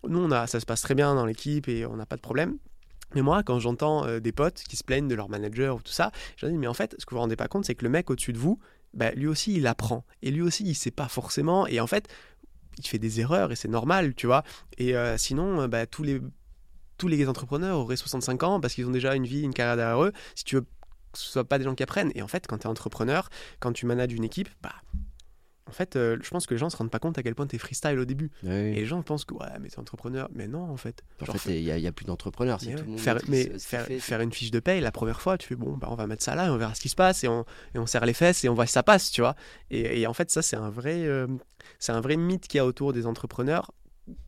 nous, 0.08 0.20
on 0.20 0.32
a, 0.32 0.48
ça 0.48 0.60
se 0.60 0.66
passe 0.66 0.82
très 0.82 0.96
bien 0.96 1.16
dans 1.16 1.26
l'équipe 1.26 1.68
et 1.68 1.86
on 1.86 1.96
n'a 1.96 2.06
pas 2.06 2.16
de 2.16 2.22
problème. 2.22 2.58
Mais 3.16 3.22
moi, 3.22 3.44
quand 3.44 3.60
j'entends 3.60 4.06
euh, 4.06 4.20
des 4.20 4.32
potes 4.32 4.64
qui 4.68 4.76
se 4.76 4.84
plaignent 4.84 5.08
de 5.08 5.16
leur 5.16 5.30
manager 5.30 5.76
ou 5.76 5.82
tout 5.82 5.92
ça, 5.92 6.12
je 6.36 6.48
dis, 6.48 6.58
mais 6.58 6.68
en 6.68 6.74
fait, 6.74 6.96
ce 6.98 7.06
que 7.06 7.12
vous 7.12 7.18
vous 7.18 7.22
rendez 7.22 7.36
pas 7.36 7.48
compte, 7.48 7.66
c'est 7.66 7.76
que 7.76 7.84
le 7.84 7.90
mec 7.90 8.10
au-dessus 8.10 8.34
de 8.34 8.40
vous, 8.40 8.60
bah, 8.94 9.12
lui 9.12 9.28
aussi, 9.28 9.56
il 9.56 9.68
apprend. 9.68 10.04
Et 10.22 10.32
lui 10.32 10.42
aussi, 10.42 10.64
il 10.64 10.76
sait 10.76 10.92
pas 10.92 11.08
forcément. 11.08 11.68
Et 11.68 11.80
en 11.80 11.88
fait, 11.88 12.08
il 12.78 12.88
fait 12.88 13.00
des 13.00 13.20
erreurs 13.20 13.52
et 13.52 13.56
c'est 13.56 13.68
normal, 13.68 14.16
tu 14.16 14.26
vois. 14.26 14.44
Et 14.78 14.96
euh, 14.96 15.18
sinon, 15.18 15.62
euh, 15.62 15.68
bah, 15.68 15.86
tous, 15.86 16.04
les, 16.04 16.22
tous 16.98 17.08
les 17.08 17.28
entrepreneurs 17.28 17.78
auraient 17.78 17.96
65 17.96 18.44
ans 18.44 18.60
parce 18.60 18.74
qu'ils 18.74 18.88
ont 18.88 18.92
déjà 18.92 19.16
une 19.16 19.26
vie, 19.26 19.42
une 19.42 19.54
carrière 19.54 19.78
derrière 19.78 20.04
eux. 20.04 20.12
Si 20.36 20.44
tu 20.44 20.56
veux 20.56 20.62
que 20.62 21.20
ce 21.20 21.32
soit 21.32 21.44
pas 21.44 21.60
des 21.60 21.64
gens 21.64 21.76
qui 21.76 21.84
apprennent. 21.84 22.12
Et 22.16 22.24
en 22.24 22.28
fait, 22.28 22.48
quand 22.48 22.58
tu 22.58 22.64
es 22.64 22.68
entrepreneur, 22.68 23.30
quand 23.60 23.72
tu 23.72 23.86
manages 23.86 24.14
une 24.14 24.24
équipe, 24.24 24.50
bah, 24.64 24.74
en 25.68 25.72
fait, 25.72 25.96
euh, 25.96 26.18
je 26.22 26.30
pense 26.30 26.46
que 26.46 26.54
les 26.54 26.58
gens 26.58 26.70
se 26.70 26.76
rendent 26.78 26.92
pas 26.92 27.00
compte 27.00 27.18
à 27.18 27.24
quel 27.24 27.36
point 27.36 27.48
tu 27.48 27.56
es 27.56 27.60
freestyle 27.60 27.98
au 27.98 28.06
début. 28.06 28.32
Ouais, 28.44 28.72
Et 28.72 28.76
les 28.76 28.86
gens 28.86 29.02
pensent 29.02 29.24
que 29.26 29.34
ouais, 29.34 29.48
mais 29.62 29.70
t'es 29.70 29.80
entrepreneur. 29.80 30.30
Mais 30.34 30.48
non, 30.48 30.70
en 30.70 30.78
fait. 30.78 31.04
En 31.22 31.26
Genre, 31.26 31.38
fait, 31.38 31.60
il 31.62 31.74
n'y 31.76 31.88
a, 31.88 31.92
plus 31.92 32.06
d'entrepreneurs. 32.06 32.60
Si 32.60 32.70
mais 32.70 32.82
ouais, 32.82 32.98
faire, 32.98 33.18
mais 33.28 33.60
faire, 33.60 33.86
fait, 33.86 34.00
faire 34.00 34.22
une 34.22 34.32
fiche 34.32 34.52
de 34.52 34.60
paye 34.60 34.82
la 34.82 34.92
première 34.92 35.22
fois, 35.22 35.38
tu 35.38 35.48
fais 35.48 35.56
bon, 35.56 35.78
bah, 35.78 35.88
on 35.90 35.96
va 35.96 36.06
mettre 36.06 36.24
ça 36.24 36.36
là 36.36 36.48
et 36.48 36.50
on 36.50 36.58
verra 36.58 36.76
ce 36.76 36.82
qui 36.82 36.90
se 36.90 36.96
passe 36.96 37.24
et 37.24 37.28
on, 37.28 37.46
et 37.74 37.80
on 37.80 37.86
serre 37.86 38.06
les 38.06 38.14
fesses 38.14 38.44
et 38.44 38.50
on 38.50 38.54
voit 38.54 38.66
si 38.66 38.74
ça 38.74 38.84
passe, 38.84 39.10
tu 39.12 39.22
vois. 39.22 39.36
Et, 39.72 40.02
et 40.02 40.08
en 40.08 40.14
fait, 40.14 40.30
ça, 40.32 40.42
c'est 40.42 40.58
un 40.58 40.70
vrai, 40.70 41.06
euh, 41.06 41.28
c'est 41.80 41.94
un 41.94 42.02
vrai 42.02 42.18
mythe 42.18 42.48
qu'il 42.48 42.58
y 42.58 42.62
a 42.62 42.66
autour 42.66 42.92
des 42.92 43.06
entrepreneurs, 43.06 43.72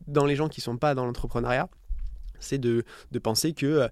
dans 0.07 0.25
les 0.25 0.35
gens 0.35 0.47
qui 0.47 0.61
sont 0.61 0.77
pas 0.77 0.95
dans 0.95 1.05
l'entrepreneuriat, 1.05 1.67
c'est 2.39 2.57
de, 2.59 2.85
de 3.11 3.19
penser 3.19 3.53
que 3.53 3.65
euh, 3.65 3.87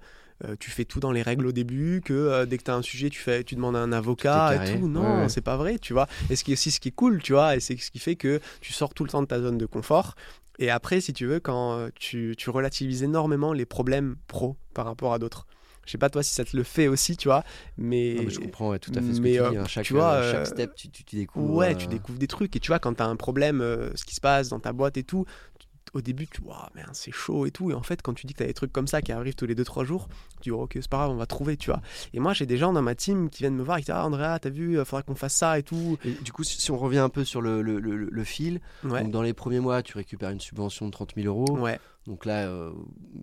tu 0.59 0.71
fais 0.71 0.85
tout 0.85 0.99
dans 0.99 1.11
les 1.11 1.21
règles 1.21 1.47
au 1.47 1.51
début, 1.51 2.01
que 2.03 2.13
euh, 2.13 2.45
dès 2.45 2.57
que 2.57 2.63
tu 2.63 2.71
as 2.71 2.75
un 2.75 2.81
sujet, 2.81 3.09
tu, 3.09 3.19
fais, 3.19 3.43
tu 3.43 3.55
demandes 3.55 3.75
à 3.75 3.79
un 3.79 3.91
avocat 3.91 4.55
Tout 4.57 4.63
et 4.63 4.79
tout. 4.79 4.87
Non, 4.87 5.01
Ouais, 5.17 5.21
ouais. 5.23 5.29
c'est 5.29 5.41
pas 5.41 5.57
vrai, 5.57 5.79
tu 5.79 5.93
vois. 5.93 6.07
Et 6.29 6.35
ce 6.35 6.43
qui 6.43 6.51
est 6.51 6.53
aussi 6.53 6.71
ce 6.71 6.79
qui 6.79 6.89
est 6.89 6.91
cool, 6.91 7.21
tu 7.21 7.33
vois, 7.33 7.55
et 7.55 7.59
c'est 7.59 7.77
ce 7.77 7.91
qui 7.91 7.99
fait 7.99 8.15
que 8.15 8.39
tu 8.61 8.73
sors 8.73 8.93
tout 8.93 9.03
le 9.03 9.09
temps 9.09 9.21
de 9.21 9.27
ta 9.27 9.39
zone 9.39 9.57
de 9.57 9.65
confort. 9.65 10.15
Et 10.59 10.69
après, 10.69 11.01
si 11.01 11.13
tu 11.13 11.25
veux, 11.25 11.39
quand 11.39 11.77
euh, 11.79 11.89
tu, 11.95 12.35
tu 12.37 12.49
relativises 12.49 13.03
énormément 13.03 13.53
les 13.53 13.65
problèmes 13.65 14.17
pro 14.27 14.55
par 14.73 14.85
rapport 14.85 15.13
à 15.13 15.19
d'autres. 15.19 15.47
Je 15.85 15.91
sais 15.91 15.97
pas 15.97 16.09
toi 16.09 16.23
si 16.23 16.33
ça 16.33 16.45
te 16.45 16.55
le 16.55 16.63
fait 16.63 16.87
aussi, 16.87 17.17
tu 17.17 17.27
vois, 17.27 17.43
mais, 17.77 18.13
Non, 18.15 18.23
mais 18.23 18.29
je 18.29 18.39
comprends 18.39 18.69
ouais, 18.69 18.79
tout 18.79 18.91
à 18.95 19.01
fait 19.01 19.13
ce 19.13 19.19
que 19.19 19.23
mais, 19.23 19.33
tu 19.33 19.41
euh, 19.41 19.49
dis. 19.49 19.57
hein. 19.57 19.65
Chaque, 19.67 19.83
tu 19.85 19.93
vois, 19.93 20.11
euh, 20.13 20.31
chaque 20.31 20.41
euh, 20.41 20.45
step, 20.45 20.75
tu, 20.75 20.89
tu, 20.89 21.03
tu 21.03 21.15
découvres. 21.17 21.55
ouais, 21.55 21.71
euh, 21.73 21.75
tu 21.75 21.87
découvres 21.87 22.19
des 22.19 22.27
trucs. 22.27 22.55
Et 22.55 22.59
tu 22.61 22.67
vois, 22.69 22.79
quand 22.79 22.93
tu 22.93 23.03
as 23.03 23.05
un 23.07 23.17
problème, 23.17 23.59
euh, 23.59 23.89
ce 23.95 24.05
qui 24.05 24.15
se 24.15 24.21
passe 24.21 24.47
dans 24.47 24.59
ta 24.61 24.71
boîte 24.71 24.95
et 24.95 25.03
tout, 25.03 25.25
tu- 25.59 25.67
au 25.93 26.01
début, 26.01 26.27
tu 26.27 26.41
vois, 26.41 26.69
mais 26.75 26.81
c'est 26.93 27.11
chaud 27.11 27.45
et 27.45 27.51
tout. 27.51 27.69
Et 27.71 27.73
en 27.73 27.83
fait, 27.83 28.01
quand 28.01 28.13
tu 28.13 28.25
dis 28.25 28.33
que 28.33 28.39
tu 28.39 28.43
as 28.43 28.47
des 28.47 28.53
trucs 28.53 28.73
comme 28.73 28.87
ça 28.87 29.01
qui 29.01 29.11
arrivent 29.11 29.35
tous 29.35 29.45
les 29.45 29.55
2-3 29.55 29.85
jours, 29.85 30.07
tu 30.41 30.49
dis, 30.49 30.51
oh, 30.51 30.63
ok, 30.63 30.71
c'est 30.75 30.87
pas 30.89 30.97
grave, 30.97 31.11
on 31.11 31.15
va 31.15 31.25
trouver, 31.27 31.55
tu 31.57 31.69
vois. 31.69 31.81
Et 32.13 32.19
moi, 32.19 32.33
j'ai 32.33 32.45
des 32.45 32.57
gens 32.57 32.73
dans 32.73 32.81
ma 32.81 32.95
team 32.95 33.29
qui 33.29 33.43
viennent 33.43 33.55
me 33.55 33.63
voir 33.63 33.77
et 33.77 33.81
qui 33.81 33.85
disent, 33.85 33.95
ah, 33.95 34.05
Andrea, 34.05 34.39
t'as 34.41 34.49
vu, 34.49 34.77
il 34.79 34.85
faudra 34.85 35.03
qu'on 35.03 35.15
fasse 35.15 35.35
ça 35.35 35.59
et 35.59 35.63
tout. 35.63 35.97
Et 36.05 36.11
du 36.11 36.31
coup, 36.31 36.43
si 36.43 36.71
on 36.71 36.77
revient 36.77 36.97
un 36.99 37.09
peu 37.09 37.23
sur 37.23 37.41
le, 37.41 37.61
le, 37.61 37.79
le, 37.79 37.95
le 37.95 38.23
fil, 38.23 38.59
Ouais. 38.83 39.03
donc 39.03 39.11
dans 39.11 39.21
les 39.21 39.33
premiers 39.33 39.59
mois, 39.59 39.83
tu 39.83 39.95
récupères 39.97 40.31
une 40.31 40.39
subvention 40.39 40.87
de 40.87 40.91
30 40.91 41.13
000 41.15 41.27
euros. 41.27 41.57
Ouais, 41.59 41.79
Donc 42.07 42.25
là, 42.25 42.47
euh, 42.47 42.71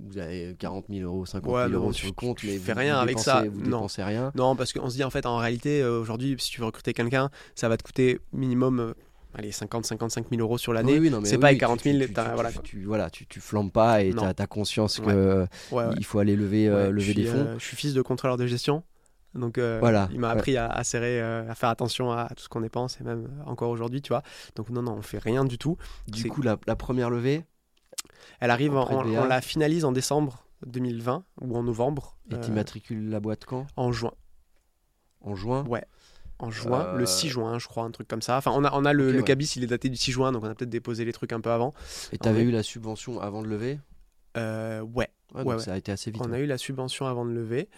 vous 0.09 0.19
avez 0.19 0.55
40 0.59 0.87
000 0.89 1.03
euros, 1.05 1.27
50 1.27 1.51
Ouais, 1.53 1.59
000 1.63 1.69
mais 1.71 1.75
euros 1.77 1.93
sur 1.93 2.07
le 2.07 2.13
compte, 2.13 2.39
tu 2.39 2.47
mais 2.47 2.59
fais 2.59 2.73
vous- 2.73 2.79
rien 2.79 2.95
vous 2.95 3.01
avec 3.03 3.17
dépensez- 3.17 3.25
ça. 3.25 3.43
Vous 3.51 3.61
Non. 3.61 3.79
dépensez 3.79 4.03
rien. 4.05 4.33
Non, 4.37 4.55
parce 4.57 4.73
qu'on 4.73 4.89
se 4.89 4.95
dit 4.97 5.05
en 5.05 5.11
fait, 5.11 5.27
en 5.27 5.37
réalité, 5.37 5.83
euh, 5.83 6.01
aujourd'hui, 6.01 6.37
si 6.39 6.51
tu 6.51 6.61
veux 6.61 6.67
recruter 6.67 6.93
quelqu'un, 6.95 7.31
ça 7.57 7.69
va 7.69 7.77
te 7.77 7.83
coûter 7.83 8.21
minimum 8.33 8.95
euh, 9.35 9.39
allez, 9.39 9.51
50-55 9.51 10.25
000 10.31 10.41
euros 10.41 10.59
sur 10.59 10.73
l'année. 10.73 10.99
Oui, 10.99 11.11
oui, 11.13 11.21
c'est 11.25 11.37
oui, 11.37 11.41
pas 11.41 11.53
les 11.53 11.59
40 11.59 11.83
000, 11.83 11.99
tu, 11.99 12.07
tu, 12.07 12.13
voilà, 12.13 12.53
tu, 12.53 12.85
voilà, 12.85 13.11
tu, 13.11 13.27
tu 13.27 13.41
flambes 13.41 13.71
pas 13.73 14.03
et 14.03 14.13
tu 14.13 14.19
as, 14.25 14.47
conscience 14.47 14.99
Ouais. 14.99 15.07
que 15.13 15.47
Ouais, 15.73 16.03
faut 16.03 16.19
aller 16.19 16.37
lever, 16.37 16.69
euh, 16.69 16.91
lever 16.91 17.15
des 17.15 17.25
fonds. 17.25 17.37
euh, 17.47 17.59
je 17.59 17.65
suis 17.65 17.77
fils 17.77 17.95
de 17.95 18.03
contrôleur 18.03 18.37
de 18.37 18.47
gestion. 18.47 18.83
Donc 19.35 19.59
euh, 19.59 19.79
Voilà, 19.79 20.09
il 20.13 20.19
m'a 20.19 20.31
appris 20.31 20.57
à, 20.57 20.67
à 20.67 20.83
serrer, 20.83 21.21
euh, 21.21 21.49
à 21.49 21.55
faire 21.55 21.69
attention 21.69 22.11
à 22.11 22.29
tout 22.37 22.43
ce 22.43 22.49
qu'on 22.49 22.63
dépense 22.63 23.01
et 23.01 23.05
même 23.05 23.27
euh, 23.27 23.45
encore 23.51 23.71
aujourd'hui, 23.71 24.03
tu 24.03 24.09
vois. 24.09 24.23
Donc 24.57 24.71
non, 24.71 24.83
non, 24.83 24.95
on 24.95 25.03
fait 25.03 25.19
rien 25.19 25.45
du 25.45 25.57
tout. 25.57 25.77
Du 26.09 26.29
coup, 26.29 26.43
la, 26.43 26.59
la 26.67 26.75
première 26.75 27.11
levée, 27.11 27.45
Elle 28.41 28.51
arrive, 28.51 28.75
en- 28.77 28.89
on, 28.91 29.25
la 29.25 29.41
finalise 29.41 29.85
en 29.85 29.93
décembre 29.93 30.45
2020 30.67 31.25
ou 31.43 31.57
en 31.57 31.63
novembre. 31.63 32.17
et 32.31 32.35
euh, 32.35 32.41
tu 32.41 32.49
immatricules 32.51 33.09
la 33.09 33.21
boîte 33.21 33.45
quand? 33.45 33.67
en 33.77 33.93
juin. 33.93 34.13
En 35.21 35.37
juin? 35.37 35.65
Ouais. 35.67 35.85
En 36.41 36.51
juin, 36.51 36.87
Euh, 36.95 36.99
le 36.99 37.07
6 37.07 37.29
juin, 37.29 37.59
je 37.59 37.67
crois, 37.69 37.85
un 37.85 37.91
truc 37.91 38.09
comme 38.09 38.23
ça. 38.23 38.37
Enfin, 38.37 38.53
on 38.55 38.65
a, 38.65 38.73
on 38.75 38.85
a 38.85 38.93
le, 38.93 39.07
Ok, 39.09 39.13
le 39.13 39.19
ouais. 39.19 39.25
cabis, 39.25 39.53
il 39.57 39.65
est 39.65 39.67
daté 39.69 39.89
du 39.89 39.97
6 39.97 40.13
juin, 40.13 40.33
donc 40.33 40.43
on 40.45 40.49
a 40.49 40.55
peut-être 40.55 40.71
déposé 40.71 41.05
les 41.05 41.13
trucs 41.13 41.33
un 41.33 41.41
peu 41.41 41.51
avant. 41.51 41.75
Et 42.13 42.19
tu 42.19 42.29
avais 42.29 42.39
ouais. 42.41 42.45
eu 42.47 42.51
la 42.51 42.63
subvention 42.63 43.21
avant 43.21 43.43
de 43.43 43.49
lever? 43.49 43.79
Euh, 44.37 44.81
ouais. 44.81 45.09
Ouais, 45.35 45.39
Ouais, 45.39 45.45
donc 45.45 45.53
ouais. 45.55 45.59
ça 45.61 45.75
a 45.75 45.77
été 45.77 45.93
assez 45.93 46.11
vite. 46.11 46.23
On 46.27 46.33
a 46.33 46.39
eu 46.41 46.47
la 46.47 46.59
subvention 46.59 47.07
avant 47.07 47.25
de 47.25 47.31
lever. 47.31 47.69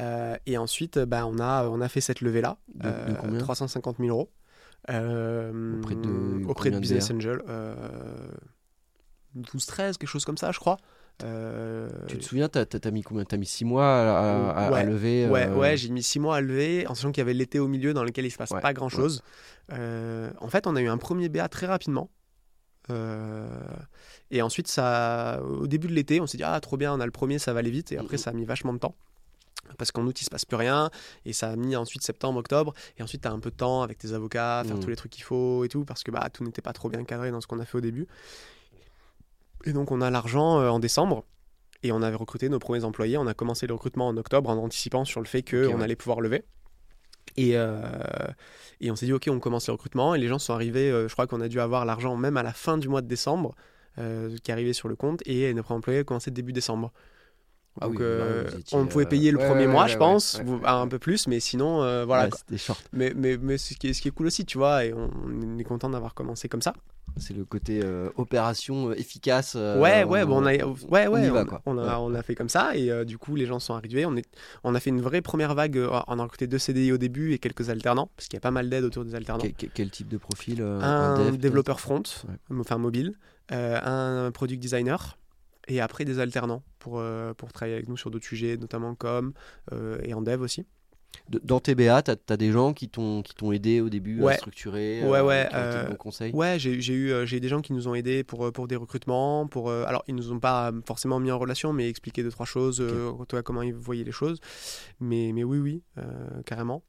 Euh, 0.00 0.36
et 0.46 0.58
ensuite, 0.58 0.98
bah, 0.98 1.24
on, 1.26 1.38
a, 1.38 1.68
on 1.68 1.80
a 1.80 1.88
fait 1.88 2.00
cette 2.00 2.20
levée-là. 2.20 2.58
De- 2.74 2.88
de 2.88 3.14
combien? 3.20 3.38
350 3.38 3.98
000 3.98 4.08
euros. 4.08 4.30
Euh, 4.90 5.78
Auprès 5.78 5.94
de 5.96 6.44
auprès 6.46 6.70
de 6.70 6.78
Business? 6.78 7.10
Angel. 7.10 7.42
Euh, 7.48 7.74
12-13, 9.36 9.98
quelque 9.98 10.06
chose 10.06 10.24
comme 10.24 10.38
ça, 10.38 10.50
je 10.52 10.58
crois. 10.58 10.78
Euh, 11.24 11.88
Tu 12.08 12.18
te 12.18 12.24
souviens, 12.24 12.48
t'as 12.48 12.64
as, 12.82 12.90
mis 12.90 13.02
combien 13.02 13.24
T'as 13.24 13.36
mis 13.38 13.46
6 13.46 13.64
mois 13.64 13.86
à, 13.86 14.18
à- 14.18 14.50
à- 14.50 14.66
à 14.66 14.70
Ouais, 14.70 14.84
lever 14.84 15.28
Ouais, 15.28 15.46
euh, 15.48 15.56
ouais 15.56 15.76
j'ai 15.76 15.88
mis 15.88 16.02
6 16.02 16.18
mois 16.20 16.36
à 16.36 16.40
lever, 16.40 16.86
en 16.86 16.94
sachant 16.94 17.10
qu'il 17.10 17.20
y 17.20 17.22
avait 17.22 17.32
l'été 17.34 17.58
au 17.58 17.68
milieu 17.68 17.94
dans 17.94 18.04
lequel 18.04 18.26
il 18.26 18.30
se 18.30 18.36
passe 18.36 18.50
Ouais, 18.50 18.60
pas 18.60 18.72
grand 18.74 18.88
chose. 18.90 19.22
en 19.70 20.48
fait, 20.48 20.66
on 20.66 20.76
a 20.76 20.80
eu 20.82 20.88
un 20.88 20.98
premier 20.98 21.28
BA 21.28 21.48
très 21.48 21.66
rapidement. 21.66 22.10
Euh, 22.90 23.48
et 24.30 24.42
ensuite, 24.42 24.68
ça, 24.68 25.40
au 25.42 25.66
début 25.66 25.88
de 25.88 25.92
l'été, 25.94 26.20
on 26.20 26.26
s'est 26.26 26.36
dit 26.38 26.44
Ah, 26.44 26.60
trop 26.60 26.76
bien, 26.76 26.92
on 26.94 27.00
a 27.00 27.04
le 27.06 27.10
premier, 27.12 27.38
ça 27.38 27.52
va 27.52 27.58
aller 27.60 27.70
vite. 27.70 27.90
Et 27.92 27.98
après, 27.98 28.14
Mhm. 28.16 28.22
ça 28.22 28.30
a 28.30 28.32
mis 28.32 28.44
vachement 28.44 28.72
de 28.72 28.78
temps. 28.78 28.94
Parce 29.78 29.90
qu'en 29.90 30.06
août, 30.06 30.20
il 30.20 30.24
se 30.24 30.30
passe 30.30 30.44
plus 30.44 30.56
rien. 30.56 30.90
Et 31.24 31.32
ça 31.32 31.48
a 31.50 31.56
mis 31.56 31.74
ensuite 31.74 32.02
septembre, 32.02 32.38
octobre. 32.38 32.72
Et 32.98 33.02
ensuite, 33.02 33.22
tu 33.22 33.28
as 33.28 33.32
un 33.32 33.40
peu 33.40 33.50
de 33.50 33.56
temps 33.56 33.82
avec 33.82 33.98
tes 33.98 34.12
avocats, 34.12 34.62
faire 34.64 34.76
Mhm. 34.76 34.82
tous 34.84 34.90
les 34.90 34.94
trucs 34.96 35.10
qu'il 35.10 35.24
faut 35.24 35.64
et 35.64 35.68
tout. 35.68 35.84
Parce 35.84 36.04
que 36.04 36.12
bah, 36.12 36.28
tout 36.32 36.44
n'était 36.44 36.62
pas 36.62 36.72
trop 36.72 36.88
bien 36.88 37.02
cadré 37.02 37.32
dans 37.32 37.40
ce 37.40 37.48
qu'on 37.48 37.58
a 37.58 37.64
fait 37.64 37.78
au 37.78 37.80
début. 37.80 38.06
Et 39.66 39.72
donc, 39.72 39.90
on 39.90 40.00
a 40.00 40.10
l'argent 40.10 40.60
euh, 40.60 40.70
en 40.70 40.78
décembre. 40.78 41.24
Et 41.82 41.92
on 41.92 42.00
avait 42.00 42.16
recruté 42.16 42.48
nos 42.48 42.58
premiers 42.58 42.84
employés. 42.84 43.18
On 43.18 43.26
a 43.26 43.34
commencé 43.34 43.66
le 43.66 43.74
recrutement 43.74 44.08
en 44.08 44.16
octobre 44.16 44.48
en 44.48 44.56
anticipant 44.56 45.04
sur 45.04 45.20
le 45.20 45.26
fait 45.26 45.42
qu'on 45.42 45.56
ouais. 45.56 45.82
allait 45.82 45.96
pouvoir 45.96 46.20
lever. 46.20 46.44
Et, 47.36 47.52
euh, 47.56 47.80
et 48.80 48.90
on 48.90 48.96
s'est 48.96 49.06
dit, 49.06 49.12
OK, 49.12 49.28
on 49.30 49.40
commence 49.40 49.66
le 49.66 49.72
recrutement. 49.72 50.14
Et 50.14 50.18
les 50.18 50.28
gens 50.28 50.38
sont 50.38 50.54
arrivés. 50.54 50.90
euh, 50.90 51.08
je 51.08 51.12
crois 51.12 51.26
qu'on 51.26 51.40
a 51.40 51.48
dû 51.48 51.60
avoir 51.60 51.84
l'argent 51.84 52.16
même 52.16 52.36
à 52.36 52.42
la 52.42 52.52
fin 52.52 52.78
du 52.78 52.88
mois 52.88 53.02
de 53.02 53.08
décembre 53.08 53.54
euh, 53.98 54.34
qui 54.42 54.52
arrivait 54.52 54.72
sur 54.72 54.88
le 54.88 54.96
compte. 54.96 55.22
Et 55.26 55.52
nos 55.52 55.62
premiers 55.62 55.78
employés 55.78 56.04
commençaient 56.04 56.30
début 56.30 56.52
décembre. 56.52 56.92
Ah 57.80 57.86
Donc, 57.86 57.94
oui, 57.98 57.98
euh, 58.02 58.48
étiez, 58.58 58.76
on 58.78 58.86
pouvait 58.86 59.04
euh, 59.04 59.08
payer 59.08 59.30
le 59.30 59.38
ouais, 59.38 59.46
premier 59.46 59.66
ouais, 59.66 59.72
mois, 59.72 59.82
ouais, 59.84 59.88
je 59.88 59.94
ouais, 59.94 59.98
pense, 59.98 60.34
ouais, 60.42 60.44
ou- 60.50 60.56
ouais, 60.58 60.66
un 60.68 60.88
peu 60.88 60.98
plus, 60.98 61.26
mais 61.28 61.40
sinon, 61.40 61.82
euh, 61.82 62.04
voilà. 62.04 62.30
C'était 62.34 62.56
short. 62.58 62.82
Mais, 62.92 63.12
mais, 63.14 63.36
mais 63.36 63.58
ce, 63.58 63.74
qui 63.74 63.88
est, 63.88 63.92
ce 63.92 64.00
qui 64.00 64.08
est 64.08 64.12
cool 64.12 64.26
aussi, 64.26 64.44
tu 64.46 64.56
vois, 64.58 64.84
et 64.84 64.92
on, 64.94 65.10
on 65.26 65.58
est 65.58 65.64
content 65.64 65.90
d'avoir 65.90 66.14
commencé 66.14 66.48
comme 66.48 66.62
ça. 66.62 66.72
C'est 67.18 67.32
le 67.34 67.46
côté 67.46 67.80
euh, 67.82 68.10
opération 68.16 68.92
efficace. 68.92 69.54
euh, 69.56 69.80
ouais, 69.80 70.04
ouais, 70.04 70.26
bon, 70.26 70.42
on 70.42 70.46
a, 70.46 70.52
ouais, 70.54 71.06
ouais, 71.06 71.26
y 71.26 71.30
va, 71.30 71.42
on- 71.42 71.46
quoi. 71.46 71.62
on 71.64 71.78
a, 71.78 71.82
Ouais. 71.82 71.94
on 71.98 72.14
a 72.14 72.22
fait 72.22 72.34
comme 72.34 72.48
ça, 72.50 72.76
et 72.76 72.90
euh, 72.90 73.04
du 73.04 73.16
coup, 73.16 73.36
les 73.36 73.46
gens 73.46 73.58
sont 73.58 73.74
arrivés. 73.74 74.04
On, 74.04 74.16
est, 74.16 74.26
on 74.64 74.74
a 74.74 74.80
fait 74.80 74.90
une 74.90 75.00
vraie 75.00 75.22
première 75.22 75.54
vague. 75.54 75.80
On 76.08 76.18
a 76.18 76.22
recruté 76.22 76.46
deux 76.46 76.58
CDI 76.58 76.92
au 76.92 76.98
début 76.98 77.32
et 77.32 77.38
quelques 77.38 77.70
alternants, 77.70 78.10
parce 78.16 78.28
qu'il 78.28 78.36
y 78.36 78.38
a 78.38 78.40
pas 78.40 78.50
mal 78.50 78.68
d'aide 78.68 78.84
autour 78.84 79.04
des 79.04 79.14
alternants. 79.14 79.44
Quel, 79.56 79.70
quel- 79.70 79.90
type 79.90 80.08
de 80.08 80.18
profil 80.18 80.60
euh, 80.60 80.80
un, 80.82 81.18
dev, 81.30 81.36
développeur 81.38 81.80
front, 81.80 82.02
Ouais. 82.28 82.58
enfin 82.60 82.76
mobile, 82.76 83.14
euh, 83.52 84.26
un 84.26 84.30
product 84.30 84.60
designer, 84.60 85.16
et 85.68 85.80
après 85.80 86.04
des 86.04 86.18
alternants 86.18 86.62
pour, 86.78 86.98
euh, 86.98 87.34
pour 87.34 87.52
travailler 87.52 87.74
avec 87.76 87.88
nous 87.88 87.96
sur 87.96 88.10
d'autres 88.10 88.26
sujets, 88.26 88.56
notamment 88.56 88.94
com 88.94 89.32
euh, 89.72 89.98
et 90.04 90.14
en 90.14 90.22
dev 90.22 90.40
aussi. 90.40 90.66
De- 91.30 91.40
Dans 91.42 91.60
TBA, 91.60 92.02
tu 92.02 92.10
as, 92.28 92.36
des 92.36 92.52
gens 92.52 92.72
qui 92.74 92.88
t'ont 92.88 93.22
aidé 93.52 93.80
au 93.80 93.88
début 93.88 94.24
à 94.26 94.34
structurer, 94.34 95.02
Ouais, 95.02 95.18
euh, 95.18 95.24
ouais, 95.24 95.48
euh, 95.54 95.94
conseils? 95.94 96.32
Ouais, 96.34 96.58
j'ai 96.58 96.72
eu, 96.74 96.80
j'ai 97.26 97.36
eu 97.36 97.40
des 97.40 97.48
gens 97.48 97.62
qui 97.62 97.72
nous 97.72 97.88
ont 97.88 97.94
aidés 97.94 98.22
pour, 98.22 98.52
pour 98.52 98.68
des 98.68 98.76
recrutements. 98.76 99.46
Pour, 99.46 99.70
euh, 99.70 99.84
alors, 99.86 100.04
ils 100.08 100.14
nous 100.14 100.30
ont 100.32 100.40
pas 100.40 100.72
forcément 100.84 101.18
mis 101.18 101.30
en 101.30 101.38
relation, 101.38 101.72
mais 101.72 101.88
expliqué 101.88 102.22
deux, 102.22 102.30
trois 102.30 102.44
choses, 102.46 102.80
euh, 102.80 103.12
toi, 103.28 103.42
comment 103.42 103.62
ils 103.62 103.74
voyaient 103.74 104.04
les 104.04 104.12
choses. 104.12 104.40
Mais, 105.00 105.32
mais 105.34 105.42
oui, 105.44 105.58
oui, 105.58 105.82
carrément. 106.44 106.82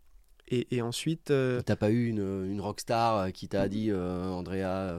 Et, 0.49 0.75
et 0.75 0.81
ensuite, 0.81 1.25
T'as 1.65 1.75
pas 1.75 1.89
eu 1.89 2.07
une, 2.07 2.45
une 2.51 2.61
rockstar 2.61 3.31
qui 3.31 3.47
t'a 3.47 3.67
dit 3.69 3.93
Andrea, 3.93 4.97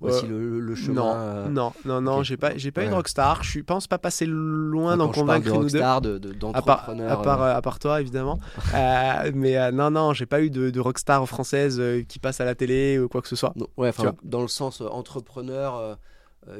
voici 0.00 0.26
Euh, 0.26 0.28
le, 0.28 0.60
le 0.60 0.74
chemin. 0.74 0.94
non, 0.94 1.12
euh, 1.16 1.48
non, 1.48 1.72
non, 1.84 2.00
non, 2.00 2.22
j'ai 2.22 2.36
pas, 2.36 2.56
j'ai 2.56 2.70
pas 2.70 2.82
eu 2.82 2.86
de 2.86 2.90
Ouais. 2.90 2.96
rockstar. 2.96 3.42
Je 3.42 3.60
pense 3.60 3.86
pas 3.86 3.98
passer 3.98 4.26
loin 4.26 4.96
d'en 4.96 5.08
convaincre 5.10 5.46
une 5.48 5.52
ou 5.52 5.56
deux. 5.68 5.78
rockstar, 5.78 6.00
de, 6.00 6.18
de- 6.18 6.34
À 6.54 6.62
part, 6.62 6.88
à, 6.90 7.16
part, 7.22 7.42
euh, 7.42 7.54
à 7.56 7.62
part 7.62 7.78
toi, 7.78 8.00
évidemment. 8.00 8.38
Euh, 8.74 9.32
mais 9.34 9.72
non, 9.72 9.90
non, 9.90 10.12
j'ai 10.12 10.26
pas 10.26 10.40
eu 10.42 10.50
de, 10.50 10.70
de 10.70 10.80
rockstar 10.80 11.26
française 11.26 11.82
qui 12.08 12.18
passe 12.18 12.40
à 12.40 12.44
la 12.44 12.54
télé 12.54 12.98
ou 12.98 13.08
quoi 13.08 13.22
que 13.22 13.28
ce 13.28 13.36
soit. 13.36 13.52
non, 13.56 13.66
ouais, 13.76 13.90
dans 14.22 14.42
le 14.42 14.48
sens 14.48 14.80
entrepreneur 14.80 15.98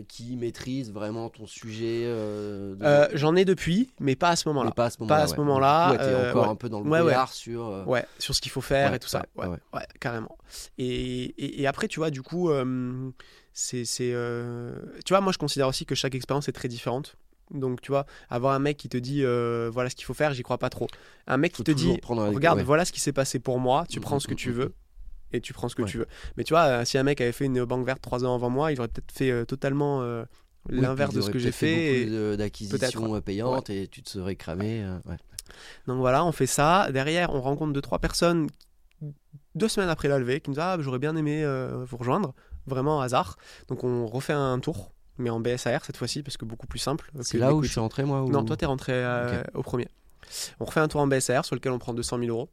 qui 0.09 0.37
maîtrise 0.37 0.93
vraiment 0.93 1.29
ton 1.31 1.47
sujet. 1.47 2.03
euh, 2.05 2.75
de- 2.75 2.85
Euh, 2.85 3.09
J'en 3.15 3.35
ai 3.37 3.45
depuis, 3.45 3.91
mais 4.01 4.17
pas 4.17 4.31
à 4.31 4.37
ce 4.37 4.49
moment-là. 4.49 4.71
pas 4.73 4.87
à 4.87 4.91
ce 4.91 4.99
moment-là. 5.01 5.23
à 5.23 5.27
ce 5.27 5.33
ouais. 5.33 5.39
moment-là, 5.39 5.91
Ouais, 5.93 5.97
t'es 5.99 6.05
euh, 6.05 6.31
encore 6.31 6.45
ouais. 6.45 6.49
un 6.51 6.57
peu 6.57 6.69
dans 6.69 6.81
le 6.81 6.91
Ouais, 6.91 7.15
sur. 7.33 7.67
euh, 7.67 7.85
Ouais, 7.85 8.05
sur 8.19 8.35
ce 8.35 8.41
qu'il 8.41 8.51
faut 8.51 8.61
faire 8.61 8.95
et 8.95 8.99
tout 8.99 9.09
ça. 9.09 9.25
ouais, 9.37 9.49
carrément. 10.01 10.37
Et, 10.79 10.87
et, 11.43 11.63
et 11.63 11.67
après, 11.67 11.89
tu 11.89 12.01
vois, 12.01 12.11
du 12.11 12.23
coup, 12.23 12.51
euh, 12.51 13.11
c'est. 13.53 13.85
c'est, 13.85 14.11
euh, 14.13 14.75
Tu 15.05 15.13
vois, 15.13 15.21
moi, 15.21 15.33
je 15.33 15.39
considère 15.39 15.69
aussi 15.69 15.87
que 15.87 15.95
chaque 15.95 16.15
expérience 16.15 16.49
est 16.49 16.53
très 16.53 16.69
différente. 16.69 17.17
Donc, 17.51 17.81
tu 17.81 17.91
vois, 17.91 18.05
avoir 18.29 18.53
un 18.55 18.59
mec 18.59 18.77
qui 18.77 18.91
te 18.91 18.99
dit 18.99 19.25
euh, 19.25 19.71
voilà 19.73 19.89
ce 19.89 19.97
qu'il 19.97 20.05
faut 20.05 20.13
faire, 20.13 20.35
j'y 20.35 20.43
crois 20.43 20.59
pas 20.59 20.69
trop. 20.69 20.87
Un 21.27 21.39
mec 21.39 21.53
faut 21.57 21.63
qui 21.63 21.65
te 21.65 21.71
dit 21.71 21.97
prendre 21.97 22.23
regarde, 22.29 22.61
voilà 22.61 22.85
ce 22.85 22.93
qui 22.93 23.01
s'est 23.01 23.13
passé 23.15 23.39
pour 23.39 23.59
moi, 23.59 23.87
tu 23.89 24.01
Mm, 24.01 24.03
prends 24.03 24.17
mm, 24.17 24.21
ce 24.21 24.29
que 24.29 24.35
mm, 24.35 24.37
tu 24.37 24.53
veux 24.53 24.75
et 25.33 25.41
tu 25.41 25.53
prends 25.53 25.69
ce 25.69 25.75
que 25.75 25.83
Ouais. 25.83 25.89
tu 25.89 25.99
veux. 25.99 26.07
Mais 26.37 26.45
tu 26.45 26.53
vois, 26.55 26.65
euh, 26.65 26.85
si 26.85 26.97
un 26.99 27.03
mec 27.03 27.21
avait 27.21 27.33
fait 27.33 27.45
une 27.47 27.65
banque 27.65 27.85
verte 27.87 28.01
trois 28.03 28.25
ans 28.25 28.35
avant 28.35 28.51
moi, 28.51 28.73
il 28.73 28.79
aurait 28.79 28.89
peut-être 28.89 29.13
fait 29.13 29.31
euh, 29.31 29.45
totalement 29.45 30.03
euh, 30.03 30.25
Oui, 30.71 30.81
l'inverse 30.81 31.15
de 31.15 31.21
ce 31.21 31.31
que 31.31 31.39
j'ai 31.39 31.53
fait. 31.53 32.07
de- 32.07 32.37
d'acquisitions 32.37 33.21
payantes 33.21 33.71
et 33.71 33.89
tu 33.89 34.03
te 34.03 34.11
serais 34.11 34.37
cramé. 34.37 34.83
euh, 34.85 34.97
ouais. 35.07 35.17
Donc 35.87 35.99
voilà, 35.99 36.25
on 36.25 36.33
fait 36.33 36.47
ça. 36.47 36.91
Derrière, 36.93 37.35
on 37.35 37.41
rencontre 37.41 37.73
deux 37.73 37.81
trois 37.83 37.99
personnes 37.99 38.49
deux 39.55 39.69
semaines 39.69 39.89
après 39.89 40.09
la 40.09 40.19
levée 40.19 40.41
qui 40.41 40.51
nous 40.51 40.55
disent 40.55 40.63
ah 40.63 40.77
j'aurais 40.81 40.99
bien 41.01 41.17
aimé 41.17 41.45
vous 41.87 41.97
rejoindre, 41.97 42.35
vraiment 42.67 43.01
hasard. 43.01 43.37
Donc 43.69 43.83
on 43.85 44.07
refait 44.07 44.33
un 44.35 44.59
tour, 44.61 44.93
mais 45.19 45.31
en 45.31 45.41
BSAR 45.41 45.85
cette 45.85 45.97
fois-ci 45.97 46.23
parce 46.23 46.37
que 46.37 46.45
beaucoup 46.45 46.67
plus 46.67 46.79
simple. 46.79 47.11
C'est 47.23 47.39
là 47.39 47.55
où 47.55 47.63
je 47.63 47.71
suis 47.71 47.81
rentré 47.81 48.05
moi 48.05 48.23
ou- 48.23 48.31
Non, 48.31 48.45
toi 48.45 48.57
t'es 48.57 48.67
rentré 48.67 49.05
au 49.55 49.63
premier. 49.63 49.89
On 50.61 50.65
refait 50.67 50.81
un 50.81 50.89
tour 50.89 51.01
en 51.01 51.07
BSAR 51.07 51.45
sur 51.45 51.55
lequel 51.57 51.73
on 51.73 51.79
prend 51.79 51.95
200 51.95 52.19
000 52.19 52.31
euros. 52.31 52.51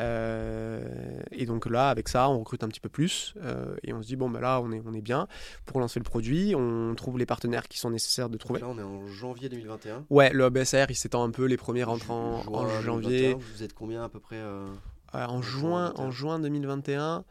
Euh, 0.00 1.20
et 1.30 1.46
donc 1.46 1.66
là, 1.66 1.90
avec 1.90 2.08
ça, 2.08 2.28
on 2.28 2.38
recrute 2.38 2.62
un 2.62 2.68
petit 2.68 2.80
peu 2.80 2.88
plus 2.88 3.34
euh, 3.42 3.76
et 3.82 3.92
on 3.92 4.02
se 4.02 4.08
dit 4.08 4.16
bon 4.16 4.30
ben 4.30 4.40
là 4.40 4.60
on 4.62 4.70
est 4.72 4.82
on 4.86 4.94
est 4.94 5.00
bien 5.00 5.26
pour 5.66 5.80
lancer 5.80 5.98
le 6.00 6.04
produit. 6.04 6.54
On 6.54 6.94
trouve 6.94 7.18
les 7.18 7.26
partenaires 7.26 7.68
qui 7.68 7.78
sont 7.78 7.90
nécessaires 7.90 8.28
de 8.28 8.38
trouver. 8.38 8.60
Là, 8.60 8.68
on 8.68 8.78
est 8.78 8.82
en 8.82 9.06
janvier 9.06 9.48
2021. 9.48 10.06
Ouais, 10.10 10.30
le 10.32 10.50
BSAR 10.50 10.90
il 10.90 10.96
s'étend 10.96 11.24
un 11.24 11.30
peu. 11.30 11.44
Les 11.44 11.56
premiers 11.56 11.84
rentrent 11.84 12.10
en, 12.10 12.42
janvier. 12.80 13.32
2021, 13.32 13.36
Vous 13.36 13.62
êtes 13.62 13.74
combien 13.74 14.04
à 14.04 14.08
peu 14.08 14.20
près 14.20 14.36
euh, 14.36 14.66
en, 15.12 15.18
En 15.18 15.42
juin, 15.42 15.92
juin 15.96 16.04
en 16.04 16.10
juin 16.10 16.38
2021, 16.38 17.24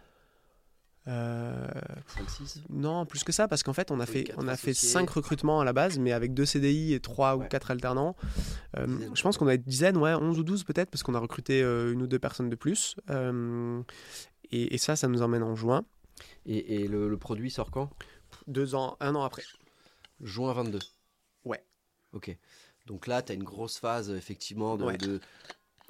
euh, 1.08 1.68
5-6 2.18 2.64
non, 2.70 3.06
plus 3.06 3.24
que 3.24 3.32
ça, 3.32 3.48
parce 3.48 3.64
qu'en 3.64 3.74
fait, 3.74 3.92
on 3.92 4.00
a 4.00 4.06
Oui, 4.06 4.12
fait, 4.12 4.34
on 4.38 4.48
a 4.48 4.58
fait 4.58 4.72
associés. 4.72 4.90
5 4.90 5.10
recrutements 5.10 5.60
à 5.62 5.66
la 5.66 5.74
base, 5.74 5.98
mais 6.00 6.12
avec 6.12 6.34
deux 6.34 6.46
CDI 6.46 6.94
et 6.94 7.00
3 7.00 7.36
ou 7.38 7.42
Ouais. 7.42 7.48
4 7.48 7.72
alternants. 7.72 8.16
Euh, 8.78 8.86
je 9.14 9.22
pense 9.22 9.38
qu'on 9.38 9.48
a 9.48 9.54
une 9.56 9.62
dizaine, 9.62 9.98
ouais, 9.98 10.14
11 10.14 10.40
ou 10.40 10.44
12 10.44 10.64
peut-être, 10.64 10.90
parce 10.90 11.04
qu'on 11.04 11.16
a 11.16 11.20
recruté 11.20 11.62
euh, 11.64 11.94
une 11.94 12.02
ou 12.02 12.08
deux 12.08 12.20
personnes 12.20 12.50
de 12.50 12.56
plus. 12.56 12.96
Euh, 13.10 13.82
et, 14.52 14.76
et 14.76 14.78
ça, 14.78 14.96
ça 14.96 15.08
nous 15.08 15.22
emmène 15.22 15.44
en 15.44 15.56
juin, 15.56 15.86
Et, 16.46 16.82
et 16.82 16.88
le, 16.88 17.10
le 17.10 17.18
produit 17.18 17.52
sort 17.52 17.72
quand? 17.72 17.90
Deux 18.48 18.76
ans, 18.76 18.98
un 19.00 19.16
an 19.16 19.24
après. 19.24 19.44
Juin 20.22 20.52
22. 20.54 20.80
Ouais. 21.46 21.64
Ok. 22.14 22.36
Donc 22.86 23.08
là, 23.08 23.22
tu 23.22 23.32
as 23.32 23.36
une 23.36 23.44
grosse 23.44 23.78
phase 23.78 24.10
effectivement 24.10 24.78
de, 24.78 24.86
Ouais. 24.86 24.98
de, 24.98 25.20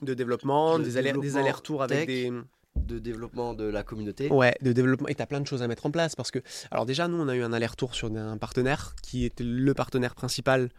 De 0.01 0.13
développement, 0.13 0.78
De 0.80 0.84
des, 0.84 0.97
aller- 0.97 1.13
des 1.13 1.38
allers-retours 1.38 1.82
avec 1.84 2.07
des. 2.07 2.32
De 2.86 2.99
développement 2.99 3.53
de 3.53 3.65
la 3.65 3.84
communauté. 3.84 4.30
Ouais, 4.30 4.55
de 4.61 4.71
développement. 4.73 5.07
Et 5.07 5.15
tu 5.15 5.21
as 5.21 5.25
plein 5.28 5.41
de 5.41 5.47
choses 5.47 5.61
à 5.63 5.67
mettre 5.67 5.86
en 5.86 5.91
place 5.91 6.15
parce 6.15 6.32
que, 6.32 6.39
alors 6.71 6.86
déjà, 6.86 7.07
nous, 7.07 7.17
on 7.21 7.28
a 7.28 7.36
eu 7.36 7.43
un 7.43 7.53
aller-retour 7.53 7.95
sur 7.95 8.07
un 8.15 8.38
partenaire 8.38 8.95
qui 9.01 9.25
était 9.25 9.43
le 9.43 9.73
partenaire 9.73 10.15
principal 10.15 10.69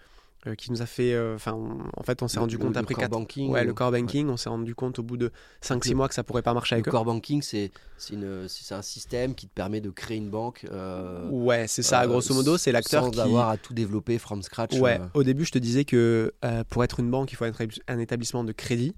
euh, 0.46 0.54
qui 0.54 0.70
nous 0.70 0.82
a 0.82 0.86
fait. 0.86 1.14
euh, 1.14 1.34
Enfin, 1.34 1.52
en 1.96 2.02
fait, 2.04 2.22
on 2.22 2.28
s'est 2.28 2.36
Le- 2.36 2.42
rendu 2.42 2.56
le- 2.58 2.62
compte 2.64 2.74
le 2.74 2.80
après 2.80 2.94
core 2.94 3.00
4 3.02 3.10
banking. 3.10 3.50
Ouais, 3.50 3.64
le 3.64 3.74
core 3.74 3.90
banking, 3.90 4.28
on 4.28 4.36
s'est 4.36 4.48
rendu 4.48 4.72
compte 4.74 5.00
au 5.00 5.02
bout 5.02 5.16
de 5.16 5.32
5-6 5.60 5.90
le- 5.90 5.96
mois 5.96 6.06
que 6.08 6.14
ça 6.14 6.22
pourrait 6.22 6.42
pas 6.42 6.54
marcher 6.54 6.76
Le 6.76 6.78
avec 6.78 6.88
eux. 6.88 6.90
core 6.92 7.04
banking, 7.04 7.42
c'est 7.42 7.72
un 8.70 8.82
système 8.82 9.34
qui 9.34 9.48
te 9.48 9.52
permet 9.52 9.80
de 9.80 9.90
créer 9.90 10.16
une 10.16 10.30
banque. 10.30 10.64
euh, 10.70 11.28
Ouais, 11.30 11.66
c'est 11.66 11.82
ça, 11.82 12.06
grosso 12.06 12.32
modo, 12.34 12.56
c'est 12.56 12.70
l'acteur 12.70 13.04
sans 13.04 13.10
qui. 13.10 13.20
avoir 13.20 13.48
à 13.48 13.56
tout 13.56 13.74
développer 13.74 14.18
from 14.18 14.42
scratch. 14.42 14.74
Ouais, 14.78 15.00
au 15.14 15.24
début, 15.24 15.44
je 15.44 15.50
te 15.50 15.58
disais 15.58 15.84
que 15.84 16.32
pour 16.68 16.84
être 16.84 17.00
une 17.00 17.10
banque, 17.10 17.32
il 17.32 17.34
faut 17.34 17.44
être 17.44 17.60
un 17.88 17.98
établissement 17.98 18.44
de 18.44 18.52
crédit. 18.52 18.94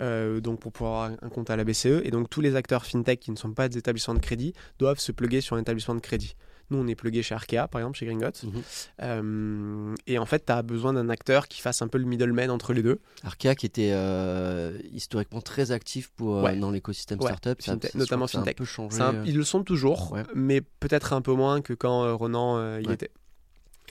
Euh, 0.00 0.40
donc 0.40 0.60
pour 0.60 0.72
pouvoir 0.72 1.04
avoir 1.04 1.18
un 1.22 1.28
compte 1.28 1.50
à 1.50 1.56
la 1.56 1.64
BCE 1.64 2.02
et 2.04 2.10
donc 2.10 2.28
tous 2.30 2.40
les 2.40 2.54
acteurs 2.56 2.84
fintech 2.84 3.20
qui 3.20 3.30
ne 3.30 3.36
sont 3.36 3.52
pas 3.52 3.68
des 3.68 3.78
établissements 3.78 4.14
de 4.14 4.18
crédit 4.20 4.52
doivent 4.78 4.98
se 4.98 5.12
plugger 5.12 5.40
sur 5.40 5.56
un 5.56 5.60
établissement 5.60 5.94
de 5.94 6.00
crédit. 6.00 6.34
Nous, 6.70 6.78
on 6.78 6.86
est 6.88 6.96
plugué 6.96 7.22
chez 7.22 7.32
Arkea, 7.36 7.68
par 7.70 7.80
exemple, 7.80 7.96
chez 7.96 8.06
Gringotts. 8.06 8.42
Mhm. 8.42 8.62
Euh, 9.02 9.94
et 10.08 10.18
en 10.18 10.26
fait, 10.26 10.46
tu 10.46 10.52
as 10.52 10.62
besoin 10.62 10.92
d'un 10.94 11.08
acteur 11.10 11.46
qui 11.46 11.60
fasse 11.60 11.80
un 11.80 11.86
peu 11.86 11.96
le 11.98 12.04
middleman 12.06 12.50
entre 12.50 12.72
les 12.72 12.82
deux. 12.82 12.98
Arkea 13.22 13.54
qui 13.54 13.66
était 13.66 13.90
euh, 13.92 14.76
historiquement 14.92 15.40
très 15.40 15.70
actif 15.70 16.10
pour, 16.16 16.42
Ouais. 16.42 16.56
dans 16.56 16.72
l'écosystème 16.72 17.20
Ouais, 17.20 17.26
startup, 17.26 17.62
ça- 17.62 17.72
fintech, 17.72 17.92
ça- 17.92 17.98
notamment 17.98 18.26
a 18.26 18.38
un 18.38 18.42
peu 18.52 18.64
changé. 18.64 18.96
C'est 18.96 19.02
un- 19.02 19.22
ils 19.24 19.36
le 19.36 19.44
sont 19.44 19.62
toujours, 19.62 20.10
Ouais. 20.12 20.24
mais 20.34 20.60
peut-être 20.60 21.12
un 21.12 21.22
peu 21.22 21.32
moins 21.34 21.60
que 21.60 21.72
quand 21.72 22.16
Ronan 22.16 22.78
y 22.80 22.90
était. 22.90 23.10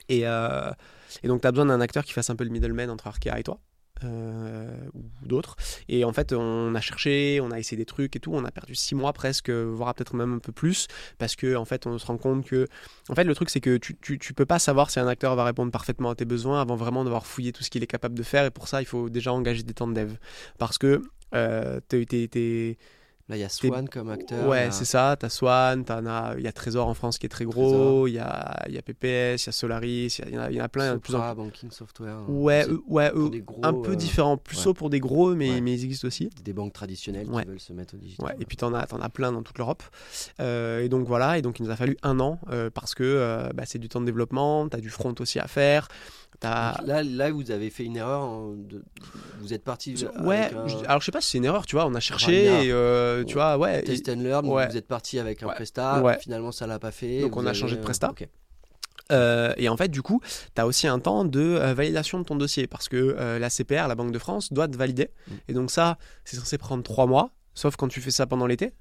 Et, 0.10 0.20
et 0.24 1.28
donc, 1.28 1.42
tu 1.42 1.48
as 1.48 1.52
besoin 1.52 1.66
d'un 1.68 1.80
acteur 1.82 2.04
qui 2.04 2.12
fasse 2.12 2.30
un 2.30 2.36
peu 2.36 2.44
le 2.44 2.50
middleman 2.50 2.90
entre 2.90 3.08
Arkea 3.08 3.40
et 3.40 3.44
toi. 3.44 3.58
Euh, 4.04 4.76
ou 4.94 5.04
d'autres. 5.26 5.56
Et 5.88 6.04
en 6.06 6.14
fait, 6.14 6.34
on 6.34 6.76
a 6.76 6.82
cherché, 6.82 7.40
on 7.42 7.52
a 7.52 7.60
essayé 7.60 7.78
des 7.78 7.86
trucs 7.86 8.16
et 8.16 8.20
tout. 8.20 8.34
On 8.34 8.44
a 8.46 8.52
perdu 8.52 8.76
six 8.76 8.96
mois 8.96 9.14
presque, 9.14 9.50
voire 9.50 9.94
peut-être 9.96 10.16
même 10.16 10.34
un 10.34 10.40
peu 10.40 10.52
plus, 10.52 10.88
parce 11.18 11.36
que 11.36 11.56
en 11.56 11.66
fait, 11.66 11.88
on 11.88 11.98
se 11.98 12.06
rend 12.06 12.18
compte 12.18 12.46
que, 12.46 12.68
en 13.10 13.16
fait, 13.16 13.24
le 13.24 13.36
truc 13.36 13.50
c'est 13.50 13.62
que 13.62 13.78
tu, 13.78 13.96
tu, 14.02 14.34
peux 14.34 14.46
pas 14.46 14.60
savoir 14.60 14.90
si 14.90 15.00
un 15.00 15.08
acteur 15.08 15.36
va 15.36 15.46
répondre 15.46 15.72
parfaitement 15.72 16.10
à 16.10 16.16
tes 16.16 16.26
besoins 16.26 16.62
avant 16.62 16.76
vraiment 16.76 17.04
d'avoir 17.04 17.26
fouillé 17.26 17.52
tout 17.54 17.64
ce 17.64 17.70
qu'il 17.70 17.84
est 17.84 17.88
capable 17.88 18.16
de 18.16 18.24
faire. 18.24 18.46
Et 18.46 18.52
pour 18.52 18.68
ça, 18.68 18.82
il 18.82 18.86
faut 18.86 19.10
déjà 19.10 19.32
engager 19.34 19.64
des 19.64 19.74
temps 19.74 19.88
de 19.88 19.94
dev, 19.94 20.14
parce 20.58 20.78
que 20.78 21.02
euh, 21.34 21.80
t'es- 21.88 22.78
Là, 23.28 23.38
il 23.38 23.40
y 23.40 23.44
a 23.44 23.50
Swan 23.50 23.90
comme 23.90 24.10
acteur. 24.12 24.48
Ouais, 24.48 24.66
a- 24.66 24.72
c'est 24.72 24.86
ça. 24.86 25.16
T'as 25.20 25.30
Swan, 25.30 25.84
t'en 25.84 26.06
as, 26.06 26.36
il 26.38 26.44
y 26.44 26.48
a 26.48 26.52
Trésor 26.52 26.88
en 26.88 26.94
France 26.94 27.18
qui 27.18 27.26
est 27.26 27.30
très 27.30 27.46
gros, 27.46 28.06
il 28.06 28.12
y 28.14 28.20
a, 28.20 28.64
y 28.70 28.78
a 28.78 28.82
PPS, 28.84 29.44
il 29.44 29.48
y 29.48 29.50
a 29.50 29.52
Solaris, 29.52 30.20
il 30.20 30.20
y, 30.20 30.22
a- 30.22 30.30
il 30.30 30.34
y 30.36 30.38
en 30.38 30.42
a- 30.44 30.52
il 30.52 30.56
y 30.58 30.62
en 30.62 30.66
a 30.66 30.70
plein. 30.70 30.84
il 30.86 30.88
y 30.90 30.92
en 30.92 30.96
a 30.98 31.00
plus 31.00 31.16
en 31.16 31.34
Banking 31.36 31.72
Software. 31.72 32.18
Ouais, 32.30 32.68
ouais, 32.88 33.12
gros, 33.44 33.62
un 33.64 33.74
peu 33.74 33.94
euh, 33.94 33.96
différent, 33.96 34.38
plus 34.38 34.64
ouais. 34.68 34.74
pour 34.76 34.92
des 34.92 35.00
gros, 35.00 35.34
mais, 35.34 35.50
Ouais. 35.56 35.62
mais 35.62 35.74
ils 35.74 35.86
existent 35.86 36.08
aussi. 36.08 36.30
Des 36.44 36.54
banques 36.54 36.74
traditionnelles 36.74 37.28
Ouais. 37.28 37.42
qui 37.42 37.50
veulent 37.50 37.60
se 37.60 37.74
mettre 37.74 37.96
au 37.96 37.98
digital. 37.98 38.28
Ouais, 38.28 38.36
et 38.40 38.46
puis 38.46 38.58
t'en 38.58 38.74
as, 38.76 38.86
t'en 38.86 39.00
as 39.02 39.10
plein 39.10 39.32
dans 39.32 39.42
toute 39.42 39.58
l'Europe. 39.58 39.82
Euh, 40.40 40.82
et 40.84 40.90
donc 40.90 41.08
voilà, 41.08 41.40
et 41.40 41.42
donc 41.42 41.60
il 41.60 41.64
nous 41.66 41.72
a 41.72 41.76
fallu 41.76 41.98
un 42.04 42.20
an 42.20 42.40
euh, 42.52 42.70
parce 42.70 42.94
que 42.94 43.04
euh, 43.04 43.50
bah, 43.56 43.64
c'est 43.66 43.80
du 43.80 43.90
temps 43.90 44.02
de 44.02 44.06
développement, 44.06 44.70
t'as 44.70 44.78
du 44.80 44.90
front 44.92 45.16
aussi 45.20 45.40
à 45.40 45.48
faire. 45.48 45.88
Là, 46.44 47.04
là, 47.04 47.32
vous 47.32 47.52
avez 47.52 47.70
fait 47.70 47.84
une 47.84 47.98
erreur. 47.98 48.22
en- 48.22 48.52
de- 48.54 48.84
Vous 49.40 49.54
êtes 49.54 49.64
parti. 49.64 49.96
Ouais, 50.24 50.52
un 50.54 50.84
alors 50.88 51.00
je 51.02 51.06
sais 51.06 51.12
pas 51.12 51.22
si 51.22 51.32
c'est 51.32 51.38
une 51.38 51.46
erreur, 51.46 51.66
tu 51.66 51.76
vois, 51.76 51.86
on 51.86 51.94
a 51.96 52.00
cherché, 52.00 52.46
et, 52.66 52.72
euh, 52.72 53.24
tu 53.24 53.34
vois, 53.36 53.58
ouais. 53.58 53.82
test 53.84 54.08
and 54.10 54.22
learn. 54.22 54.46
ouais. 54.48 54.68
Vous 54.68 54.78
êtes 54.78 54.88
parti 54.88 55.20
avec 55.20 55.44
un 55.44 55.48
Ouais. 56.02 56.18
Finalement, 56.20 56.52
ça 56.52 56.68
l'a 56.68 56.80
pas 56.80 56.92
fait. 56.92 57.22
Donc, 57.22 57.36
on 57.38 57.46
a 57.46 57.54
changé 57.54 57.76
de 57.76 57.82
Presta. 57.82 58.10
Ok. 58.12 58.28
Euh, 59.12 59.54
et 59.58 59.70
en 59.70 59.78
fait, 59.78 59.90
du 59.90 60.02
coup, 60.02 60.20
tu 60.56 60.60
as 60.62 60.66
aussi 60.66 60.88
un 60.88 60.98
temps 60.98 61.26
de 61.26 61.40
euh, 61.40 61.74
validation 61.76 62.18
de 62.20 62.24
ton 62.24 62.36
dossier 62.36 62.66
parce 62.66 62.90
que 62.90 63.16
euh, 63.20 63.38
la 63.38 63.52
CPR, 63.52 63.88
la 63.88 63.94
Banque 63.94 64.12
de 64.12 64.18
France, 64.18 64.52
doit 64.52 64.68
te 64.68 64.76
valider. 64.76 65.10
Mm. 65.28 65.34
Et 65.50 65.54
donc, 65.54 65.70
ça, 65.70 65.98
c'est 66.24 66.38
censé 66.38 66.58
prendre 66.58 66.82
trois 66.82 67.06
mois, 67.06 67.30
sauf 67.54 67.76
quand 67.76 67.88
tu 67.88 68.02
fais 68.02 68.10
ça 68.10 68.26
pendant 68.26 68.48
l'été. 68.48 68.74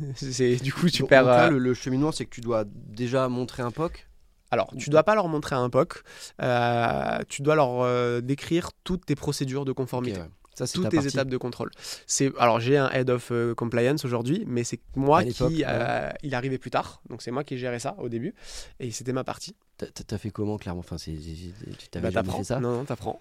c'est, 0.16 0.56
du 0.56 0.72
coup, 0.72 0.88
tu 0.90 1.02
Donc, 1.02 1.10
perds. 1.10 1.22
donc 1.24 1.30
là, 1.32 1.50
le, 1.50 1.58
le 1.58 1.74
cheminement, 1.74 2.10
c'est 2.10 2.24
que 2.24 2.30
tu 2.30 2.40
dois 2.40 2.64
déjà 2.66 3.28
montrer 3.28 3.62
un 3.62 3.70
POC. 3.70 4.07
Alors, 4.50 4.72
tu 4.78 4.90
dois 4.90 5.02
pas 5.02 5.14
leur 5.14 5.28
montrer 5.28 5.56
un 5.56 5.68
POC, 5.70 6.02
euh, 6.42 7.18
tu 7.28 7.42
dois 7.42 7.54
leur 7.54 7.80
euh, 7.82 8.20
décrire 8.20 8.70
toutes 8.84 9.06
tes 9.06 9.14
procédures 9.14 9.64
de 9.64 9.72
conformité. 9.72 10.18
ouais. 10.20 10.26
Ça, 10.54 10.66
toutes 10.66 10.88
tes 10.88 10.96
partie. 10.96 11.08
étapes 11.14 11.28
de 11.28 11.36
contrôle. 11.36 11.70
C'est 12.08 12.32
alors 12.36 12.58
j'ai 12.58 12.76
un 12.76 12.90
head 12.90 13.10
of 13.10 13.30
euh, 13.30 13.54
compliance 13.54 14.04
aujourd'hui, 14.04 14.42
mais 14.48 14.64
c'est 14.64 14.80
moi 14.96 15.22
qui 15.22 15.62
euh, 15.64 16.10
il 16.24 16.34
arrivait 16.34 16.58
plus 16.58 16.72
tard, 16.72 17.00
donc 17.08 17.22
c'est 17.22 17.30
moi 17.30 17.44
qui 17.44 17.56
gérais 17.58 17.78
ça 17.78 17.94
au 17.98 18.08
début 18.08 18.34
et 18.80 18.90
c'était 18.90 19.12
ma 19.12 19.22
partie. 19.22 19.54
T'as- 19.76 20.18
fait 20.18 20.30
comment, 20.30 20.56
clairement? 20.58 20.80
Enfin, 20.80 20.96
tu 20.96 21.12
t'avais 21.92 22.10
Bah, 22.10 22.24
fait 22.24 22.42
ça? 22.42 22.58
Non 22.58 22.72
non 22.78 22.84
t'apprends. 22.84 23.20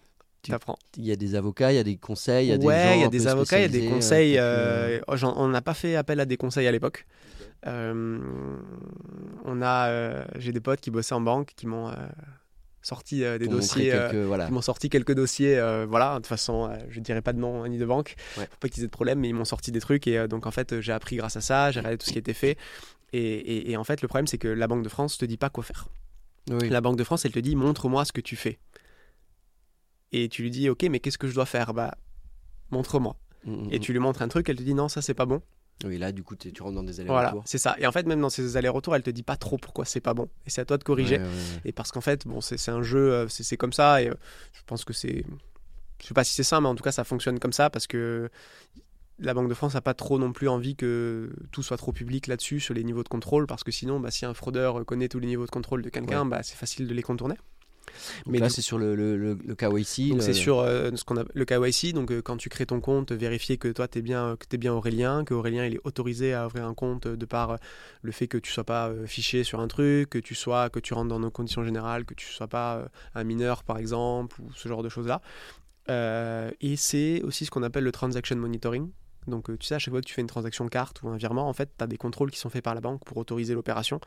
Il 0.98 1.06
y 1.06 1.12
a 1.12 1.16
des 1.16 1.36
avocats, 1.36 1.72
il 1.72 1.76
y 1.76 1.80
a 1.80 1.84
des 1.84 1.98
conseils, 1.98 2.48
il 2.48 2.50
y 2.50 2.54
a 2.54 2.58
des 2.58 2.66
ouais, 2.66 2.84
gens 2.84 2.94
il 2.96 3.02
y 3.02 3.04
a 3.04 3.10
des 3.10 3.28
avocats, 3.28 3.60
il 3.60 3.62
y 3.62 3.66
a 3.66 3.68
des 3.68 3.88
conseils. 3.88 4.38
euh, 4.38 5.00
euh, 5.00 5.02
oh, 5.08 5.16
on 5.36 5.48
n'a 5.50 5.62
pas 5.62 5.74
fait 5.74 5.96
appel 5.96 6.20
à 6.20 6.26
des 6.26 6.38
conseils 6.38 6.68
à 6.68 6.72
l'époque. 6.72 7.06
Euh, 7.66 8.20
on 9.46 9.62
a, 9.62 10.26
j'ai 10.40 10.52
des 10.52 10.60
potes 10.60 10.80
qui 10.80 10.92
bossaient 10.92 11.16
en 11.16 11.22
banque 11.22 11.54
qui 11.56 11.68
m'ont 11.68 11.92
sorti 12.82 13.20
des 13.20 13.40
pour 13.40 13.56
dossiers. 13.56 13.90
quelques- 13.92 14.16
voilà. 14.28 14.46
qui 14.46 14.54
m'ont 14.54 14.62
sorti 14.62 14.90
quelques 14.90 15.14
dossiers, 15.14 15.60
voilà, 15.88 16.12
de 16.12 16.16
toute 16.18 16.28
façon, 16.28 16.70
je 16.90 17.00
dirais 17.00 17.22
pas 17.22 17.34
de 17.34 17.40
nom 17.40 17.64
hein, 17.64 17.70
ni 17.70 17.78
de 17.78 17.86
banque, 17.86 18.16
Ouais. 18.38 18.46
faut 18.50 18.58
pas 18.60 18.70
qu'ils 18.70 18.84
aient 18.84 18.88
de 18.88 18.92
problème, 18.92 19.20
mais 19.20 19.30
ils 19.30 19.34
m'ont 19.34 19.46
sorti 19.46 19.72
des 19.72 19.80
trucs 19.82 20.08
et 20.08 20.28
donc 20.28 20.46
en 20.46 20.52
fait 20.52 20.80
j'ai 20.82 20.92
appris 20.94 21.16
grâce 21.18 21.36
à 21.36 21.42
ça, 21.42 21.72
j'ai 21.72 21.80
regardé 21.80 21.98
tout 21.98 22.06
ce 22.06 22.14
qui 22.14 22.20
était 22.20 22.34
fait 22.34 22.58
et, 23.14 23.20
et- 23.20 23.72
et 23.72 23.78
en 23.78 23.84
fait 23.84 24.02
le 24.02 24.08
problème 24.08 24.28
c'est 24.28 24.38
que 24.38 24.48
la 24.48 24.68
Banque 24.68 24.84
de 24.84 24.90
France 24.90 25.18
te 25.18 25.26
dit 25.26 25.38
pas 25.38 25.50
quoi 25.50 25.64
faire. 25.64 25.88
Oui. 26.50 26.70
La 26.70 26.80
Banque 26.80 26.96
de 26.98 27.04
France 27.04 27.26
elle 27.26 27.34
te 27.34 27.40
dit 27.40 27.56
montre-moi 27.58 28.06
ce 28.06 28.14
que 28.14 28.22
tu 28.22 28.36
fais 28.38 28.58
et 30.12 30.30
tu 30.30 30.42
lui 30.44 30.50
dis 30.52 30.70
ok 30.70 30.84
mais 30.90 31.00
qu'est-ce 31.00 31.18
que 31.18 31.28
je 31.28 31.34
dois 31.36 31.46
faire? 31.46 31.74
Bah 31.74 31.96
montre-moi 32.72 33.16
Mm, 33.46 33.52
mm, 33.52 33.68
et 33.72 33.78
mm. 33.78 33.82
tu 33.82 33.94
lui 33.94 34.00
montres 34.00 34.22
un 34.22 34.28
truc, 34.28 34.50
elle 34.50 34.58
te 34.58 34.64
dit 34.64 34.74
non 34.74 34.90
ça 34.90 35.02
c'est 35.02 35.14
pas 35.14 35.26
bon. 35.26 35.42
Oui, 35.86 36.00
là, 36.00 36.12
du 36.12 36.24
coup, 36.24 36.36
tu 36.36 36.52
rentres 36.64 36.74
dans 36.74 36.82
des 36.84 36.94
Voilà, 37.04 37.20
allers-retours. 37.30 37.44
c'est 37.46 37.60
ça. 37.60 37.76
Et 37.78 37.86
en 37.86 37.92
fait 37.92 38.06
même 38.08 38.20
dans 38.20 38.32
ces 38.32 38.58
allers-retours 38.58 38.96
elle 38.96 39.04
te 39.04 39.12
dit 39.12 39.22
pas 39.22 39.38
trop 39.38 39.58
pourquoi 39.58 39.86
c'est 39.86 40.02
pas 40.02 40.16
bon 40.16 40.28
et 40.46 40.50
c'est 40.50 40.60
à 40.62 40.66
toi 40.66 40.78
de 40.80 40.84
corriger. 40.84 41.18
Ouais, 41.18 41.22
ouais, 41.24 41.28
ouais. 41.28 41.62
Et 41.66 41.72
parce 41.72 41.92
qu'en 41.92 42.02
fait, 42.02 42.26
bon, 42.28 42.42
c'est 42.42 42.70
un 42.72 42.82
jeu, 42.82 43.14
euh, 43.14 43.28
c'est 43.28 43.44
c'est 43.44 43.58
comme 43.58 43.74
ça, 43.74 44.02
et 44.02 44.10
euh, 44.10 44.14
je 44.54 44.62
pense 44.66 44.84
que 44.86 44.92
c'est. 44.94 45.24
Je 46.02 46.08
sais 46.08 46.14
pas 46.16 46.24
si 46.24 46.34
c'est 46.34 46.44
ça, 46.44 46.60
mais 46.62 46.68
en 46.68 46.74
tout 46.76 46.84
cas, 46.84 46.92
ça 46.92 47.04
fonctionne 47.04 47.38
comme 47.40 47.54
ça 47.54 47.70
parce 47.70 47.86
que 47.88 48.30
la 49.20 49.34
Banque 49.36 49.50
de 49.50 49.54
France 49.54 49.76
n'a 49.76 49.82
pas 49.82 49.94
trop 49.94 50.18
non 50.20 50.32
plus 50.32 50.48
envie 50.50 50.76
que 50.76 51.32
tout 51.52 51.62
soit 51.64 51.78
trop 51.78 51.92
public 51.92 52.26
là-dessus, 52.28 52.60
sur 52.60 52.74
les 52.74 52.84
niveaux 52.84 53.04
de 53.04 53.08
contrôle, 53.10 53.46
parce 53.48 53.64
que 53.64 53.72
sinon, 53.72 54.00
bah, 54.00 54.12
si 54.12 54.26
un 54.26 54.34
fraudeur 54.34 54.84
connaît 54.86 55.10
tous 55.10 55.20
les 55.20 55.28
niveaux 55.28 55.46
de 55.46 55.52
contrôle 55.52 55.82
de 55.84 55.90
quelqu'un, 55.90 56.26
bah, 56.26 56.42
c'est 56.44 56.56
facile 56.56 56.88
de 56.88 56.94
les 56.94 57.02
contourner. 57.04 57.36
Donc 58.26 58.34
Mais 58.34 58.40
là, 58.40 58.50
c'est 58.50 58.62
sur 58.62 58.78
le, 58.78 58.96
le, 58.96 59.18
le, 59.18 59.38
le 59.44 59.56
KYC. 59.56 60.10
Donc 60.12 60.22
c'est 60.22 60.34
sur 60.34 60.60
euh, 60.60 60.92
ce 60.96 61.04
qu'on 61.04 61.18
a 61.18 61.24
le 61.34 61.46
KYC, 61.46 61.94
donc 61.94 62.12
euh, 62.12 62.22
quand 62.22 62.38
tu 62.38 62.50
crées 62.50 62.66
ton 62.66 62.80
compte, 62.80 63.12
vérifier 63.12 63.58
que 63.58 63.68
toi 63.68 63.88
tu 63.88 64.00
es 64.00 64.02
bien 64.02 64.36
que 64.40 64.46
t'es 64.46 64.58
bien 64.58 64.74
Aurélien, 64.74 65.24
que 65.24 65.34
Aurélien 65.34 65.66
il 65.66 65.76
est 65.76 65.82
autorisé 65.84 66.34
à 66.34 66.46
ouvrir 66.48 66.66
un 66.66 66.74
compte 66.74 67.08
de 67.08 67.26
par 67.26 67.52
euh, 67.52 67.56
le 68.02 68.12
fait 68.12 68.28
que 68.28 68.38
tu 68.38 68.52
sois 68.52 68.64
pas 68.64 68.92
fiché 69.06 69.44
sur 69.44 69.60
un 69.60 69.68
truc, 69.68 70.10
que 70.10 70.20
tu 70.20 70.36
sois 70.36 70.70
que 70.70 70.80
tu 70.80 70.94
rentres 70.94 71.10
dans 71.10 71.20
nos 71.20 71.32
conditions 71.32 71.64
générales, 71.64 72.06
que 72.06 72.14
tu 72.14 72.28
sois 72.28 72.48
pas 72.48 72.90
un 73.16 73.24
mineur 73.24 73.64
par 73.64 73.78
exemple 73.78 74.40
ou 74.42 74.52
ce 74.54 74.68
genre 74.68 74.84
de 74.84 74.90
choses 74.90 75.08
là. 75.08 75.22
Euh, 75.90 76.52
et 76.62 76.76
c'est 76.76 77.22
aussi 77.24 77.46
ce 77.46 77.52
qu'on 77.52 77.64
appelle 77.64 77.84
le 77.84 77.92
transaction 77.92 78.36
monitoring. 78.36 78.90
Donc 79.28 79.50
euh, 79.50 79.58
tu 79.58 79.68
sais 79.68 79.76
à 79.76 79.80
chaque 79.80 79.92
fois 79.92 80.02
que 80.02 80.06
tu 80.08 80.14
fais 80.14 80.22
une 80.22 80.28
transaction 80.28 80.68
carte 80.70 81.02
ou 81.04 81.10
un 81.10 81.18
virement, 81.18 81.48
en 81.50 81.54
fait, 81.54 81.70
tu 81.78 81.84
as 81.84 81.88
des 81.88 81.98
contrôles 81.98 82.32
qui 82.32 82.40
sont 82.40 82.50
faits 82.50 82.64
par 82.64 82.76
la 82.76 82.82
banque 82.82 83.04
pour 83.06 83.18
autoriser 83.18 83.54
l'opération 83.54 84.00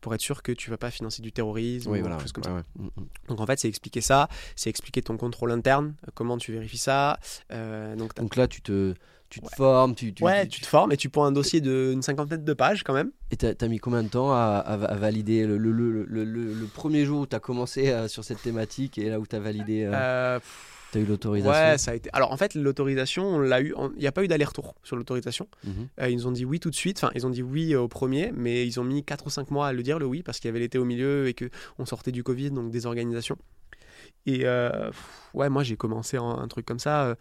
pour 0.00 0.14
être 0.14 0.20
sûr 0.20 0.42
que 0.42 0.52
tu 0.52 0.70
vas 0.70 0.78
pas 0.78 0.90
financer 0.90 1.20
du 1.22 1.32
terrorisme 1.32 1.90
Oui, 1.90 1.98
ou 1.98 2.00
voilà. 2.02 2.16
quelque 2.16 2.22
chose 2.22 2.32
comme 2.32 2.44
ouais, 2.44 2.50
ça. 2.50 2.56
ouais. 2.80 2.90
Mm, 2.96 3.00
mm. 3.02 3.06
Donc 3.28 3.40
en 3.40 3.46
fait, 3.46 3.58
c'est 3.58 3.68
expliquer 3.68 4.00
ça, 4.00 4.28
c'est 4.56 4.70
expliquer 4.70 5.02
ton 5.02 5.16
contrôle 5.16 5.50
interne, 5.52 5.94
euh, 6.06 6.10
comment 6.14 6.38
tu 6.38 6.52
vérifies 6.52 6.78
ça. 6.78 7.18
Euh, 7.52 7.96
donc 7.96 8.36
là, 8.36 8.46
tu 8.46 8.62
te, 8.62 8.94
tu 9.30 9.40
te 9.40 9.44
Ouais. 9.44 9.50
formes, 9.56 9.94
tu, 9.94 10.14
tu, 10.14 10.24
ouais, 10.24 10.46
tu 10.46 10.60
te 10.60 10.66
formes 10.66 10.90
et 10.92 10.96
tu 10.96 11.10
prends 11.10 11.24
un 11.26 11.32
dossier 11.32 11.60
d'une 11.60 12.00
cinquantaine 12.02 12.44
de 12.44 12.52
pages 12.54 12.82
quand 12.84 12.94
même. 12.94 13.10
Et 13.30 13.36
t'as 13.36 13.52
as 13.60 13.68
mis 13.68 13.78
combien 13.78 14.02
de 14.02 14.08
temps 14.08 14.32
à, 14.32 14.36
à- 14.64 14.72
à 14.84 14.94
valider 14.94 15.46
le, 15.46 15.58
le, 15.58 15.70
le, 15.70 15.90
le, 16.04 16.24
le- 16.24 16.54
le 16.54 16.66
premier 16.66 17.04
jour 17.04 17.20
où 17.20 17.26
t'as 17.26 17.40
commencé 17.40 17.90
euh, 17.90 18.08
sur 18.08 18.24
cette 18.24 18.40
thématique 18.40 18.96
et 18.96 19.10
là 19.10 19.20
où 19.20 19.26
t'as 19.26 19.38
validé, 19.40 19.84
euh, 19.84 19.90
Euh, 19.94 20.40
t'as 20.92 21.00
eu 21.00 21.04
l'autorisation 21.04 21.50
ouais, 21.70 21.78
ça 21.78 21.90
a 21.90 21.94
été. 21.94 22.10
Alors 22.12 22.32
en 22.32 22.36
fait, 22.36 22.54
l'autorisation, 22.54 23.24
on 23.26 23.38
l'a 23.38 23.60
eu. 23.60 23.74
Il 23.96 24.00
n'y 24.00 24.06
a 24.06 24.12
pas 24.12 24.24
eu 24.24 24.28
d'aller-retour 24.28 24.74
sur 24.82 24.96
l'autorisation. 24.96 25.48
Mhm. 25.64 25.88
Euh, 26.00 26.08
ils 26.08 26.16
nous 26.16 26.26
ont 26.26 26.32
dit 26.32 26.44
oui 26.44 26.60
tout 26.60 26.70
de 26.70 26.74
suite. 26.74 26.98
Enfin, 26.98 27.10
ils 27.14 27.26
ont 27.26 27.30
dit 27.30 27.42
oui 27.42 27.74
euh, 27.74 27.80
au 27.80 27.88
premier, 27.88 28.32
mais 28.34 28.66
ils 28.66 28.78
ont 28.80 28.84
mis 28.84 29.04
4 29.04 29.26
ou 29.26 29.30
5 29.30 29.50
mois 29.50 29.68
à 29.68 29.72
le 29.72 29.82
dire 29.82 29.98
le 29.98 30.06
oui 30.06 30.22
parce 30.22 30.38
qu'il 30.40 30.48
y 30.48 30.50
avait 30.50 30.60
l'été 30.60 30.78
au 30.78 30.84
milieu 30.84 31.28
et 31.28 31.34
que 31.34 31.50
on 31.78 31.86
sortait 31.86 32.12
du 32.12 32.22
Covid, 32.22 32.50
donc 32.50 32.70
des 32.70 32.86
organisations. 32.86 33.36
Et 34.26 34.40
euh, 34.44 34.90
ouais, 35.34 35.48
moi 35.48 35.62
j'ai 35.62 35.76
commencé 35.76 36.18
en- 36.18 36.38
un 36.38 36.48
truc 36.48 36.66
comme 36.66 36.78
ça. 36.78 37.16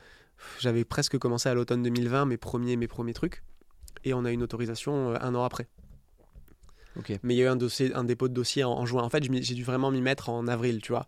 J'avais 0.59 0.83
presque 0.85 1.17
commencé 1.17 1.49
à 1.49 1.53
l'automne 1.53 1.81
2020 1.83 2.25
mes 2.25 2.37
premiers 2.37 2.75
mes 2.75 2.87
premiers 2.87 3.13
trucs, 3.13 3.43
et 4.03 4.13
on 4.13 4.23
a 4.25 4.31
eu 4.31 4.33
une 4.35 4.43
autorisation 4.43 5.15
un 5.19 5.35
an 5.35 5.43
après. 5.43 5.67
Ok. 6.97 7.11
Mais 7.23 7.35
il 7.35 7.37
y 7.37 7.41
a 7.41 7.45
eu 7.45 7.47
un 7.49 7.55
dossier, 7.55 7.93
un 7.93 8.03
dépôt 8.03 8.27
de 8.27 8.33
dossier 8.33 8.63
en, 8.63 8.71
en 8.71 8.85
juin. 8.85 9.03
En 9.03 9.09
fait, 9.09 9.23
j'ai 9.23 9.55
dû 9.55 9.63
vraiment 9.63 9.91
m'y 9.91 10.01
mettre 10.01 10.29
en 10.29 10.47
avril, 10.47 10.81
tu 10.81 10.91
vois, 10.91 11.07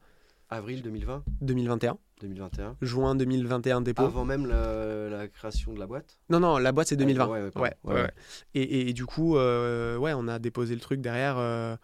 Avril 0.50 0.82
2020, 0.82 1.24
2021. 1.41 1.97
2021. 2.22 2.76
Juin 2.82 3.16
2021 3.16 3.82
dépôt. 3.82 4.04
Avant 4.04 4.26
même 4.26 4.45
la, 4.47 5.08
la 5.10 5.28
création 5.28 5.74
de 5.74 5.80
la 5.80 5.88
boîte? 5.88 6.20
Non, 6.30 6.39
non, 6.39 6.58
la 6.58 6.72
boîte 6.72 6.88
c'est 6.88 6.95
2020. 6.95 7.28
Ouais, 7.62 7.74
ouais. 7.93 8.12
Et, 8.56 8.62
et- 8.62 8.89
et 8.89 8.93
du 8.93 9.06
coup, 9.06 9.38
euh, 9.38 9.95
ouais, 9.97 10.14
on 10.16 10.28
a 10.28 10.39
déposé 10.39 10.74
le 10.76 10.82
truc 10.82 11.02
derrière 11.02 11.38
euh, 11.38 11.76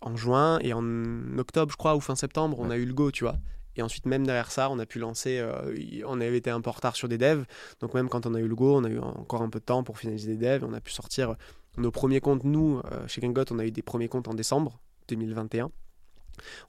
en 0.00 0.16
juin 0.16 0.58
et 0.60 0.72
en 0.72 1.38
octobre, 1.38 1.70
je 1.72 1.76
crois, 1.76 1.96
ou 1.96 2.00
fin 2.00 2.14
septembre, 2.14 2.58
on 2.60 2.70
a 2.70 2.76
eu 2.76 2.84
le 2.86 2.94
go, 2.94 3.10
tu 3.10 3.24
vois. 3.24 3.36
Et 3.76 3.82
ensuite, 3.82 4.06
même 4.06 4.24
derrière 4.26 4.50
ça, 4.50 4.70
on 4.70 4.78
a 4.78 4.86
pu 4.86 4.98
lancer. 4.98 5.38
euh, 5.40 5.74
on 6.06 6.20
avait 6.20 6.36
été 6.36 6.50
un 6.50 6.60
peu 6.60 6.70
en 6.70 6.74
retard 6.74 6.94
sur 6.94 7.08
des 7.08 7.18
devs. 7.18 7.44
Donc, 7.80 7.94
même 7.94 8.08
quand 8.08 8.26
on 8.26 8.34
a 8.34 8.40
eu 8.40 8.46
le 8.48 8.54
go, 8.54 8.76
on 8.76 8.84
a 8.84 8.88
eu 8.90 8.98
encore 8.98 9.42
un 9.42 9.48
peu 9.50 9.58
de 9.60 9.64
temps 9.64 9.82
pour 9.82 9.98
finaliser 9.98 10.36
des 10.36 10.46
devs. 10.46 10.62
Et 10.62 10.66
on 10.66 10.74
a 10.74 10.80
pu 10.80 10.92
sortir 10.92 11.36
nos 11.78 11.90
premiers 11.90 12.20
comptes. 12.20 12.44
Nous, 12.44 12.80
euh, 12.92 13.06
chez 13.08 13.20
Gangot, 13.22 13.44
on 13.50 13.58
a 13.58 13.64
eu 13.66 13.70
des 13.70 13.82
premiers 13.82 14.08
comptes 14.08 14.28
en 14.28 14.34
décembre 14.34 14.78
2021. 15.08 15.70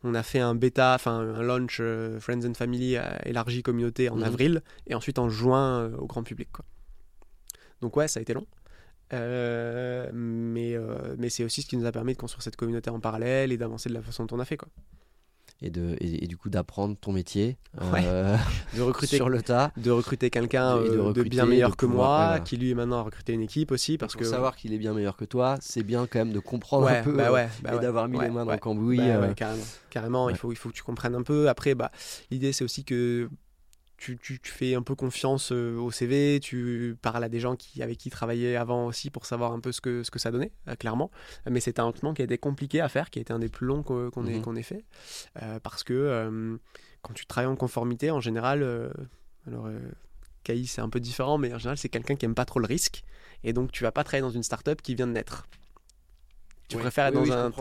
On 0.03 0.13
a 0.15 0.23
fait 0.23 0.39
un 0.39 0.55
bêta, 0.55 0.93
enfin 0.95 1.19
un 1.19 1.41
launch 1.41 1.77
euh, 1.79 2.19
Friends 2.19 2.45
and 2.45 2.53
Family 2.53 2.95
euh, 2.97 3.03
élargi 3.25 3.63
communauté 3.63 4.09
en 4.09 4.17
Mhm. 4.17 4.23
avril 4.23 4.61
et 4.87 4.95
ensuite 4.95 5.19
en 5.19 5.29
juin 5.29 5.79
euh, 5.81 5.97
au 5.97 6.05
grand 6.05 6.23
public. 6.23 6.49
Quoi. 6.51 6.65
Donc 7.81 7.95
ouais, 7.97 8.07
ça 8.07 8.19
a 8.19 8.21
été 8.21 8.33
long. 8.33 8.45
Euh, 9.13 10.09
mais 10.13 10.75
mais 11.17 11.29
c'est 11.29 11.43
aussi 11.43 11.61
ce 11.61 11.67
qui 11.67 11.77
nous 11.77 11.85
a 11.85 11.91
permis 11.91 12.13
de 12.13 12.17
construire 12.17 12.41
cette 12.41 12.55
communauté 12.55 12.89
en 12.89 12.99
parallèle 12.99 13.51
et 13.51 13.57
d'avancer 13.57 13.89
de 13.89 13.93
la 13.93 14.01
façon 14.01 14.25
dont 14.25 14.37
on 14.37 14.39
a 14.39 14.45
fait. 14.45 14.57
Quoi. 14.57 14.69
Et, 15.61 15.69
de, 15.69 15.95
et, 15.99 16.23
et 16.23 16.27
du 16.27 16.35
coup 16.37 16.49
d'apprendre 16.49 16.95
ton 16.99 17.11
métier 17.13 17.57
Ouais. 17.91 18.03
euh, 18.05 18.35
De 18.77 18.81
recruter, 18.81 19.15
sur 19.15 19.29
le 19.29 19.41
tas. 19.41 19.71
de 19.77 19.89
recruter 19.91 20.29
quelqu'un 20.29 20.77
de 20.77 20.81
euh, 20.89 21.13
de, 21.13 21.23
bien 21.23 21.45
de 21.45 21.49
meilleur 21.49 21.75
que 21.77 21.85
pouvoir- 21.85 22.07
moi, 22.09 22.19
ouais, 22.19 22.25
voilà. 22.27 22.39
qui 22.41 22.57
lui 22.57 22.73
maintenant 22.75 22.99
a 22.99 23.01
recruté 23.03 23.33
une 23.33 23.41
équipe 23.41 23.71
aussi. 23.71 23.97
Parce 23.97 24.13
Pour 24.13 24.21
que 24.21 24.27
savoir 24.27 24.55
qu'il 24.55 24.73
est 24.73 24.77
bien 24.77 24.93
meilleur 24.93 25.15
que 25.17 25.25
toi, 25.25 25.57
c'est 25.61 25.83
bien 25.83 26.05
quand 26.05 26.19
même 26.19 26.33
de 26.33 26.39
comprendre 26.39 26.85
ouais, 26.85 26.97
un 26.97 27.03
peu 27.03 27.13
bah 27.13 27.31
ouais, 27.31 27.47
bah 27.61 27.71
et 27.71 27.75
ouais. 27.75 27.81
d'avoir 27.81 28.07
mis 28.07 28.17
Ouais, 28.17 28.25
les 28.25 28.31
mains 28.31 28.43
dans 28.43 28.49
ouais. 28.49 28.55
le 28.55 28.59
cambouis. 28.59 28.97
Bah 28.97 29.03
euh, 29.03 29.27
ouais, 29.29 29.33
carrément. 29.35 29.63
Carrément, 29.89 30.25
ouais. 30.25 30.33
il, 30.33 30.37
faut, 30.37 30.51
il 30.51 30.55
faut 30.55 30.69
que 30.69 30.73
tu 30.75 30.83
comprennes 30.83 31.15
un 31.15 31.23
peu. 31.23 31.49
Après, 31.49 31.75
bah, 31.75 31.91
l'idée, 32.31 32.51
c'est 32.53 32.63
aussi 32.63 32.83
que 32.83 33.29
tu, 34.03 34.17
tu- 34.17 34.39
tu 34.39 34.51
fais 34.51 34.75
un 34.75 34.81
peu 34.81 34.95
confiance 34.95 35.51
euh, 35.51 35.77
au 35.77 35.89
CV, 35.91 36.39
tu 36.41 36.95
parles 37.01 37.23
à 37.23 37.29
des 37.29 37.39
gens 37.39 37.55
qui, 37.55 37.81
avec 37.81 37.97
qui 37.97 38.09
travaillaient 38.09 38.55
avant 38.57 38.85
aussi 38.87 39.09
pour 39.09 39.25
savoir 39.25 39.51
un 39.53 39.59
peu 39.59 39.71
ce 39.71 39.79
que, 39.81 40.03
ce 40.03 40.11
que 40.11 40.19
ça 40.19 40.29
donnait, 40.31 40.51
euh, 40.67 40.75
clairement. 40.75 41.09
Mais 41.49 41.59
c'était 41.61 41.79
un 41.79 41.85
recrutement 41.85 42.13
qui 42.13 42.21
a 42.21 42.25
été 42.25 42.37
compliqué 42.37 42.81
à 42.81 42.89
faire, 42.89 43.09
qui 43.09 43.19
a 43.19 43.21
été 43.21 43.31
un 43.31 43.39
des 43.39 43.49
plus 43.49 43.65
longs 43.65 43.83
qu'on 43.83 44.09
qu'on 44.11 44.27
ait, 44.27 44.35
Mhm. 44.37 44.41
qu'on 44.41 44.55
ait 44.55 44.63
fait. 44.63 44.83
Euh, 45.41 45.59
parce 45.61 45.83
que 45.83 45.93
euh, 45.93 46.57
quand 47.01 47.13
tu 47.13 47.25
travailles 47.25 47.49
en 47.51 47.55
conformité, 47.55 48.11
en 48.11 48.19
général, 48.19 48.61
euh, 48.63 48.89
Alors, 49.47 49.67
Kai, 50.43 50.65
c'est 50.65 50.81
un 50.81 50.89
peu 50.89 50.99
différent, 50.99 51.37
mais 51.37 51.53
en 51.53 51.57
général, 51.57 51.77
c'est 51.77 51.89
quelqu'un 51.89 52.15
qui 52.15 52.25
aime 52.25 52.35
pas 52.35 52.45
trop 52.45 52.59
le 52.59 52.65
risque. 52.65 53.03
Et 53.45 53.53
donc, 53.53 53.71
tu 53.71 53.83
vas 53.83 53.91
pas 53.91 54.03
travailler 54.03 54.21
dans 54.21 54.29
une 54.35 54.43
startup 54.43 54.81
qui 54.81 54.95
vient 54.95 55.07
de 55.07 55.13
naître. 55.13 55.47
Tu 56.73 56.81
préfères 56.81 57.07
être 57.07 57.13
dans 57.13 57.31
un. 57.31 57.51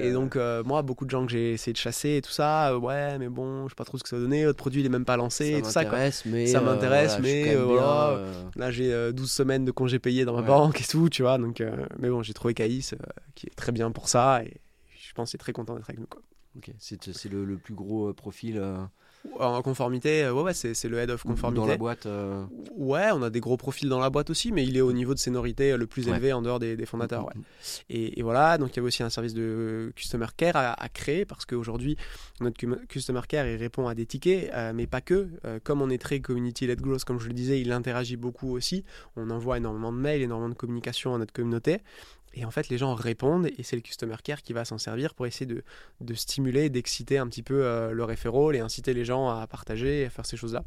et 0.00 0.12
donc, 0.12 0.36
euh, 0.36 0.62
moi, 0.64 0.82
beaucoup 0.82 1.04
de 1.04 1.10
gens 1.10 1.24
que 1.24 1.32
j'ai 1.32 1.52
essayé 1.52 1.72
de 1.72 1.78
chasser 1.78 2.16
et 2.16 2.22
tout 2.22 2.30
ça, 2.30 2.72
euh, 2.72 2.78
ouais, 2.78 3.18
mais 3.18 3.28
bon, 3.28 3.64
je 3.64 3.70
sais 3.70 3.74
pas 3.76 3.84
trop 3.84 3.98
ce 3.98 4.02
que 4.02 4.08
ça 4.08 4.16
va 4.16 4.22
donner. 4.22 4.44
Votre 4.44 4.58
produit, 4.58 4.80
il 4.80 4.86
est 4.86 4.90
même 4.90 5.04
pas 5.04 5.16
lancé. 5.16 5.62
Ça 5.64 5.82
m'intéresse, 5.82 6.24
mais. 6.26 6.46
Ça 6.46 6.60
m'intéresse, 6.60 7.18
mais 7.20 7.54
voilà. 7.54 8.20
Là, 8.56 8.70
j'ai 8.70 9.12
12 9.12 9.30
semaines 9.30 9.64
de 9.64 9.70
congés 9.70 9.98
payés 9.98 10.24
dans 10.24 10.34
ma 10.34 10.42
banque 10.42 10.80
et 10.80 10.84
tout, 10.84 11.08
tu 11.08 11.22
vois. 11.22 11.38
Donc, 11.38 11.62
mais 11.98 12.10
bon, 12.10 12.22
j'ai 12.22 12.34
trouvé 12.34 12.54
Caïs 12.54 12.94
qui 13.34 13.46
est 13.46 13.54
très 13.54 13.72
bien 13.72 13.90
pour 13.90 14.08
ça. 14.08 14.42
Et 14.44 14.60
je 14.98 15.12
pense 15.14 15.30
qu'il 15.30 15.38
est 15.38 15.38
très 15.38 15.52
content 15.52 15.74
d'être 15.74 15.88
avec 15.88 16.00
nous. 16.00 16.06
Quoi. 16.06 16.22
Ok, 16.56 16.70
c'est 16.78 17.30
le, 17.30 17.44
le, 17.44 17.56
plus 17.56 17.74
gros 17.74 18.12
profil 18.14 18.60
en 19.38 19.62
conformité, 19.62 20.24
euh, 20.24 20.32
ouais, 20.32 20.42
ouais 20.42 20.54
c'est 20.54 20.88
le 20.88 20.98
head 20.98 21.10
of 21.10 21.22
conformité. 21.22 21.60
Dans 21.60 21.66
la 21.66 21.76
boîte 21.76 22.06
euh, 22.06 22.44
Ouais, 22.76 23.08
on 23.12 23.22
a 23.22 23.30
des 23.30 23.40
gros 23.40 23.56
profils 23.56 23.88
dans 23.88 23.98
la 23.98 24.10
boîte 24.10 24.30
aussi, 24.30 24.52
mais 24.52 24.64
il 24.64 24.76
est 24.76 24.80
au 24.80 24.92
niveau 24.92 25.14
de 25.14 25.18
seniorité 25.18 25.72
euh, 25.72 25.76
le 25.76 25.86
plus 25.86 26.08
élevé 26.08 26.32
en 26.32 26.42
dehors 26.42 26.58
des, 26.58 26.86
fondateurs. 26.86 27.24
Mm, 27.34 27.38
mm, 27.38 27.40
mm. 27.40 28.12
Et, 28.18 28.22
voilà, 28.22 28.58
donc 28.58 28.70
il 28.72 28.76
y 28.76 28.78
avait 28.80 28.88
aussi 28.88 29.02
un 29.02 29.10
service 29.10 29.34
de 29.34 29.92
customer 29.96 30.26
care 30.36 30.56
à, 30.56 30.88
créer 30.88 31.24
parce 31.24 31.44
qu'aujourd'hui, 31.44 31.96
notre 32.40 32.56
customer 32.86 33.20
care, 33.28 33.46
il 33.46 33.56
répond 33.56 33.88
à 33.88 33.94
des 33.94 34.06
tickets, 34.06 34.52
mais 34.74 34.86
pas 34.86 35.00
que. 35.00 35.28
comme 35.64 35.82
on 35.82 35.90
est 35.90 35.98
très 35.98 36.20
community-led 36.20 36.80
growth, 36.80 37.04
comme 37.04 37.20
je 37.20 37.28
le 37.28 37.34
disais, 37.34 37.60
il 37.60 37.72
interagit 37.72 38.16
beaucoup 38.16 38.52
aussi. 38.52 38.84
On 39.16 39.30
envoie 39.30 39.58
énormément 39.58 39.92
de 39.92 39.98
mails, 39.98 40.22
énormément 40.22 40.50
de 40.50 40.54
communication 40.54 41.14
à 41.14 41.18
notre 41.18 41.32
communauté. 41.32 41.80
Et 42.36 42.44
en 42.44 42.50
fait, 42.50 42.68
les 42.68 42.76
gens 42.76 42.94
répondent 42.94 43.46
et 43.46 43.62
c'est 43.62 43.76
le 43.76 43.82
customer 43.82 44.16
care 44.22 44.42
qui 44.42 44.52
va 44.52 44.66
s'en 44.66 44.76
servir 44.76 45.14
pour 45.14 45.26
essayer 45.26 45.46
de, 45.46 46.14
stimuler, 46.14 46.68
d'exciter 46.68 47.16
un 47.16 47.26
petit 47.26 47.42
peu 47.42 47.64
euh, 47.64 47.92
le 47.92 48.04
référent 48.04 48.52
et 48.52 48.60
inciter 48.60 48.92
les 48.92 49.06
gens 49.06 49.30
à 49.30 49.46
partager 49.46 50.04
à 50.04 50.10
faire 50.10 50.26
ces 50.26 50.36
choses-là. 50.36 50.62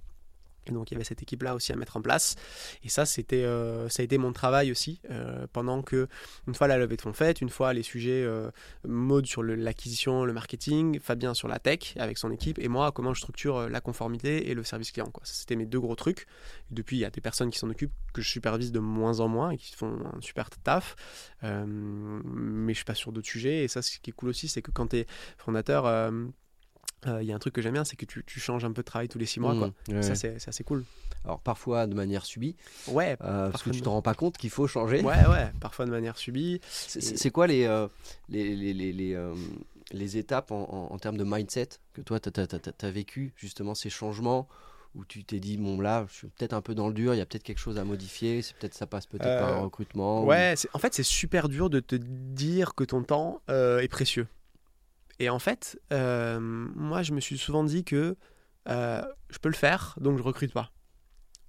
Donc 0.71 0.91
il 0.91 0.93
y 0.93 0.97
avait 0.97 1.03
cette 1.03 1.21
équipe-là 1.21 1.55
aussi 1.55 1.71
à 1.71 1.75
mettre 1.75 1.97
en 1.97 2.01
place. 2.01 2.35
Et 2.83 2.89
ça, 2.89 3.05
c'était, 3.05 3.43
euh, 3.43 3.89
ça 3.89 4.01
a 4.01 4.03
été 4.03 4.17
mon 4.17 4.33
travail 4.33 4.71
aussi, 4.71 5.01
euh, 5.09 5.47
pendant 5.51 5.81
que, 5.81 6.07
une 6.47 6.55
fois 6.55 6.67
la 6.67 6.77
levée 6.77 6.97
de 6.97 7.01
fonds 7.01 7.13
faite, 7.13 7.41
une 7.41 7.49
fois 7.49 7.73
les 7.73 7.83
sujets 7.83 8.23
euh, 8.23 8.51
mode 8.87 9.25
sur 9.25 9.43
l'acquisition, 9.43 10.25
le, 10.25 10.33
marketing, 10.33 10.99
Fabien 10.99 11.33
sur 11.33 11.47
la 11.47 11.59
tech 11.59 11.95
avec 11.97 12.17
son 12.17 12.31
équipe, 12.31 12.59
et 12.59 12.67
moi 12.67 12.91
comment 12.91 13.13
je 13.13 13.19
structure 13.19 13.69
la 13.69 13.81
conformité 13.81 14.49
et 14.49 14.53
le 14.53 14.63
service 14.63 14.91
client. 14.91 15.09
Quoi. 15.11 15.23
C'était 15.25 15.55
mes 15.55 15.65
deux 15.65 15.79
gros 15.79 15.95
trucs. 15.95 16.27
depuis, 16.71 16.97
il 16.97 17.01
y 17.01 17.05
a 17.05 17.09
des 17.09 17.21
personnes 17.21 17.49
qui 17.49 17.59
s'en 17.59 17.69
occupent, 17.69 17.93
que 18.13 18.21
je 18.21 18.29
supervise 18.29 18.71
de 18.71 18.79
moins 18.79 19.19
en 19.19 19.27
moins 19.27 19.51
et 19.51 19.57
qui 19.57 19.73
font 19.73 19.99
un 20.13 20.21
super 20.21 20.49
taf. 20.49 20.95
mais 21.43 22.73
je 22.73 22.77
suis 22.77 22.85
pas 22.85 22.95
sur 22.95 23.11
d'autres 23.11 23.27
sujets. 23.27 23.63
Et 23.63 23.67
ça, 23.67 23.81
ce 23.81 23.99
qui 23.99 24.11
est 24.11 24.13
cool 24.13 24.29
aussi, 24.29 24.47
c'est 24.47 24.61
que 24.61 24.71
quand 24.71 24.87
tu 24.87 24.97
es 24.97 25.07
fondateur, 25.37 25.85
il 27.05 27.09
euh, 27.09 27.23
y 27.23 27.31
a 27.31 27.35
un 27.35 27.39
truc 27.39 27.53
que 27.53 27.61
j'aime 27.61 27.73
bien, 27.73 27.85
c'est 27.85 27.95
que 27.95 28.05
tu, 28.05 28.23
tu, 28.25 28.39
changes 28.39 28.65
un 28.65 28.71
peu 28.71 28.81
de 28.81 28.85
travail 28.85 29.07
tous 29.07 29.19
les 29.19 29.25
six 29.25 29.39
mois. 29.39 29.55
Quoi. 29.55 29.71
Mmh, 29.89 30.01
ça, 30.01 30.15
c'est 30.15 30.35
assez 30.47 30.63
cool. 30.63 30.83
Alors, 31.23 31.39
parfois 31.39 31.87
de 31.87 31.93
manière 31.93 32.25
subie. 32.25 32.55
Ouais. 32.87 33.17
Euh, 33.21 33.49
parce 33.49 33.63
que 33.63 33.69
tu 33.69 33.81
te 33.81 33.89
rends 33.89 34.01
pas 34.01 34.13
compte 34.13 34.37
qu'il 34.37 34.49
faut 34.49 34.67
changer. 34.67 35.01
Ouais, 35.01 35.25
ouais. 35.27 35.51
Parfois 35.59 35.85
de 35.85 35.91
manière 35.91 36.17
subie. 36.17 36.59
C'est 36.65 37.31
quoi 37.31 37.47
les, 37.47 37.65
euh, 37.65 37.87
les, 38.27 38.55
les, 38.55 38.73
les, 38.73 39.17
les, 39.91 40.17
étapes 40.17 40.51
en, 40.51 40.89
en, 40.91 40.97
termes 40.97 41.17
de 41.17 41.23
mindset 41.23 41.69
que 41.93 42.01
toi, 42.01 42.19
tu 42.19 42.29
as, 42.39 42.47
as, 42.81 42.91
vécu, 42.91 43.33
justement, 43.37 43.75
ces 43.75 43.89
changements 43.89 44.47
où 44.95 45.05
tu 45.05 45.23
t'es 45.23 45.39
dit, 45.39 45.57
bon, 45.57 45.79
là, 45.79 46.05
je 46.09 46.15
suis 46.15 46.27
peut-être 46.27 46.53
un 46.53 46.61
peu 46.61 46.73
dans 46.73 46.87
le 46.87 46.93
dur, 46.93 47.13
il 47.13 47.17
y 47.17 47.21
a 47.21 47.25
peut-être 47.25 47.43
quelque 47.43 47.59
chose 47.59 47.77
à 47.77 47.83
modifier, 47.83 48.41
c'est 48.41 48.55
peut-être 48.55 48.73
ça 48.73 48.87
passe 48.87 49.05
peut-être 49.05 49.39
par 49.39 49.53
un 49.53 49.61
recrutement. 49.61 50.25
Ouais, 50.25 50.55
en 50.73 50.79
fait, 50.79 50.93
c'est 50.93 51.03
super 51.03 51.47
dur 51.47 51.69
de 51.69 51.79
te 51.79 51.95
dire 51.95 52.75
que 52.75 52.83
ton 52.83 53.03
temps 53.03 53.41
est 53.47 53.87
précieux. 53.89 54.27
Et 55.19 55.29
en 55.29 55.39
fait, 55.39 55.79
euh, 55.91 56.39
moi, 56.39 57.03
je 57.03 57.13
me 57.13 57.19
suis 57.19 57.37
souvent 57.37 57.63
dit 57.63 57.83
que 57.83 58.15
euh, 58.69 59.01
je 59.29 59.37
peux 59.37 59.49
le 59.49 59.55
faire, 59.55 59.95
donc 59.99 60.17
je 60.17 60.23
recrute 60.23 60.53
pas. 60.53 60.71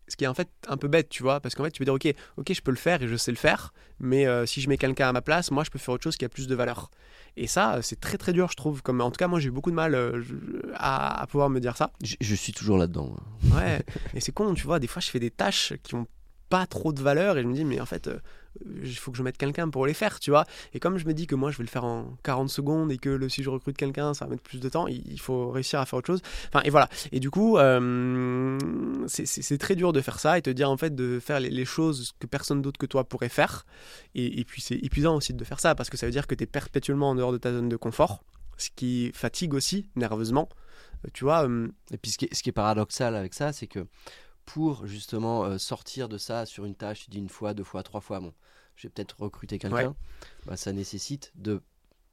Ce 0.09 0.17
qui 0.17 0.25
est 0.25 0.27
en 0.27 0.35
fait 0.35 0.49
un 0.67 0.77
peu 0.77 0.89
bête, 0.89 1.09
tu 1.09 1.23
vois, 1.23 1.39
parce 1.39 1.55
qu'en 1.55 1.63
fait, 1.63 1.71
tu 1.71 1.79
peux 1.79 1.85
dire, 1.85 1.95
ok, 1.95 2.13
ok, 2.37 2.53
je 2.53 2.61
peux 2.63 2.73
le 2.73 2.77
faire 2.77 3.01
et 3.01 3.07
je 3.07 3.15
sais 3.15 3.31
le 3.31 3.37
faire, 3.37 3.73
mais 4.01 4.27
euh, 4.27 4.45
si 4.45 4.61
je 4.61 4.69
mets 4.69 4.77
quelqu'un 4.77 5.09
à 5.09 5.13
ma 5.13 5.23
place, 5.23 5.53
moi, 5.53 5.63
je 5.63 5.71
peux 5.71 5.79
faire 5.79 5.95
autre 5.95 6.03
chose 6.03 6.17
qui 6.17 6.25
a 6.25 6.29
plus 6.29 6.49
de 6.49 6.55
valeur. 6.57 6.91
Et 7.37 7.47
ça, 7.47 7.79
c'est 7.81 8.01
très 8.01 8.19
très 8.19 8.33
dur, 8.33 8.49
je 8.51 8.57
trouve. 8.57 8.83
Comme, 8.83 9.01
en 9.01 9.13
tout 9.13 9.19
cas, 9.19 9.29
moi, 9.29 9.39
j'ai 9.39 9.49
eu 9.49 9.53
beaucoup 9.53 9.71
de 9.71 9.77
mal 9.77 9.97
à, 10.75 11.25
pouvoir 11.31 11.49
me 11.49 11.61
dire 11.61 11.77
ça. 11.77 11.93
Je, 12.03 12.35
suis 12.35 12.53
toujours 12.53 12.77
là-dedans. 12.77 13.15
Ouais, 13.55 13.85
et 14.15 14.21
c'est 14.21 14.33
con, 14.33 14.53
tu 14.55 14.65
vois, 14.65 14.81
des 14.81 14.89
fois, 14.89 15.01
je 15.01 15.11
fais 15.11 15.21
des 15.21 15.31
tâches 15.31 15.75
qui 15.85 15.95
ont 15.95 16.09
pas 16.51 16.67
trop 16.67 16.93
de 16.93 17.01
valeur 17.01 17.39
et 17.39 17.43
je 17.43 17.49
me 17.49 17.55
dis, 17.55 17.65
mais 17.65 17.81
en 17.81 17.87
fait, 17.87 18.11
il 18.83 18.97
faut 18.97 19.11
que 19.11 19.17
je 19.17 19.23
mette 19.23 19.39
quelqu'un 19.39 19.69
pour 19.69 19.87
les 19.87 19.95
faire, 19.95 20.19
tu 20.19 20.31
vois. 20.31 20.45
Et 20.75 20.81
comme 20.81 20.99
je 20.99 21.07
me 21.07 21.15
dis 21.15 21.27
que 21.27 21.35
moi 21.35 21.51
je 21.51 21.59
vais 21.59 21.65
le 21.65 21.69
faire 21.69 21.85
en 21.85 22.17
40 22.25 22.49
secondes 22.49 22.93
et 22.93 22.99
que 22.99 23.09
le, 23.09 23.29
si 23.29 23.43
je 23.43 23.51
recrute 23.51 23.77
quelqu'un 23.77 24.13
ça 24.15 24.25
va 24.25 24.33
mettre 24.33 24.43
plus 24.43 24.61
de 24.61 24.69
temps, 24.69 24.87
il, 24.87 25.21
faut 25.21 25.51
réussir 25.51 25.81
à 25.81 25.87
faire 25.87 25.99
autre 25.99 26.09
chose. 26.09 26.23
Enfin, 26.49 26.61
et 26.65 26.71
voilà. 26.71 26.89
Et 27.13 27.21
du 27.21 27.31
coup, 27.31 27.59
euh, 27.59 28.59
c'est 29.07 29.59
très 29.59 29.77
dur 29.77 29.93
de 29.93 30.01
faire 30.01 30.19
ça 30.19 30.39
et 30.39 30.43
te 30.43 30.51
dire 30.51 30.71
en 30.71 30.77
fait 30.77 30.95
de 30.95 31.21
faire 31.21 31.41
les, 31.41 31.65
choses 31.65 32.13
que 32.19 32.27
personne 32.27 32.63
d'autre 32.63 32.79
que 32.79 32.87
toi 32.87 33.05
pourrait 33.05 33.29
faire. 33.29 33.65
Et, 34.15 34.45
puis 34.45 34.61
c'est 34.61 34.77
épuisant 34.77 35.17
aussi 35.17 35.33
de 35.33 35.45
faire 35.45 35.61
ça 35.61 35.75
parce 35.75 35.89
que 35.89 35.97
ça 35.97 36.07
veut 36.07 36.13
dire 36.13 36.27
que 36.27 36.35
tu 36.35 36.45
es 36.45 36.47
perpétuellement 36.47 37.11
en 37.11 37.15
dehors 37.15 37.33
de 37.33 37.39
ta 37.39 37.53
zone 37.53 37.69
de 37.69 37.77
confort, 37.77 38.25
ce 38.57 38.71
qui 38.75 39.13
fatigue 39.15 39.55
aussi 39.55 39.89
nerveusement. 39.95 40.49
Euh, 41.05 41.09
tu 41.13 41.25
vois. 41.25 41.47
Euh, 41.47 41.69
et 41.93 41.99
puis 41.99 42.11
ce 42.11 42.19
qui 42.19 42.49
est 42.49 42.53
paradoxal 42.53 43.15
avec 43.15 43.35
ça, 43.35 43.53
c'est 43.53 43.67
que 43.69 43.87
pour 44.47 44.87
justement 44.87 45.45
euh, 45.45 45.59
sortir 45.59 46.09
de 46.09 46.19
ça 46.19 46.47
sur 46.47 46.65
une 46.65 46.75
tâche, 46.75 47.05
tu 47.05 47.11
dis 47.11 47.19
une 47.19 47.29
fois, 47.29 47.55
deux 47.55 47.65
fois, 47.65 47.83
trois 47.83 48.01
fois, 48.01 48.21
bon, 48.21 48.33
je 48.77 48.87
vais 48.87 48.93
peut-être 48.93 49.21
recruter 49.21 49.59
quelqu'un, 49.59 49.95
bah, 50.47 50.57
ça 50.57 50.73
nécessite 50.73 51.33
de, 51.35 51.63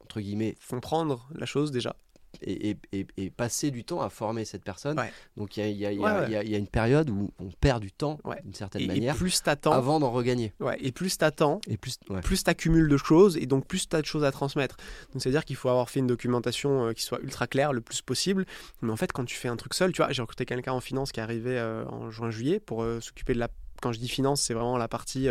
entre 0.01 0.19
guillemets, 0.21 0.55
comprendre 0.69 1.27
la 1.33 1.45
chose 1.45 1.71
déjà 1.71 1.95
et, 2.41 2.77
et, 2.91 3.29
passer 3.29 3.71
du 3.71 3.83
temps 3.83 4.01
à 4.01 4.09
former 4.09 4.45
cette 4.45 4.63
personne. 4.63 4.99
Donc 5.35 5.57
il 5.57 5.67
y, 5.67 5.85
y, 5.85 5.95
y, 5.95 6.05
a 6.05 6.57
une 6.57 6.67
période 6.67 7.09
où 7.09 7.31
on 7.39 7.49
perd 7.59 7.81
du 7.81 7.91
temps 7.91 8.19
d'une 8.43 8.53
certaine 8.53 8.87
manière 8.87 9.15
plus 9.15 9.41
avant 9.65 9.99
d'en 9.99 10.11
regagner. 10.11 10.53
Et 10.79 10.91
plus 10.91 11.17
t'attends, 11.17 11.61
et 11.67 11.77
plus 11.77 11.97
plus 12.23 12.43
t'accumules 12.43 12.87
de 12.87 12.97
choses 12.97 13.37
et 13.37 13.45
donc 13.45 13.65
plus 13.65 13.87
t'as 13.87 14.01
de 14.01 14.05
choses 14.05 14.23
à 14.23 14.31
transmettre. 14.31 14.77
Donc 15.13 15.21
c'est 15.21 15.29
à 15.29 15.31
dire 15.31 15.45
qu'il 15.45 15.55
faut 15.55 15.69
avoir 15.69 15.89
fait 15.89 15.99
une 15.99 16.07
documentation 16.07 16.87
euh, 16.87 16.93
qui 16.93 17.03
soit 17.03 17.19
ultra 17.21 17.47
claire 17.47 17.73
le 17.73 17.81
plus 17.81 18.01
possible. 18.01 18.45
Mais 18.81 18.91
en 18.91 18.95
fait 18.95 19.11
quand 19.11 19.25
tu 19.25 19.35
fais 19.35 19.47
un 19.47 19.55
truc 19.55 19.73
seul, 19.73 19.91
tu 19.91 20.01
vois, 20.01 20.11
j'ai 20.11 20.21
recruté 20.21 20.45
quelqu'un 20.45 20.73
en 20.73 20.81
finance 20.81 21.11
qui 21.11 21.19
est 21.19 21.23
arrivé 21.23 21.57
euh, 21.57 21.85
en 21.85 22.09
juin-juillet 22.11 22.59
pour 22.59 22.83
euh, 22.83 22.99
s'occuper 23.01 23.33
de 23.33 23.39
la 23.39 23.49
quand 23.79 23.91
je 23.91 23.99
dis 23.99 24.07
finance, 24.07 24.41
c'est 24.41 24.55
vraiment 24.55 24.75
la 24.75 24.87
partie 24.87 25.27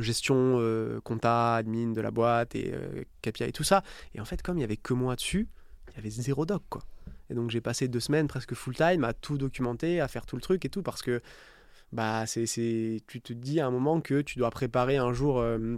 gestion, 0.00 0.60
compta, 1.04 1.54
admin 1.54 1.92
de 1.92 2.00
la 2.00 2.10
boîte 2.10 2.56
et 2.56 2.74
KPI 3.22 3.44
et 3.44 3.52
tout 3.52 3.62
ça. 3.62 3.84
Et 4.16 4.20
en 4.20 4.24
fait, 4.24 4.42
comme 4.42 4.58
il 4.58 4.62
y 4.62 4.64
avait 4.64 4.76
que 4.76 4.94
moi 4.94 5.14
dessus, 5.14 5.46
avait 5.98 6.10
zéro 6.10 6.46
doc, 6.46 6.62
quoi. 6.68 6.82
Et 7.30 7.34
donc 7.34 7.50
j'ai 7.50 7.60
passé 7.60 7.88
deux 7.88 8.00
semaines 8.00 8.28
presque 8.28 8.54
full 8.54 8.74
time 8.74 9.04
à 9.04 9.12
tout 9.12 9.38
documenter, 9.38 10.00
à 10.00 10.08
faire 10.08 10.26
tout 10.26 10.36
le 10.36 10.42
truc 10.42 10.64
et 10.64 10.68
tout, 10.68 10.82
parce 10.82 11.02
que 11.02 11.20
bah 11.92 12.26
c'est, 12.26 12.44
tu 13.06 13.20
te 13.20 13.32
dis 13.32 13.60
à 13.60 13.66
un 13.66 13.70
moment 13.70 14.00
que 14.00 14.20
tu 14.20 14.38
dois 14.38 14.50
préparer 14.50 14.96
un 14.96 15.12
jour. 15.12 15.38
Euh, 15.38 15.76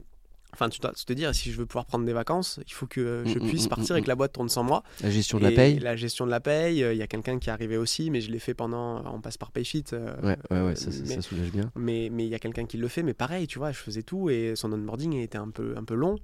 enfin, 0.52 0.68
tu 0.68 0.80
dois 0.80 0.92
te 0.92 1.12
dire, 1.12 1.34
si 1.34 1.52
je 1.52 1.58
veux 1.58 1.66
pouvoir 1.66 1.86
prendre 1.86 2.04
des 2.04 2.12
vacances, 2.12 2.58
il 2.66 2.72
faut 2.72 2.86
que 2.86 3.22
je 3.26 3.38
mm, 3.38 3.42
mm, 3.42 3.48
puisse 3.48 3.66
mm, 3.66 3.68
partir 3.68 3.96
et 3.96 4.02
que 4.02 4.08
la 4.08 4.16
boîte 4.16 4.32
tourne 4.32 4.48
sans 4.48 4.64
moi. 4.64 4.82
La 5.02 5.10
gestion 5.10 5.38
de 5.38 5.44
la 5.44 5.52
paye 5.52 5.78
La 5.78 5.96
gestion 5.96 6.26
de 6.26 6.30
la 6.30 6.40
paye, 6.40 6.82
euh, 6.82 6.92
il 6.92 6.98
y 6.98 7.02
a 7.02 7.06
quelqu'un 7.06 7.38
qui 7.38 7.48
est 7.48 7.52
arrivé 7.52 7.76
aussi, 7.76 8.10
mais 8.10 8.20
je 8.20 8.30
l'ai 8.30 8.40
fait 8.40 8.54
pendant. 8.54 9.04
On 9.12 9.20
passe 9.20 9.38
par 9.38 9.52
Payfit. 9.52 9.84
Euh, 9.92 10.20
ouais, 10.22 10.38
ouais, 10.50 10.62
ouais, 10.62 10.76
ça, 10.76 10.90
ça, 10.90 11.22
soulage 11.22 11.52
bien. 11.52 11.70
Mais 11.76 12.06
il 12.06 12.22
y 12.22 12.34
a 12.34 12.38
quelqu'un 12.38 12.66
qui 12.66 12.76
le 12.76 12.88
fait, 12.88 13.02
mais 13.02 13.14
pareil, 13.14 13.46
tu 13.46 13.58
vois, 13.58 13.70
je 13.70 13.78
faisais 13.78 14.02
tout 14.02 14.30
et 14.30 14.54
son 14.56 14.72
onboarding 14.72 15.14
était 15.16 15.38
un 15.38 15.50
peu, 15.50 15.74
un 15.76 15.84
peu 15.84 15.94
long. 15.94 16.16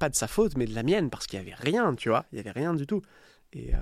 Pas 0.00 0.08
de 0.08 0.16
sa 0.16 0.26
faute, 0.26 0.56
mais 0.56 0.64
de 0.64 0.74
la 0.74 0.82
mienne, 0.82 1.10
parce 1.10 1.26
qu'il 1.26 1.38
n'y 1.38 1.46
avait 1.46 1.62
rien, 1.62 1.94
tu 1.94 2.08
vois, 2.08 2.24
il 2.32 2.36
n'y 2.36 2.40
avait 2.40 2.58
rien 2.58 2.74
du 2.74 2.86
tout. 2.86 3.02
Euh, 3.54 3.76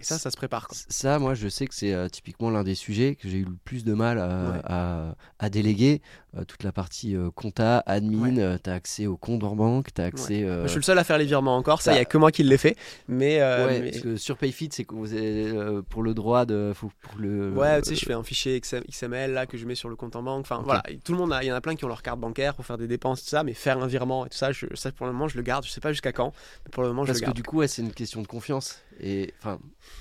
et, 0.00 0.04
ça, 0.04 0.18
ça 0.18 0.30
se 0.30 0.36
prépare. 0.36 0.68
Quoi. 0.68 0.76
Ça, 0.88 1.18
moi, 1.18 1.34
je 1.34 1.48
sais 1.48 1.66
que 1.66 1.74
c'est 1.74 1.92
euh, 1.92 2.08
typiquement 2.08 2.50
l'un 2.50 2.64
des 2.64 2.74
sujets 2.74 3.14
que 3.14 3.28
j'ai 3.28 3.38
eu 3.38 3.44
le 3.44 3.56
plus 3.64 3.84
de 3.84 3.94
mal 3.94 4.18
à, 4.18 5.14
à, 5.38 5.50
déléguer. 5.50 6.02
Euh, 6.36 6.44
toute 6.44 6.62
la 6.62 6.72
partie 6.72 7.16
compta, 7.34 7.82
admin, 7.86 8.58
tu 8.58 8.70
as 8.70 8.74
accès 8.74 9.06
au 9.06 9.16
compte 9.16 9.44
en 9.44 9.56
banque, 9.56 9.94
tu 9.94 10.00
as 10.00 10.04
accès. 10.04 10.40
je 10.42 10.68
suis 10.68 10.76
le 10.76 10.82
seul 10.82 10.98
à 10.98 11.04
faire 11.04 11.18
les 11.18 11.24
virements 11.24 11.56
encore, 11.56 11.82
ça, 11.82 11.92
il 11.92 11.94
n'y 11.96 12.00
a 12.00 12.04
que 12.04 12.18
moi 12.18 12.30
qui 12.30 12.42
l'ai 12.42 12.58
fait. 12.58 12.76
Mais, 13.08 13.38
Parce 13.40 14.02
que 14.02 14.16
sur 14.16 14.36
PayFit, 14.36 14.68
c'est 14.72 14.84
pour 14.84 16.02
le 16.02 16.14
droit 16.14 16.44
de. 16.44 16.72
pour 16.78 17.18
le, 17.18 17.52
ouais, 17.52 17.80
tu 17.82 17.90
sais, 17.90 17.94
je 17.96 18.04
fais 18.04 18.12
un 18.12 18.22
fichier 18.22 18.60
XML 18.60 19.32
là 19.32 19.46
que 19.46 19.56
je 19.56 19.66
mets 19.66 19.74
sur 19.74 19.88
le 19.88 19.96
compte 19.96 20.16
en 20.16 20.22
banque. 20.22 20.40
Enfin, 20.40 20.62
voilà, 20.64 20.82
tout 21.04 21.12
le 21.12 21.18
monde, 21.18 21.34
il 21.42 21.46
y 21.46 21.52
en 21.52 21.56
a 21.56 21.60
plein 21.60 21.74
qui 21.74 21.84
ont 21.84 21.88
leur 21.88 22.02
carte 22.02 22.20
bancaire 22.20 22.54
pour 22.54 22.64
faire 22.64 22.78
des 22.78 22.86
dépenses, 22.86 23.22
tout 23.22 23.30
ça, 23.30 23.42
mais 23.42 23.54
faire 23.54 23.78
un 23.82 23.86
virement 23.86 24.26
et 24.26 24.28
tout 24.28 24.36
ça, 24.36 24.52
je, 24.52 24.66
ça 24.74 24.92
pour 24.92 25.06
le 25.06 25.12
moment, 25.12 25.28
je 25.28 25.36
le 25.36 25.42
garde. 25.42 25.64
Je 25.64 25.70
sais 25.70 25.80
pas 25.80 25.92
jusqu'à 25.92 26.12
quand, 26.12 26.32
mais 26.64 26.70
pour 26.70 26.82
le 26.82 26.90
moment, 26.90 27.04
je 27.04 27.12
le 27.12 27.18
garde. 27.18 27.24
Parce 27.24 27.32
que 27.32 27.36
du 27.36 27.42
coup, 27.42 27.66
c'est 27.66 27.82
une 27.82 27.92
question 27.92 28.22
de 28.22 28.26
confiance. 28.26 28.80
Et 29.00 29.32
enfin, 29.38 29.58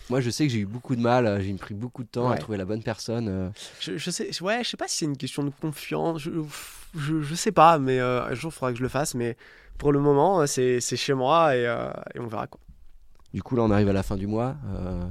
moi 0.10 0.22
je 0.22 0.30
sais 0.30 0.48
que 0.48 0.54
j'ai 0.54 0.60
eu 0.60 0.66
beaucoup 0.66 0.96
de 0.96 1.02
mal, 1.02 1.26
euh, 1.26 1.42
j'ai 1.42 1.54
pris 1.54 1.74
beaucoup 1.74 2.04
de 2.04 2.10
temps 2.10 2.30
à 2.30 2.38
trouver 2.38 2.58
la 2.58 2.66
bonne 2.66 2.84
personne. 2.84 3.28
Euh. 3.28 3.50
Je, 3.80 3.98
je, 3.98 4.12
sais, 4.12 4.30
ouais, 4.42 4.64
je 4.64 4.70
sais 4.70 4.78
pas 4.78 4.88
si 4.88 5.00
c'est 5.00 5.06
une 5.06 5.18
question 5.18 5.44
de 5.44 5.52
confiance, 5.62 6.22
je, 6.22 6.32
je, 6.96 7.22
je 7.22 7.36
sais 7.36 7.52
pas, 7.52 7.78
mais 7.80 8.00
euh, 8.00 8.24
un 8.26 8.34
jour 8.34 8.52
il 8.54 8.56
faudra 8.56 8.72
que 8.72 8.78
je 8.78 8.84
le 8.84 8.90
fasse. 8.90 9.16
Mais 9.16 9.36
pour 9.78 9.92
le 9.92 10.00
moment, 10.00 10.46
c'est 10.48 10.80
chez 10.80 11.14
moi 11.14 11.56
et, 11.56 11.64
et, 12.16 12.20
on 12.20 12.28
verra 12.28 12.48
quoi. 12.48 12.60
Du 13.34 13.44
coup, 13.44 13.56
là, 13.58 13.64
on 13.64 13.72
arrive 13.72 13.90
à 13.90 13.94
la 13.94 14.04
fin 14.04 14.16
du 14.16 14.26
mois. 14.26 14.56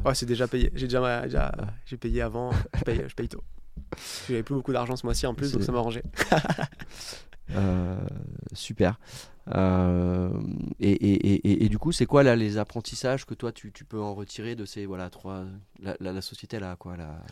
Ouais, 0.04 0.14
c'est 0.14 0.26
déjà 0.26 0.48
payé. 0.48 0.72
J'ai 0.74 0.86
déjà, 0.86 1.22
déjà 1.22 1.52
j'ai 1.84 1.96
payé 1.96 2.22
avant. 2.22 2.50
je 2.74 2.82
paye, 2.82 3.02
je 3.06 3.14
paye 3.14 3.28
tôt. 3.28 3.44
J'avais 4.28 4.42
plus 4.42 4.54
beaucoup 4.54 4.72
d'argent 4.72 4.96
ce 4.96 5.04
mois-ci 5.06 5.26
en 5.26 5.34
plus, 5.34 5.52
donc 5.52 5.62
ça 5.62 5.70
m'a 5.72 5.78
arrangé. 5.78 6.02
super. 8.54 8.98
Euh, 9.54 10.30
et, 10.80 10.90
et, 10.90 11.34
et, 11.34 11.64
et, 11.64 11.68
du 11.68 11.78
coup, 11.78 11.92
c'est 11.92 12.06
quoi 12.06 12.24
là 12.24 12.34
les 12.34 12.58
apprentissages 12.58 13.26
que 13.26 13.34
toi 13.34 13.52
tu, 13.52 13.70
tu, 13.70 13.84
peux 13.84 14.00
en 14.00 14.12
retirer 14.12 14.56
de 14.56 14.64
ces 14.64 14.86
voilà 14.86 15.08
trois 15.08 15.44
la, 15.80 15.96
la, 16.00 16.12
la 16.12 16.20
société 16.20 16.58
là 16.58 16.74
quoi 16.74 16.96
là 16.96 17.22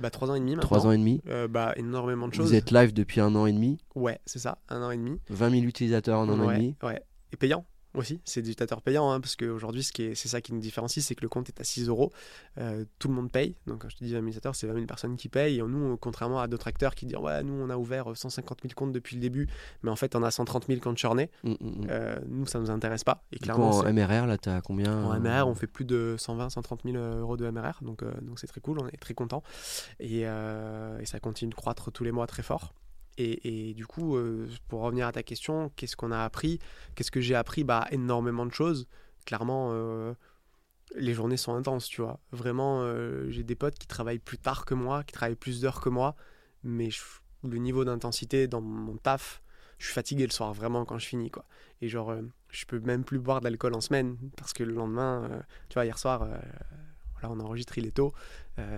bah 0.00 0.10
trois 0.10 0.28
ans 0.30 0.34
et 0.34 0.40
demi 0.40 0.56
maintenant. 0.56 0.66
Trois 0.66 0.86
ans 0.86 0.90
et 0.90 0.98
demi. 0.98 1.22
Euh, 1.28 1.46
bah 1.46 1.72
énormément 1.76 2.26
de 2.26 2.34
choses. 2.34 2.48
Vous 2.48 2.54
êtes 2.56 2.72
live 2.72 2.92
depuis 2.92 3.20
un 3.20 3.34
an 3.36 3.46
et 3.46 3.52
demi. 3.52 3.78
Ouais, 3.94 4.18
c'est 4.26 4.40
ça, 4.40 4.58
un 4.68 4.82
an 4.82 4.90
et 4.90 4.96
demi. 4.96 5.20
20 5.30 5.50
000 5.50 5.62
utilisateurs 5.62 6.18
en 6.18 6.28
un 6.28 6.40
ouais, 6.40 6.46
an 6.46 6.50
et 6.50 6.56
demi. 6.56 6.76
Ouais. 6.82 7.00
Et 7.32 7.36
payant 7.36 7.64
aussi, 7.94 8.20
c'est 8.24 8.42
des 8.42 8.50
utilisateurs 8.50 8.82
payants, 8.82 9.10
hein, 9.10 9.20
parce 9.20 9.36
qu'aujourd'hui, 9.36 9.82
c'est 9.82 10.14
ça 10.14 10.40
qui 10.40 10.52
nous 10.52 10.60
différencie, 10.60 11.04
c'est 11.04 11.14
que 11.14 11.22
le 11.22 11.28
compte 11.28 11.48
est 11.48 11.60
à 11.60 11.64
6 11.64 11.88
euros, 11.88 12.12
euh, 12.58 12.84
tout 12.98 13.08
le 13.08 13.14
monde 13.14 13.30
paye, 13.30 13.56
donc 13.66 13.82
quand 13.82 13.88
je 13.88 13.96
te 13.96 14.04
dis 14.04 14.12
20 14.12 14.16
000 14.16 14.26
utilisateurs, 14.26 14.54
c'est 14.54 14.66
20 14.66 14.74
000 14.74 14.86
personnes 14.86 15.16
qui 15.16 15.28
payent, 15.28 15.58
et 15.58 15.62
nous, 15.62 15.96
contrairement 15.96 16.40
à 16.40 16.48
d'autres 16.48 16.68
acteurs 16.68 16.94
qui 16.94 17.06
disent, 17.06 17.16
ouais, 17.16 17.42
nous, 17.42 17.54
on 17.54 17.70
a 17.70 17.76
ouvert 17.76 18.16
150 18.16 18.60
000 18.62 18.74
comptes 18.74 18.92
depuis 18.92 19.16
le 19.16 19.20
début, 19.22 19.48
mais 19.82 19.90
en 19.90 19.96
fait, 19.96 20.14
on 20.16 20.22
a 20.22 20.30
130 20.30 20.66
000 20.66 20.80
comptes 20.80 20.98
churnés, 20.98 21.30
Mm, 21.44 21.50
mm, 21.50 21.56
mm. 21.60 21.86
euh, 21.90 22.18
nous, 22.28 22.46
ça 22.46 22.58
nous 22.58 22.70
intéresse 22.70 23.04
pas, 23.04 23.24
et 23.32 23.38
coup, 23.38 23.44
clairement, 23.44 23.70
en 23.70 23.92
MRR, 23.92 24.26
là, 24.26 24.38
t'as 24.38 24.60
combien 24.60 25.04
en 25.04 25.14
euh, 25.14 25.18
MRR, 25.18 25.46
on 25.48 25.54
fait 25.54 25.66
plus 25.66 25.84
de 25.84 26.16
120, 26.18 26.50
130 26.50 26.82
000 26.84 26.96
euros 26.96 27.36
de 27.36 27.48
MRR, 27.48 27.82
donc 27.82 28.02
euh, 28.02 28.12
donc 28.22 28.38
c'est 28.38 28.46
très 28.46 28.60
cool, 28.60 28.78
on 28.78 28.86
est 28.86 29.00
très 29.00 29.14
content. 29.14 29.42
Et, 30.00 30.22
euh, 30.24 30.98
et 30.98 31.06
ça 31.06 31.20
continue 31.20 31.50
de 31.50 31.54
croître 31.54 31.90
tous 31.92 32.04
les 32.04 32.12
mois 32.12 32.26
très 32.26 32.42
fort. 32.42 32.74
Et, 33.18 33.68
et 33.70 33.74
du 33.74 33.86
coup, 33.86 34.16
euh, 34.16 34.48
pour 34.68 34.80
revenir 34.80 35.06
à 35.06 35.12
ta 35.12 35.22
question, 35.22 35.70
qu'est-ce 35.76 35.96
qu'on 35.96 36.12
a 36.12 36.20
appris? 36.24 36.58
Qu'est-ce 36.94 37.10
que 37.10 37.20
j'ai 37.20 37.34
appris? 37.34 37.62
Bah, 37.64 37.86
énormément 37.90 38.46
de 38.46 38.52
choses. 38.52 38.86
Clairement, 39.26 39.70
euh, 39.72 40.14
les 40.96 41.14
journées 41.14 41.36
sont 41.36 41.54
intenses, 41.54 41.86
tu 41.88 42.00
vois. 42.00 42.20
Vraiment, 42.32 42.82
euh, 42.82 43.28
j'ai 43.30 43.42
des 43.42 43.54
potes 43.54 43.78
qui 43.78 43.86
travaillent 43.86 44.18
plus 44.18 44.38
tard 44.38 44.64
que 44.64 44.74
moi, 44.74 45.04
qui 45.04 45.12
travaillent 45.12 45.36
plus 45.36 45.60
d'heures 45.60 45.80
que 45.80 45.88
moi, 45.88 46.14
mais 46.64 46.90
je- 46.90 47.02
le 47.44 47.58
niveau 47.58 47.84
d'intensité 47.84 48.46
dans 48.48 48.60
mon 48.60 48.96
taf, 48.96 49.42
je 49.78 49.86
suis 49.86 49.94
fatigué 49.94 50.24
le 50.26 50.32
soir, 50.32 50.52
vraiment, 50.54 50.84
quand 50.84 50.98
je 50.98 51.06
finis, 51.06 51.30
quoi. 51.30 51.44
Et 51.80 51.88
genre, 51.88 52.14
je 52.50 52.64
peux 52.66 52.78
même 52.80 53.04
plus 53.04 53.18
boire 53.18 53.40
d'alcool 53.40 53.74
en 53.74 53.80
semaine, 53.80 54.16
parce 54.36 54.52
que 54.52 54.62
le 54.62 54.72
lendemain, 54.74 55.42
tu 55.68 55.74
vois, 55.74 55.84
hier 55.84 55.98
soir, 55.98 56.28
voilà, 57.14 57.34
on 57.34 57.40
enregistre, 57.40 57.76
il 57.78 57.86
est 57.86 57.92
tôt. 57.96 58.12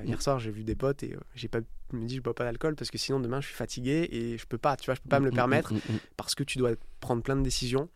Hier 0.04 0.22
soir, 0.22 0.38
j'ai 0.38 0.50
vu 0.50 0.64
des 0.64 0.74
potes 0.74 1.02
et 1.02 1.14
j'ai 1.34 1.48
pas, 1.48 1.60
me 1.94 2.06
dis, 2.06 2.16
je 2.16 2.20
bois 2.22 2.34
pas 2.34 2.44
d'alcool 2.44 2.74
parce 2.76 2.90
que 2.90 2.98
sinon 2.98 3.20
demain, 3.20 3.40
je 3.40 3.46
suis 3.46 3.56
fatigué 3.56 4.08
et 4.10 4.38
je 4.38 4.46
peux 4.46 4.58
pas, 4.58 4.76
tu 4.76 4.86
vois, 4.86 4.94
je 4.94 5.00
peux 5.00 5.08
pas 5.08 5.20
me 5.20 5.24
le 5.26 5.30
Mm, 5.30 5.34
mm, 5.34 5.36
permettre 5.36 5.72
mm, 5.72 5.76
mm, 5.76 5.94
mm. 5.94 5.98
parce 6.16 6.34
que 6.34 6.44
tu 6.44 6.58
dois 6.58 6.72
prendre 7.00 7.22
plein 7.22 7.36
de 7.36 7.42
décisions. 7.42 7.88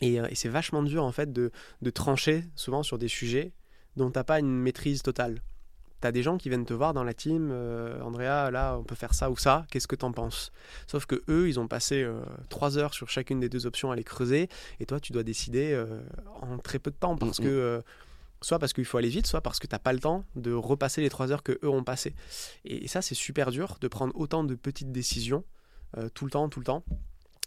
Et, 0.00 0.20
euh, 0.20 0.26
et 0.28 0.34
c'est 0.34 0.48
vachement 0.48 0.82
dur, 0.82 1.04
en 1.04 1.12
fait, 1.12 1.32
de, 1.32 1.50
de 1.82 1.90
trancher 1.90 2.44
souvent 2.56 2.82
sur 2.82 2.98
des 2.98 3.08
sujets 3.08 3.52
dont 3.96 4.10
t'as 4.10 4.24
pas 4.24 4.40
une 4.40 4.50
maîtrise 4.50 5.02
totale. 5.02 5.40
T'as 6.00 6.12
des 6.12 6.22
gens 6.22 6.36
qui 6.36 6.48
viennent 6.50 6.66
te 6.66 6.74
voir 6.74 6.92
dans 6.92 7.04
la 7.04 7.14
team, 7.14 7.48
euh, 7.50 7.98
Andrea, 8.02 8.50
là, 8.50 8.76
on 8.76 8.82
peut 8.82 8.96
faire 8.96 9.14
ça 9.14 9.30
ou 9.30 9.36
ça, 9.38 9.66
qu'est-ce 9.70 9.86
que 9.86 9.96
t'en 9.96 10.12
penses? 10.12 10.52
Sauf 10.86 11.06
que 11.06 11.22
eux, 11.28 11.48
ils 11.48 11.58
ont 11.58 11.68
passé 11.68 12.02
euh, 12.02 12.20
trois 12.50 12.76
heures 12.76 12.92
sur 12.92 13.08
chacune 13.08 13.40
des 13.40 13.48
deux 13.48 13.64
options 13.66 13.90
à 13.90 13.96
les 13.96 14.04
creuser, 14.04 14.48
et 14.80 14.84
toi, 14.86 15.00
tu 15.00 15.12
dois 15.12 15.22
décider 15.22 15.72
euh, 15.72 16.00
en 16.42 16.58
très 16.58 16.78
peu 16.78 16.90
de 16.90 16.96
temps, 16.96 17.16
parce 17.16 17.38
que 17.38 17.82
soit 18.44 18.58
parce 18.58 18.72
qu'il 18.72 18.84
faut 18.84 18.98
aller 18.98 19.08
vite, 19.08 19.26
soit 19.26 19.40
parce 19.40 19.58
que 19.58 19.66
t'as 19.66 19.78
pas 19.78 19.92
le 19.92 20.00
temps 20.00 20.24
de 20.36 20.52
repasser 20.52 21.00
les 21.00 21.08
trois 21.08 21.32
heures 21.32 21.42
que 21.42 21.58
eux 21.62 21.68
ont 21.68 21.82
passées. 21.82 22.14
Et, 22.64 22.86
ça, 22.88 23.00
c'est 23.00 23.14
super 23.14 23.50
dur 23.50 23.78
de 23.80 23.88
prendre 23.88 24.14
autant 24.16 24.44
de 24.44 24.54
petites 24.54 24.92
décisions 24.92 25.44
euh, 25.96 26.08
tout 26.10 26.26
le 26.26 26.30
temps, 26.30 26.48
tout 26.48 26.60
le 26.60 26.66
temps. 26.66 26.84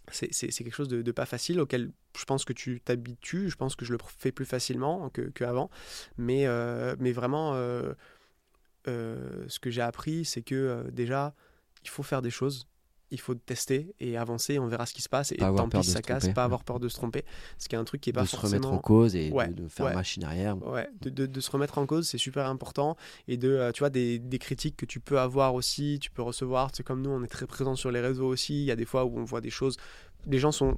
C'est 0.10 0.32
quelque 0.32 0.74
chose 0.74 0.88
de, 0.88 1.12
pas 1.12 1.26
facile 1.26 1.60
auquel 1.60 1.92
je 2.18 2.24
pense 2.24 2.46
que 2.46 2.54
tu 2.54 2.80
t'habitues. 2.80 3.50
Je 3.50 3.58
pense 3.58 3.76
que 3.76 3.86
je 3.86 3.92
le 3.92 4.00
fais 4.18 4.32
plus 4.32 4.46
facilement 4.46 5.10
que- 5.10 5.30
qu'avant. 5.30 5.70
mais, 6.18 6.48
euh, 6.48 6.96
mais 7.00 7.12
vraiment, 7.12 7.52
euh, 7.56 7.94
ce 8.86 9.60
que 9.60 9.70
j'ai 9.70 9.82
appris, 9.82 10.24
c'est 10.26 10.42
que 10.42 10.90
déjà, 10.92 11.36
il 11.84 11.90
faut 11.90 12.04
faire 12.04 12.22
des 12.22 12.32
choses. 12.32 12.68
Il 13.10 13.20
faut 13.22 13.36
tester 13.36 13.94
et 14.02 14.18
avancer, 14.18 14.60
on 14.60 14.68
verra 14.68 14.86
ce 14.86 14.94
qui 14.94 15.02
se 15.02 15.08
passe. 15.08 15.32
Et 15.32 15.36
Pas 15.38 15.54
tant 15.54 15.70
pis, 15.70 15.82
ça 15.84 15.98
se 15.98 16.02
casse, 16.02 16.24
tromper. 16.24 16.34
pas 16.34 16.44
avoir 16.44 16.64
peur 16.66 16.80
de 16.80 16.90
se 16.90 16.96
tromper. 16.98 17.24
Ce 17.58 17.70
qui 17.70 17.76
est 17.76 17.78
un 17.78 17.86
truc 17.86 18.02
qui 18.02 18.10
est 18.10 18.14
pas 18.14 18.24
de 18.24 18.28
se 18.28 18.36
remettre 18.36 18.68
en 18.72 18.80
cause 18.80 19.16
et 19.16 19.30
de- 19.30 19.34
Ouais, 19.34 19.48
de, 19.48 19.68
faire 19.70 19.86
ouais. 19.86 19.94
machine 19.94 20.26
arrière. 20.26 20.58
Ouais, 20.68 20.90
de, 21.02 21.10
de- 21.10 21.26
de 21.26 21.40
se 21.40 21.50
remettre 21.50 21.78
en 21.78 21.86
cause, 21.86 22.08
c'est 22.08 22.18
super 22.18 22.48
important. 22.48 22.98
Et 23.30 23.38
de, 23.38 23.50
euh, 23.50 23.72
tu 23.72 23.80
vois, 23.80 23.90
des, 23.90 24.20
des 24.20 24.40
critiques 24.40 24.76
que 24.76 24.86
tu 24.86 25.00
peux 25.00 25.20
avoir 25.20 25.54
aussi, 25.56 26.00
tu 26.02 26.12
peux 26.12 26.22
recevoir. 26.22 26.70
C'est 26.74 26.84
comme 26.84 27.02
nous, 27.02 27.10
on 27.10 27.24
est 27.24 27.28
très 27.28 27.48
présent 27.48 27.76
sur 27.76 27.92
les 27.92 28.02
réseaux 28.02 28.28
aussi. 28.28 28.56
Il 28.62 28.66
y 28.66 28.72
a 28.72 28.76
des 28.76 28.86
fois 28.86 29.06
où 29.06 29.18
on 29.18 29.24
voit 29.24 29.40
des 29.42 29.50
choses. 29.52 29.78
Les 30.26 30.40
gens 30.40 30.52
sont 30.52 30.78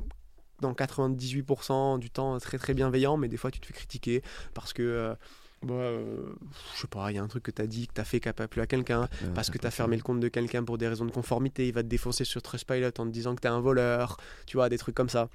dans 0.62 0.74
98% 0.74 1.98
du 2.00 2.10
temps 2.10 2.38
très 2.40 2.58
très 2.58 2.74
bienveillants, 2.74 3.18
mais 3.18 3.28
des 3.28 3.38
fois 3.38 3.50
tu 3.52 3.60
te 3.60 3.66
fais 3.66 3.74
critiquer 3.74 4.22
parce 4.54 4.74
que. 4.74 4.84
euh, 4.84 5.16
bah, 5.62 5.74
euh, 5.74 6.34
je 6.76 6.82
sais 6.82 6.88
pas, 6.88 7.12
il 7.12 7.16
y 7.16 7.18
a 7.18 7.24
un 7.24 7.28
truc 7.28 7.44
que 7.44 7.52
tu 7.52 7.62
as 7.62 7.68
dit, 7.68 7.88
que 7.88 7.94
tu 7.94 8.02
as 8.02 8.06
fait, 8.06 8.20
qui 8.20 8.28
n'a 8.28 8.34
pas 8.34 8.48
plu 8.48 8.62
à 8.62 8.68
quelqu'un, 8.68 9.10
Euh, 9.24 9.34
parce 9.34 9.48
que 9.50 9.54
peut 9.54 9.60
tu 9.60 9.68
as 9.68 9.72
faire. 9.72 9.78
fermé 9.86 9.98
le 9.98 10.04
compte 10.04 10.20
de 10.20 10.28
quelqu'un 10.30 10.64
pour 10.64 10.78
des 10.78 10.88
raisons 10.88 11.06
de 11.06 11.12
conformité, 11.12 11.68
il 11.68 11.74
va 11.74 11.84
te 11.84 11.88
défoncer 11.88 12.24
sur 12.26 12.42
Trustpilot 12.42 12.88
en 12.98 13.06
te 13.06 13.12
disant 13.12 13.36
que 13.36 13.42
tu 13.42 13.48
es 13.48 13.52
un 13.52 13.60
voleur, 13.60 14.18
tu 14.46 14.58
vois, 14.58 14.70
des 14.70 14.78
trucs 14.78 14.96
comme 14.96 15.10
ça. 15.10 15.30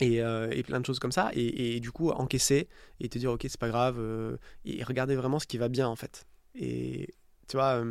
Et, 0.00 0.22
euh, 0.22 0.48
et 0.50 0.62
plein 0.62 0.80
de 0.80 0.86
choses 0.86 0.98
comme 0.98 1.12
ça. 1.12 1.30
Et, 1.34 1.76
et 1.76 1.80
du 1.80 1.92
coup, 1.92 2.08
encaisser 2.10 2.68
et 3.00 3.08
te 3.10 3.18
dire, 3.18 3.30
ok, 3.32 3.42
c'est 3.42 3.60
pas 3.60 3.68
grave, 3.68 4.00
et 4.64 4.82
regarder 4.82 5.14
vraiment 5.14 5.38
ce 5.38 5.46
qui 5.46 5.58
va 5.58 5.68
bien 5.68 5.88
en 5.88 5.96
fait. 5.96 6.26
Et 6.54 7.12
tu 7.48 7.56
vois, 7.58 7.82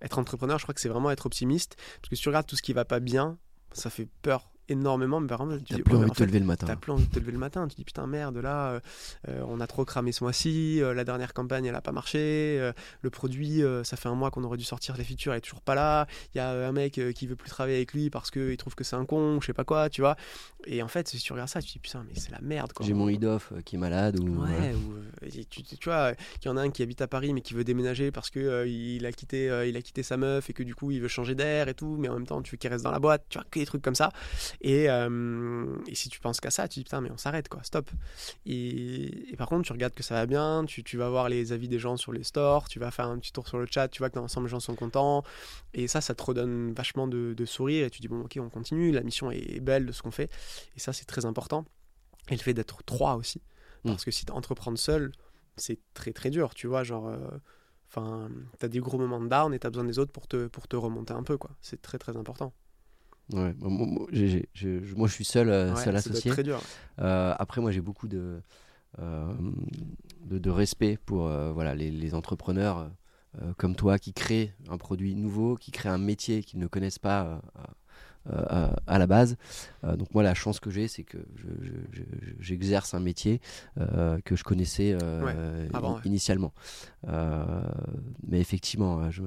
être 0.00 0.18
entrepreneur, 0.20 0.58
je 0.58 0.64
crois 0.64 0.74
que 0.74 0.80
c'est 0.80 0.88
vraiment 0.88 1.10
être 1.10 1.26
optimiste, 1.26 1.74
parce 2.00 2.08
que 2.10 2.14
si 2.16 2.22
tu 2.22 2.28
regardes 2.28 2.46
tout 2.46 2.54
ce 2.56 2.62
qui 2.62 2.72
va 2.72 2.84
pas 2.84 3.00
bien, 3.00 3.36
ça 3.72 3.90
fait 3.90 4.06
peur 4.22 4.48
énormément, 4.68 5.20
mais 5.20 5.26
par 5.28 5.40
exemple, 5.42 5.62
tu 5.64 5.74
dis, 5.74 5.82
plus 5.82 5.92
ouais, 5.92 5.98
mais 5.98 6.04
envie 6.04 6.10
en 6.10 6.12
de 6.12 6.14
te 6.14 6.18
fait, 6.18 6.26
lever 6.26 6.38
le 6.40 6.44
matin. 6.46 6.66
T'as 6.66 6.76
plus 6.76 6.92
envie 6.92 7.06
de 7.06 7.10
te 7.12 7.18
lever 7.18 7.32
le 7.32 7.38
matin. 7.38 7.66
Tu 7.68 7.76
dis 7.76 7.84
putain 7.84 8.06
merde 8.06 8.36
là, 8.38 8.70
euh, 8.70 8.80
euh, 9.28 9.42
on 9.48 9.60
a 9.60 9.66
trop 9.66 9.84
cramé 9.84 10.12
ce 10.12 10.24
mois-ci. 10.24 10.82
euh, 10.82 10.94
la 10.94 11.04
dernière 11.04 11.32
campagne 11.34 11.66
elle 11.66 11.74
a 11.74 11.80
pas 11.80 11.92
marché. 11.92 12.18
euh, 12.60 12.72
le 13.02 13.10
produit, 13.10 13.62
ça 13.84 13.96
fait 13.96 14.08
un 14.08 14.14
mois 14.14 14.30
qu'on 14.30 14.44
aurait 14.44 14.56
dû 14.56 14.64
sortir 14.64 14.96
les 14.96 15.04
features, 15.04 15.32
elle 15.32 15.38
est 15.38 15.42
toujours 15.42 15.60
pas 15.60 15.74
là. 15.74 16.06
Il 16.34 16.38
y 16.38 16.40
a 16.40 16.50
un 16.50 16.72
mec 16.72 17.00
qui 17.14 17.26
veut 17.26 17.36
plus 17.36 17.48
travailler 17.50 17.76
avec 17.76 17.92
lui 17.92 18.10
parce 18.10 18.30
qu'il 18.30 18.56
trouve 18.56 18.74
que 18.74 18.84
c'est 18.84 18.96
un 18.96 19.04
con, 19.04 19.40
je 19.40 19.46
sais 19.46 19.52
pas 19.52 19.64
quoi, 19.64 19.88
tu 19.88 20.00
vois. 20.00 20.16
Et 20.66 20.82
en 20.82 20.88
fait, 20.88 21.08
si 21.08 21.18
tu 21.18 21.32
regardes 21.32 21.48
ça, 21.48 21.60
tu 21.62 21.72
dis 21.72 21.78
putain 21.78 22.04
mais 22.08 22.18
c'est 22.18 22.32
la 22.32 22.40
merde 22.40 22.72
quoi. 22.72 22.84
J'ai 22.84 22.94
mon 22.94 23.08
IDOF 23.08 23.52
qui 23.64 23.76
est 23.76 23.78
malade 23.78 24.18
ou 24.20 24.26
Ouais, 24.44 24.74
ou, 24.74 25.28
tu, 25.50 25.62
vois, 25.84 26.14
qu'il 26.40 26.50
y 26.50 26.52
en 26.52 26.56
a 26.56 26.62
un 26.62 26.70
qui 26.70 26.82
habite 26.82 27.00
à 27.00 27.08
Paris 27.08 27.32
mais 27.32 27.40
qui 27.40 27.54
veut 27.54 27.64
déménager 27.64 28.10
parce 28.10 28.30
que 28.30 28.66
il 28.66 29.04
a 29.06 29.12
quitté, 29.12 29.46
il 29.68 29.76
a 29.76 29.82
quitté 29.82 30.02
sa 30.02 30.16
meuf 30.16 30.50
et 30.50 30.52
que 30.52 30.62
du 30.62 30.74
coup 30.74 30.90
il 30.90 31.00
veut 31.00 31.08
changer 31.08 31.34
d'air 31.34 31.68
et 31.68 31.74
tout, 31.74 31.96
mais 31.98 32.08
en 32.08 32.14
même 32.14 32.26
temps 32.26 32.42
tu 32.42 32.52
veux 32.52 32.56
qu'il 32.58 32.70
reste 32.70 32.84
dans 32.84 32.90
la 32.90 32.98
boîte, 32.98 33.24
tu 33.28 33.38
vois, 33.38 33.46
que 33.50 33.58
des 33.58 33.66
trucs 33.66 33.82
comme 33.82 33.94
ça. 33.94 34.10
Et, 34.60 34.88
euh, 34.90 35.76
et 35.86 35.94
si 35.94 36.08
tu 36.08 36.20
penses 36.20 36.40
qu'à 36.40 36.50
ça, 36.50 36.68
tu 36.68 36.80
dis 36.80 36.84
putain 36.84 37.00
mais 37.00 37.10
on 37.10 37.16
s'arrête 37.16 37.48
quoi, 37.48 37.62
stop. 37.62 37.90
Et, 38.46 39.32
et 39.32 39.36
par 39.36 39.48
contre 39.48 39.64
tu 39.66 39.72
regardes 39.72 39.94
que 39.94 40.02
ça 40.02 40.14
va 40.14 40.26
bien, 40.26 40.64
tu, 40.66 40.82
tu 40.82 40.96
vas 40.96 41.08
voir 41.10 41.28
les 41.28 41.52
avis 41.52 41.68
des 41.68 41.78
gens 41.78 41.96
sur 41.96 42.12
les 42.12 42.22
stores, 42.24 42.68
tu 42.68 42.78
vas 42.78 42.90
faire 42.90 43.06
un 43.06 43.18
petit 43.18 43.32
tour 43.32 43.46
sur 43.48 43.58
le 43.58 43.66
chat, 43.70 43.88
tu 43.88 43.98
vois 43.98 44.10
que 44.10 44.14
dans 44.14 44.22
l'ensemble 44.22 44.46
les 44.46 44.50
gens 44.50 44.60
sont 44.60 44.74
contents. 44.74 45.22
Et 45.74 45.88
ça, 45.88 46.00
ça 46.00 46.14
te 46.14 46.22
redonne 46.22 46.72
vachement 46.72 47.06
de, 47.08 47.34
de 47.36 47.44
sourire 47.44 47.86
et 47.86 47.90
tu 47.90 48.00
dis 48.00 48.08
bon 48.08 48.22
ok 48.22 48.38
on 48.40 48.48
continue, 48.50 48.92
la 48.92 49.02
mission 49.02 49.30
est 49.30 49.60
belle 49.60 49.86
de 49.86 49.92
ce 49.92 50.02
qu'on 50.02 50.10
fait. 50.10 50.30
Et 50.76 50.80
ça 50.80 50.92
c'est 50.92 51.04
très 51.06 51.24
important. 51.26 51.64
Et 52.28 52.36
le 52.36 52.40
fait 52.42 52.54
d'être 52.54 52.82
trois 52.84 53.16
aussi. 53.16 53.42
Parce 53.84 54.04
que 54.04 54.10
si 54.10 54.24
tu 54.26 54.32
entreprendre 54.32 54.78
seul, 54.78 55.12
c'est 55.56 55.78
très 55.94 56.12
très 56.12 56.30
dur, 56.30 56.54
tu 56.54 56.66
vois, 56.66 56.82
genre... 56.84 57.08
euh, 57.08 57.18
Enfin, 57.88 58.28
t'as 58.58 58.66
des 58.68 58.80
gros 58.80 58.98
moments 58.98 59.20
de 59.20 59.28
down 59.28 59.54
et 59.54 59.58
t'as 59.60 59.70
besoin 59.70 59.84
des 59.84 59.98
autres 60.00 60.10
pour 60.12 60.26
te, 60.26 60.48
pour 60.48 60.66
te 60.66 60.74
remonter 60.76 61.14
un 61.14 61.22
peu, 61.22 61.38
quoi. 61.38 61.50
C'est 61.62 61.80
très 61.80 61.98
très 61.98 62.16
important. 62.16 62.52
Ouais, 63.32 63.54
moi, 63.60 64.06
je, 64.12 64.94
moi, 64.94 65.08
je 65.08 65.12
suis 65.12 65.24
seul, 65.24 65.48
euh, 65.48 65.74
Ouais, 65.74 65.84
seul 65.84 65.96
associé. 65.96 66.30
être 66.30 66.34
très 66.36 66.42
dur. 66.44 66.60
Euh, 67.00 67.34
après, 67.38 67.60
moi, 67.60 67.72
j'ai 67.72 67.80
beaucoup 67.80 68.06
de, 68.08 68.40
euh, 69.00 69.32
de, 70.24 70.38
de 70.38 70.50
respect 70.50 70.98
pour 71.04 71.28
voilà, 71.52 71.74
les, 71.74 71.90
les 71.90 72.14
entrepreneurs 72.14 72.90
comme 73.58 73.74
toi 73.74 73.98
qui 73.98 74.14
créent 74.14 74.54
un 74.70 74.78
produit 74.78 75.14
nouveau, 75.14 75.56
qui 75.56 75.70
créent 75.70 75.90
un 75.90 75.98
métier 75.98 76.42
qu'ils 76.42 76.58
ne 76.60 76.66
connaissent 76.68 76.98
pas 76.98 77.42
à, 78.32 78.76
à 78.86 78.98
la 78.98 79.06
base. 79.06 79.36
Euh, 79.84 79.96
donc 79.96 80.12
moi, 80.14 80.22
la 80.22 80.34
chance 80.34 80.60
que 80.60 80.70
j'ai, 80.70 80.88
c'est 80.88 81.04
que 81.04 81.18
je- 81.36 81.66
je- 81.66 82.00
je- 82.00 82.32
j'exerce 82.40 82.94
un 82.94 83.00
métier 83.00 83.40
euh, 83.78 84.18
que 84.24 84.36
je 84.36 84.44
connaissais 84.44 84.96
euh, 85.02 85.68
ouais. 85.68 85.72
initialement. 86.04 86.52
Euh, 87.08 87.44
mais 88.26 88.40
effectivement, 88.40 89.00
euh, 89.00 89.10
je, 89.10 89.22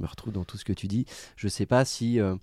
me 0.00 0.06
retrouve 0.06 0.32
dans 0.32 0.44
tout 0.44 0.56
ce 0.56 0.64
que 0.64 0.72
tu 0.72 0.86
dis. 0.86 1.06
Je 1.36 1.46
ne 1.46 1.50
sais 1.50 1.66
pas 1.66 1.84
si 1.84 2.20
euh, 2.20 2.36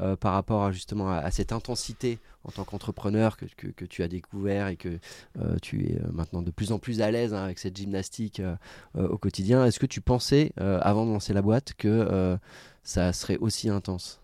euh, 0.00 0.16
par 0.16 0.32
rapport 0.32 0.64
à, 0.64 0.72
justement 0.72 1.10
à, 1.10 1.16
à 1.16 1.30
cette 1.30 1.52
intensité 1.52 2.18
en 2.44 2.50
tant 2.50 2.64
qu'entrepreneur 2.64 3.36
que, 3.36 3.44
que, 3.56 3.66
que 3.66 3.84
tu 3.84 4.02
as 4.02 4.08
découvert 4.08 4.68
et 4.68 4.76
que 4.76 4.98
euh, 5.40 5.56
tu 5.60 5.86
es 5.86 5.96
euh, 5.96 6.08
maintenant 6.12 6.42
de 6.42 6.50
plus 6.50 6.72
en 6.72 6.78
plus 6.78 7.00
à 7.02 7.10
l'aise 7.10 7.34
hein, 7.34 7.42
avec 7.44 7.58
cette 7.58 7.76
gymnastique 7.76 8.40
euh, 8.40 8.56
euh, 8.96 9.08
au 9.08 9.18
quotidien, 9.18 9.64
est-ce 9.66 9.78
que 9.78 9.86
tu 9.86 10.00
pensais, 10.00 10.52
euh, 10.60 10.78
avant 10.82 11.04
de 11.04 11.10
lancer 11.12 11.32
la 11.34 11.42
boîte, 11.42 11.74
que 11.74 11.88
euh, 11.88 12.36
ça 12.84 13.12
serait 13.12 13.36
aussi 13.38 13.68
intense? 13.68 14.20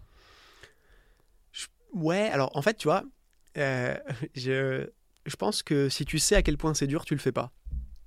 Ouais, 1.95 2.28
alors 2.32 2.51
en 2.57 2.62
fait, 2.62 2.76
tu 2.76 2.88
vois, 2.88 3.05
euh, 3.57 3.97
je, 4.34 4.86
je 5.26 5.36
pense 5.36 5.62
que 5.62 5.88
si 5.88 6.05
tu 6.05 6.18
sais 6.18 6.36
à 6.36 6.42
quel 6.42 6.59
point 6.59 6.74
c'est 6.74 6.86
dur, 6.86 7.05
tu 7.05 7.14
le 7.14 7.20
fais 7.20 7.32
pas. 7.32 7.53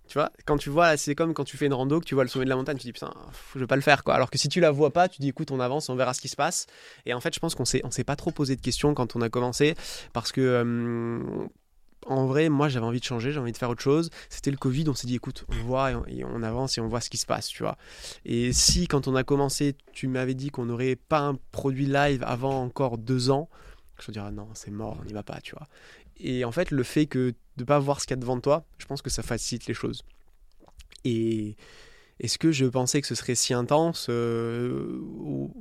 Tu 0.07 0.13
vois, 0.13 0.31
quand 0.45 0.57
tu 0.57 0.69
vois, 0.69 0.95
c'est 0.95 1.15
comme 1.15 1.33
quand 1.33 1.43
tu 1.43 1.57
fais 1.57 1.65
une 1.65 1.73
rando, 1.73 1.99
que 1.99 2.05
tu 2.05 2.15
vois 2.15 2.23
le 2.23 2.29
sommet 2.29 2.45
de 2.45 2.49
la 2.49 2.55
montagne, 2.55 2.77
tu 2.77 2.85
dis 2.85 2.93
putain, 2.93 3.13
je 3.53 3.59
vais 3.59 3.67
pas 3.67 3.75
le 3.75 3.81
faire 3.81 4.05
quoi. 4.05 4.15
Alors 4.15 4.29
que 4.29 4.37
si 4.37 4.47
tu 4.47 4.61
la 4.61 4.71
vois 4.71 4.91
pas, 4.91 5.09
tu 5.09 5.19
dis 5.21 5.27
écoute, 5.27 5.51
on 5.51 5.59
avance, 5.59 5.89
on 5.89 5.95
verra 5.95 6.13
ce 6.13 6.21
qui 6.21 6.29
se 6.29 6.37
passe. 6.37 6.65
Et 7.05 7.13
en 7.13 7.19
fait, 7.19 7.33
je 7.33 7.39
pense 7.39 7.55
qu'on 7.55 7.65
s'est, 7.65 7.81
on 7.83 7.91
s'est 7.91 8.05
pas 8.05 8.15
trop 8.15 8.31
posé 8.31 8.55
de 8.55 8.61
questions 8.61 8.93
quand 8.93 9.15
on 9.15 9.21
a 9.21 9.29
commencé 9.29 9.75
parce 10.13 10.31
que. 10.31 11.19
en 12.05 12.25
vrai, 12.25 12.47
moi 12.47 12.69
j'avais 12.69 12.85
envie 12.85 13.01
de 13.01 13.05
changer, 13.05 13.33
j'ai 13.33 13.39
envie 13.39 13.51
de 13.51 13.57
faire 13.57 13.69
autre 13.69 13.81
chose. 13.81 14.09
C'était 14.29 14.51
le 14.51 14.57
Covid, 14.57 14.87
on 14.87 14.93
s'est 14.93 15.07
dit 15.07 15.15
écoute, 15.15 15.43
on 15.49 15.63
voit 15.65 15.89
on, 15.89 16.05
et 16.07 16.23
on 16.23 16.41
avance 16.41 16.77
et 16.77 16.81
on 16.81 16.87
voit 16.87 17.01
ce 17.01 17.09
qui 17.09 17.17
se 17.17 17.25
passe, 17.25 17.47
tu 17.49 17.63
vois. 17.63 17.77
Et 18.23 18.53
si 18.53 18.87
quand 18.87 19.09
on 19.09 19.15
a 19.15 19.25
commencé, 19.25 19.75
tu 19.91 20.07
m'avais 20.07 20.35
dit 20.35 20.51
qu'on 20.51 20.65
n'aurait 20.65 20.95
pas 20.95 21.19
un 21.19 21.37
produit 21.51 21.85
live 21.85 22.23
avant 22.25 22.63
encore 22.63 22.97
deux 22.97 23.29
ans, 23.29 23.49
je 23.99 24.07
te 24.07 24.11
dirais 24.11 24.31
non, 24.31 24.49
c'est 24.53 24.71
mort, 24.71 24.97
on 25.01 25.05
n'y 25.05 25.13
va 25.13 25.23
pas, 25.23 25.41
tu 25.41 25.55
vois. 25.55 25.67
et 26.17 26.45
en 26.45 26.51
fait, 26.51 26.71
le 26.71 26.83
fait 26.83 27.05
que 27.07 27.33
de 27.57 27.63
pas 27.63 27.79
voir 27.79 27.99
ce 28.01 28.07
qu'il 28.07 28.15
y 28.15 28.19
a 28.19 28.21
devant 28.21 28.39
toi, 28.39 28.65
je 28.77 28.85
pense 28.85 29.01
que 29.01 29.09
ça 29.09 29.23
facilite 29.23 29.67
les 29.67 29.73
choses. 29.73 30.03
Et 31.03 31.55
est-ce 32.19 32.37
que 32.37 32.51
je 32.51 32.65
pensais 32.65 33.01
que 33.01 33.07
ce 33.07 33.15
serait 33.15 33.35
si 33.35 33.53
intense 33.53 34.07
euh, 34.09 34.99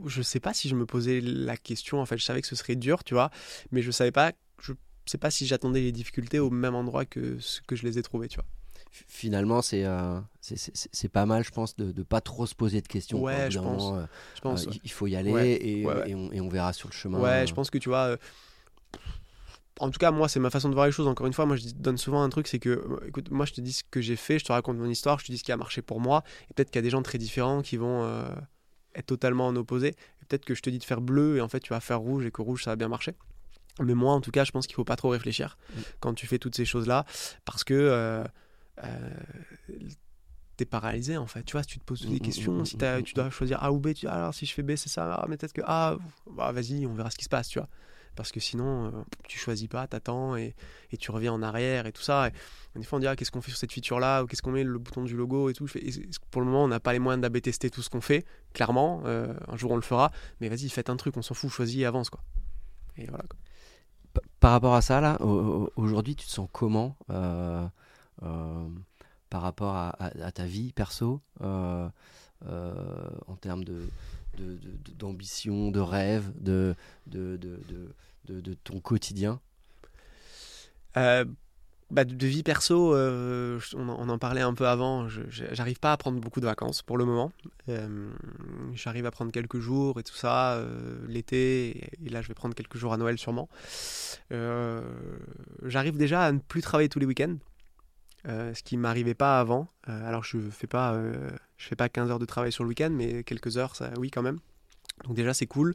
Je 0.07 0.23
sais 0.23 0.41
pas 0.41 0.55
si 0.55 0.69
je 0.69 0.75
me 0.75 0.87
posais 0.87 1.21
la 1.21 1.57
question. 1.57 2.01
En 2.01 2.07
fait, 2.07 2.17
je 2.19 2.25
savais 2.25 2.41
que 2.41 2.47
ce 2.47 2.57
serait 2.57 2.77
dur, 2.77 3.05
tu 3.05 3.15
vois, 3.15 3.31
mais 3.73 3.83
je 3.83 3.91
savais 3.91 4.13
pas. 4.13 4.33
Je 4.63 4.73
sais 5.07 5.19
pas 5.19 5.31
si 5.31 5.47
j'attendais 5.47 5.81
les 5.81 5.93
difficultés 5.93 6.39
au 6.39 6.51
même 6.51 6.75
endroit 6.75 7.05
que 7.05 7.39
ce 7.39 7.61
que 7.61 7.77
je 7.77 7.85
les 7.85 7.99
ai 7.99 8.03
trouvées, 8.03 8.29
tu 8.29 8.37
vois. 8.37 8.47
Finalement, 8.91 9.61
c'est 9.61 9.85
euh, 9.85 10.19
c'est 10.41 11.09
pas 11.09 11.27
mal, 11.27 11.45
je 11.45 11.51
pense, 11.51 11.77
de 11.77 11.93
ne 11.97 12.03
pas 12.03 12.21
trop 12.21 12.47
se 12.47 12.55
poser 12.55 12.81
de 12.81 12.89
questions. 12.89 13.21
Ouais, 13.21 13.51
je 13.51 13.59
pense, 13.59 13.93
euh, 13.93 14.07
je 14.35 14.41
pense. 14.41 14.67
Euh, 14.67 14.71
il 14.85 14.91
faut 14.91 15.07
y 15.07 15.17
aller 15.17 15.33
et, 15.33 15.81
et, 15.83 16.15
on, 16.15 16.33
et, 16.33 16.41
on, 16.41 16.49
verra 16.49 16.73
sur 16.73 16.89
le 16.89 16.95
chemin. 16.95 17.21
Ouais, 17.21 17.47
je 17.47 17.53
pense 17.53 17.69
que 17.69 17.79
tu 17.79 17.91
vois 17.91 18.17
en 19.79 19.91
tout 19.91 19.99
cas, 19.99 20.11
moi, 20.11 20.29
c'est 20.29 20.41
ma 20.41 20.51
façon 20.51 20.69
de 20.69 20.75
voir 20.75 20.87
les 20.87 20.93
choses. 20.93 21.07
Encore 21.07 21.27
une 21.27 21.33
fois, 21.33 21.47
moi, 21.47 21.57
je 21.57 21.69
donne 21.75 21.99
souvent 21.99 22.23
un 22.23 22.29
truc 22.29 22.49
c'est 22.49 22.59
que, 22.59 22.83
écoute, 23.07 23.31
moi, 23.31 23.45
je 23.45 23.53
te 23.53 23.61
dis 23.61 23.73
ce 23.73 23.83
que 23.91 24.01
j'ai 24.01 24.17
fait, 24.17 24.39
je 24.39 24.45
te 24.45 24.53
raconte 24.53 24.79
mon 24.79 24.89
histoire, 24.89 25.19
je 25.19 25.27
te 25.27 25.33
dis 25.33 25.39
ce 25.39 25.45
qui 25.45 25.53
a 25.53 25.57
marché 25.57 25.83
pour 25.83 26.01
moi. 26.01 26.25
Et 26.51 26.55
peut-être 26.55 26.71
qu'il 26.71 26.79
y 26.79 26.81
a 26.81 26.83
des 26.83 26.91
gens 26.91 27.03
très 27.03 27.19
différents 27.19 27.63
qui 27.63 27.77
vont 27.77 28.05
euh, 28.05 28.25
être 28.95 29.07
totalement 29.07 29.47
en 29.47 29.57
opposé. 29.57 29.95
Peut-être 30.29 30.45
que 30.45 30.55
je 30.55 30.63
te 30.63 30.71
dis 30.71 30.79
de 30.79 30.85
faire 30.85 31.01
bleu 31.01 31.37
et 31.37 31.41
en 31.41 31.49
fait, 31.49 31.61
tu 31.61 31.73
vas 31.73 31.81
faire 31.81 32.01
rouge 32.01 32.25
et 32.25 32.31
que 32.31 32.41
rouge, 32.41 32.65
ça 32.65 32.71
va 32.71 32.77
bien 32.77 32.89
marcher. 32.89 33.13
Mais 33.81 33.95
moi, 33.95 34.15
en 34.15 34.23
tout 34.23 34.31
cas, 34.31 34.45
je 34.45 34.53
pense 34.53 34.67
qu'il 34.67 34.75
faut 34.75 34.85
pas 34.85 34.97
trop 34.97 35.11
réfléchir 35.11 35.59
mm. 35.75 35.81
quand 36.01 36.15
tu 36.15 36.27
fais 36.27 36.39
toutes 36.39 36.57
ces 36.57 36.65
choses-là 36.65 37.05
parce 37.45 37.65
que. 37.65 38.25
Euh, 38.85 39.11
t'es 40.57 40.65
paralysé 40.65 41.17
en 41.17 41.27
fait. 41.27 41.43
Tu 41.43 41.53
vois, 41.53 41.63
si 41.63 41.69
tu 41.69 41.79
te 41.79 41.85
poses 41.85 42.03
des 42.03 42.09
mm, 42.09 42.15
mm, 42.15 42.21
questions, 42.21 42.65
si 42.65 42.79
tu 43.05 43.15
dois 43.15 43.31
choisir 43.31 43.63
A 43.63 43.73
ou 43.73 43.79
B, 43.79 43.89
tu 43.89 44.01
dis 44.01 44.07
alors 44.07 44.35
si 44.35 44.47
je 44.47 44.55
fais 44.55 44.63
B, 44.63 44.77
c'est 44.77 44.89
ça, 44.89 45.15
ah, 45.15 45.27
mais 45.29 45.37
peut-être 45.37 45.53
que 45.53 45.63
A, 45.65 45.97
bah, 46.31 46.53
vas-y, 46.53 46.87
on 46.87 46.95
verra 46.95 47.11
ce 47.11 47.17
qui 47.17 47.25
se 47.25 47.29
passe, 47.29 47.49
tu 47.49 47.59
vois 47.59 47.69
parce 48.17 48.33
que 48.33 48.41
sinon, 48.41 48.87
euh, 48.87 48.91
tu 49.29 49.39
choisis 49.39 49.69
pas, 49.69 49.87
t'attends 49.87 50.37
et, 50.37 50.57
et 50.91 50.97
tu 50.97 51.11
reviens 51.13 51.33
en 51.33 51.43
arrière 51.43 51.87
et 51.87 51.93
tout 51.93 52.03
ça. 52.03 52.29
Et, 52.29 52.33
des 52.79 52.85
fois, 52.85 52.97
on 52.97 53.01
dit 53.01 53.07
ah, 53.07 53.15
qu'est-ce 53.15 53.31
qu'on 53.31 53.43
fait 53.43 53.51
sur 53.51 53.59
cette 53.59 53.73
feature-là 53.73 54.25
ou 54.25 54.27
qu'est-ce 54.27 54.43
qu'on 54.43 54.51
met 54.51 54.65
le 54.65 54.79
bouton 54.79 55.05
du 55.05 55.17
logo 55.17 55.49
et 55.49 55.55
tout. 55.55 55.67
pour 56.31 56.41
le 56.41 56.47
moment, 56.47 56.65
on 56.65 56.69
n'a 56.69 56.81
pas 56.81 56.93
les 56.93 56.99
moyens 56.99 57.23
d'AB 57.23 57.41
tester 57.41 57.71
tout 57.71 57.83
ce 57.83 57.91
qu'on 57.91 58.01
fait, 58.01 58.25
clairement. 58.55 59.03
Euh, 59.05 59.35
un 59.47 59.57
jour, 59.57 59.71
on 59.71 59.77
le 59.77 59.83
fera, 59.83 60.11
mais 60.41 60.49
vas-y, 60.49 60.69
faites 60.69 60.91
un 60.91 60.97
truc, 60.97 61.17
on 61.17 61.23
s'en 61.23 61.35
fout, 61.35 61.51
choisis 61.51 61.81
et 61.81 61.85
avance. 61.85 62.11
Quoi. 62.11 62.23
Et 62.97 63.07
voilà. 63.07 63.25
Par 64.41 64.53
rapport 64.53 64.75
à 64.75 64.81
ça, 64.81 65.01
là, 65.01 65.19
aujourd'hui, 65.77 66.17
tu 66.17 66.27
te 66.27 66.31
sens 66.31 66.49
comment 66.51 66.97
euh, 67.11 67.67
par 69.31 69.43
rapport 69.43 69.75
à, 69.75 70.33
ta 70.33 70.45
vie 70.45 70.73
perso 70.73 71.21
en 71.41 71.91
termes 73.41 73.65
de, 73.65 73.89
d'ambition, 74.99 75.69
de, 75.69 75.75
de, 75.75 75.81
rêve, 75.81 76.33
de, 76.41 76.75
de, 77.07 77.39
de, 78.29 78.55
ton 78.65 78.81
quotidien? 78.81 79.41
Euh, 80.97 81.25
bah, 81.91 82.05
de, 82.05 82.27
vie 82.27 82.43
perso, 82.43 82.95
euh, 82.95 83.61
on, 83.75 84.09
en 84.09 84.19
parlait 84.19 84.41
un 84.41 84.55
peu 84.55 84.67
avant, 84.67 85.07
j'arrive 85.29 85.79
pas 85.79 85.93
à 85.93 85.97
prendre 85.97 86.21
beaucoup 86.21 86.41
de 86.41 86.47
vacances 86.47 86.83
pour 86.83 86.99
le 86.99 87.05
moment. 87.05 87.31
Euh, 87.69 88.11
j'arrive 88.75 89.07
à 89.07 89.13
prendre 89.13 89.31
quelques 89.31 89.61
jours 89.61 90.01
et 90.01 90.03
tout 90.03 90.17
ça, 90.17 90.61
l'été, 91.07 91.89
et, 92.05 92.09
là 92.09 92.23
je 92.23 92.29
vais 92.29 92.35
prendre 92.35 92.55
quelques 92.55 92.77
jours 92.77 92.93
à 92.93 92.97
Noël 92.97 93.19
sûrement. 93.19 93.49
j'arrive 94.31 95.97
déjà 95.97 96.25
à 96.25 96.33
ne 96.33 96.39
plus 96.39 96.61
travailler 96.61 96.89
tous 96.89 96.99
les 96.99 97.07
week-ends. 97.07 97.37
Ce 98.27 98.63
qui 98.63 98.77
m'arrivait 98.77 99.15
pas 99.15 99.41
avant. 99.41 99.69
alors 99.85 100.25
je 100.25 100.39
fais 100.51 100.67
pas, 100.67 101.01
je 101.57 101.67
fais 101.67 101.77
pas 101.77 101.89
15 101.89 102.11
heures 102.11 102.19
de 102.19 102.25
travail 102.25 102.53
sur 102.53 102.65
le 102.65 102.69
week-end, 102.69 102.91
mais 102.91 103.23
quelques 103.23 103.57
heures, 103.57 103.77
ça, 103.77 103.91
oui 103.99 104.11
quand 104.11 104.23
même. 104.23 104.39
Donc 105.05 105.15
déjà 105.15 105.33
c'est 105.33 105.47
cool. 105.47 105.75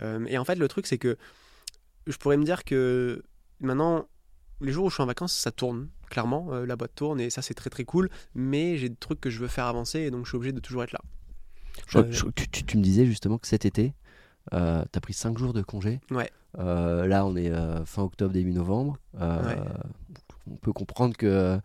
et 0.00 0.38
en 0.38 0.44
fait 0.44 0.56
le 0.56 0.68
truc 0.68 0.86
c'est 0.86 0.98
que 0.98 1.16
je 2.06 2.16
pourrais 2.16 2.36
me 2.36 2.44
dire 2.44 2.64
que 2.64 3.22
maintenant, 3.60 4.06
les 4.60 4.72
jours 4.72 4.86
où 4.86 4.90
je 4.90 4.94
suis 4.94 5.02
en 5.02 5.06
vacances, 5.06 5.32
ça 5.32 5.50
tourne, 5.50 5.88
clairement. 6.08 6.48
Euh, 6.52 6.66
la 6.66 6.76
boîte 6.76 6.94
tourne 6.94 7.20
et 7.20 7.30
ça, 7.30 7.42
c'est 7.42 7.54
très 7.54 7.70
très 7.70 7.84
cool. 7.84 8.10
Mais 8.34 8.76
j'ai 8.76 8.88
des 8.88 8.96
trucs 8.96 9.20
que 9.20 9.30
je 9.30 9.40
veux 9.40 9.48
faire 9.48 9.66
avancer 9.66 10.00
et 10.00 10.10
donc 10.10 10.24
je 10.24 10.30
suis 10.30 10.36
obligé 10.36 10.52
de 10.52 10.60
toujours 10.60 10.82
être 10.82 10.92
là. 10.92 11.00
Euh, 11.96 12.10
tu, 12.66 12.76
me 12.76 12.82
disais 12.82 13.06
justement 13.06 13.38
que 13.38 13.46
cet 13.46 13.64
été, 13.64 13.94
euh, 14.52 14.84
tu 14.92 14.96
as 14.96 15.00
pris 15.00 15.14
5 15.14 15.38
jours 15.38 15.52
de 15.52 15.62
congé. 15.62 16.00
Ouais. 16.10 16.30
là, 16.56 17.24
on 17.24 17.36
est 17.36 17.50
fin 17.86 18.02
octobre, 18.02 18.32
début 18.32 18.52
novembre. 18.52 18.98
On 20.46 20.56
peut 20.56 20.72
comprendre 20.72 21.16
que. 21.16 21.58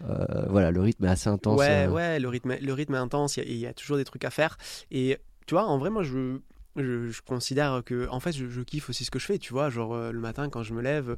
voilà, 0.00 0.70
le 0.70 0.80
rythme 0.80 1.04
est 1.04 1.10
assez 1.10 1.28
intense. 1.28 1.58
Ouais, 1.58 1.86
ouais, 1.86 2.20
le 2.20 2.28
rythme, 2.28 2.56
le 2.60 2.72
rythme 2.72 2.94
est 2.94 2.98
intense. 2.98 3.36
Il 3.36 3.50
y, 3.50 3.58
y, 3.58 3.66
a 3.66 3.74
toujours 3.74 3.96
des 3.96 4.04
trucs 4.04 4.24
à 4.24 4.30
faire. 4.30 4.58
Et 4.90 5.18
tu 5.46 5.54
vois, 5.54 5.64
en 5.64 5.78
vrai, 5.78 5.90
moi, 5.90 6.02
je, 6.02 6.38
je, 6.76 7.20
considère 7.22 7.82
que, 7.84 8.08
en 8.08 8.20
fait, 8.20 8.32
je, 8.32 8.60
kiffe 8.62 8.90
aussi 8.90 9.04
ce 9.04 9.10
que 9.10 9.18
je 9.18 9.26
fais, 9.26 9.38
tu 9.38 9.52
vois. 9.52 9.70
Genre, 9.70 9.94
euh, 9.94 10.12
le 10.12 10.20
matin, 10.20 10.48
quand 10.48 10.62
je 10.62 10.74
me 10.74 10.82
lève, 10.82 11.16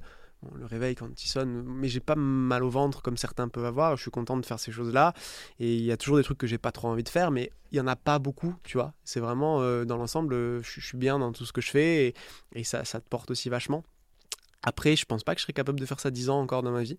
le 0.54 0.66
réveil 0.66 0.94
quand 0.94 1.20
il 1.20 1.26
sonne, 1.26 1.64
mais 1.66 1.88
j'ai 1.88 2.00
pas 2.00 2.14
mal 2.14 2.62
au 2.62 2.70
ventre 2.70 3.02
comme 3.02 3.16
certains 3.16 3.48
peuvent 3.48 3.64
avoir. 3.64 3.96
Je 3.96 4.02
suis 4.02 4.10
content 4.10 4.36
de 4.36 4.46
faire 4.46 4.60
ces 4.60 4.70
choses-là. 4.70 5.14
Et 5.58 5.74
il 5.74 5.82
y 5.82 5.92
a 5.92 5.96
toujours 5.96 6.18
des 6.18 6.22
trucs 6.22 6.38
que 6.38 6.46
j'ai 6.46 6.58
pas 6.58 6.72
trop 6.72 6.88
envie 6.88 7.02
de 7.02 7.08
faire, 7.08 7.30
mais 7.30 7.50
il 7.72 7.78
y 7.78 7.80
en 7.80 7.86
a 7.86 7.96
pas 7.96 8.18
beaucoup, 8.18 8.54
tu 8.62 8.76
vois. 8.76 8.94
C'est 9.04 9.20
vraiment, 9.20 9.60
euh, 9.60 9.84
dans 9.84 9.96
l'ensemble, 9.96 10.34
je, 10.62 10.80
suis 10.80 10.98
bien 10.98 11.18
dans 11.18 11.32
tout 11.32 11.44
ce 11.44 11.52
que 11.52 11.60
je 11.60 11.70
fais 11.70 12.06
et, 12.06 12.14
et 12.54 12.64
ça, 12.64 12.84
ça, 12.84 13.00
te 13.00 13.08
porte 13.08 13.30
aussi 13.30 13.48
vachement. 13.48 13.82
Après, 14.62 14.96
je 14.96 15.04
pense 15.04 15.24
pas 15.24 15.34
que 15.34 15.40
je 15.40 15.44
serais 15.44 15.52
capable 15.52 15.78
de 15.80 15.86
faire 15.86 16.00
ça 16.00 16.10
10 16.10 16.30
ans 16.30 16.40
encore 16.40 16.62
dans 16.62 16.72
ma 16.72 16.82
vie. 16.82 16.98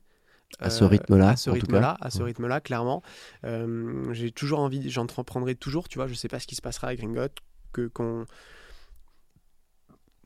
À 0.57 0.71
ce 0.71 0.83
rythme-là, 0.83 1.29
à 1.29 1.35
ce 1.35 1.49
rythme-là, 1.51 1.97
à 2.01 2.09
ce 2.09 2.23
rythme-là, 2.23 2.59
clairement. 2.59 3.03
Euh, 3.45 4.11
j'ai 4.13 4.31
toujours 4.31 4.59
envie, 4.59 4.89
j'entreprendrai 4.89 5.53
toujours, 5.53 5.87
tu 5.87 5.99
vois. 5.99 6.07
Je 6.07 6.15
sais 6.15 6.27
pas 6.27 6.39
ce 6.39 6.47
qui 6.47 6.55
se 6.55 6.61
passera 6.61 6.87
avec 6.87 6.99
Gringot, 6.99 7.27
que 7.71 7.87
qu'on 7.87 8.25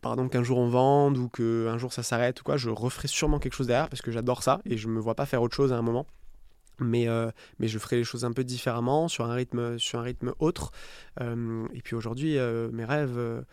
pardon 0.03 0.29
qu'un 0.29 0.43
jour 0.43 0.59
on 0.59 0.67
vende 0.67 1.17
ou 1.17 1.29
qu'un 1.29 1.77
jour 1.79 1.91
ça 1.91 2.03
s'arrête 2.03 2.39
ou 2.41 2.43
quoi, 2.43 2.57
je 2.57 2.69
referai 2.69 3.07
sûrement 3.07 3.39
quelque 3.39 3.53
chose 3.53 3.67
derrière 3.67 3.89
parce 3.89 4.01
que 4.01 4.11
j'adore 4.11 4.43
ça 4.43 4.61
et 4.65 4.77
je 4.77 4.87
me 4.87 4.99
vois 4.99 5.15
pas 5.15 5.25
faire 5.25 5.41
autre 5.41 5.55
chose 5.55 5.73
à 5.73 5.77
un 5.77 5.81
moment. 5.81 6.05
Mais, 6.79 7.07
euh, 7.07 7.29
mais 7.59 7.67
je 7.67 7.79
ferai 7.79 7.97
les 7.97 8.03
choses 8.03 8.25
un 8.25 8.33
peu 8.33 8.43
différemment, 8.43 9.07
sur 9.07 9.25
un 9.25 9.33
rythme, 9.33 9.77
sur 9.77 9.99
un 9.99 10.01
rythme 10.01 10.33
autre. 10.39 10.71
Euh, 11.21 11.65
et 11.73 11.81
puis 11.81 11.95
aujourd'hui, 11.95 12.37
euh, 12.37 12.69
mes 12.71 12.83
rêves, 12.83 13.45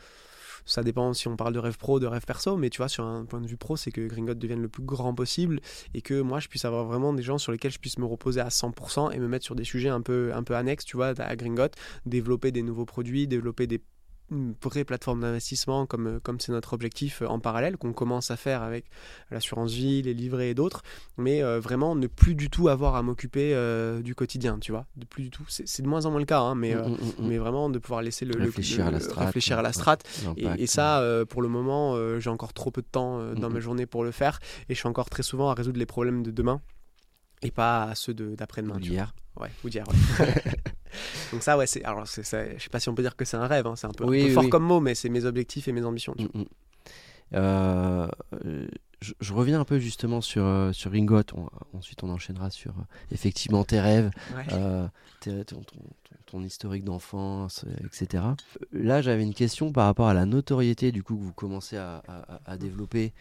ça 0.65 0.82
dépend 0.82 1.12
si 1.12 1.28
on 1.28 1.37
parle 1.37 1.53
de 1.53 1.59
rêve 1.59 1.78
pro, 1.78 2.01
de 2.01 2.07
rêve 2.07 2.24
perso, 2.24 2.57
mais 2.57 2.70
tu 2.70 2.78
vois, 2.78 2.89
sur 2.89 3.05
un 3.05 3.24
point 3.24 3.41
de 3.41 3.47
vue 3.47 3.57
pro, 3.57 3.77
c'est 3.77 3.91
que 3.91 4.07
Gringot 4.07 4.35
devienne 4.35 4.62
le 4.62 4.69
plus 4.69 4.82
grand 4.82 5.15
possible 5.15 5.61
et 5.95 6.03
que 6.03 6.20
moi, 6.20 6.41
je 6.41 6.49
puisse 6.49 6.65
avoir 6.65 6.85
vraiment 6.85 7.12
des 7.12 7.23
gens 7.23 7.39
sur 7.39 7.53
lesquels 7.53 7.73
je 7.73 7.78
puisse 7.78 7.99
me 7.99 8.07
reposer 8.07 8.41
à 8.41 8.49
100% 8.49 9.12
et 9.12 9.19
me 9.19 9.28
mettre 9.28 9.45
sur 9.45 9.55
des 9.55 9.65
sujets 9.65 9.89
un 9.89 10.01
peu, 10.01 10.32
un 10.35 10.43
peu 10.43 10.55
annexes, 10.55 10.85
tu 10.85 10.97
vois, 10.97 11.09
à 11.19 11.37
Gringot, 11.37 11.69
développer 12.07 12.53
des 12.53 12.62
nouveaux 12.62 12.87
produits, 12.87 13.27
développer 13.27 13.66
des 13.66 13.81
une 14.31 14.55
vraie 14.62 14.85
plateforme 14.85 15.20
d'investissement 15.20 15.86
comme 15.86 16.07
euh, 16.07 16.20
comme 16.23 16.40
c'est 16.40 16.52
notre 16.52 16.73
objectif 16.73 17.23
euh, 17.23 17.27
en 17.27 17.40
parallèle 17.40 17.77
qu'on 17.77 17.93
commence 17.93 18.31
à 18.31 18.36
faire 18.36 18.62
avec 18.62 18.86
l'assurance 19.31 19.73
vie, 19.73 20.02
les 20.02 20.15
livrets 20.15 20.51
et 20.51 20.55
d'autres, 20.55 20.82
mais 21.19 21.43
euh, 21.43 21.61
vraiment 21.61 21.94
ne 21.94 22.07
plus 22.07 22.35
du 22.35 22.51
tout 22.51 22.69
avoir 22.69 22.94
à 22.97 23.02
m'occuper 23.02 23.31
du 24.02 24.15
quotidien, 24.15 24.59
tu 24.59 24.73
vois, 24.73 24.86
de 24.97 25.05
plus 25.05 25.24
du 25.24 25.31
tout. 25.31 25.44
C'est 25.48 25.82
de 25.82 25.89
moins 25.89 26.07
en 26.07 26.11
moins 26.11 26.20
le 26.20 26.27
cas, 26.27 26.40
hein, 26.40 26.55
mais 26.55 26.74
mm, 26.74 26.78
mm, 26.78 26.93
mm, 26.93 27.28
mais 27.28 27.39
vraiment 27.39 27.70
de 27.70 27.78
pouvoir 27.78 28.02
laisser 28.02 28.24
le 28.24 28.39
réfléchir, 28.39 28.86
à, 28.86 28.90
la 28.90 29.01
strate, 29.01 29.27
réfléchir 29.27 29.59
à 29.59 29.62
la 29.62 29.73
strate. 29.73 30.05
Et, 30.36 30.66
ça, 30.66 31.05
pour 31.28 31.43
le 31.43 31.48
moment, 31.48 31.97
j'ai 32.19 32.31
encore 32.31 32.52
trop 32.52 32.70
peu 32.70 32.82
de 32.82 32.86
temps 32.86 33.35
dans 33.35 33.51
ma 33.51 33.61
journée 33.61 33.86
pour 33.86 34.05
le 34.05 34.11
faire, 34.11 34.40
et 34.69 34.74
je 34.74 34.78
suis 34.78 34.89
encore 34.89 35.11
très 35.11 35.23
souvent 35.23 35.51
à 35.51 35.55
résoudre 35.55 35.78
les 35.78 35.86
problèmes 35.86 36.23
de 36.23 36.31
demain 36.31 36.61
et 37.43 37.51
pas 37.51 37.85
à 37.85 37.95
ceux 37.95 38.15
d'après-demain. 38.15 38.79
D'hier. 38.79 39.15
Ouais, 39.39 39.49
ou 39.65 39.71
d'hier. 39.71 39.87
Ouais. 39.89 40.27
Donc 41.33 41.43
ça, 41.43 41.57
ouais, 41.57 41.67
c'est. 41.67 41.85
Alors, 41.85 42.05
je 42.05 42.23
sais 42.23 42.59
pas 42.71 42.81
si 42.81 42.89
on 42.89 42.95
peut 42.95 43.03
dire 43.03 43.17
que 43.17 43.25
c'est 43.25 43.37
un 43.37 43.47
rêve, 43.47 43.67
hein, 43.67 43.77
c'est 43.77 43.87
un 43.87 43.93
peu, 43.93 44.31
fort 44.31 44.49
comme 44.51 44.65
mot, 44.65 44.81
mais 44.81 44.95
c'est 44.95 45.09
mes 45.09 45.25
objectifs 45.25 45.69
et 45.69 45.73
mes 45.73 45.85
ambitions. 45.85 46.15
Mm, 46.19 46.41
mm. 46.41 46.45
Euh, 47.35 48.09
je, 49.01 49.33
reviens 49.33 49.61
un 49.61 49.65
peu 49.65 49.79
justement 49.79 50.21
sur, 50.21 50.45
euh, 50.45 50.73
sur 50.73 50.91
Ringot. 50.91 51.23
ensuite, 51.73 52.03
on 52.03 52.11
enchaînera 52.11 52.51
sur 52.51 52.73
euh, 52.73 52.83
effectivement 53.12 53.65
tes 53.65 53.81
rêves, 53.81 54.11
ton, 56.31 56.43
historique 56.43 56.85
d'enfance, 56.85 57.65
etc. 57.85 58.24
Là, 58.73 59.02
j'avais 59.02 59.23
une 59.23 59.35
question 59.35 59.73
par 59.73 59.86
rapport 59.86 60.09
à 60.09 60.15
la 60.15 60.27
notoriété 60.27 60.93
du 60.93 61.02
coup 61.02 61.16
que 61.16 61.23
vous 61.23 61.32
commencez 61.32 61.77
à, 61.77 62.02
à, 62.47 62.57
développer 62.57 63.12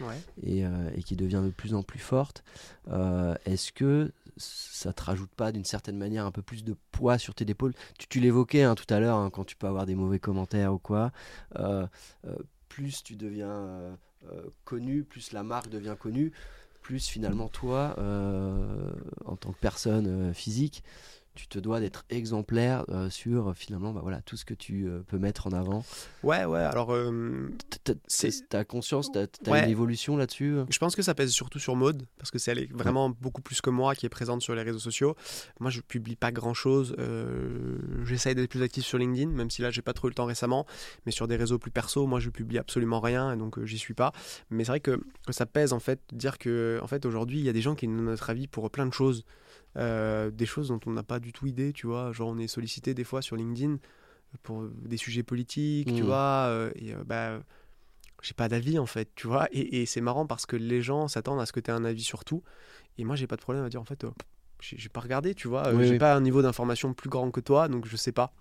et, 0.42 0.64
et, 0.96 1.04
qui 1.04 1.16
devient 1.16 1.42
de 1.44 1.52
plus 1.52 1.74
en 1.74 1.84
plus 1.84 2.00
forte. 2.00 2.44
Est-ce 3.46 3.72
que 3.72 4.12
ça 4.40 4.94
te 4.94 5.04
rajoute 5.04 5.32
pas 5.32 5.52
d'une 5.52 5.66
certaine 5.66 5.98
manière 5.98 6.26
un 6.26 6.32
peu 6.32 6.42
plus 6.42 6.64
de 6.64 6.76
poids 6.92 7.18
sur 7.18 7.36
tes 7.36 7.50
épaules? 7.50 7.74
Tu, 7.98 8.20
l'évoquais 8.20 8.64
hein, 8.64 8.76
tout 8.76 8.92
à 8.94 9.00
l'heure 9.00 9.18
hein, 9.18 9.30
quand 9.30 9.44
tu 9.44 9.56
peux 9.56 9.68
avoir 9.68 9.86
des 9.86 9.96
mauvais 9.96 10.20
commentaires 10.20 10.74
ou 10.74 10.80
quoi. 10.80 11.12
Euh, 11.58 11.86
euh, 12.26 12.36
plus 12.70 13.04
tu 13.04 13.16
deviens 13.16 13.50
euh, 13.50 14.44
connu, 14.64 15.04
plus 15.04 15.32
la 15.32 15.44
marque 15.44 15.70
devient 15.70 15.96
connue, 16.00 16.32
plus 16.82 17.08
finalement 17.08 17.50
toi, 17.50 17.96
en 19.26 19.36
tant 19.36 19.52
que 19.52 19.60
personne 19.60 20.34
physique, 20.34 20.84
tu 21.36 21.48
te 21.48 21.58
dois 21.60 21.80
d'être 21.80 22.04
exemplaire 22.10 22.84
euh, 22.90 23.10
sur 23.10 23.56
finalement 23.56 23.94
bah, 23.94 24.02
voilà, 24.04 24.22
tout 24.22 24.36
ce 24.36 24.44
que 24.44 24.54
tu 24.54 24.88
euh, 24.88 25.02
peux 25.08 25.18
mettre 25.18 25.48
en 25.48 25.52
avant. 25.52 25.86
Ouais, 26.24 26.44
ouais, 26.46 26.60
alors. 26.60 26.94
euh, 26.94 27.50
T'as- 28.50 28.64
conscience, 28.66 29.10
t'as 29.12 29.26
Ouais. 29.50 29.64
une 29.64 29.70
évolution 29.70 30.18
là-dessus 30.18 30.54
euh? 30.58 30.66
Je 30.70 30.78
pense 30.80 30.96
que 30.96 31.02
ça 31.02 31.16
pèse 31.16 31.32
surtout 31.32 31.60
sur 31.60 31.76
Maude, 31.76 32.06
parce 32.18 32.30
que 32.30 32.38
c'est 32.40 32.52
elle 32.52 32.60
est 32.60 32.72
vraiment 32.74 33.10
beaucoup 33.10 33.42
plus 33.42 33.62
que 33.62 33.70
moi 33.70 33.96
qui 33.96 34.06
est 34.06 34.10
présente 34.10 34.42
sur 34.42 34.54
les 34.54 34.64
réseaux 34.64 34.80
sociaux. 34.80 35.16
Moi, 35.60 35.70
je 35.72 35.80
publie 35.82 36.16
pas 36.18 36.32
grand-chose. 36.32 36.96
euh, 37.00 37.78
J'essaye 38.06 38.36
d'être 38.36 38.50
plus 38.50 38.62
actif 38.62 38.84
sur 38.86 38.98
LinkedIn, 38.98 39.30
même 39.32 39.50
si 39.50 39.62
là, 39.62 39.72
j'ai 39.72 39.82
pas 39.82 39.94
trop 39.94 40.08
eu 40.08 40.12
le 40.12 40.16
temps 40.16 40.26
récemment. 40.26 40.66
Mais 41.06 41.12
sur 41.12 41.28
des 41.28 41.36
réseaux 41.38 41.58
plus 41.60 41.72
perso, 41.72 42.06
moi, 42.06 42.20
je 42.20 42.30
publie 42.30 42.58
absolument 42.58 43.00
rien, 43.00 43.34
et 43.34 43.38
donc 43.38 43.58
euh, 43.58 43.66
j'y 43.66 43.78
suis 43.78 43.94
pas. 43.94 44.12
Mais 44.50 44.64
c'est 44.66 44.72
vrai 44.72 44.80
que, 44.82 45.00
que 45.26 45.32
ça 45.34 45.46
pèse, 45.46 45.72
en 45.74 45.80
fait, 45.80 46.00
de 46.12 46.18
dire 46.18 46.38
que, 46.38 46.80
en 46.84 46.88
fait, 46.88 47.06
aujourd'hui, 47.06 47.40
il 47.40 47.46
y 47.46 47.50
a 47.50 47.54
des 47.54 47.62
gens 47.62 47.76
qui 47.76 47.88
nous 47.88 47.96
donnent 47.98 48.06
notre 48.08 48.30
avis 48.30 48.48
pour 48.48 48.70
plein 48.70 48.86
de 48.86 48.94
choses. 48.94 49.24
Euh, 49.78 50.32
des 50.32 50.46
choses 50.46 50.70
dont 50.70 50.80
on 50.88 50.92
n'a 50.92 51.04
pas 51.04 51.20
du 51.20 51.32
tout 51.32 51.46
idée, 51.48 51.74
tu 51.74 51.88
vois. 51.88 52.12
Genre, 52.12 52.28
on 52.30 52.38
est 52.40 52.48
sollicité 52.48 52.94
des 52.94 53.04
fois 53.04 53.22
sur 53.22 53.36
LinkedIn 53.36 53.78
pour 54.44 54.64
des 54.68 54.98
sujets 54.98 55.24
politiques, 55.24 55.94
tu 55.94 56.02
Mhm. 56.02 56.08
vois. 56.08 56.46
euh, 56.50 56.72
et 56.76 56.94
euh, 56.94 57.04
bah 57.06 57.42
j'ai 58.22 58.34
pas 58.34 58.50
d'avis 58.50 58.78
en 58.80 58.86
fait, 58.86 59.10
tu 59.16 59.28
vois. 59.28 59.48
Et, 59.52 59.82
et 59.82 59.86
c'est 59.86 60.02
marrant 60.02 60.26
parce 60.26 60.46
que 60.46 60.56
les 60.58 60.82
gens 60.82 61.08
s'attendent 61.08 61.40
à 61.40 61.46
ce 61.46 61.54
que 61.54 61.60
tu 61.62 61.72
aies 61.72 61.74
un 61.74 61.86
avis 61.86 62.04
sur 62.04 62.26
tout. 62.26 62.44
Et 62.98 63.06
moi, 63.06 63.16
j'ai 63.16 63.28
pas 63.28 63.38
de 63.38 63.42
problème 63.42 63.64
à 63.64 63.70
dire 63.70 63.80
en 63.80 63.86
fait, 63.86 64.06
j'ai 64.60 64.90
pas 64.90 65.00
regardé, 65.00 65.34
tu 65.36 65.48
vois. 65.48 65.74
Oui, 65.74 65.86
j'ai 65.86 65.92
oui. 65.94 65.98
pas 66.00 66.14
un 66.16 66.22
niveau 66.22 66.42
d'information 66.42 66.94
plus 66.94 67.10
grand 67.10 67.32
que 67.32 67.40
toi, 67.40 67.68
donc 67.70 67.86
je 67.88 67.96
sais 67.96 68.12
pas. 68.12 68.34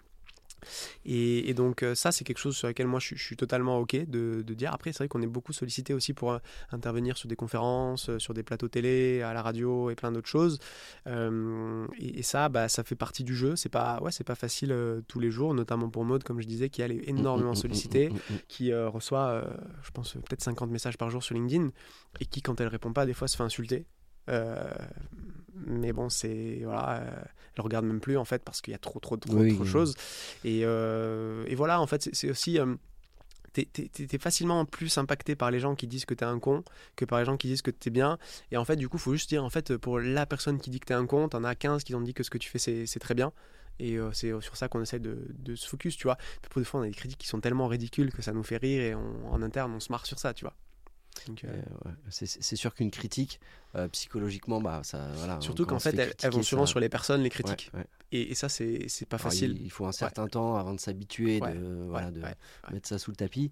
Et, 1.04 1.48
et 1.50 1.54
donc, 1.54 1.82
euh, 1.82 1.94
ça, 1.94 2.12
c'est 2.12 2.24
quelque 2.24 2.38
chose 2.38 2.56
sur 2.56 2.68
lequel 2.68 2.86
moi 2.86 3.00
je, 3.00 3.06
suis- 3.06 3.16
je 3.16 3.24
suis 3.24 3.36
totalement 3.36 3.78
OK 3.78 3.94
de, 3.96 4.42
de 4.46 4.54
dire. 4.54 4.72
Après, 4.72 4.92
c'est 4.92 4.98
vrai 4.98 5.08
qu'on 5.08 5.22
est 5.22 5.26
beaucoup 5.26 5.52
sollicité 5.52 5.94
aussi 5.94 6.12
pour 6.14 6.32
euh, 6.32 6.38
intervenir 6.70 7.16
sur 7.16 7.28
des 7.28 7.36
conférences, 7.36 8.08
euh, 8.08 8.18
sur 8.18 8.34
des 8.34 8.42
plateaux 8.42 8.68
télé, 8.68 9.22
à 9.22 9.32
la 9.34 9.42
radio 9.42 9.90
et 9.90 9.94
plein 9.94 10.12
d'autres 10.12 10.28
choses. 10.28 10.58
Euh, 11.06 11.86
et, 11.98 12.18
et 12.20 12.22
ça, 12.22 12.48
bah, 12.48 12.68
ça 12.68 12.84
fait 12.84 12.94
partie 12.96 13.24
du 13.24 13.34
jeu. 13.34 13.56
C'est 13.56 13.68
pas, 13.68 14.00
ouais, 14.02 14.12
c'est 14.12 14.24
pas 14.24 14.34
facile 14.34 14.72
euh, 14.72 15.00
tous 15.08 15.20
les 15.20 15.30
jours, 15.30 15.54
notamment 15.54 15.88
pour 15.88 16.04
Maud, 16.04 16.22
comme 16.24 16.40
je 16.40 16.46
disais, 16.46 16.68
qui 16.70 16.82
elle 16.82 16.92
est 16.92 17.08
énormément 17.08 17.48
Mm, 17.50 17.52
mm, 17.52 17.52
mm, 17.52 17.54
sollicitée 17.56 18.08
qui 18.48 18.72
euh, 18.72 18.88
reçoit, 18.88 19.44
je 19.82 19.90
pense, 19.90 20.12
peut-être 20.14 20.42
50 20.42 20.70
messages 20.70 20.96
par 20.98 21.10
jour 21.10 21.22
sur 21.22 21.34
LinkedIn, 21.34 21.70
et 22.20 22.26
qui, 22.26 22.42
quand 22.42 22.60
elle 22.60 22.68
répond 22.68 22.92
pas, 22.92 23.06
des 23.06 23.14
fois 23.14 23.28
se 23.28 23.36
fait 23.36 23.42
insulter. 23.42 23.86
Mais 25.66 25.92
bon, 25.92 26.08
c'est. 26.08 26.60
Voilà, 26.64 27.00
euh, 27.02 27.10
elle 27.56 27.62
regarde 27.62 27.84
même 27.84 28.00
plus, 28.00 28.16
en 28.16 28.24
fait, 28.24 28.42
parce 28.44 28.60
qu'il 28.60 28.72
y 28.72 28.74
a 28.74 28.78
trop, 28.78 29.00
trop, 29.00 29.16
trop, 29.16 29.34
Oui, 29.36 29.54
trop 29.54 29.64
de 29.64 29.68
choses. 29.68 29.94
Et, 30.44 30.60
euh, 30.64 31.44
et 31.46 31.54
voilà, 31.54 31.80
en 31.80 31.86
fait, 31.86 32.08
c'est- 32.12 32.30
aussi. 32.30 32.58
euh, 32.58 32.74
T'es 33.54 34.18
facilement 34.20 34.64
plus 34.66 34.98
impacté 34.98 35.34
par 35.34 35.50
les 35.50 35.58
gens 35.58 35.74
qui 35.74 35.88
disent 35.88 36.04
que 36.04 36.14
t'es 36.14 36.24
un 36.24 36.38
con 36.38 36.62
que 36.94 37.04
par 37.04 37.18
les 37.18 37.24
gens 37.24 37.36
qui 37.36 37.48
disent 37.48 37.62
que 37.62 37.72
t'es 37.72 37.90
bien. 37.90 38.16
Et 38.52 38.56
en 38.56 38.64
fait, 38.64 38.76
du 38.76 38.88
coup, 38.88 38.98
faut 38.98 39.12
juste 39.14 39.28
dire, 39.30 39.42
en 39.42 39.50
fait, 39.50 39.76
pour 39.78 39.98
la 39.98 40.26
personne 40.26 40.60
qui 40.60 40.70
dit 40.70 40.78
que 40.78 40.84
t'es 40.86 40.94
un 40.94 41.06
con, 41.06 41.28
t'en 41.28 41.42
as 41.42 41.56
15 41.56 41.82
qui 41.82 41.92
t'ont 41.92 42.00
dit 42.00 42.14
que 42.14 42.22
ce 42.22 42.30
que 42.30 42.38
tu 42.38 42.48
fais, 42.50 42.58
c'est 42.86 42.98
très 43.00 43.14
bien. 43.14 43.32
Et 43.80 43.96
euh, 43.96 44.12
c'est 44.12 44.28
sur 44.42 44.56
ça 44.56 44.68
qu'on 44.68 44.82
essaie 44.82 45.00
de, 45.00 45.18
de 45.30 45.56
se 45.56 45.66
focus, 45.66 45.96
tu 45.96 46.04
vois. 46.04 46.18
Pour 46.50 46.60
des 46.60 46.64
fois, 46.64 46.80
on 46.80 46.82
a 46.84 46.86
des 46.86 46.92
critiques 46.94 47.18
qui 47.18 47.26
sont 47.26 47.40
tellement 47.40 47.66
ridicules 47.66 48.12
que 48.12 48.22
ça 48.22 48.32
nous 48.32 48.44
fait 48.44 48.58
rire 48.58 48.80
et 48.82 48.94
on- 48.94 49.32
en 49.32 49.42
interne, 49.42 49.72
on 49.74 49.80
se 49.80 49.90
marre 49.90 50.06
sur 50.06 50.20
ça, 50.20 50.34
tu 50.34 50.44
vois. 50.44 50.54
Euh, 51.44 51.62
ouais. 51.86 51.92
C'est 52.10 52.56
sûr 52.56 52.72
qu'une 52.74 52.92
critique, 52.92 53.40
euh, 53.76 53.88
psychologiquement, 53.88 54.60
bah, 54.60 54.80
ça, 54.82 55.08
voilà, 55.16 55.40
surtout 55.40 55.66
qu'en 55.66 55.78
fait, 55.78 55.94
elles, 55.96 56.14
elles 56.22 56.30
vont 56.30 56.42
souvent 56.42 56.66
ça- 56.66 56.70
sur 56.70 56.80
les 56.80 56.88
personnes, 56.88 57.22
les 57.22 57.30
critiques. 57.30 57.70
ouais. 57.74 57.84
Et, 58.10 58.30
et 58.30 58.34
ça, 58.34 58.48
c'est 58.48 58.86
c'est 58.88 59.04
pas 59.04 59.16
Alors, 59.16 59.24
facile. 59.24 59.54
il, 59.60 59.66
il 59.66 59.70
faut 59.70 59.84
un 59.84 59.92
certain 59.92 60.26
temps 60.28 60.56
avant 60.56 60.72
de 60.72 60.80
s'habituer, 60.80 61.40
de, 61.40 61.84
voilà, 61.90 62.10
mettre 62.72 62.88
ça 62.88 62.98
sous 62.98 63.10
le 63.10 63.16
tapis. 63.16 63.50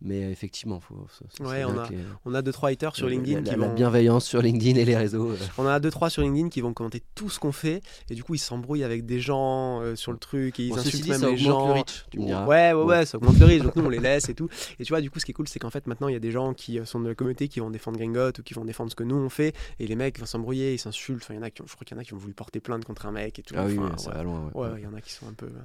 Mais 0.00 0.24
euh, 0.24 0.30
effectivement, 0.30 0.80
faut, 0.80 1.06
on 1.40 1.46
a 1.48 1.58
les- 1.90 1.96
On 2.24 2.34
a 2.34 2.40
deux 2.40 2.52
trois 2.52 2.70
haters 2.70 2.96
sur 2.96 3.06
LinkedIn 3.08 3.40
la, 3.40 3.42
qui 3.42 3.50
la 3.50 3.56
vont. 3.66 3.74
bienveillance 3.74 4.24
sur 4.24 4.40
LinkedIn 4.40 4.78
et 4.80 4.84
les 4.86 4.96
réseaux. 4.96 5.32
euh, 5.32 5.36
On 5.58 5.66
a 5.66 5.78
deux 5.80 5.90
trois 5.90 6.08
sur 6.08 6.22
LinkedIn 6.22 6.48
qui 6.48 6.62
vont 6.62 6.72
commenter 6.72 7.02
tout 7.14 7.28
ce 7.28 7.38
qu'on 7.38 7.52
fait 7.52 7.82
et 8.08 8.14
du 8.14 8.22
coup 8.24 8.34
ils 8.34 8.38
s'embrouillent 8.38 8.84
avec 8.84 9.04
des 9.04 9.20
gens 9.20 9.82
euh, 9.82 9.94
sur 9.96 10.12
le 10.12 10.18
truc 10.18 10.58
et 10.60 10.64
ils 10.66 10.70
Bon, 10.70 10.78
insultent 10.78 11.02
dit, 11.02 11.10
même 11.10 11.20
ça 11.20 11.28
les 11.30 11.36
gens. 11.36 11.66
le 11.66 11.72
reach, 11.74 12.04
tu 12.10 12.20
me 12.20 12.26
diras. 12.26 12.46
Ouais, 12.46 12.72
ouais, 12.72 13.04
ça 13.04 13.18
augmente 13.18 13.38
le 13.38 13.44
risque. 13.46 13.64
Donc 13.64 13.76
nous, 13.76 13.84
on 13.84 13.88
les 13.90 13.98
laisse 13.98 14.28
et 14.30 14.34
tout. 14.34 14.48
Et 14.78 14.84
tu 14.84 14.92
vois, 14.92 15.00
du 15.02 15.10
coup, 15.10 15.18
ce 15.18 15.24
qui 15.26 15.32
est 15.32 15.34
cool, 15.34 15.48
c'est 15.48 15.58
qu'en 15.58 15.70
fait, 15.70 15.86
maintenant, 15.86 16.08
il 16.08 16.12
y 16.12 16.16
a 16.16 16.20
des 16.20 16.30
gens 16.30 16.54
qui 16.54 16.78
euh, 16.78 16.84
sont 16.86 17.00
de 17.00 17.08
la 17.08 17.14
communauté 17.14 17.48
qui 17.48 17.60
vont 17.60 17.68
défendre 17.70 17.98
Gringot 17.98 18.28
ou 18.38 18.42
qui 18.42 18.54
vont 18.54 18.64
défendre 18.64 18.90
ce 18.90 18.96
que 18.96 19.04
nous 19.04 19.16
on 19.16 19.28
fait. 19.28 19.54
Et 19.78 19.86
les 19.86 19.96
mecs 19.96 20.18
vont 20.18 20.26
s'embrouiller, 20.26 20.74
ils 20.74 20.78
s'insultent. 20.78 21.22
Enfin, 21.22 21.34
il 21.34 21.38
y 21.38 21.40
en 21.40 21.42
a 21.44 21.50
qui 21.50 21.62
ont- 21.62 21.66
je 21.66 21.74
crois 21.74 21.84
qu'il 21.84 21.96
y 21.96 21.98
en 21.98 22.00
a 22.00 22.04
qui 22.04 22.14
ont 22.14 22.18
voulu 22.18 22.34
porter 22.34 22.60
plainte 22.60 22.84
contre 22.84 23.06
un 23.06 23.12
mec 23.12 23.38
et 23.38 23.42
tout. 23.42 23.54
Ah 23.56 23.64
oui, 23.66 23.78
Enfin, 23.78 23.96
ça 23.98 24.10
ouais. 24.10 24.16
va 24.16 24.22
loin. 24.22 24.50
ouais. 24.54 24.68
Il 24.78 24.84
y 24.84 24.86
en 24.86 24.94
a 24.94 25.00
qui 25.00 25.12
sont 25.12 25.28
un 25.28 25.32
peu. 25.34 25.46
euh, 25.46 25.60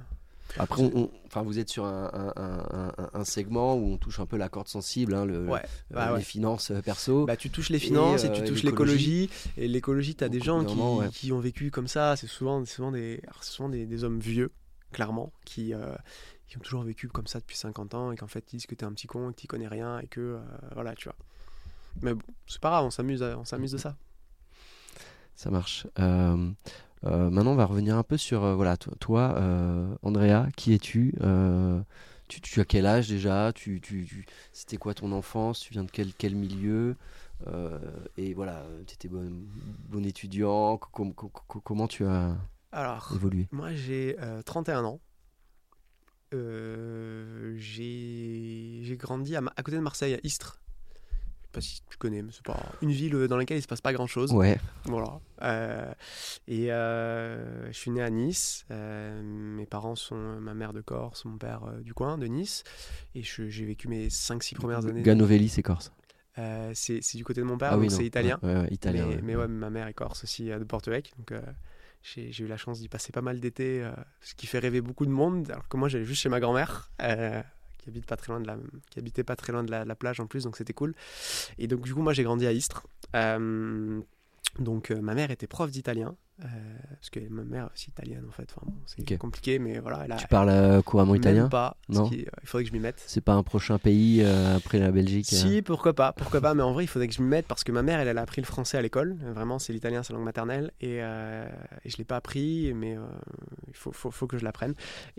Après, 0.58 0.82
on- 0.82 0.92
on- 0.94 1.10
enfin, 1.26 1.42
vous 1.42 1.58
êtes 1.58 1.70
sur 1.70 1.84
un, 1.86 2.10
un- 2.12 2.32
un- 2.36 2.92
un- 2.98 3.10
un 3.14 3.24
segment 3.24 3.74
où 3.74 3.92
on 3.92 3.96
touche 3.96 4.20
un 4.20 4.26
peu 4.26 4.36
la 4.36 4.48
corde 4.50 4.68
sensible, 4.68 5.14
hein, 5.14 5.24
le, 5.24 5.46
Ouais, 5.48 5.60
euh, 5.60 5.94
bah 5.94 6.12
ouais. 6.12 6.18
les 6.18 6.24
finances 6.24 6.70
euh, 6.70 6.80
perso. 6.82 7.24
Bah, 7.24 7.36
tu 7.36 7.48
touches 7.50 7.70
les 7.70 7.78
finances 7.78 8.24
et, 8.24 8.26
Et, 8.28 8.32
tu 8.32 8.44
touches 8.44 8.62
l'écologie. 8.62 9.30
Et 9.56 9.66
l'écologie, 9.68 10.14
t'as 10.14 10.28
des 10.28 10.40
Au 10.40 10.44
gens 10.44 10.64
qui, 10.64 10.76
moment, 10.76 10.98
ouais. 10.98 11.08
qui 11.08 11.32
ont 11.32 11.40
vécu 11.40 11.70
comme 11.70 11.88
ça. 11.88 12.14
C'est 12.16 12.26
souvent, 12.26 12.64
souvent, 12.66 12.92
des, 12.92 13.22
souvent 13.40 13.68
des, 13.70 13.86
des 13.86 14.04
hommes 14.04 14.20
vieux, 14.20 14.52
clairement, 14.92 15.32
qui, 15.46 15.72
euh, 15.74 15.94
qui 16.46 16.58
ont 16.58 16.60
toujours 16.60 16.82
vécu 16.82 17.08
comme 17.08 17.26
ça 17.26 17.40
depuis 17.40 17.56
50 17.56 17.94
ans 17.94 18.12
et 18.12 18.16
qu'en 18.16 18.28
fait, 18.28 18.44
ils 18.52 18.56
disent 18.58 18.66
que 18.66 18.74
t'es 18.74 18.84
un 18.84 18.92
petit 18.92 19.06
con 19.06 19.30
et 19.30 19.32
que 19.32 19.40
t'y 19.40 19.46
connais 19.46 19.66
rien 19.66 19.98
et 20.00 20.06
que. 20.06 20.20
euh, 20.20 20.40
voilà, 20.74 20.94
tu 20.94 21.04
vois. 21.08 21.16
Mais 22.02 22.14
bon, 22.14 22.22
c'est 22.46 22.60
pas 22.60 22.70
grave, 22.70 22.84
on 22.84 22.90
s'amuse, 22.90 23.22
à- 23.22 23.38
on 23.38 23.44
s'amuse 23.44 23.72
de 23.72 23.78
ça. 23.78 23.96
Ça 25.36 25.50
marche. 25.50 25.86
Euh, 25.98 26.50
euh, 27.04 27.30
maintenant, 27.30 27.52
on 27.52 27.56
va 27.56 27.66
revenir 27.66 27.96
un 27.96 28.02
peu 28.02 28.16
sur 28.16 28.44
euh, 28.44 28.54
voilà, 28.54 28.76
toi, 28.76 28.94
toi, 29.00 29.34
euh, 29.38 29.94
Andrea, 30.02 30.46
qui 30.56 30.72
es-tu 30.74 31.14
Euh, 31.22 31.80
tu, 32.28 32.40
tu 32.40 32.60
as 32.60 32.64
quel 32.64 32.86
âge 32.86 33.08
déjà? 33.08 33.52
Tu, 33.52 33.80
tu, 33.80 34.04
tu- 34.06 34.26
C'était 34.52 34.76
quoi 34.76 34.94
ton 34.94 35.12
enfance? 35.12 35.60
Tu 35.60 35.72
viens 35.72 35.84
de 35.84 35.90
quel, 35.90 36.12
quel 36.14 36.34
milieu? 36.34 36.96
Euh, 37.48 37.78
Et 38.16 38.32
voilà, 38.32 38.64
tu 38.86 38.94
étais 38.94 39.08
bon, 39.08 39.30
bon 39.88 40.04
étudiant. 40.06 40.78
Com- 40.78 41.12
com- 41.12 41.30
com- 41.30 41.60
comment 41.64 41.86
tu 41.88 42.04
as 42.06 42.36
Alors, 42.72 43.12
évolué? 43.14 43.48
moi, 43.50 43.74
j'ai 43.74 44.16
euh, 44.20 44.40
31 44.42 44.84
ans. 44.84 45.00
Euh, 46.32 47.54
j'ai 47.58 48.96
grandi 48.96 49.36
à, 49.36 49.42
à 49.56 49.62
côté 49.62 49.76
de 49.76 49.82
Marseille, 49.82 50.14
à 50.14 50.18
Istres. 50.24 50.60
Je 51.54 51.60
sais 51.60 51.74
pas 51.74 51.74
si 51.76 51.82
tu 51.88 51.96
connais, 51.98 52.22
mais 52.22 52.30
c'est 52.32 52.44
pas 52.44 52.60
une 52.82 52.90
ville 52.90 53.12
dans 53.28 53.36
laquelle 53.36 53.58
il 53.58 53.62
se 53.62 53.68
passe 53.68 53.80
pas 53.80 53.92
grand 53.92 54.06
chose. 54.06 54.32
Ouais. 54.32 54.58
Voilà. 54.86 55.20
Euh, 55.42 55.92
et 56.48 56.72
euh, 56.72 57.66
je 57.72 57.78
suis 57.78 57.90
né 57.90 58.02
à 58.02 58.10
Nice. 58.10 58.64
Euh, 58.70 59.22
mes 59.22 59.66
parents 59.66 59.94
sont 59.96 60.16
ma 60.40 60.54
mère 60.54 60.72
de 60.72 60.80
Corse, 60.80 61.24
mon 61.24 61.38
père 61.38 61.64
euh, 61.64 61.80
du 61.80 61.94
coin, 61.94 62.18
de 62.18 62.26
Nice. 62.26 62.64
Et 63.14 63.22
j'ai 63.22 63.64
vécu 63.64 63.88
mes 63.88 64.08
5-6 64.08 64.54
premières 64.54 64.84
années. 64.86 65.02
Ganovelli, 65.02 65.48
c'est 65.48 65.62
corse. 65.62 65.92
Euh, 66.38 66.72
c'est 66.74 67.00
du 67.16 67.22
côté 67.24 67.40
de 67.40 67.46
mon 67.46 67.56
père, 67.56 67.70
ah 67.74 67.78
oui, 67.78 67.86
donc 67.86 67.96
c'est 67.96 68.04
italien. 68.04 68.40
Ouais, 68.42 68.54
ouais, 68.54 68.60
ouais, 68.62 68.68
italien. 68.72 69.06
mais, 69.06 69.14
ouais. 69.14 69.20
mais 69.22 69.36
ouais, 69.36 69.48
ma 69.48 69.70
mère 69.70 69.86
est 69.86 69.94
corse 69.94 70.24
aussi, 70.24 70.50
euh, 70.50 70.58
de 70.58 70.64
Porto-Vec. 70.64 71.12
Donc 71.16 71.30
euh, 71.30 71.40
j'ai 72.02 72.32
eu 72.42 72.48
la 72.48 72.56
chance 72.56 72.80
d'y 72.80 72.88
passer 72.88 73.12
pas 73.12 73.22
mal 73.22 73.38
d'été, 73.38 73.82
euh, 73.82 73.92
ce 74.20 74.34
qui 74.34 74.46
fait 74.48 74.58
rêver 74.58 74.80
beaucoup 74.80 75.06
de 75.06 75.12
monde. 75.12 75.48
Alors 75.50 75.68
que 75.68 75.76
moi, 75.76 75.88
j'allais 75.88 76.04
juste 76.04 76.22
chez 76.22 76.28
ma 76.28 76.40
grand-mère. 76.40 76.90
euh, 77.02 77.40
qui 77.92 78.00
pas 78.00 78.16
très 78.16 78.32
loin 78.32 78.40
de 78.40 78.46
la 78.46 78.56
habitait 78.96 79.24
pas 79.24 79.36
très 79.36 79.52
loin 79.52 79.64
de 79.64 79.70
la, 79.70 79.84
la 79.84 79.94
plage 79.94 80.20
en 80.20 80.26
plus 80.26 80.44
donc 80.44 80.56
c'était 80.56 80.72
cool. 80.72 80.94
Et 81.58 81.66
donc 81.66 81.82
du 81.82 81.94
coup 81.94 82.02
moi 82.02 82.12
j'ai 82.12 82.22
grandi 82.22 82.46
à 82.46 82.52
Istres. 82.52 82.86
Euh, 83.14 84.00
donc 84.58 84.90
euh, 84.90 85.00
ma 85.00 85.14
mère 85.14 85.30
était 85.30 85.46
prof 85.46 85.70
d'italien 85.70 86.16
euh, 86.42 86.46
parce 86.90 87.10
que 87.10 87.20
ma 87.30 87.44
mère 87.44 87.66
est 87.66 87.72
aussi 87.74 87.90
italienne 87.90 88.24
en 88.28 88.32
fait 88.32 88.48
enfin, 88.56 88.66
bon, 88.66 88.74
c'est 88.86 89.16
compliqué 89.18 89.60
mais 89.60 89.78
voilà 89.78 90.02
elle 90.04 90.12
a 90.12 90.16
Tu 90.16 90.26
parles 90.26 90.48
euh, 90.48 90.82
couramment 90.82 91.14
italien 91.14 91.48
pas 91.48 91.76
Non. 91.88 92.08
qui 92.08 92.20
est- 92.22 92.28
il 92.42 92.48
faudrait 92.48 92.64
que 92.64 92.70
je 92.70 92.74
m'y 92.74 92.80
mette 92.80 93.00
C'est 93.06 93.20
pas 93.20 93.34
un 93.34 93.44
prochain 93.44 93.78
pays 93.78 94.20
euh, 94.22 94.56
après 94.56 94.78
la 94.80 94.90
Belgique 94.90 95.28
euh 95.32 95.36
si, 95.36 95.62
pourquoi 95.62 95.94
pas, 95.94 96.12
pourquoi 96.12 96.40
pas, 96.40 96.54
mais 96.54 96.62
en 96.64 96.72
vrai, 96.72 96.84
il 96.84 96.88
faudrait 96.88 97.06
que 97.06 97.14
je 97.14 97.22
m'y 97.22 97.28
mette 97.28 97.46
parce 97.46 97.62
que 97.62 97.70
ma 97.70 97.82
mère, 97.82 98.00
elle, 98.00 98.08
elle 98.08 98.18
a 98.18 98.22
appris 98.22 98.40
le 98.40 98.46
français 98.46 98.76
à 98.76 98.82
l'école. 98.82 99.16
Euh, 99.22 99.32
Vraiment, 99.32 99.58
c'est 99.60 99.72
l'italien, 99.72 100.02
sa 100.02 100.12
langue 100.12 100.24
maternelle. 100.24 100.72
Et, 100.80 100.98
euh, 101.02 101.46
et 101.84 101.90
je 101.90 101.96
l'ai 101.98 102.04
pas 102.04 102.16
appris, 102.16 102.72
mais 102.74 102.96
euh, 102.96 103.02
il 103.68 103.74
faut, 103.76 103.92
faut, 103.92 104.10
faut 104.10 104.26
que 104.26 104.36
je 104.38 104.44
l'apprenne. 104.44 104.74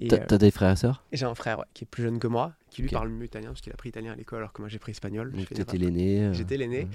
T'as 0.09 0.17
euh, 0.33 0.37
des 0.37 0.51
frères 0.51 0.71
et 0.71 0.75
sœurs? 0.75 1.03
j'ai 1.13 1.25
un 1.25 1.35
frère 1.35 1.59
ouais, 1.59 1.65
qui 1.73 1.83
est 1.85 1.87
plus 1.87 2.03
jeune 2.03 2.19
que 2.19 2.27
moi, 2.27 2.53
qui 2.69 2.81
lui 2.81 2.89
parle 2.89 3.09
mieux 3.09 3.25
italien 3.25 3.49
parce 3.49 3.61
qu'il 3.61 3.71
a 3.71 3.77
pris 3.77 3.89
italien 3.89 4.11
à 4.11 4.15
l'école 4.15 4.39
alors 4.39 4.51
que 4.53 4.61
moi 4.61 4.67
j'ai 4.69 4.79
pris 4.79 4.91
espagnol. 4.91 5.31
Donc 5.31 5.47
t'étais 5.49 5.77
l'aîné. 5.77 6.23
euh, 6.23 6.33
J'étais 6.33 6.57
l'aîné. 6.57 6.87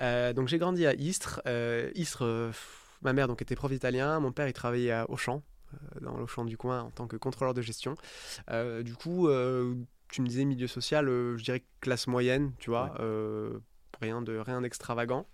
euh, 0.00 0.32
donc 0.32 0.48
j'ai 0.48 0.58
grandi 0.58 0.86
à 0.86 0.94
Istres. 0.94 1.42
Euh, 1.46 1.90
Istres, 1.94 2.24
euh, 2.24 2.52
ma 3.02 3.12
mère 3.12 3.28
donc 3.28 3.42
était 3.42 3.56
prof 3.56 3.70
d'italien, 3.70 4.20
mon 4.20 4.32
père 4.32 4.48
il 4.48 4.52
travaillait 4.52 4.92
à 4.92 5.10
Auchan, 5.10 5.42
euh, 5.74 6.00
dans 6.00 6.16
l'Auchan 6.16 6.44
du 6.44 6.56
coin 6.56 6.82
en 6.82 6.90
tant 6.90 7.06
que 7.06 7.16
contrôleur 7.16 7.54
de 7.54 7.62
gestion. 7.62 7.94
Euh, 8.50 8.82
du 8.82 8.94
coup, 8.94 9.28
euh, 9.28 9.74
tu 10.10 10.22
me 10.22 10.26
disais 10.26 10.44
milieu 10.44 10.66
social, 10.66 11.06
je 11.06 11.42
dirais 11.42 11.64
classe 11.80 12.06
moyenne, 12.06 12.52
tu 12.58 12.70
vois, 12.70 12.94
rien 14.00 14.22
de 14.22 14.36
rien 14.38 14.60
d'extravagant. 14.60 15.26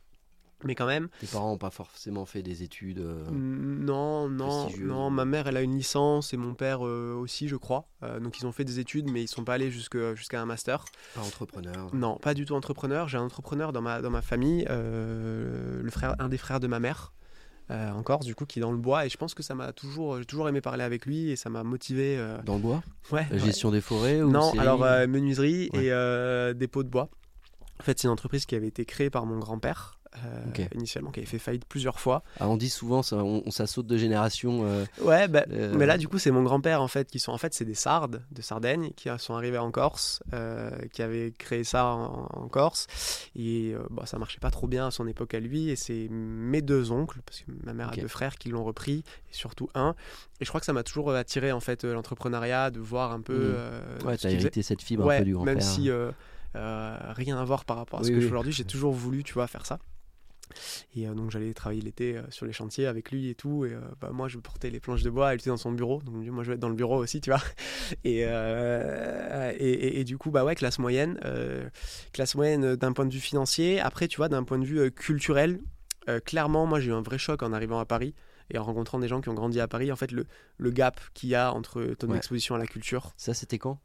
Mais 0.65 0.75
quand 0.75 0.87
même, 0.87 1.09
Tes 1.19 1.27
parents 1.27 1.51
n'ont 1.51 1.59
pas 1.59 1.71
forcément 1.71 2.25
fait 2.25 2.43
des 2.43 2.63
études. 2.63 3.01
euh, 3.01 3.25
non, 3.33 4.29
non, 4.29 4.69
non. 4.79 5.11
Ma 5.11 5.25
mère, 5.25 5.49
elle 5.49 5.57
a 5.57 5.63
une 5.63 5.75
licence 5.77 6.33
et 6.33 6.37
mon 6.37 6.55
père 6.55 6.87
euh, 6.87 7.15
aussi, 7.15 7.49
je 7.49 7.57
crois. 7.57 7.89
Euh, 8.05 8.21
donc 8.21 8.39
ils 8.39 8.47
ont 8.47 8.53
fait 8.53 8.65
des 8.65 8.79
études, 8.79 9.11
mais 9.11 9.23
ils 9.25 9.29
sont 9.29 9.45
pas 9.45 9.55
allés 9.55 9.73
jusqu'à 9.73 10.41
un 10.41 10.47
master. 10.47 10.85
Pas 11.15 11.21
entrepreneur. 11.23 11.93
Non, 11.95 12.17
pas 12.17 12.35
du 12.35 12.45
tout 12.45 12.55
entrepreneur. 12.55 13.09
J'ai 13.09 13.19
un 13.19 13.23
entrepreneur 13.25 13.73
dans 13.73 13.83
ma, 13.83 14.01
dans 14.03 14.11
ma 14.11 14.23
famille, 14.23 14.65
le 14.69 15.91
frère, 15.91 16.15
un 16.21 16.29
des 16.29 16.39
frères 16.39 16.61
de 16.61 16.69
ma 16.69 16.79
mère, 16.79 17.13
euh, 17.71 17.91
en 17.93 18.03
Corse, 18.03 18.27
du 18.27 18.35
coup, 18.35 18.45
qui 18.45 18.59
est 18.59 18.63
dans 18.63 18.73
le 18.73 18.79
bois. 18.79 19.07
Et 19.07 19.09
je 19.09 19.17
pense 19.17 19.35
que 19.35 19.43
ça 19.43 19.55
m'a 19.55 19.73
toujours, 19.73 20.19
j'ai 20.19 20.25
toujours 20.25 20.49
aimé 20.49 20.61
parler 20.61 20.85
avec 20.85 21.07
lui 21.07 21.31
et 21.31 21.37
ça 21.37 21.49
m'a 21.51 21.63
motivé. 21.65 22.17
euh, 22.19 22.39
Dans 22.43 22.55
le 22.57 22.61
bois 22.61 22.83
ouais, 23.13 23.27
La 23.31 23.37
ouais. 23.37 23.43
gestion 23.43 23.71
des 23.71 23.81
forêts 23.81 24.21
ou 24.23 24.31
Non, 24.31 24.53
alors 24.59 24.85
euh, 24.85 25.07
menuiserie 25.07 25.71
Ouais. 25.73 25.85
et 25.85 25.93
euh, 25.93 26.53
dépôt 26.55 26.83
de 26.83 26.89
bois. 26.89 27.09
En 27.81 27.85
fait, 27.85 27.99
c'est 27.99 28.07
une 28.09 28.13
entreprise 28.13 28.47
qui 28.47 28.55
avait 28.55 28.69
été 28.69 28.85
créée 28.85 29.11
par 29.11 29.27
mon 29.27 29.39
grand-père 29.39 29.99
euh, 30.17 30.65
initialement, 30.75 31.11
qui 31.11 31.21
avait 31.21 31.27
fait 31.27 31.39
faillite 31.39 31.65
plusieurs 31.65 31.99
fois. 32.01 32.23
Ah, 32.41 32.49
on 32.49 32.57
dit 32.57 32.69
souvent, 32.69 33.03
ça, 33.03 33.17
on, 33.17 33.43
on- 33.47 33.51
ça 33.51 33.67
saute 33.67 33.87
de 33.87 33.97
génération. 33.97 34.65
euh, 34.65 34.85
Ouais, 35.01 35.27
bah, 35.29 35.45
Euh, 35.51 35.75
mais 35.77 35.87
là, 35.87 35.97
du 35.99 36.09
coup, 36.09 36.19
c'est 36.19 36.31
mon 36.31 36.43
grand-père, 36.43 36.83
en 36.83 36.89
fait, 36.89 37.09
qui 37.11 37.19
sont, 37.19 37.33
en 37.33 37.39
fait, 37.39 37.55
c'est 37.55 37.65
des 37.65 37.75
Sardes 37.75 38.23
de 38.31 38.43
Sardaigne, 38.43 38.91
qui 38.97 39.09
sont 39.19 39.35
arrivés 39.35 39.59
en 39.59 39.71
Corse, 39.71 40.23
qui 40.93 41.03
avaient 41.03 41.33
créé 41.33 41.65
ça 41.65 41.87
en, 41.87 42.29
en 42.33 42.49
Corse. 42.49 42.87
Et 43.37 43.73
euh, 43.75 43.83
bah, 43.91 44.05
ça 44.07 44.19
marchait 44.19 44.41
pas 44.41 44.51
trop 44.51 44.67
bien 44.67 44.87
à 44.89 44.91
son 44.91 45.07
époque 45.07 45.35
à 45.35 45.41
lui. 45.41 45.71
Et 45.71 45.77
c'est 45.77 46.09
mes 46.11 46.63
deux 46.63 46.93
oncles, 46.93 47.21
parce 47.25 47.41
que 47.41 47.51
ma 47.65 47.73
mère 47.73 47.91
a 47.93 47.97
deux 47.97 48.09
frères, 48.09 48.37
qui 48.37 48.49
l'ont 48.51 48.65
repris, 48.65 49.05
et 49.31 49.35
surtout 49.35 49.69
un. 49.75 49.95
Et 50.41 50.45
je 50.45 50.51
crois 50.51 50.61
que 50.61 50.67
ça 50.67 50.73
m'a 50.73 50.83
toujours 50.83 51.11
attiré, 51.13 51.53
en 51.53 51.61
fait, 51.61 51.85
l'entrepreneuriat, 51.85 52.71
de 52.71 52.81
voir 52.81 53.13
un 53.13 53.21
peu. 53.21 53.33
Euh, 53.57 53.81
ouais, 54.05 54.17
faisait. 54.19 54.35
hérité 54.35 54.63
cette 54.63 54.83
fibre 54.83 55.05
Ouais, 55.07 55.17
un 55.17 55.19
peu 55.21 55.25
du 55.25 55.35
grand-père. 55.35 55.55
même 55.55 55.61
si 55.63 55.89
euh, 55.91 56.11
rien 56.55 57.39
à 57.39 57.45
voir 57.45 57.65
par 57.65 57.77
rapport 57.79 58.01
à 58.01 58.03
ce 58.05 58.09
Oui, 58.09 58.15
que 58.15 58.21
je 58.21 58.25
oui. 58.27 58.29
fais 58.29 58.33
aujourd'hui, 58.35 58.53
j'ai 58.53 58.65
toujours 58.65 58.93
voulu, 58.93 59.25
tu 59.25 59.33
vois, 59.35 59.47
faire 59.47 59.65
ça. 59.67 59.79
Et 60.97 61.09
euh, 61.09 61.15
donc 61.15 61.31
j'allais 61.31 61.53
travailler 61.55 61.81
l'été 61.83 62.17
euh, 62.17 62.23
sur 62.31 62.47
les 62.47 62.53
chantiers 62.53 62.87
avec 62.87 63.11
lui 63.11 63.29
et 63.29 63.35
tout. 63.35 63.65
Et 63.65 63.73
euh, 63.73 63.81
bah, 64.01 64.11
moi 64.13 64.29
je 64.29 64.39
portais 64.39 64.71
les 64.71 64.81
planches 64.81 65.03
de 65.03 65.11
bois, 65.11 65.33
elle 65.33 65.39
était 65.41 65.51
dans 65.51 65.57
son 65.57 65.73
bureau. 65.73 66.01
Donc 66.05 66.15
moi 66.27 66.43
je 66.45 66.49
vais 66.49 66.55
être 66.55 66.61
dans 66.61 66.69
le 66.69 66.75
bureau 66.75 66.99
aussi, 67.03 67.21
tu 67.21 67.31
vois. 67.31 67.43
Et, 68.05 68.21
et, 68.21 69.55
et- 69.59 70.01
et 70.01 70.05
du 70.05 70.19
coup, 70.19 70.31
bah 70.31 70.45
ouais, 70.45 70.55
classe 70.55 70.79
moyenne. 70.79 71.19
classe 72.13 72.35
moyenne 72.35 72.77
d'un 72.77 72.93
point 72.93 73.07
de 73.07 73.13
vue 73.13 73.21
financier. 73.21 73.81
Après, 73.81 74.09
tu 74.09 74.17
vois, 74.17 74.29
d'un 74.29 74.45
point 74.45 74.59
de 74.59 74.65
vue 74.65 74.91
culturel, 74.93 75.61
clairement, 76.25 76.67
moi 76.67 76.81
j'ai 76.81 76.91
eu 76.91 76.95
un 76.95 77.03
vrai 77.03 77.19
choc 77.19 77.43
en 77.43 77.53
arrivant 77.53 77.79
à 77.79 77.85
Paris. 77.85 78.15
Et 78.51 78.59
en 78.59 78.65
rencontrant 78.65 78.99
des 78.99 79.09
gens 79.09 79.21
qui 79.23 79.29
ont 79.31 79.35
grandi 79.35 79.61
à 79.61 79.69
Paris, 79.69 79.91
en 79.93 79.97
fait, 79.97 80.11
le, 80.13 80.27
le 80.59 80.71
gap 80.71 81.01
qu'il 81.15 81.31
y 81.31 81.35
a 81.35 81.53
entre 81.55 81.83
ton 81.99 82.11
Ouais. 82.11 82.17
exposition 82.19 82.55
à 82.55 82.59
la 82.59 82.67
culture 82.67 83.13
Ça, 83.17 83.33
c'était 83.35 83.57
quand? 83.59 83.79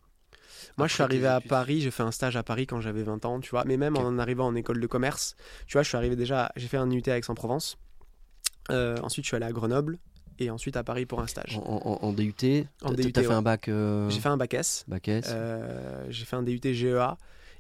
Moi, 0.78 0.88
je 0.88 0.94
suis 0.94 1.04
arrivé 1.04 1.28
à. 1.28 1.40
Paris, 1.42 1.82
j'ai 1.82 1.92
fait 1.92 2.04
un 2.04 2.12
stage 2.12 2.36
à 2.38 2.44
Paris 2.44 2.68
quand 2.68 2.82
j'avais 2.82 3.04
20 3.04 3.24
ans, 3.26 3.40
tu 3.40 3.50
vois. 3.52 3.64
Mais 3.66 3.78
même 3.78 3.96
en 3.98 4.18
arrivant 4.20 4.48
en 4.48 4.56
école 4.56 4.80
de 4.80 4.88
commerce, 4.88 5.36
tu 5.66 5.74
vois, 5.74 5.84
je 5.84 5.88
suis 5.90 5.98
arrivé 5.98 6.16
déjà, 6.16 6.52
j'ai 6.56 6.68
fait 6.68 6.78
un 6.78 6.90
UT 6.92 7.04
à 7.08 7.18
Aix-en-Provence. 7.18 7.78
Euh, 8.72 8.98
ensuite, 9.02 9.26
je 9.26 9.30
suis 9.30 9.36
allé 9.36 9.46
à 9.46 9.52
Grenoble 9.52 9.98
et 10.40 10.50
ensuite 10.52 10.76
à 10.78 10.84
Paris 10.84 11.06
pour 11.06 11.22
un 11.22 11.28
stage. 11.28 11.58
en, 11.58 11.82
en- 11.84 12.00
en 12.06 12.14
DUT 12.14 12.66
En 12.84 12.92
DUT, 12.92 13.12
T'as 13.14 13.22
fait 13.22 13.28
ouais. 13.28 13.34
un 13.34 13.42
bac, 13.42 13.70
euh, 13.70 14.10
J'ai 14.10 14.20
fait 14.20 14.30
un 14.30 14.38
bac 14.38 14.54
S, 14.54 14.84
bac 14.88 15.08
S 15.08 15.26
euh, 15.30 16.06
j'ai 16.10 16.26
fait 16.26 16.36
un 16.36 16.44
DUT 16.44 16.60
GEA 16.64 17.18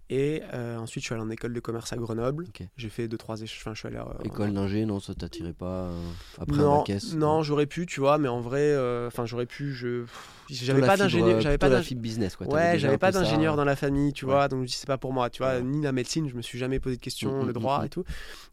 et 0.10 0.42
euh, 0.54 0.78
ensuite 0.78 1.04
je 1.04 1.08
suis 1.08 1.14
allé 1.14 1.24
en 1.24 1.30
école 1.30 1.54
de 1.54 1.60
commerce 1.60 1.92
à 1.94 1.98
Grenoble. 1.98 2.46
J'ai 2.78 2.90
fait 2.90 3.08
deux 3.08 3.18
trois 3.18 3.42
échanges. 3.42 3.60
Enfin, 3.62 3.74
je 3.74 3.80
suis 3.80 3.88
allé 3.88 3.98
euh, 3.98 4.24
École 4.24 4.54
d'ingé, 4.54 4.86
non, 4.86 5.00
ça 5.00 5.14
t'attirait 5.14 5.54
pas 5.54 5.66
euh, 5.86 6.02
après 6.38 6.58
non, 6.58 6.80
bac 6.80 6.90
S 6.90 7.14
non, 7.16 7.44
j'aurais 7.44 7.66
pu, 7.66 7.86
tu 7.86 8.00
vois, 8.00 8.18
mais 8.18 8.28
en 8.28 8.40
vrai, 8.42 8.62
euh, 8.62 9.08
enfin, 9.08 9.26
j'aurais 9.26 9.46
pu, 9.46 9.74
je, 9.74 10.04
j'avais 10.50 10.80
la 10.82 10.88
pas 10.88 10.98
d'ingénieur, 10.98 11.42
j'avais 11.42 11.58
pas 11.58 11.68
la 11.70 11.80
d'ing- 11.80 11.86
fibre 11.88 12.02
business, 12.02 12.36
quoi. 12.36 12.48
T'avais 12.48 12.72
Ouais, 12.74 12.80
j'avais 12.80 12.98
pas 12.98 13.12
ça. 13.12 13.20
d'ingénieur 13.20 13.56
dans 13.56 13.66
la 13.66 13.76
famille, 13.76 14.14
tu 14.14 14.26
Ouais. 14.26 14.32
vois, 14.32 14.48
donc 14.48 14.62
je 14.62 14.68
dis 14.68 14.74
c'est 14.74 14.88
pas 14.88 14.98
pour 14.98 15.14
moi, 15.14 15.30
tu 15.30 15.44
vois, 15.44 15.56
Ouais. 15.56 15.64
ni 15.64 15.82
la 15.82 15.92
médecine, 15.92 16.30
je 16.30 16.36
me 16.36 16.42
suis 16.42 16.58
jamais 16.60 16.80
posé 16.80 16.96
de 16.96 17.02
questions, 17.02 17.42
Mm, 17.44 17.46
le 17.48 17.50
mm, 17.50 17.54
droit 17.54 17.82
mm, 17.82 17.86
et 17.86 17.90
tout. 17.90 18.04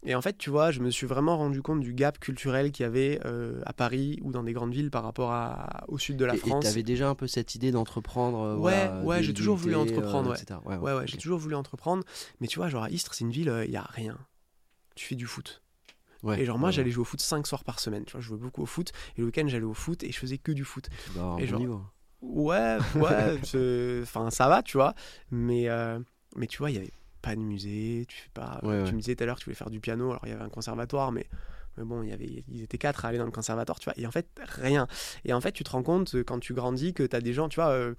Et 0.06 0.14
en 0.14 0.22
fait, 0.22 0.36
tu 0.36 0.51
vois, 0.51 0.70
je 0.70 0.81
me 0.81 0.90
suis 0.90 1.06
vraiment 1.06 1.36
rendu 1.36 1.62
compte 1.62 1.81
du 1.81 1.94
gap 1.94 2.18
culturel 2.18 2.72
qu'il 2.72 2.85
y 2.85 2.86
avait 2.86 3.20
à 3.64 3.72
Paris 3.72 4.18
ou 4.22 4.32
dans 4.32 4.43
des 4.43 4.52
grandes 4.52 4.72
villes 4.72 4.90
par 4.90 5.02
rapport 5.05 5.32
à, 5.32 5.85
au 5.89 5.98
sud 5.98 6.16
de 6.16 6.24
la 6.24 6.35
Et- 6.35 6.36
Et 6.36 6.40
France. 6.40 6.64
t'avais 6.64 6.82
déjà 6.82 7.09
un 7.09 7.14
peu 7.14 7.26
cette 7.26 7.55
idée 7.55 7.70
d'entreprendre 7.70 8.59
Ouais, 8.59 8.86
voilà, 8.89 9.02
ouais, 9.05 9.22
j'ai 9.22 9.35
toujours 9.35 9.56
voulu 9.56 9.76
entreprendre, 9.76 10.31
ouais. 10.66 10.76
Ouais, 10.76 11.06
j'ai 11.06 11.16
toujours 11.18 11.39
voulu 11.45 11.55
entreprendre, 11.55 12.05
mais 12.41 12.47
tu 12.49 12.59
vois, 12.59 12.69
genre 12.69 12.83
à 12.85 12.91
Istres, 12.91 13.15
c'est 13.15 13.25
une 13.25 13.31
ville, 13.31 13.53
il 13.66 13.71
y 13.71 13.77
a 13.77 13.83
rien. 13.91 14.19
Tu 14.97 15.07
fais 15.07 15.15
du 15.15 15.27
foot. 15.27 15.62
Ouais, 16.23 16.41
Et 16.41 16.45
genre, 16.47 16.59
moi, 16.59 16.69
ouais, 16.69 16.73
j'allais 16.73 16.91
jouer 16.91 17.03
au 17.03 17.05
foot 17.05 17.21
5 17.21 17.47
soirs 17.47 17.65
par 17.65 17.79
semaine, 17.81 18.05
tu 18.05 18.12
vois, 18.12 18.21
je 18.21 18.27
jouais 18.27 18.39
beaucoup 18.39 18.62
au 18.62 18.66
foot, 18.66 18.93
et 19.16 19.21
le 19.21 19.27
week-end, 19.27 19.45
j'allais 19.47 19.65
au 19.65 19.75
foot 19.75 20.03
et 20.05 20.11
je 20.11 20.19
faisais 20.19 20.39
que 20.39 20.53
du 20.53 20.65
foot. 20.65 20.89
et 21.39 21.47
genre-. 21.47 21.61
Ouais, 22.23 22.79
ouais, 22.97 23.39
enfin 24.03 24.31
ça 24.31 24.49
va, 24.49 24.62
tu 24.62 24.77
vois. 24.79 24.95
Mais, 25.31 25.69
euh, 25.69 25.99
mais 26.37 26.47
tu 26.47 26.59
vois, 26.59 26.71
il 26.71 26.75
n'y 26.75 26.79
avait 26.79 26.93
pas 27.21 27.35
de 27.37 27.41
musée. 27.41 28.07
Tu, 28.09 28.16
fais 28.16 28.31
pas, 28.33 28.61
Ouais, 28.62 28.85
tu 28.85 28.95
me 28.95 28.99
disais 29.01 29.15
tout 29.15 29.23
à 29.25 29.27
l'heure 29.27 29.37
que 29.37 29.41
tu 29.41 29.45
voulais 29.47 29.55
faire 29.57 29.69
du 29.71 29.81
piano. 29.81 30.11
Alors 30.11 30.23
il 30.25 30.31
y 30.31 30.33
avait 30.33 30.43
un 30.43 30.49
conservatoire, 30.49 31.12
mais, 31.12 31.27
mais 31.77 31.85
bon, 31.85 32.03
il 32.03 32.09
y 32.09 32.12
avait, 32.12 32.43
ils 32.49 32.62
étaient 32.62 32.79
quatre 32.79 33.05
à 33.05 33.09
aller 33.09 33.19
dans 33.19 33.27
le 33.27 33.31
conservatoire, 33.31 33.79
tu 33.79 33.85
vois. 33.85 33.95
Et 33.99 34.07
en 34.07 34.11
fait, 34.11 34.27
rien. 34.43 34.87
Et 35.27 35.35
en 35.35 35.41
fait, 35.43 35.53
tu 35.53 35.65
te 35.65 35.71
rends 35.71 35.83
compte 35.83 36.15
euh, 36.15 36.25
quand 36.25 36.39
tu 36.41 36.55
grandis 36.55 36.95
que 36.95 37.03
tu 37.03 37.15
as 37.15 37.21
des 37.21 37.35
gens, 37.35 37.51
tu 37.51 37.57
vois, 37.57 37.69
euh, 37.71 37.95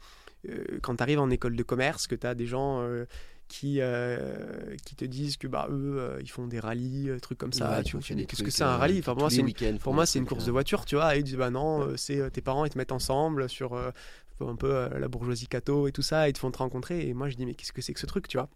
euh, 0.49 0.79
quand 0.81 0.95
tu 0.95 1.03
arrives 1.03 1.19
en 1.19 1.29
école 1.29 1.55
de 1.55 1.63
commerce, 1.63 2.07
que 2.07 2.15
tu 2.15 2.25
as 2.25 2.33
des 2.33 2.47
gens. 2.47 2.81
euh, 2.81 3.05
qui, 3.47 3.77
euh, 3.79 4.75
qui 4.85 4.95
te 4.95 5.05
disent 5.05 5.37
que 5.37 5.47
bah 5.47 5.67
eux 5.69 5.97
euh, 5.97 6.19
ils 6.21 6.29
font 6.29 6.47
des 6.47 6.59
rallyes 6.59 7.09
euh, 7.09 7.19
trucs 7.19 7.37
comme 7.37 7.53
ça 7.53 7.69
Ouais, 7.69 7.83
tu 7.83 7.97
vois 7.97 8.01
qu'est-ce 8.01 8.43
que 8.43 8.51
c'est 8.51 8.63
un 8.63 8.77
rallye 8.77 8.99
enfin 8.99 9.13
pour 9.13 9.21
moi 9.21 9.29
c'est 9.29 9.41
une 9.41 9.53
pour 9.79 9.93
moi, 9.93 10.05
c'est 10.05 10.19
une 10.19 10.25
course 10.25 10.45
de 10.45 10.51
voiture, 10.51 10.85
tu 10.85 10.95
vois. 10.95 11.15
Et 11.15 11.19
ils 11.19 11.23
disent, 11.23 11.37
bah 11.37 11.49
non, 11.49 11.95
c'est 11.95 12.31
tes 12.31 12.41
parents, 12.41 12.65
ils 12.65 12.69
te 12.69 12.77
mettent 12.77 12.91
ensemble 12.91 13.49
sur 13.49 13.75
un 13.75 14.55
peu 14.55 14.89
la 14.97 15.07
bourgeoisie 15.07 15.47
catho 15.47 15.87
et 15.87 15.91
tout 15.91 16.01
ça, 16.01 16.27
ils 16.27 16.33
te 16.33 16.39
font 16.39 16.51
te 16.51 16.57
rencontrer. 16.57 17.07
Et 17.07 17.13
moi, 17.13 17.29
je 17.29 17.35
dis, 17.35 17.45
mais 17.45 17.53
qu'est-ce 17.53 17.71
que 17.71 17.81
c'est 17.81 17.93
que 17.93 17.99
ce 17.99 18.05
truc, 18.05 18.27
tu 18.27 18.37
vois? 18.37 18.49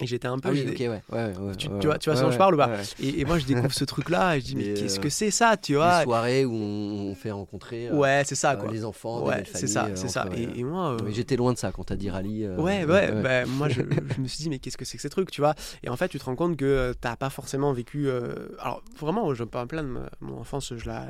Et 0.00 0.06
j'étais 0.06 0.28
un 0.28 0.38
peu. 0.38 0.48
Ah 0.48 0.52
oui, 0.52 0.62
j'ai- 0.64 0.70
ok, 0.70 0.78
ouais. 0.78 1.02
ouais, 1.12 1.36
ouais, 1.36 1.56
Tu- 1.56 1.68
vois- 1.68 1.98
tu 1.98 2.08
vois 2.08 2.16
ce 2.16 2.22
dont 2.22 2.30
je 2.30 2.38
parle 2.38 2.54
ou 2.54 2.58
pas 2.58 2.70
et, 3.00 3.20
et 3.20 3.24
moi, 3.24 3.38
je 3.38 3.46
découvre 3.46 3.72
ce 3.72 3.84
truc-là 3.84 4.36
et 4.36 4.40
je 4.40 4.44
dis, 4.46 4.56
mais 4.56 4.72
qu'est-ce 4.74 4.98
euh, 4.98 5.02
que 5.02 5.08
c'est 5.08 5.30
ça, 5.32 5.56
tu 5.56 5.74
vois 5.74 6.02
soirées 6.04 6.44
où 6.44 6.52
on, 6.54 7.08
on 7.10 7.14
fait 7.16 7.32
rencontrer 7.32 7.88
euh, 7.88 7.94
Ouais, 7.96 8.22
c'est 8.24 8.36
ça, 8.36 8.52
euh, 8.52 8.56
quoi. 8.56 8.70
les 8.70 8.84
enfants, 8.84 9.24
Ouais, 9.26 9.42
c'est 9.52 9.66
ça, 9.66 9.90
c'est 9.94 10.08
ça. 10.08 10.26
Et, 10.36 10.62
moi. 10.62 10.92
euh, 10.92 10.98
Mais 11.04 11.12
J'étais 11.12 11.34
loin 11.36 11.52
de 11.52 11.58
ça 11.58 11.72
quand 11.72 11.84
t'as 11.84 11.96
dit 11.96 12.10
rallye. 12.10 12.46
Ouais, 12.46 12.84
ouais, 12.84 13.10
bah, 13.22 13.46
moi 13.46 13.68
je, 13.68 13.80
je 14.16 14.20
me 14.20 14.28
suis 14.28 14.42
dit, 14.42 14.50
mais 14.50 14.58
qu'est-ce 14.60 14.76
que 14.76 14.84
c'est 14.84 14.96
que 14.96 15.02
ces 15.02 15.10
trucs, 15.10 15.30
tu 15.32 15.40
vois 15.40 15.54
Et 15.82 15.88
en 15.88 15.96
fait, 15.96 16.08
tu 16.08 16.18
te 16.18 16.24
rends 16.24 16.36
compte 16.36 16.56
que 16.56 16.94
t'as 17.00 17.16
pas 17.16 17.30
forcément 17.30 17.72
vécu. 17.72 18.08
Alors, 18.60 18.82
vraiment, 19.00 19.34
je 19.34 19.42
me 19.42 19.48
pas 19.48 19.62
me 19.62 19.68
plaindre, 19.68 19.88
ma- 19.88 20.10
mon 20.20 20.38
enfance, 20.38 20.74
je 20.76 20.86
la, 20.86 21.06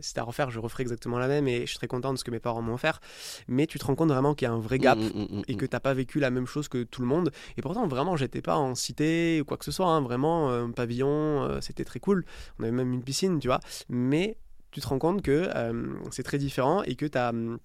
c'était 0.00 0.20
à 0.20 0.24
refaire, 0.24 0.50
je 0.50 0.60
referais 0.60 0.82
exactement 0.84 1.18
la 1.18 1.26
même 1.26 1.48
et 1.48 1.62
je 1.62 1.66
suis 1.66 1.78
très 1.78 1.88
content 1.88 2.12
de 2.12 2.18
ce 2.18 2.22
que 2.24 2.30
mes 2.30 2.38
parents 2.40 2.62
m'ont 2.62 2.74
offert. 2.74 3.00
Mais 3.48 3.66
tu 3.66 3.78
te 3.80 3.84
rends 3.86 3.94
compte 3.96 4.10
vraiment 4.10 4.34
qu'il 4.34 4.46
y 4.46 4.48
a 4.50 4.54
un 4.54 4.58
vrai 4.60 4.78
gap 4.78 4.98
Mm, 5.00 5.02
mm, 5.02 5.38
mm, 5.38 5.42
et 5.48 5.54
que 5.56 5.64
t'as 5.66 5.80
pas 5.80 5.94
vécu 5.94 6.20
la 6.20 6.30
même 6.30 6.46
chose 6.46 6.68
que 6.68 6.82
tout 6.82 7.00
le 7.00 7.08
monde. 7.08 7.30
Et 7.56 7.62
pourtant, 7.62 7.86
vraiment, 7.88 8.16
j'étais 8.20 8.42
pas 8.42 8.56
en 8.56 8.74
cité 8.74 9.40
ou 9.40 9.44
quoi 9.44 9.56
que 9.56 9.64
ce 9.64 9.72
soit, 9.72 9.88
hein, 9.88 10.00
vraiment, 10.00 10.50
euh, 10.50 10.64
un 10.66 10.70
pavillon, 10.70 11.42
euh, 11.44 11.60
c'était 11.60 11.84
très 11.84 12.00
cool. 12.00 12.24
On 12.58 12.62
avait 12.62 12.72
même 12.72 12.92
une 12.92 13.02
piscine, 13.02 13.38
tu 13.40 13.48
vois. 13.48 13.60
Mais 13.88 14.36
tu 14.70 14.80
te 14.80 14.86
rends 14.86 14.98
compte 15.00 15.22
que 15.22 15.48
euh, 15.54 15.94
c'est 16.12 16.22
très 16.22 16.38
différent 16.38 16.82
et 16.84 16.94
que 16.94 17.06
t'as. 17.06 17.30
hum, 17.30 17.58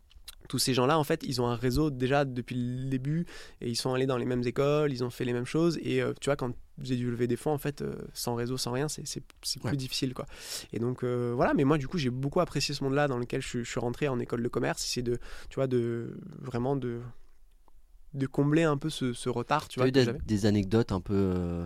tous 0.48 0.60
ces 0.60 0.76
gens-là, 0.76 0.99
en 0.99 1.03
fait, 1.03 1.23
ils 1.23 1.41
ont 1.41 1.48
un 1.48 1.56
réseau 1.56 1.90
déjà 1.90 2.23
depuis 2.23 2.56
le 2.56 2.88
début 2.88 3.26
et 3.61 3.68
ils 3.68 3.76
sont 3.76 3.95
allés 3.95 4.06
dans 4.06 4.18
les 4.19 4.26
mêmes 4.27 4.44
écoles, 4.45 4.94
ils 4.94 5.03
ont 5.03 5.10
fait 5.10 5.26
les 5.26 5.34
mêmes 5.34 5.48
choses. 5.48 5.80
Et 5.82 6.03
euh, 6.03 6.14
tu 6.22 6.26
vois, 6.27 6.36
quand 6.36 6.52
j'ai 6.84 6.95
dû 6.98 7.10
lever 7.10 7.26
des 7.26 7.36
fonds, 7.36 7.49
en 7.52 7.57
fait, 7.57 7.82
euh, 7.82 7.95
sans 8.14 8.36
réseau, 8.36 8.56
sans 8.56 8.72
rien, 8.72 8.88
c'est 8.88 9.02
plus 9.23 9.60
Ouais. 9.64 9.76
difficile, 9.76 10.14
quoi. 10.14 10.27
Et 10.72 10.77
donc, 10.77 11.03
euh, 11.03 11.34
voilà, 11.36 11.56
mais 11.56 11.64
moi, 11.64 11.80
du 11.80 11.88
coup, 11.88 11.98
j'ai 11.98 12.11
beaucoup 12.11 12.41
apprécié 12.41 12.76
ce 12.76 12.84
monde-là 12.84 13.07
dans 13.07 13.18
lequel 13.18 13.41
je, 13.41 13.48
suis- 13.48 13.65
je 13.65 13.69
suis 13.72 13.80
rentré 13.80 14.07
en 14.07 14.19
école 14.19 14.44
de 14.44 14.48
commerce. 14.48 14.84
C'est 14.86 15.02
de, 15.02 15.18
tu 15.49 15.56
vois, 15.56 15.65
de 15.65 16.15
vraiment 16.40 16.76
de, 16.76 16.99
de 18.16 18.28
combler 18.28 18.64
un 18.64 18.78
peu 18.78 18.90
ce, 18.90 19.14
ce 19.14 19.30
retard, 19.30 19.68
tu 19.68 19.80
vois, 19.80 19.88
eu 19.88 19.92
des, 19.92 20.46
anecdotes 20.46 20.92
un 20.92 21.02
peu. 21.02 21.14
euh, 21.14 21.66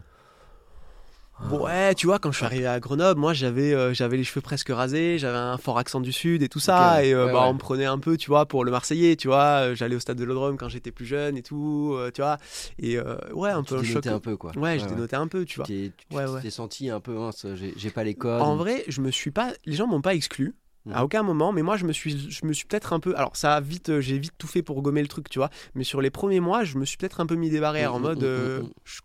ouais, 1.51 1.95
tu 1.95 2.07
vois, 2.07 2.19
quand 2.19 2.31
je 2.31 2.37
suis 2.37 2.45
arrivé 2.45 2.67
à 2.67 2.79
Grenoble, 2.79 3.19
moi 3.19 3.33
j'avais 3.33 3.73
euh, 3.73 3.93
j'avais 3.93 4.17
les 4.17 4.23
cheveux 4.23 4.41
presque 4.41 4.69
rasés, 4.69 5.17
j'avais 5.17 5.37
un 5.37 5.57
fort 5.57 5.77
accent 5.77 6.01
du 6.01 6.11
sud 6.11 6.43
et 6.43 6.49
tout 6.49 6.59
ça, 6.59 7.03
et 7.03 7.13
euh, 7.13 7.25
ouais, 7.27 7.33
bah, 7.33 7.41
ouais. 7.43 7.47
on 7.49 7.53
me 7.53 7.59
prenait 7.59 7.85
un 7.85 7.97
peu, 7.99 8.17
tu 8.17 8.29
vois, 8.29 8.45
pour 8.45 8.65
le 8.65 8.71
Marseillais, 8.71 9.15
tu 9.15 9.27
vois. 9.27 9.73
J'allais 9.73 9.95
au 9.95 9.99
stade 9.99 10.17
de 10.17 10.23
l'Odrome 10.23 10.57
quand 10.57 10.69
j'étais 10.69 10.91
plus 10.91 11.05
jeune 11.05 11.37
et 11.37 11.43
tout, 11.43 11.93
euh, 11.95 12.11
tu 12.11 12.21
vois. 12.21 12.37
Et 12.77 12.97
euh, 12.97 13.15
ouais, 13.33 13.51
un 13.51 13.63
tu 13.63 13.73
peu 13.73 13.79
un 13.79 13.83
choc. 13.83 13.87
dénotais 13.87 14.09
un 14.09 14.19
peu, 14.19 14.37
quoi. 14.37 14.51
Ouais, 14.57 14.79
je 14.79 14.85
dénotais 14.87 15.15
un 15.15 15.27
peu, 15.27 15.45
tu 15.45 15.57
vois. 15.57 15.65
T'es- 15.65 15.91
Tu 16.09 16.15
Ouais, 16.15 16.25
t'es 16.25 16.31
ouais. 16.31 16.49
senti 16.49 16.89
un 16.89 16.99
peu, 16.99 17.17
hein, 17.17 17.31
j'ai 17.75 17.91
pas 17.91 18.03
les 18.03 18.15
codes. 18.15 18.41
En 18.41 18.55
vrai, 18.55 18.83
je 18.87 19.01
me 19.01 19.11
suis 19.11 19.31
pas. 19.31 19.53
Les 19.65 19.75
gens 19.75 19.87
m'ont 19.87 20.01
pas 20.01 20.15
exclu. 20.15 20.55
Mhm. 20.89 20.95
À 20.95 21.03
aucun 21.03 21.23
moment, 21.23 21.51
mais 21.51 21.61
moi 21.61 21.77
je 21.77 21.85
me 21.85 21.93
suis, 21.93 22.31
je 22.31 22.45
me 22.45 22.53
suis 22.53 22.65
peut-être 22.65 22.93
un 22.93 22.99
peu. 22.99 23.15
Alors 23.15 23.35
ça 23.35 23.55
a 23.55 23.61
vite, 23.61 23.89
euh, 23.89 24.01
j'ai 24.01 24.17
vite 24.17 24.33
tout 24.37 24.47
fait 24.47 24.61
pour 24.61 24.81
gommer 24.81 25.01
le 25.01 25.07
truc, 25.07 25.29
tu 25.29 25.39
vois. 25.39 25.49
Mais 25.75 25.83
sur 25.83 26.01
les 26.01 26.09
premiers 26.09 26.39
mois, 26.39 26.63
je 26.63 26.77
me 26.77 26.85
suis 26.85 26.97
peut-être 26.97 27.19
un 27.21 27.25
peu 27.25 27.35
mis 27.35 27.49
des 27.49 27.59
barrières 27.59 27.93
en 27.93 27.99
Mm, 27.99 28.03
mode, 28.03 28.19
mm, 28.19 28.25
mm, 28.25 28.27
euh, 28.27 28.61
mm. 28.61 28.69
je, 28.85 28.99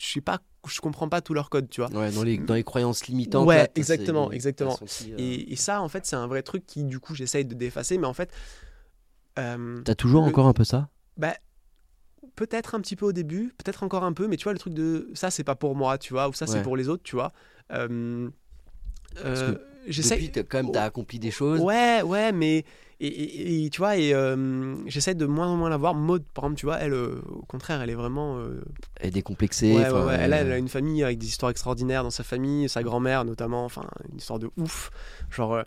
je 0.00 0.06
sais 0.06 0.20
pas, 0.20 0.40
je 0.66 0.80
comprends 0.80 1.08
pas 1.08 1.20
tous 1.20 1.34
leurs 1.34 1.50
codes, 1.50 1.68
tu 1.70 1.80
vois. 1.80 1.90
Ouais, 1.90 2.10
dans 2.10 2.22
les, 2.24 2.38
dans 2.38 2.54
les 2.54 2.64
croyances 2.64 3.06
limitantes. 3.06 3.46
Ouais, 3.46 3.58
là, 3.58 3.68
exactement, 3.74 4.30
exactement. 4.32 4.78
euh, 4.82 5.14
Et, 5.18 5.52
et 5.52 5.56
ça, 5.56 5.80
en 5.82 5.88
fait, 5.88 6.06
c'est 6.06 6.16
un 6.16 6.26
vrai 6.26 6.42
truc 6.42 6.66
qui, 6.66 6.84
du 6.84 6.98
coup, 7.00 7.14
j'essaye 7.14 7.44
de 7.44 7.54
défacer, 7.54 7.98
mais 7.98 8.06
en 8.06 8.14
fait, 8.14 8.30
euh, 9.38 9.80
T'as 9.84 9.94
toujours 9.94 10.22
le- 10.22 10.28
encore 10.28 10.46
un 10.46 10.52
peu 10.52 10.64
ça? 10.64 10.88
Bah, 11.16 11.34
peut-être 12.36 12.74
un 12.74 12.80
petit 12.80 12.96
peu 12.96 13.06
au 13.06 13.12
début, 13.12 13.52
peut-être 13.58 13.82
encore 13.82 14.04
un 14.04 14.12
peu, 14.12 14.26
mais 14.26 14.36
tu 14.36 14.44
vois, 14.44 14.52
le 14.52 14.58
truc 14.58 14.74
de 14.74 15.08
ça, 15.14 15.30
c'est 15.30 15.44
pas 15.44 15.54
pour 15.54 15.76
moi, 15.76 15.98
tu 15.98 16.12
vois, 16.12 16.28
ou 16.28 16.32
ça, 16.32 16.46
c'est 16.46 16.62
pour 16.62 16.76
les 16.76 16.88
autres, 16.88 17.02
tu 17.02 17.16
vois. 17.16 17.32
Euh, 17.72 18.28
Parce 19.14 19.42
que 19.42 19.60
Depuis, 20.16 20.30
t'as- 20.30 20.42
quand 20.42 20.58
même, 20.58 20.72
t'as 20.72 20.84
accompli 20.84 21.18
des 21.18 21.30
choses. 21.30 21.60
Ouais, 21.60 22.02
ouais, 22.02 22.32
mais 22.32 22.64
et, 23.02 23.06
et- 23.06 23.64
et 23.64 23.70
tu 23.70 23.78
vois, 23.78 23.96
et 23.96 24.12
euh, 24.12 24.76
j'essaie 24.86 25.14
de 25.14 25.24
moins 25.24 25.48
en 25.48 25.56
moins 25.56 25.70
la 25.70 25.78
voir. 25.78 25.94
Maud, 25.94 26.22
par 26.34 26.44
exemple, 26.44 26.58
tu 26.60 26.66
vois, 26.66 26.78
elle, 26.78 26.92
euh, 26.92 27.20
au 27.30 27.46
contraire, 27.46 27.80
elle 27.80 27.88
est 27.90 27.94
vraiment. 27.94 28.38
euh, 28.38 28.60
Elle 28.96 29.08
est 29.08 29.10
décomplexée. 29.12 29.72
ouais, 29.90 30.04
ouais, 30.04 30.16
elle, 30.20 30.32
a- 30.34 30.38
elle 30.38 30.52
a 30.52 30.58
une 30.58 30.68
famille 30.68 31.02
avec 31.02 31.18
des 31.18 31.26
histoires 31.26 31.50
extraordinaires 31.50 32.02
dans 32.02 32.10
sa 32.10 32.24
famille, 32.24 32.68
sa 32.68 32.82
grand-mère 32.82 33.24
notamment, 33.24 33.64
enfin, 33.64 33.86
une 34.12 34.18
histoire 34.18 34.38
de 34.38 34.50
ouf. 34.58 34.90
Genre, 35.30 35.62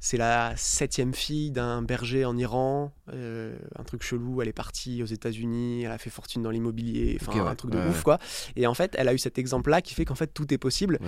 c'est 0.00 0.16
la 0.18 0.52
septième 0.56 1.14
fille 1.14 1.50
d'un 1.50 1.80
berger 1.82 2.24
en 2.26 2.36
Iran, 2.36 2.92
un 3.12 3.84
truc 3.84 4.02
chelou. 4.02 4.40
Elle 4.42 4.48
est 4.48 4.52
partie 4.52 5.02
aux 5.02 5.06
États-Unis, 5.06 5.82
elle 5.84 5.92
a 5.92 5.98
fait 5.98 6.10
fortune 6.10 6.42
dans 6.42 6.50
l'immobilier, 6.50 7.18
enfin, 7.20 7.32
un 7.46 7.54
truc 7.54 7.70
de 7.72 7.78
ouf, 7.90 8.02
quoi. 8.02 8.18
Et 8.56 8.66
en 8.66 8.74
fait, 8.74 8.94
elle 8.98 9.08
a 9.08 9.14
eu 9.14 9.18
cet 9.18 9.38
exemple-là 9.38 9.80
qui 9.82 9.92
fait 9.94 10.04
qu'en 10.06 10.14
fait, 10.14 10.28
tout 10.28 10.52
est 10.52 10.58
possible. 10.58 10.98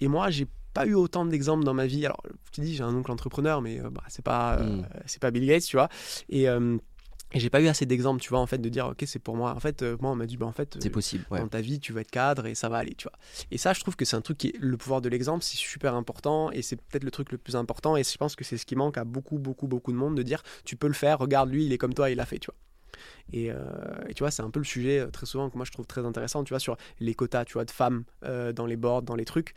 Et 0.00 0.08
moi, 0.08 0.30
j'ai 0.30 0.46
pas 0.76 0.86
eu 0.86 0.94
autant 0.94 1.24
d'exemples 1.24 1.64
dans 1.64 1.74
ma 1.74 1.86
vie. 1.86 2.04
Alors, 2.06 2.22
je 2.46 2.50
te 2.52 2.60
dis, 2.60 2.74
j'ai 2.76 2.82
un 2.84 2.94
oncle 2.94 3.10
entrepreneur, 3.10 3.60
mais 3.62 3.80
euh, 3.80 3.90
bah, 3.90 4.02
c'est 4.08 4.24
pas, 4.24 4.58
euh, 4.58 4.64
Mm. 4.82 4.86
c'est 5.06 5.20
pas 5.20 5.30
Bill 5.30 5.46
Gates, 5.46 5.64
tu 5.64 5.76
vois. 5.76 5.88
Et, 6.28 6.48
euh, 6.48 6.76
Et 7.32 7.40
j'ai 7.40 7.50
pas 7.50 7.60
eu 7.60 7.66
assez 7.66 7.86
d'exemples, 7.86 8.20
tu 8.22 8.28
vois, 8.30 8.38
en 8.38 8.46
fait, 8.46 8.58
de 8.58 8.68
dire, 8.68 8.86
ok, 8.86 9.02
c'est 9.04 9.18
pour 9.18 9.34
moi. 9.36 9.50
En 9.52 9.58
fait, 9.58 9.82
euh, 9.82 9.96
moi, 10.00 10.12
on 10.12 10.14
m'a 10.14 10.26
dit, 10.26 10.36
bah, 10.36 10.46
en 10.46 10.52
fait, 10.52 10.76
C'est 10.80 10.90
possible. 10.90 11.24
ouais. 11.32 11.40
dans 11.40 11.48
ta 11.48 11.60
vie, 11.60 11.80
tu 11.80 11.92
vas 11.92 12.02
être 12.02 12.10
cadre 12.12 12.46
et 12.46 12.54
ça 12.54 12.68
va 12.68 12.76
aller, 12.78 12.94
tu 12.94 13.08
vois. 13.08 13.18
Et 13.50 13.58
ça, 13.58 13.72
je 13.72 13.80
trouve 13.80 13.96
que 13.96 14.04
c'est 14.04 14.14
un 14.14 14.20
truc 14.20 14.38
qui 14.38 14.48
est 14.50 14.58
le 14.60 14.76
pouvoir 14.76 15.00
de 15.00 15.08
l'exemple, 15.08 15.42
c'est 15.42 15.56
super 15.56 15.96
important 15.96 16.52
et 16.52 16.62
c'est 16.62 16.76
peut-être 16.76 17.02
le 17.02 17.10
truc 17.10 17.32
le 17.32 17.38
plus 17.38 17.56
important. 17.56 17.96
Et 17.96 18.04
je 18.04 18.16
pense 18.16 18.36
que 18.36 18.44
c'est 18.44 18.56
ce 18.56 18.64
qui 18.64 18.76
manque 18.76 18.96
à 18.96 19.04
beaucoup, 19.04 19.38
beaucoup, 19.38 19.66
beaucoup 19.66 19.90
de 19.90 19.96
monde 19.96 20.16
de 20.16 20.22
dire, 20.22 20.40
tu 20.64 20.76
peux 20.76 20.86
le 20.86 20.94
faire, 20.94 21.18
regarde 21.18 21.50
lui, 21.50 21.66
il 21.66 21.72
est 21.72 21.78
comme 21.78 21.94
toi, 21.94 22.10
il 22.10 22.16
l'a 22.16 22.26
fait, 22.26 22.38
tu 22.38 22.46
vois. 22.46 22.56
Et, 23.32 23.50
euh, 23.50 23.56
et 24.08 24.14
tu 24.14 24.22
vois, 24.22 24.30
c'est 24.30 24.42
un 24.42 24.50
peu 24.50 24.60
le 24.60 24.64
sujet 24.64 25.04
très 25.10 25.26
souvent 25.26 25.50
que 25.50 25.56
moi 25.56 25.66
je 25.66 25.72
trouve 25.72 25.86
très 25.86 26.04
intéressant, 26.06 26.44
tu 26.44 26.50
vois, 26.54 26.60
sur 26.60 26.76
les 27.00 27.14
quotas, 27.14 27.44
tu 27.44 27.54
vois, 27.54 27.64
de 27.64 27.72
femmes 27.72 28.04
dans 28.22 28.66
les 28.66 28.76
boards, 28.76 29.02
dans 29.02 29.16
les 29.16 29.24
trucs. 29.24 29.54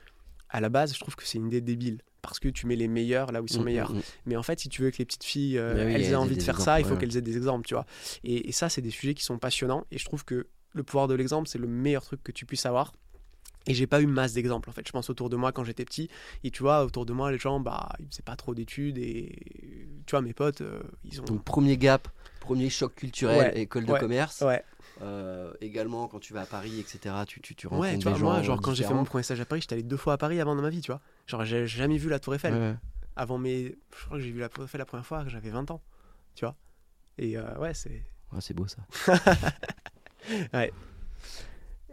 À 0.49 0.59
la 0.61 0.69
base, 0.69 0.93
je 0.93 0.99
trouve 0.99 1.15
que 1.15 1.25
c'est 1.25 1.37
une 1.37 1.47
idée 1.47 1.61
débile 1.61 2.01
parce 2.21 2.39
que 2.39 2.49
tu 2.49 2.65
mets 2.67 2.75
les 2.75 2.87
meilleurs 2.87 3.31
là 3.31 3.41
où 3.41 3.45
ils 3.45 3.51
sont 3.53 3.61
Mm, 3.61 3.65
meilleurs. 3.65 3.91
mm, 3.93 3.97
mm. 3.97 4.01
Mais 4.25 4.35
en 4.35 4.43
fait, 4.43 4.59
si 4.59 4.67
tu 4.69 4.81
veux 4.81 4.91
que 4.91 4.97
les 4.97 5.05
petites 5.05 5.23
filles, 5.23 5.57
euh, 5.57 5.85
oui, 5.85 5.93
elles 5.95 6.03
aient 6.11 6.15
envie 6.15 6.35
de 6.35 6.41
faire 6.41 6.55
exemples, 6.55 6.65
ça, 6.65 6.79
il 6.79 6.85
faut 6.85 6.93
ouais. 6.93 6.97
qu'elles 6.99 7.15
aient 7.17 7.21
des 7.21 7.37
exemples, 7.37 7.65
tu 7.67 7.73
vois. 7.75 7.85
Et, 8.23 8.49
et 8.49 8.51
ça, 8.51 8.67
c'est 8.69 8.81
des 8.81 8.89
sujets 8.89 9.13
qui 9.13 9.23
sont 9.23 9.37
passionnants. 9.37 9.85
Et 9.91 9.97
je 9.97 10.05
trouve 10.05 10.25
que 10.25 10.47
le 10.73 10.83
pouvoir 10.83 11.07
de 11.07 11.13
l'exemple, 11.15 11.47
c'est 11.47 11.57
le 11.59 11.67
meilleur 11.67 12.03
truc 12.03 12.21
que 12.23 12.31
tu 12.31 12.45
puisses 12.45 12.65
avoir. 12.65 12.91
Et 13.67 13.73
j'ai 13.73 13.87
pas 13.87 14.01
eu 14.01 14.07
masse 14.07 14.33
d'exemples 14.33 14.69
en 14.69 14.73
fait. 14.73 14.87
Je 14.87 14.91
pense 14.91 15.09
autour 15.09 15.29
de 15.29 15.35
moi 15.35 15.51
quand 15.51 15.63
j'étais 15.63 15.85
petit. 15.85 16.09
Et 16.43 16.49
tu 16.51 16.63
vois, 16.63 16.83
autour 16.85 17.05
de 17.05 17.13
moi, 17.13 17.31
les 17.31 17.37
gens, 17.37 17.59
bah, 17.59 17.89
ils 17.99 18.07
faisaient 18.09 18.23
pas 18.23 18.35
trop 18.35 18.55
d'études. 18.55 18.97
Et 18.97 19.87
tu 20.05 20.11
vois, 20.11 20.21
mes 20.21 20.33
potes, 20.33 20.61
euh, 20.61 20.81
ils 21.03 21.21
ont. 21.21 21.25
Donc 21.25 21.43
premier 21.43 21.77
gap, 21.77 22.07
premier 22.39 22.69
choc 22.69 22.95
culturel, 22.95 23.37
Ouais, 23.53 23.61
école 23.61 23.85
de 23.85 23.91
ouais, 23.91 23.99
commerce. 23.99 24.41
Ouais, 24.41 24.63
Euh, 25.01 25.53
également 25.61 26.07
quand 26.07 26.19
tu 26.19 26.33
vas 26.33 26.41
à 26.41 26.45
Paris, 26.45 26.79
etc. 26.79 27.15
Tu, 27.27 27.39
tu, 27.41 27.55
tu 27.55 27.67
rencontres 27.67 27.87
ouais, 27.87 27.97
tu 27.97 28.03
des 28.05 28.09
vois, 28.09 28.19
gens 28.19 28.25
moi, 28.25 28.41
genre 28.41 28.61
quand 28.61 28.73
j'ai 28.73 28.83
fait 28.83 28.93
mon 28.93 29.05
premier 29.05 29.23
stage 29.23 29.39
à 29.39 29.45
Paris, 29.45 29.61
j'étais 29.61 29.73
allé 29.73 29.83
deux 29.83 29.97
fois 29.97 30.13
à 30.13 30.17
Paris 30.17 30.39
avant 30.41 30.55
dans 30.55 30.61
ma 30.61 30.69
vie, 30.69 30.81
tu 30.81 30.91
vois. 30.91 31.01
Genre, 31.27 31.45
j'ai 31.45 31.67
jamais 31.67 31.97
vu 31.97 32.09
la 32.09 32.19
Tour 32.19 32.35
Eiffel. 32.35 32.53
Ouais. 32.53 32.75
Avant 33.15 33.37
mes. 33.37 33.75
Je 33.97 34.05
crois 34.05 34.17
que 34.17 34.23
j'ai 34.23 34.31
vu 34.31 34.39
la 34.39 34.49
Tour 34.49 34.65
Eiffel 34.65 34.79
la 34.79 34.85
première 34.85 35.05
fois 35.05 35.23
que 35.23 35.29
j'avais 35.29 35.49
20 35.49 35.71
ans, 35.71 35.81
tu 36.35 36.45
vois. 36.45 36.55
Et 37.17 37.37
euh, 37.37 37.57
ouais, 37.59 37.73
c'est. 37.73 38.03
Ouais, 38.31 38.41
c'est 38.41 38.53
beau 38.53 38.67
ça. 38.67 38.81
Ouais. 40.53 40.71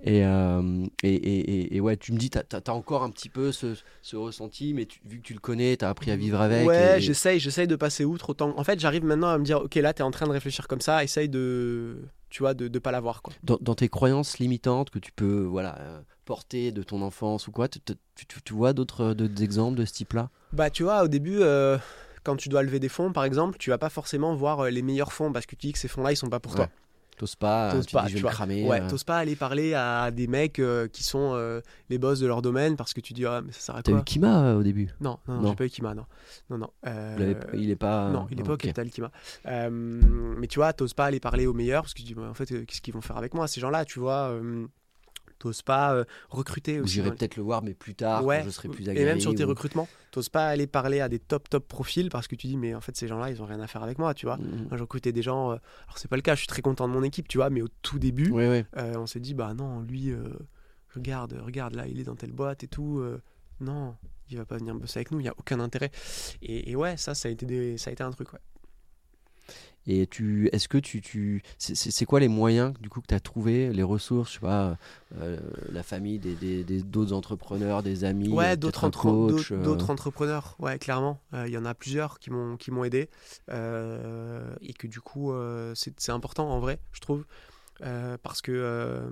Et, 0.07 0.25
euh, 0.25 0.87
et, 1.03 1.15
et, 1.15 1.77
et- 1.77 1.81
ouais, 1.81 1.97
tu 1.97 2.13
me 2.13 2.17
dis, 2.19 2.31
t'as 2.31 2.43
as, 2.65 2.71
encore 2.73 3.03
un 3.03 3.11
petit 3.11 3.29
peu 3.29 3.51
ce, 3.51 3.75
ce 4.03 4.15
ressenti, 4.17 4.73
mais 4.73 4.87
tu- 4.87 5.01
vu 5.05 5.19
que 5.19 5.23
tu 5.23 5.35
le 5.35 5.41
connais, 5.41 5.77
t'as 5.77 5.91
appris 5.91 6.13
à 6.13 6.17
vivre 6.17 6.41
avec. 6.41 6.65
Ouais, 6.67 6.97
j'essaye, 7.01 7.41
j'essaye 7.41 7.67
de 7.67 7.75
passer 7.75 8.05
outre 8.05 8.31
autant. 8.31 8.55
En 8.57 8.63
fait, 8.63 8.79
j'arrive 8.79 9.05
maintenant 9.05 9.29
à 9.31 9.37
me 9.39 9.45
dire, 9.45 9.63
ok, 9.63 9.75
là, 9.75 9.93
t'es 9.93 10.05
en 10.05 10.13
train 10.13 10.27
de 10.27 10.33
réfléchir 10.33 10.69
comme 10.69 10.81
ça, 10.81 11.03
essaye 11.03 11.29
de, 11.29 11.99
tu 12.31 12.45
vois, 12.45 12.55
de, 12.55 12.69
de 12.69 12.79
pas 12.79 12.93
l'avoir, 12.93 13.21
quoi. 13.21 13.35
dans, 13.43 13.59
dans 13.61 13.75
tes 13.75 13.89
croyances 13.89 14.39
limitantes 14.39 14.91
que 14.91 15.01
tu 15.01 15.11
peux 15.11 15.43
voilà, 15.43 15.77
euh, 15.81 16.01
porter 16.25 16.71
de 16.71 16.85
ton 16.85 17.03
enfance 17.03 17.49
ou 17.49 17.51
quoi, 17.51 17.67
tu, 17.67 17.81
tu- 17.81 18.27
tu- 18.27 18.43
tu 18.43 18.55
vois 18.55 18.73
d'autres 18.73 19.13
d'autres 19.13 19.43
exemples 19.43 19.77
de 19.77 19.85
ce 19.85 19.93
type-là? 19.93 20.31
Bah, 20.53 20.71
tu 20.71 20.85
vois, 20.85 21.03
au 21.03 21.09
début, 21.09 21.39
euh, 21.41 21.79
quand 22.23 22.37
tu 22.37 22.49
dois 22.49 22.63
lever 22.63 22.79
des 22.79 22.89
fonds, 22.89 23.13
par 23.13 23.25
exemple, 23.25 23.59
tu 23.59 23.71
vas 23.71 23.79
pas 23.79 23.91
forcément 23.91 24.37
voir 24.37 24.61
euh, 24.61 24.71
les 24.71 24.83
meilleurs 24.83 25.13
fonds 25.13 25.33
parce 25.33 25.47
que 25.47 25.57
tu 25.57 25.67
dis 25.67 25.73
que 25.73 25.81
ces 25.81 25.89
fonds-là, 25.89 26.13
ils 26.13 26.17
sont 26.17 26.31
pas 26.31 26.39
pour 26.41 26.53
Ouais. 26.53 26.59
toi. 26.59 26.69
T'oses 27.17 27.35
pas, 27.37 27.73
T'oses 27.73 27.87
tu 27.87 27.95
pas, 27.95 28.31
cramer. 28.31 28.65
Ouais, 28.67 28.81
euh. 28.83 28.89
t'oses 28.91 29.05
pas 29.05 29.17
aller 29.19 29.37
parler 29.37 29.73
à 29.75 30.11
des 30.11 30.27
mecs 30.27 30.59
euh, 30.59 30.87
qui 30.87 31.03
sont 31.03 31.33
euh, 31.35 31.61
les 31.89 31.99
boss 31.99 32.21
de 32.21 32.27
leur 32.27 32.43
domaine 32.43 32.77
parce 32.77 32.93
que 32.93 33.01
tu 33.01 33.15
dis, 33.15 33.25
ah, 33.25 33.41
mais 33.45 33.53
ça 33.53 33.61
sert 33.61 33.77
à 33.77 33.83
T'as 33.83 33.93
quoi 33.93 34.01
eu 34.01 34.05
Kima 34.05 34.45
euh, 34.49 34.59
au 34.59 34.63
début? 34.63 34.91
Non, 35.01 35.19
non, 35.27 35.35
non, 35.37 35.41
Non. 35.43 35.49
j'ai 35.51 35.57
pas 35.57 35.65
eu 35.67 35.71
Kima, 35.71 35.95
non. 35.95 36.05
Non, 36.51 36.59
non. 36.59 36.71
euh, 36.87 37.35
Il 37.55 37.71
est 37.71 37.77
pas. 37.77 38.11
Non, 38.11 38.27
il 38.31 38.39
est 38.39 38.43
pas 38.43 38.53
au 38.53 38.57
capital 38.59 38.91
Kima. 38.91 39.11
Euh, 39.47 39.71
mais 39.71 40.47
tu 40.47 40.59
vois, 40.59 40.73
t'oses 40.73 40.95
pas 40.95 41.07
aller 41.07 41.21
parler 41.21 41.47
aux 41.47 41.55
meilleurs 41.55 41.83
parce 41.83 41.95
que 41.95 42.01
tu 42.01 42.05
dis, 42.05 42.15
bah, 42.15 42.29
en 42.31 42.35
fait, 42.35 42.53
euh, 42.53 42.65
qu'est-ce 42.67 42.81
qu'ils 42.83 42.93
vont 42.95 43.01
faire 43.01 43.17
avec 43.17 43.33
moi, 43.35 43.49
ces 43.49 43.61
gens-là, 43.61 43.85
tu 43.85 43.99
vois 43.99 44.29
euh, 44.31 44.67
T'oses 45.39 45.63
pas 45.63 45.95
euh, 45.95 46.05
recruter. 46.31 46.81
J'irai 46.85 47.11
peut-être 47.15 47.37
le 47.37 47.43
voir, 47.43 47.63
mais 47.63 47.75
plus 47.75 47.95
tard, 47.95 48.25
ouais, 48.25 48.39
quand 48.41 48.47
je 48.47 48.51
serai 48.51 48.69
plus 48.69 48.87
et 48.87 48.91
aguerri. 48.91 49.05
même 49.07 49.21
sur 49.21 49.35
tes 49.35 49.45
ou- 49.45 49.49
recrutements, 49.49 49.87
t'oses 50.11 50.29
pas 50.31 50.49
aller 50.49 50.67
parler 50.67 51.01
à 51.01 51.09
des 51.11 51.19
top 51.19 51.49
top 51.51 51.69
profils 51.69 52.09
parce 52.09 52.27
que 52.27 52.35
tu 52.37 52.47
dis 52.47 52.57
mais 52.57 52.75
en 52.75 52.81
fait 52.81 52.97
ces 52.97 53.07
gens-là 53.07 53.31
ils 53.31 53.43
ont 53.43 53.47
rien 53.47 53.61
à 53.61 53.67
faire 53.67 53.83
avec 53.83 53.99
moi, 53.99 54.15
tu 54.15 54.25
vois. 54.27 54.39
Mm, 54.39 54.41
mm. 54.45 54.57
Moi 54.69 54.77
j'ai 54.77 54.81
recruté 54.81 55.13
des 55.13 55.23
gens, 55.23 55.51
euh, 55.51 55.57
alors 55.87 55.99
c'est 55.99 56.09
pas 56.09 56.17
le 56.17 56.23
cas, 56.23 56.35
je 56.35 56.39
suis 56.41 56.47
très 56.47 56.63
content 56.63 56.89
de 56.89 56.93
mon 56.95 57.03
équipe, 57.03 57.29
tu 57.29 57.37
vois, 57.39 57.51
mais 57.51 57.61
au 57.63 57.69
tout 57.83 57.99
début, 57.99 58.31
Ouais, 58.31 58.49
ouais. 58.49 58.67
euh, 58.79 58.95
on 58.97 59.07
s'est 59.07 59.21
dit 59.21 59.35
bah 59.35 59.53
non 59.53 59.81
lui, 59.81 60.11
euh, 60.11 60.25
regarde, 60.95 61.35
regarde 61.45 61.75
là 61.75 61.87
il 61.87 62.01
est 62.01 62.05
dans 62.05 62.17
telle 62.17 62.33
boîte 62.33 62.65
et 62.65 62.69
tout, 62.69 62.99
euh, 63.01 63.21
non 63.61 63.95
il 64.31 64.39
va 64.39 64.45
pas 64.45 64.57
venir 64.57 64.75
bosser 64.75 64.99
avec 65.01 65.11
nous, 65.13 65.21
il 65.21 65.27
y 65.27 65.29
a 65.29 65.35
aucun 65.39 65.61
intérêt. 65.61 65.91
Et, 66.43 66.71
et 66.71 66.77
ouais 66.77 66.97
ça 66.97 67.15
ça 67.15 67.29
a 67.29 67.31
été 67.31 67.47
des, 67.47 67.77
ça 67.79 67.91
a 67.91 67.93
été 67.93 68.03
un 68.03 68.11
truc 68.11 68.33
ouais. 68.33 68.41
Et 69.89 70.09
tu, 70.09 70.49
est-ce 70.53 70.67
que 70.67 70.79
tu, 70.79 71.01
tu 71.01 71.43
c'est- 71.59 72.05
quoi 72.07 72.19
les 72.19 72.27
moyens 72.27 72.75
du 72.81 72.89
coup 72.89 73.01
que 73.01 73.07
tu 73.07 73.15
as 73.15 73.21
trouvé, 73.21 73.73
les 73.73 73.85
ressources, 73.85 74.31
je 74.31 74.35
sais 74.35 74.41
pas, 74.41 74.77
euh, 75.17 75.39
la 75.71 75.85
famille, 75.85 76.19
des, 76.19 76.35
des- 76.35 76.65
des- 76.65 76.83
d'autres 76.83 77.13
entrepreneurs, 77.13 77.85
des 77.85 78.03
amis, 78.03 78.33
Ouais, 78.33 78.57
d'autres 78.57 78.83
entre- 78.83 79.05
d'autres- 79.05 79.55
euh, 79.55 79.63
d'autres 79.63 79.91
entrepreneurs, 79.91 80.57
ouais, 80.59 80.79
clairement. 80.81 81.21
Euh, 81.35 81.47
Il 81.47 81.53
y 81.53 81.59
en 81.59 81.65
a 81.65 81.75
plusieurs 81.75 82.19
qui 82.19 82.31
m'ont 82.31 82.57
qui 82.57 82.73
m'ont 82.73 82.83
aidé 82.83 83.09
et 83.49 84.73
que 84.75 84.87
du 84.89 85.01
coup 85.01 85.33
c'est 85.75 86.11
important 86.11 86.49
en 86.51 86.59
vrai, 86.59 86.81
je 86.93 87.01
trouve, 87.01 87.25
parce 87.79 88.43
que 88.43 89.09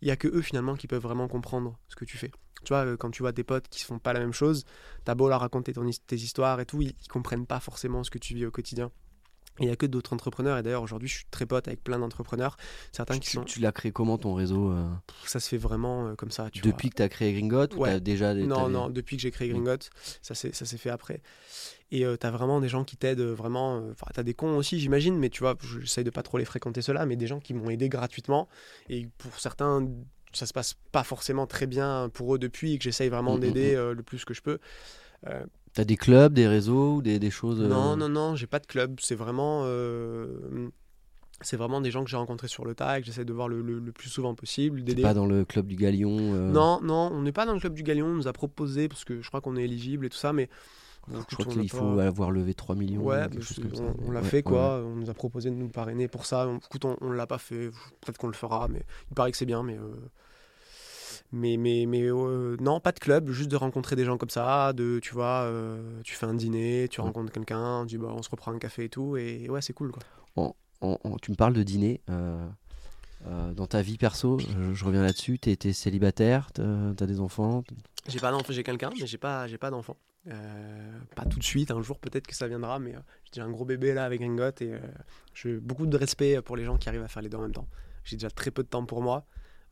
il 0.00 0.08
y 0.08 0.10
a 0.10 0.16
que 0.16 0.28
eux 0.28 0.42
finalement 0.42 0.74
qui 0.76 0.86
peuvent 0.86 1.02
vraiment 1.02 1.28
comprendre 1.28 1.78
ce 1.88 1.96
que 1.96 2.04
tu 2.04 2.18
fais. 2.18 2.30
Tu 2.62 2.72
vois, 2.72 2.96
quand 2.96 3.10
tu 3.10 3.22
vois 3.22 3.32
des 3.32 3.44
potes 3.44 3.68
qui 3.68 3.82
font 3.84 3.98
pas 3.98 4.12
la 4.12 4.20
même 4.20 4.32
chose, 4.32 4.64
t'as 5.04 5.14
beau 5.14 5.28
leur 5.28 5.40
raconter 5.40 5.72
ton 5.72 5.88
tes 6.06 6.16
histoires 6.16 6.60
et 6.60 6.66
tout, 6.66 6.80
ils, 6.82 6.94
ils 7.02 7.08
comprennent 7.08 7.46
pas 7.46 7.60
forcément 7.60 8.04
ce 8.04 8.10
que 8.10 8.18
tu 8.18 8.34
vis 8.34 8.46
au 8.46 8.50
quotidien. 8.50 8.90
Il 9.60 9.68
y 9.68 9.70
a 9.70 9.76
que 9.76 9.86
d'autres 9.86 10.12
entrepreneurs. 10.12 10.58
Et 10.58 10.62
d'ailleurs 10.62 10.82
aujourd'hui, 10.82 11.08
je 11.08 11.14
suis 11.18 11.26
très 11.30 11.46
pote 11.46 11.68
avec 11.68 11.82
plein 11.84 11.98
d'entrepreneurs. 12.00 12.56
Certains 12.90 13.14
tu, 13.14 13.20
qui 13.20 13.30
tu- 13.30 13.36
sont, 13.36 13.44
tu 13.44 13.60
l'as 13.60 13.70
créé 13.72 13.92
comment 13.92 14.18
ton 14.18 14.34
réseau 14.34 14.70
euh, 14.72 14.88
ça 15.26 15.38
se 15.38 15.48
fait 15.48 15.56
vraiment 15.58 16.08
euh, 16.08 16.14
comme 16.16 16.30
ça. 16.32 16.50
Tu 16.50 16.60
vois. 16.60 16.72
Depuis 16.72 16.90
que 16.90 16.96
tu 16.96 17.02
as 17.02 17.08
créé 17.08 17.32
Gringot 17.32 17.68
ou 17.76 17.80
Ouais. 17.82 18.00
déjà 18.00 18.34
Non, 18.34 18.68
non, 18.68 18.88
depuis 18.90 19.16
que 19.16 19.22
j'ai 19.22 19.30
créé 19.30 19.48
Mm. 19.48 19.52
Gringot, 19.64 19.84
ça 20.22 20.34
s'est 20.34 20.52
ça 20.52 20.64
s'est 20.66 20.76
fait 20.78 20.90
après. 20.90 21.22
Et 21.92 22.04
euh, 22.04 22.16
t'as 22.16 22.30
vraiment 22.32 22.60
des 22.60 22.68
gens 22.68 22.82
qui 22.82 22.96
t'aident 22.96 23.20
euh, 23.20 23.32
vraiment. 23.34 23.76
Enfin, 23.92 24.06
t'as 24.12 24.24
des 24.24 24.34
cons 24.34 24.56
aussi, 24.56 24.80
j'imagine, 24.80 25.16
mais 25.16 25.30
tu 25.30 25.40
vois, 25.40 25.54
j'essaye 25.80 26.02
de 26.04 26.10
pas 26.10 26.22
trop 26.24 26.38
les 26.38 26.44
fréquenter 26.44 26.82
ceux-là, 26.82 27.06
mais 27.06 27.14
des 27.14 27.28
gens 27.28 27.38
qui 27.38 27.54
m'ont 27.54 27.70
aidé 27.70 27.88
gratuitement. 27.88 28.48
Et 28.88 29.06
pour 29.18 29.38
certains, 29.38 29.86
ça 30.32 30.46
se 30.46 30.52
passe 30.52 30.74
pas 30.90 31.04
forcément 31.04 31.46
très 31.46 31.68
bien 31.68 32.10
pour 32.12 32.34
eux 32.34 32.38
depuis, 32.38 32.72
et 32.72 32.78
que 32.78 32.84
j'essaye 32.84 33.08
vraiment 33.08 33.34
Mm, 33.34 33.36
mm, 33.36 33.40
d'aider 33.40 33.92
le 33.94 34.02
plus 34.02 34.24
que 34.24 34.34
je 34.34 34.42
peux. 34.42 34.58
T'as 35.74 35.84
des 35.84 35.96
clubs, 35.96 36.32
des 36.32 36.46
réseaux 36.46 36.96
ou 36.96 37.02
des, 37.02 37.18
des 37.18 37.30
choses 37.30 37.60
euh, 37.60 37.66
Non, 37.68 37.96
non, 37.96 38.08
non, 38.08 38.36
j'ai 38.36 38.46
pas 38.46 38.60
de 38.60 38.66
club. 38.66 38.98
C'est 39.00 39.14
vraiment. 39.16 39.62
euh, 39.64 40.68
C'est 41.40 41.56
vraiment 41.56 41.80
des 41.80 41.90
gens 41.90 42.04
que 42.04 42.10
j'ai 42.10 42.16
rencontrés 42.16 42.46
sur 42.48 42.64
le 42.64 42.74
tas 42.74 42.96
et 42.98 43.00
que 43.00 43.06
j'essaie 43.06 43.24
de 43.24 43.32
voir 43.32 43.48
le, 43.48 43.60
le- 43.60 43.80
le 43.80 43.92
plus 43.92 44.08
souvent 44.08 44.34
possible, 44.34 44.82
T'es 44.84 44.94
pas 44.94 45.14
dans 45.14 45.26
le 45.26 45.44
club 45.44 45.66
du 45.66 45.74
Galion 45.76 46.16
euh, 46.18 46.50
Non, 46.52 46.80
non, 46.82 47.10
on 47.12 47.22
n'est 47.22 47.32
pas 47.32 47.44
dans 47.44 47.54
le 47.54 47.60
club 47.60 47.74
du 47.74 47.82
Galion, 47.82 48.06
on 48.06 48.14
nous 48.14 48.28
a 48.28 48.32
proposé, 48.32 48.88
parce 48.88 49.04
que 49.04 49.20
je 49.20 49.28
crois 49.28 49.40
qu'on 49.40 49.56
est 49.56 49.64
éligible 49.64 50.06
et 50.06 50.10
tout 50.10 50.16
ça, 50.16 50.32
mais. 50.32 50.48
bon, 51.08 51.18
Je 51.28 51.34
crois 51.36 51.52
qu'il 51.52 51.68
faut 51.68 51.96
pas- 51.96 52.06
avoir 52.06 52.30
levé 52.30 52.54
3 52.54 52.76
millions. 52.76 53.02
Ouais, 53.02 53.18
on, 53.26 54.06
on 54.06 54.10
l'a 54.12 54.20
Ouais, 54.20 54.26
fait 54.26 54.36
ouais. 54.38 54.42
quoi. 54.44 54.80
On 54.86 54.94
nous 54.94 55.10
a 55.10 55.14
proposé 55.14 55.50
de 55.50 55.56
nous 55.56 55.68
parrainer 55.68 56.06
pour 56.06 56.24
ça. 56.24 56.46
On- 56.48 56.58
Écoute, 56.58 56.84
on, 56.84 56.96
on 57.00 57.10
l'a 57.10 57.26
pas 57.26 57.38
fait. 57.38 57.70
Peut-être 58.00 58.16
qu'on 58.18 58.28
le 58.28 58.32
fera, 58.34 58.68
mais 58.68 58.82
il 59.10 59.14
paraît 59.14 59.32
que 59.32 59.36
c'est 59.36 59.44
bien. 59.44 59.64
Mais, 59.64 59.76
euh, 59.76 59.90
mais, 61.34 61.56
mais, 61.56 61.84
mais 61.86 62.02
euh, 62.02 62.56
non, 62.60 62.80
pas 62.80 62.92
de 62.92 62.98
club, 62.98 63.30
juste 63.30 63.50
de 63.50 63.56
rencontrer 63.56 63.96
des 63.96 64.04
gens 64.04 64.16
comme 64.16 64.30
ça. 64.30 64.72
De, 64.72 64.98
tu 65.02 65.12
vois, 65.14 65.42
euh, 65.44 66.00
tu 66.02 66.14
fais 66.14 66.26
un 66.26 66.34
dîner, 66.34 66.88
tu 66.90 67.00
Ouais. 67.00 67.06
rencontres 67.06 67.32
quelqu'un, 67.32 67.80
on 67.80 67.84
dit 67.84 67.98
bah, 67.98 68.08
on 68.10 68.22
se 68.22 68.30
reprend 68.30 68.52
un 68.52 68.58
café 68.58 68.84
et 68.84 68.88
tout. 68.88 69.16
Et 69.16 69.48
ouais, 69.50 69.60
c'est 69.60 69.72
cool 69.74 69.92
quoi. 69.92 70.02
Tu 71.22 71.30
me 71.30 71.36
parles 71.36 71.54
de 71.54 71.62
dîner. 71.62 72.00
euh, 72.10 72.46
dans 73.54 73.66
ta 73.66 73.80
vie 73.80 73.96
perso, 73.96 74.38
je, 74.38 74.74
je 74.74 74.84
reviens 74.84 75.02
là-dessus, 75.02 75.38
t'es 75.38 75.56
t'es 75.56 75.72
célibataire, 75.72 76.52
t'as 76.52 77.06
des 77.06 77.20
enfants 77.20 77.64
J'ai 78.06 78.20
pas 78.20 78.30
d'enfant, 78.30 78.52
j'ai 78.52 78.62
quelqu'un, 78.62 78.90
mais 79.00 79.06
j'ai 79.06 79.16
pas, 79.18 79.46
j'ai 79.48 79.56
pas 79.56 79.70
d'enfant. 79.70 79.96
Pas 81.16 81.24
tout 81.30 81.38
de 81.38 81.44
suite, 81.44 81.70
un 81.70 81.80
jour 81.82 81.98
peut-être 81.98 82.26
que 82.26 82.34
ça 82.34 82.48
viendra, 82.48 82.78
mais 82.78 82.94
j'ai 83.32 83.40
un 83.40 83.50
gros 83.50 83.64
bébé 83.64 83.94
là 83.94 84.04
avec 84.04 84.20
Ringot 84.20 84.50
et 84.60 84.72
euh, 84.74 84.78
j'ai 85.34 85.56
beaucoup 85.58 85.86
de 85.86 85.96
respect 85.96 86.40
pour 86.42 86.56
les 86.56 86.64
gens 86.64 86.76
qui 86.76 86.88
arrivent 86.88 87.02
à 87.02 87.08
faire 87.08 87.22
les 87.22 87.28
deux 87.30 87.38
en 87.38 87.42
même 87.42 87.52
temps. 87.52 87.68
J'ai 88.04 88.16
déjà 88.16 88.30
très 88.30 88.50
peu 88.50 88.62
de 88.62 88.68
temps 88.68 88.84
pour 88.84 89.00
moi. 89.02 89.24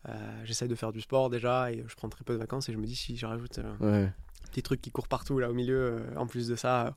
Euh, 0.08 0.12
J'essaie 0.44 0.66
de 0.68 0.74
faire 0.74 0.92
du 0.92 1.00
sport 1.00 1.30
déjà 1.30 1.70
et 1.72 1.84
je 1.86 1.94
prends 1.94 2.08
très 2.08 2.24
peu 2.24 2.32
de 2.34 2.38
vacances 2.38 2.68
et 2.68 2.72
je 2.72 2.78
me 2.78 2.86
dis 2.86 2.96
si 2.96 3.16
je 3.16 3.24
rajoute 3.26 3.58
euh, 3.58 3.72
Ouais. 3.80 4.04
un 4.06 4.48
petit 4.50 4.62
truc 4.62 4.80
qui 4.80 4.90
court 4.90 5.06
partout 5.08 5.38
là 5.38 5.48
au 5.50 5.54
milieu, 5.54 5.76
euh, 5.78 6.16
en 6.16 6.26
plus 6.26 6.48
de 6.48 6.56
ça, 6.56 6.86
euh, 6.86 6.90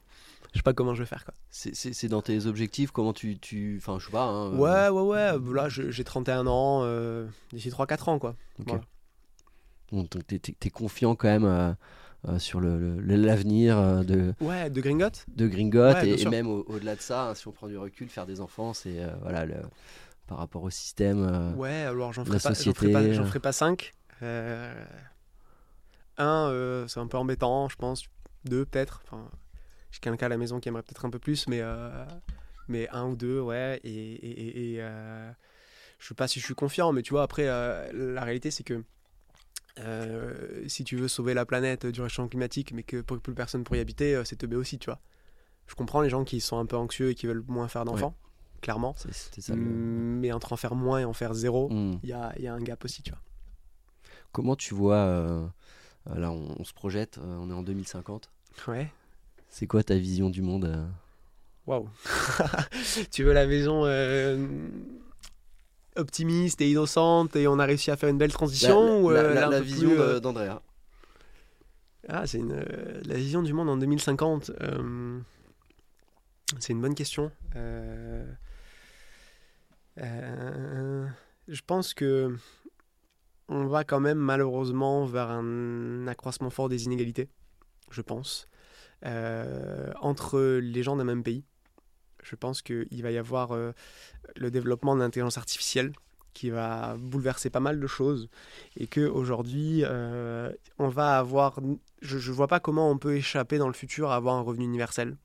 je 0.54 0.60
sais 0.60 0.64
pas 0.64 0.74
comment 0.74 0.96
je 0.96 1.04
vais 1.04 1.08
faire 1.08 1.24
quoi. 1.24 1.34
C'est- 1.52 1.76
C'est 1.76 1.94
c'est 1.94 2.08
dans 2.08 2.22
tes 2.24 2.46
objectifs, 2.48 2.90
comment 2.92 3.14
tu. 3.14 3.38
tu... 3.38 3.76
Enfin, 3.80 4.00
je 4.00 4.06
sais 4.08 4.12
pas. 4.12 4.24
hein, 4.24 4.54
euh, 4.54 4.58
Ouais, 4.58 4.90
ouais, 4.90 5.38
ouais, 5.38 5.54
là 5.54 5.70
j'ai 5.70 6.04
31 6.04 6.48
ans, 6.48 6.82
euh, 6.84 7.28
d'ici 7.54 7.70
3-4 7.70 8.10
ans 8.10 8.18
quoi. 8.20 8.36
voilà. 8.60 8.82
Donc 9.92 10.10
t'es- 10.28 10.40
t'es 10.40 10.56
t'es 10.60 10.70
confiant 10.72 11.16
quand 11.16 11.28
même 11.28 11.46
euh, 11.46 11.72
euh, 12.28 12.40
sur 12.40 12.60
le- 12.60 13.00
le- 13.00 13.16
l'avenir 13.16 13.78
euh, 13.78 14.04
de, 14.04 14.34
Ouais, 14.42 14.70
de 14.72 14.82
Gringot 14.82 15.10
de 15.28 15.48
Gringot 15.48 15.94
Ouais, 15.94 16.10
et, 16.10 16.26
même 16.26 16.48
au- 16.48 16.66
au-delà 16.68 16.96
de 16.96 17.02
ça, 17.02 17.30
hein, 17.30 17.36
si 17.36 17.48
on 17.48 17.52
prend 17.52 17.68
du 17.68 17.78
recul, 17.78 18.10
faire 18.10 18.26
des 18.26 18.42
enfants, 18.42 18.74
c'est 18.74 19.00
euh, 19.04 19.10
voilà, 19.22 19.46
le- 19.46 19.62
par 20.28 20.38
rapport 20.38 20.64
au 20.64 20.70
système. 20.70 21.24
euh, 21.24 21.54
Ouais, 21.56 21.84
alors 21.84 22.14
j'en 22.14 22.26
ferai, 22.26 22.40
société, 22.40 22.74
ferai 22.74 22.92
pas, 22.92 23.14
j'en 23.14 23.24
euh. 23.24 23.28
ferai 23.28 23.40
pas 23.40 23.52
5. 23.52 23.94
un, 26.18 26.50
euh, 26.50 26.88
c'est 26.88 27.00
un 27.00 27.08
peu 27.08 27.18
embêtant, 27.18 27.70
je 27.70 27.76
pense. 27.76 28.04
Deux, 28.46 28.66
peut-être. 28.66 29.02
Enfin, 29.06 29.30
j'ai 29.92 30.00
quelqu'un 30.00 30.26
à 30.28 30.30
la 30.30 30.38
maison 30.38 30.60
qui 30.60 30.70
aimerait 30.70 30.84
peut-être 30.84 31.06
un 31.06 31.10
peu 31.10 31.20
plus, 31.20 31.48
mais, 31.48 31.60
euh, 31.62 32.06
mais 32.68 32.88
un 32.90 33.06
ou 33.08 33.16
deux, 33.16 33.40
ouais. 33.40 33.80
Et, 33.84 33.90
et, 33.90 34.30
et- 34.30 34.74
et, 34.74 34.78
euh, 34.82 35.32
je 36.00 36.08
sais 36.08 36.16
pas 36.16 36.28
si 36.28 36.40
je 36.40 36.46
suis 36.46 36.56
confiant, 36.56 36.92
mais 36.94 37.02
tu 37.02 37.12
vois, 37.12 37.24
après, 37.24 37.48
euh, 37.48 37.92
la 37.94 38.24
réalité, 38.24 38.52
c'est 38.52 38.64
que 38.64 38.84
euh, 39.80 40.64
si 40.68 40.84
tu 40.84 40.96
veux 40.96 41.08
sauver 41.08 41.34
la 41.34 41.46
planète 41.46 41.86
du 41.86 42.02
réchauffement 42.02 42.30
climatique, 42.30 42.72
mais 42.74 42.84
que 42.84 43.02
pour- 43.02 43.20
plus 43.20 43.34
personne 43.34 43.64
pour 43.64 43.76
y 43.76 43.80
habiter, 43.80 44.16
euh, 44.16 44.24
c'est 44.24 44.38
teubé 44.38 44.56
aussi, 44.56 44.80
tu 44.80 44.86
vois. 44.86 45.00
Je 45.68 45.76
comprends 45.76 46.02
les 46.02 46.10
gens 46.10 46.24
qui 46.26 46.42
sont 46.42 46.58
un 46.60 46.66
peu 46.66 46.78
anxieux 46.78 47.12
et 47.12 47.16
qui 47.16 47.28
veulent 47.28 47.44
moins 47.48 47.68
faire 47.68 47.86
d'enfants. 47.86 48.16
Clairement. 48.66 48.96
Ça. 48.98 49.54
le- 49.56 49.62
Mais 49.62 50.32
entre 50.32 50.52
en 50.54 50.58
faire 50.58 50.74
moins 50.74 51.00
et 51.00 51.06
en 51.06 51.14
faire 51.14 51.34
zéro, 51.36 51.70
Hmm. 51.70 52.00
il 52.02 52.10
y 52.10 52.14
a, 52.14 52.34
il 52.38 52.44
y 52.44 52.48
a 52.48 52.54
un 52.54 52.60
gap 52.62 52.84
aussi, 52.84 53.04
tu 53.04 53.12
vois. 53.12 53.20
Comment 54.32 54.56
tu 54.56 54.74
vois, 54.74 54.96
euh, 54.98 55.48
là 56.16 56.32
on, 56.32 56.56
on 56.60 56.64
se 56.64 56.74
projette, 56.74 57.20
euh, 57.20 57.38
on 57.40 57.50
est 57.52 57.54
en 57.54 57.62
2050. 57.64 58.30
Ouais. 58.68 58.92
C'est 59.50 59.68
quoi 59.68 59.84
ta 59.84 59.96
vision 59.96 60.30
du 60.32 60.42
monde 60.42 60.66
euh 60.66 60.86
Waouh. 61.68 61.88
tu 63.12 63.24
veux 63.24 63.34
la 63.34 63.46
vision 63.46 63.84
euh, 63.86 64.48
optimiste 65.96 66.60
et 66.62 66.70
innocente 66.72 67.36
et 67.36 67.48
on 67.48 67.58
a 67.60 67.66
réussi 67.66 67.92
à 67.92 67.98
faire 67.98 68.10
une 68.10 68.18
belle 68.18 68.34
transition 68.34 69.04
ou, 69.04 69.08
plus, 69.10 69.18
euh, 69.18 70.20
d'Andrea. 70.20 70.62
Ah, 72.10 72.28
c'est 72.28 72.38
une, 72.40 72.54
la 73.06 73.16
vision 73.16 73.42
du 73.42 73.54
monde 73.54 73.70
en 73.70 73.78
2050. 73.78 74.52
euh, 74.62 75.20
c'est 76.60 76.74
une 76.74 76.82
bonne 76.82 76.94
question. 76.96 77.32
Euh, 77.56 78.26
euh, 80.02 81.08
je 81.48 81.62
pense 81.66 81.94
que 81.94 82.36
on 83.48 83.68
va 83.68 83.84
quand 83.84 84.00
même 84.00 84.18
malheureusement 84.18 85.06
vers 85.06 85.30
un 85.30 86.08
accroissement 86.08 86.50
fort 86.50 86.70
des 86.70 86.86
inégalités, 86.86 87.30
je 87.92 88.02
pense, 88.02 88.48
euh, 89.06 89.92
entre 90.02 90.60
les 90.62 90.84
gens 90.84 90.96
d'un 90.96 91.04
même 91.04 91.24
pays. 91.24 91.44
Je 92.24 92.36
pense 92.36 92.64
qu'il 92.64 93.04
va 93.04 93.12
y 93.12 93.18
avoir 93.18 93.52
euh, 93.52 93.72
le 94.36 94.50
développement 94.50 94.96
de 94.96 95.02
l'intelligence 95.02 95.38
artificielle 95.38 95.92
qui 96.34 96.50
va 96.50 96.98
bouleverser 96.98 97.50
pas 97.50 97.60
mal 97.60 97.80
de 97.80 97.88
choses 97.88 98.30
et 98.76 98.88
que 98.88 99.08
aujourd'hui 99.08 99.86
on 100.80 100.90
va 100.90 101.18
avoir 101.18 101.62
je 102.02 102.18
ne 102.18 102.36
vois 102.36 102.48
pas 102.48 102.60
comment 102.60 102.92
on 102.92 102.98
peut 102.98 103.16
échapper 103.16 103.58
dans 103.58 103.70
le 103.70 103.74
futur 103.74 104.12
à 104.12 104.18
avoir 104.18 104.36
un 104.36 104.42
revenu 104.42 104.66
universel 104.66 105.16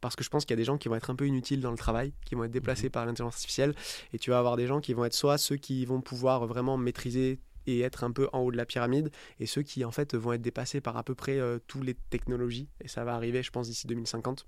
parce 0.00 0.16
que 0.16 0.24
je 0.24 0.28
pense 0.30 0.44
qu'il 0.44 0.52
y 0.52 0.58
a 0.58 0.62
des 0.62 0.64
gens 0.64 0.78
qui 0.78 0.88
vont 0.88 0.94
être 0.94 1.10
un 1.10 1.16
peu 1.16 1.26
inutiles 1.26 1.60
dans 1.60 1.70
le 1.70 1.76
travail, 1.76 2.12
qui 2.24 2.34
vont 2.34 2.44
être 2.44 2.50
déplacés 2.50 2.90
par 2.90 3.06
l'intelligence 3.06 3.34
artificielle, 3.34 3.74
et 4.12 4.18
tu 4.18 4.30
vas 4.30 4.38
avoir 4.38 4.56
des 4.56 4.66
gens 4.66 4.80
qui 4.80 4.94
vont 4.94 5.04
être 5.04 5.14
soit 5.14 5.38
ceux 5.38 5.56
qui 5.56 5.84
vont 5.84 6.00
pouvoir 6.00 6.46
vraiment 6.46 6.76
maîtriser 6.76 7.38
et 7.66 7.80
être 7.80 8.04
un 8.04 8.10
peu 8.10 8.28
en 8.32 8.40
haut 8.40 8.50
de 8.50 8.56
la 8.56 8.66
pyramide, 8.66 9.10
et 9.40 9.46
ceux 9.46 9.62
qui 9.62 9.84
en 9.84 9.90
fait 9.90 10.14
vont 10.14 10.32
être 10.32 10.42
dépassés 10.42 10.80
par 10.80 10.96
à 10.96 11.02
peu 11.02 11.14
près 11.14 11.38
euh, 11.38 11.58
toutes 11.66 11.84
les 11.84 11.94
technologies, 11.94 12.68
et 12.82 12.88
ça 12.88 13.04
va 13.04 13.14
arriver 13.14 13.42
je 13.42 13.50
pense 13.50 13.68
d'ici 13.68 13.86
2050. 13.86 14.46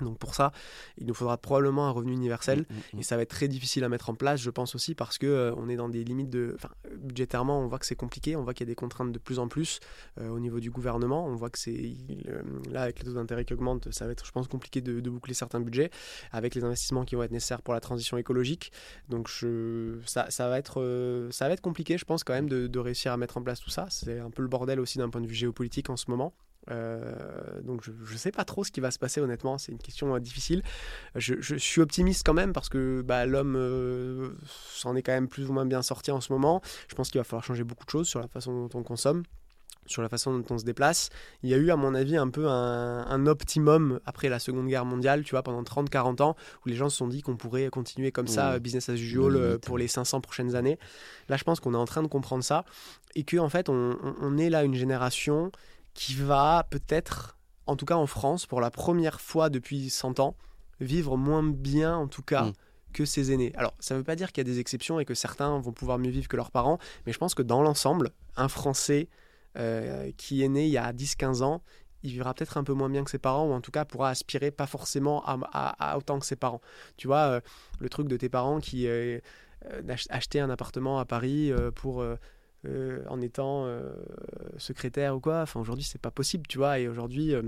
Donc 0.00 0.18
pour 0.18 0.34
ça, 0.34 0.52
il 0.98 1.06
nous 1.06 1.14
faudra 1.14 1.36
probablement 1.38 1.88
un 1.88 1.90
revenu 1.90 2.12
universel. 2.12 2.60
Mm, 2.94 2.98
Et 3.00 3.02
ça 3.02 3.16
va 3.16 3.22
être 3.22 3.30
très 3.30 3.48
difficile 3.48 3.84
à 3.84 3.88
mettre 3.88 4.10
en 4.10 4.14
place, 4.14 4.40
je 4.40 4.50
pense 4.50 4.74
aussi, 4.74 4.94
parce 4.94 5.18
que 5.18 5.26
euh, 5.26 5.54
on 5.56 5.68
est 5.68 5.76
dans 5.76 5.88
des 5.88 6.04
limites 6.04 6.30
de. 6.30 6.52
Enfin, 6.54 6.70
budgétairement, 6.96 7.60
on 7.60 7.66
voit 7.68 7.78
que 7.78 7.86
c'est 7.86 7.96
compliqué, 7.96 8.36
on 8.36 8.42
voit 8.42 8.54
qu'il 8.54 8.66
y 8.66 8.70
a 8.70 8.72
des 8.72 8.76
contraintes 8.76 9.12
de 9.12 9.18
plus 9.18 9.38
en 9.38 9.48
plus 9.48 9.80
euh, 10.20 10.28
au 10.28 10.40
niveau 10.40 10.60
du 10.60 10.70
gouvernement. 10.70 11.26
On 11.26 11.34
voit 11.34 11.50
que 11.50 11.58
c'est. 11.58 11.96
euh, 12.28 12.42
là, 12.70 12.82
avec 12.82 12.98
les 13.00 13.04
taux 13.06 13.14
d'intérêt 13.14 13.44
qui 13.44 13.54
augmentent, 13.54 13.90
ça 13.92 14.06
va 14.06 14.12
être, 14.12 14.24
je 14.26 14.32
pense, 14.32 14.48
compliqué 14.48 14.80
de, 14.80 15.00
de 15.00 15.10
boucler 15.10 15.34
certains 15.34 15.60
budgets, 15.60 15.90
avec 16.32 16.54
les 16.54 16.64
investissements 16.64 17.04
qui 17.04 17.14
vont 17.14 17.22
être 17.22 17.32
nécessaires 17.32 17.62
pour 17.62 17.74
la 17.74 17.80
transition 17.80 18.16
écologique. 18.18 18.72
Donc 19.08 19.28
je, 19.28 19.98
ça, 20.06 20.30
ça, 20.30 20.48
va 20.48 20.58
être, 20.58 21.28
ça 21.30 21.48
va 21.48 21.54
être 21.54 21.60
compliqué, 21.60 21.98
je 21.98 22.04
pense, 22.04 22.24
quand 22.24 22.32
même, 22.34 22.48
de, 22.48 22.66
de 22.66 22.78
réussir 22.78 23.12
à 23.12 23.16
mettre 23.16 23.36
en 23.36 23.42
place 23.42 23.60
tout 23.60 23.70
ça. 23.70 23.86
C'est 23.90 24.18
un 24.18 24.30
peu 24.30 24.42
le 24.42 24.48
bordel 24.48 24.80
aussi 24.80 24.98
d'un 24.98 25.08
point 25.10 25.20
de 25.20 25.26
vue 25.26 25.34
géopolitique 25.34 25.90
en 25.90 25.96
ce 25.96 26.10
moment. 26.10 26.32
Euh, 26.70 27.60
donc 27.62 27.82
je 27.84 28.12
ne 28.12 28.18
sais 28.18 28.30
pas 28.30 28.44
trop 28.44 28.64
ce 28.64 28.70
qui 28.70 28.80
va 28.80 28.90
se 28.90 28.98
passer 28.98 29.20
honnêtement, 29.20 29.58
c'est 29.58 29.72
une 29.72 29.78
question 29.78 30.14
euh, 30.14 30.20
difficile. 30.20 30.62
Je, 31.14 31.34
je, 31.40 31.56
suis 31.56 31.80
optimiste 31.80 32.26
quand 32.26 32.34
même 32.34 32.52
parce 32.52 32.68
que 32.68 33.02
bah, 33.02 33.26
l'homme 33.26 33.56
euh, 33.56 34.30
s'en 34.46 34.94
est 34.96 35.02
quand 35.02 35.12
même 35.12 35.28
plus 35.28 35.48
ou 35.48 35.52
moins 35.52 35.66
bien 35.66 35.82
sorti 35.82 36.10
en 36.10 36.20
ce 36.20 36.32
moment. 36.32 36.60
Je 36.88 36.94
pense 36.94 37.10
qu'il 37.10 37.18
va 37.18 37.24
falloir 37.24 37.44
changer 37.44 37.64
beaucoup 37.64 37.84
de 37.84 37.90
choses 37.90 38.08
sur 38.08 38.20
la 38.20 38.28
façon 38.28 38.66
dont 38.66 38.78
on 38.78 38.82
consomme 38.82 39.22
sur 39.86 40.02
la 40.02 40.10
façon 40.10 40.38
dont 40.38 40.44
on 40.50 40.58
se 40.58 40.66
déplace. 40.66 41.08
Il 41.42 41.48
y 41.48 41.54
a 41.54 41.56
eu, 41.56 41.70
à 41.70 41.76
mon 41.76 41.94
avis, 41.94 42.18
un 42.18 42.28
peu 42.28 42.46
un, 42.46 43.06
un 43.06 43.26
optimum 43.26 44.00
après 44.04 44.28
la 44.28 44.38
Seconde 44.38 44.68
Guerre 44.68 44.84
mondiale, 44.84 45.22
tu 45.24 45.30
vois, 45.30 45.42
pendant 45.42 45.62
30-40 45.62 46.20
ans, 46.20 46.36
où 46.66 46.68
les 46.68 46.74
gens 46.74 46.90
se 46.90 46.98
sont 46.98 47.08
dit 47.08 47.22
qu'on 47.22 47.38
pourrait 47.38 47.70
continuer 47.70 48.12
comme 48.12 48.26
ça, 48.26 48.58
business 48.58 48.90
as 48.90 48.96
usual, 48.96 49.58
pour 49.60 49.78
les 49.78 49.88
500 49.88 50.20
prochaines 50.20 50.54
années. 50.54 50.78
Là, 51.30 51.38
je 51.38 51.44
pense 51.44 51.58
qu'on 51.58 51.72
est 51.72 51.78
en 51.78 51.86
train 51.86 52.02
de 52.02 52.08
comprendre 52.08 52.44
ça, 52.44 52.66
et 53.14 53.24
que 53.24 53.38
en 53.38 53.48
fait, 53.48 53.70
on 53.70 54.36
est 54.36 54.50
là 54.50 54.62
une 54.62 54.74
génération 54.74 55.50
qui 55.94 56.14
va 56.14 56.66
peut-être, 56.70 57.36
en 57.66 57.76
tout 57.76 57.86
cas 57.86 57.96
en 57.96 58.06
France, 58.06 58.46
pour 58.46 58.60
la 58.60 58.70
première 58.70 59.20
fois 59.20 59.50
depuis 59.50 59.90
100 59.90 60.20
ans, 60.20 60.36
vivre 60.80 61.16
moins 61.16 61.42
bien, 61.42 61.96
en 61.96 62.06
tout 62.08 62.22
cas, 62.22 62.44
Mm. 62.44 62.52
que 62.92 63.04
ses 63.04 63.32
aînés. 63.32 63.52
Alors, 63.56 63.74
ça 63.80 63.94
ne 63.94 63.98
veut 63.98 64.04
pas 64.04 64.16
dire 64.16 64.32
qu'il 64.32 64.46
y 64.46 64.48
a 64.48 64.52
des 64.52 64.60
exceptions 64.60 64.98
et 65.00 65.04
que 65.04 65.14
certains 65.14 65.58
vont 65.58 65.72
pouvoir 65.72 65.98
mieux 65.98 66.10
vivre 66.10 66.26
que 66.28 66.36
leurs 66.36 66.50
parents, 66.50 66.78
mais 67.04 67.12
je 67.12 67.18
pense 67.18 67.34
que 67.34 67.42
dans 67.42 67.62
l'ensemble, 67.62 68.10
un 68.36 68.48
Français 68.48 69.08
euh, 69.56 70.10
qui 70.16 70.42
est 70.42 70.48
né 70.48 70.66
il 70.66 70.70
y 70.72 70.78
a 70.78 70.92
10-15 70.92 71.42
ans, 71.42 71.62
il 72.04 72.12
vivra 72.12 72.32
peut-être 72.32 72.56
un 72.56 72.64
peu 72.64 72.72
moins 72.74 72.88
bien 72.88 73.02
que 73.04 73.10
ses 73.10 73.18
parents, 73.18 73.46
ou 73.48 73.52
en 73.52 73.60
tout 73.60 73.72
cas 73.72 73.84
pourra 73.84 74.10
aspirer 74.10 74.50
pas 74.52 74.66
forcément 74.66 75.22
à, 75.24 75.36
à- 75.52 75.90
à 75.92 75.98
autant 75.98 76.18
que 76.20 76.26
ses 76.26 76.36
parents. 76.36 76.60
Tu 76.96 77.08
vois, 77.08 77.24
euh, 77.26 77.40
le 77.80 77.88
truc 77.88 78.06
de 78.08 78.16
tes 78.16 78.28
parents 78.28 78.60
qui 78.60 78.86
euh, 78.86 79.18
euh, 79.72 79.82
acheter 80.10 80.38
un 80.40 80.48
appartement 80.48 80.98
à 81.00 81.04
Paris 81.04 81.52
pour... 81.74 82.04
euh, 82.66 83.04
en 83.08 83.20
étant 83.20 83.64
euh, 83.66 83.92
secrétaire 84.56 85.14
ou 85.16 85.20
quoi, 85.20 85.42
enfin 85.42 85.60
aujourd'hui 85.60 85.84
c'est 85.84 86.00
pas 86.00 86.10
possible, 86.10 86.46
tu 86.48 86.58
vois, 86.58 86.78
et 86.78 86.88
aujourd'hui 86.88 87.34
euh, 87.34 87.42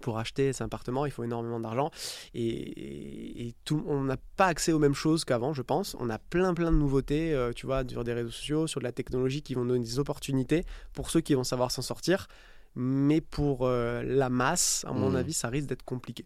pour 0.00 0.18
acheter 0.18 0.52
cet 0.54 0.62
appartement, 0.62 1.04
il 1.04 1.12
faut 1.12 1.24
énormément 1.24 1.60
d'argent 1.60 1.90
et, 2.32 2.40
et- 2.48 3.48
et 3.48 3.54
tout, 3.64 3.84
on 3.86 4.02
n'a 4.04 4.16
pas 4.36 4.46
accès 4.46 4.72
aux 4.72 4.78
mêmes 4.78 4.94
choses 4.94 5.24
qu'avant, 5.26 5.52
je 5.52 5.60
pense. 5.62 5.94
On 6.00 6.08
a 6.08 6.18
plein 6.18 6.54
plein 6.54 6.72
de 6.72 6.76
nouveautés, 6.78 7.36
tu 7.54 7.66
vois, 7.66 7.82
sur 7.86 8.02
des 8.04 8.14
réseaux 8.14 8.30
sociaux, 8.30 8.66
sur 8.66 8.80
de 8.80 8.84
la 8.84 8.92
technologie 8.92 9.42
qui 9.42 9.54
vont 9.54 9.64
donner 9.66 9.84
des 9.84 9.98
opportunités 9.98 10.64
pour 10.94 11.10
ceux 11.10 11.20
qui 11.20 11.34
vont 11.34 11.44
savoir 11.44 11.70
s'en 11.70 11.82
sortir. 11.82 12.28
Mais 12.76 13.20
pour 13.20 13.68
la 13.68 14.30
masse, 14.30 14.84
à 14.88 14.92
mon 14.92 15.10
Mhm. 15.10 15.16
avis, 15.16 15.32
ça 15.34 15.48
risque 15.48 15.68
d'être 15.68 15.84
compliqué. 15.84 16.24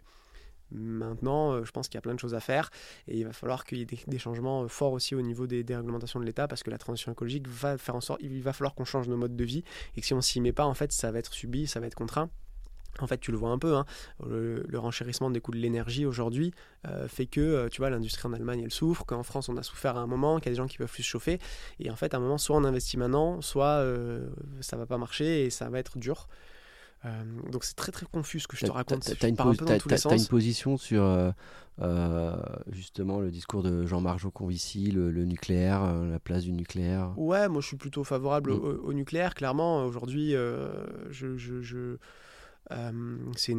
Maintenant, 0.75 1.53
euh, 1.53 1.65
je 1.65 1.71
pense 1.71 1.89
qu'il 1.89 1.97
y 1.97 1.99
a 1.99 2.03
plein 2.03 2.15
de 2.15 2.21
choses 2.21 2.35
à 2.35 2.41
faire 2.41 2.71
et 3.09 3.17
il 3.17 3.25
va 3.25 3.33
falloir 3.33 3.65
qu'il 3.65 3.79
y 3.79 3.83
ait 3.83 3.87
des, 4.07 4.19
changements 4.19 4.65
euh, 4.65 4.69
forts 4.69 4.93
aussi 4.93 5.15
au 5.15 5.23
niveau 5.23 5.47
des, 5.47 5.65
réglementations 5.75 6.21
de 6.21 6.25
l'État 6.25 6.49
parce 6.49 6.63
que 6.63 6.71
la 6.71 6.79
transition 6.79 7.13
écologique 7.13 7.49
va 7.49 7.79
faire 7.79 7.95
en 7.95 8.01
sorte, 8.01 8.21
il 8.23 8.43
va 8.43 8.53
falloir 8.53 8.75
qu'on 8.75 8.85
change 8.85 9.09
nos 9.09 9.17
modes 9.17 9.37
de 9.37 9.45
vie 9.45 9.65
et 9.97 10.01
que 10.01 10.07
si 10.07 10.15
on 10.15 10.21
s'y 10.21 10.41
met 10.41 10.53
pas, 10.53 10.65
en 10.65 10.75
fait, 10.75 10.93
ça 10.93 11.13
va 11.13 11.19
être 11.21 11.33
subi, 11.33 11.67
ça 11.67 11.81
va 11.81 11.87
être 11.87 11.95
contraint. 11.95 12.29
En 13.01 13.07
fait, 13.09 13.19
tu 13.19 13.33
le 13.33 13.37
vois 13.37 13.51
un 13.51 13.59
peu, 13.59 13.75
hein, 13.75 13.87
le, 14.25 14.65
renchérissement 14.75 15.31
des 15.31 15.41
coûts 15.41 15.51
de 15.51 15.59
l'énergie 15.59 16.07
aujourd'hui 16.07 16.53
euh, 16.87 17.09
fait 17.09 17.27
que, 17.27 17.69
tu 17.69 17.81
vois, 17.81 17.91
l'industrie 17.91 18.29
en 18.29 18.33
Allemagne, 18.33 18.61
elle 18.63 18.71
souffre, 18.71 19.05
qu'en 19.05 19.25
France, 19.25 19.49
on 19.49 19.57
a 19.57 19.65
souffert 19.65 19.97
à 19.97 20.01
un 20.01 20.07
moment, 20.07 20.39
qu'il 20.39 20.47
y 20.47 20.49
a 20.51 20.53
des 20.53 20.57
gens 20.57 20.69
qui 20.69 20.79
peuvent 20.79 20.91
plus 20.91 21.03
se 21.03 21.09
chauffer. 21.09 21.41
Et 21.81 21.91
en 21.91 21.97
fait, 21.97 22.15
à 22.15 22.19
un 22.19 22.21
moment, 22.21 22.39
soit 22.39 22.57
on 22.57 22.63
investit 22.63 22.97
maintenant, 22.97 23.41
soit 23.41 23.67
euh, 23.67 24.29
ça 24.61 24.77
va 24.77 24.87
pas 24.87 24.99
marcher 24.99 25.45
et 25.45 25.51
ça 25.51 25.69
va 25.71 25.81
être 25.81 25.99
dur. 25.99 26.29
Euh, 27.05 27.23
donc 27.51 27.65
c'est 27.65 27.77
très 27.77 27.93
très 27.93 28.07
confus 28.07 28.41
ce 28.41 28.49
que 28.49 28.57
je 28.57 28.65
te 28.65 28.71
raconte. 28.71 29.05
Je 29.09 29.15
T'as 29.15 29.29
une, 29.29 29.37
une 30.17 30.27
position 30.27 30.77
sur 30.77 31.03
euh, 31.03 31.31
euh, 31.83 32.37
justement 32.71 33.21
le 33.21 33.31
discours 33.31 33.63
de 33.63 33.87
Jean-Marc 33.87 34.21
Jancovici, 34.21 34.91
le, 34.91 35.11
le 35.11 35.25
nucléaire, 35.25 35.83
la 36.05 36.19
place 36.19 36.45
du 36.45 36.53
nucléaire? 36.53 37.13
Ouais, 37.17 37.49
moi 37.49 37.61
je 37.61 37.67
suis 37.67 37.77
plutôt 37.77 38.05
favorable 38.05 38.51
Mm. 38.53 38.55
au, 38.55 38.73
au 38.85 38.93
nucléaire. 38.93 39.35
Clairement, 39.35 39.85
aujourd'hui, 39.85 40.33
je, 40.33 41.37
je- 41.37 41.61
je- 41.63 41.97
euh, 42.73 42.91
c'est 43.37 43.55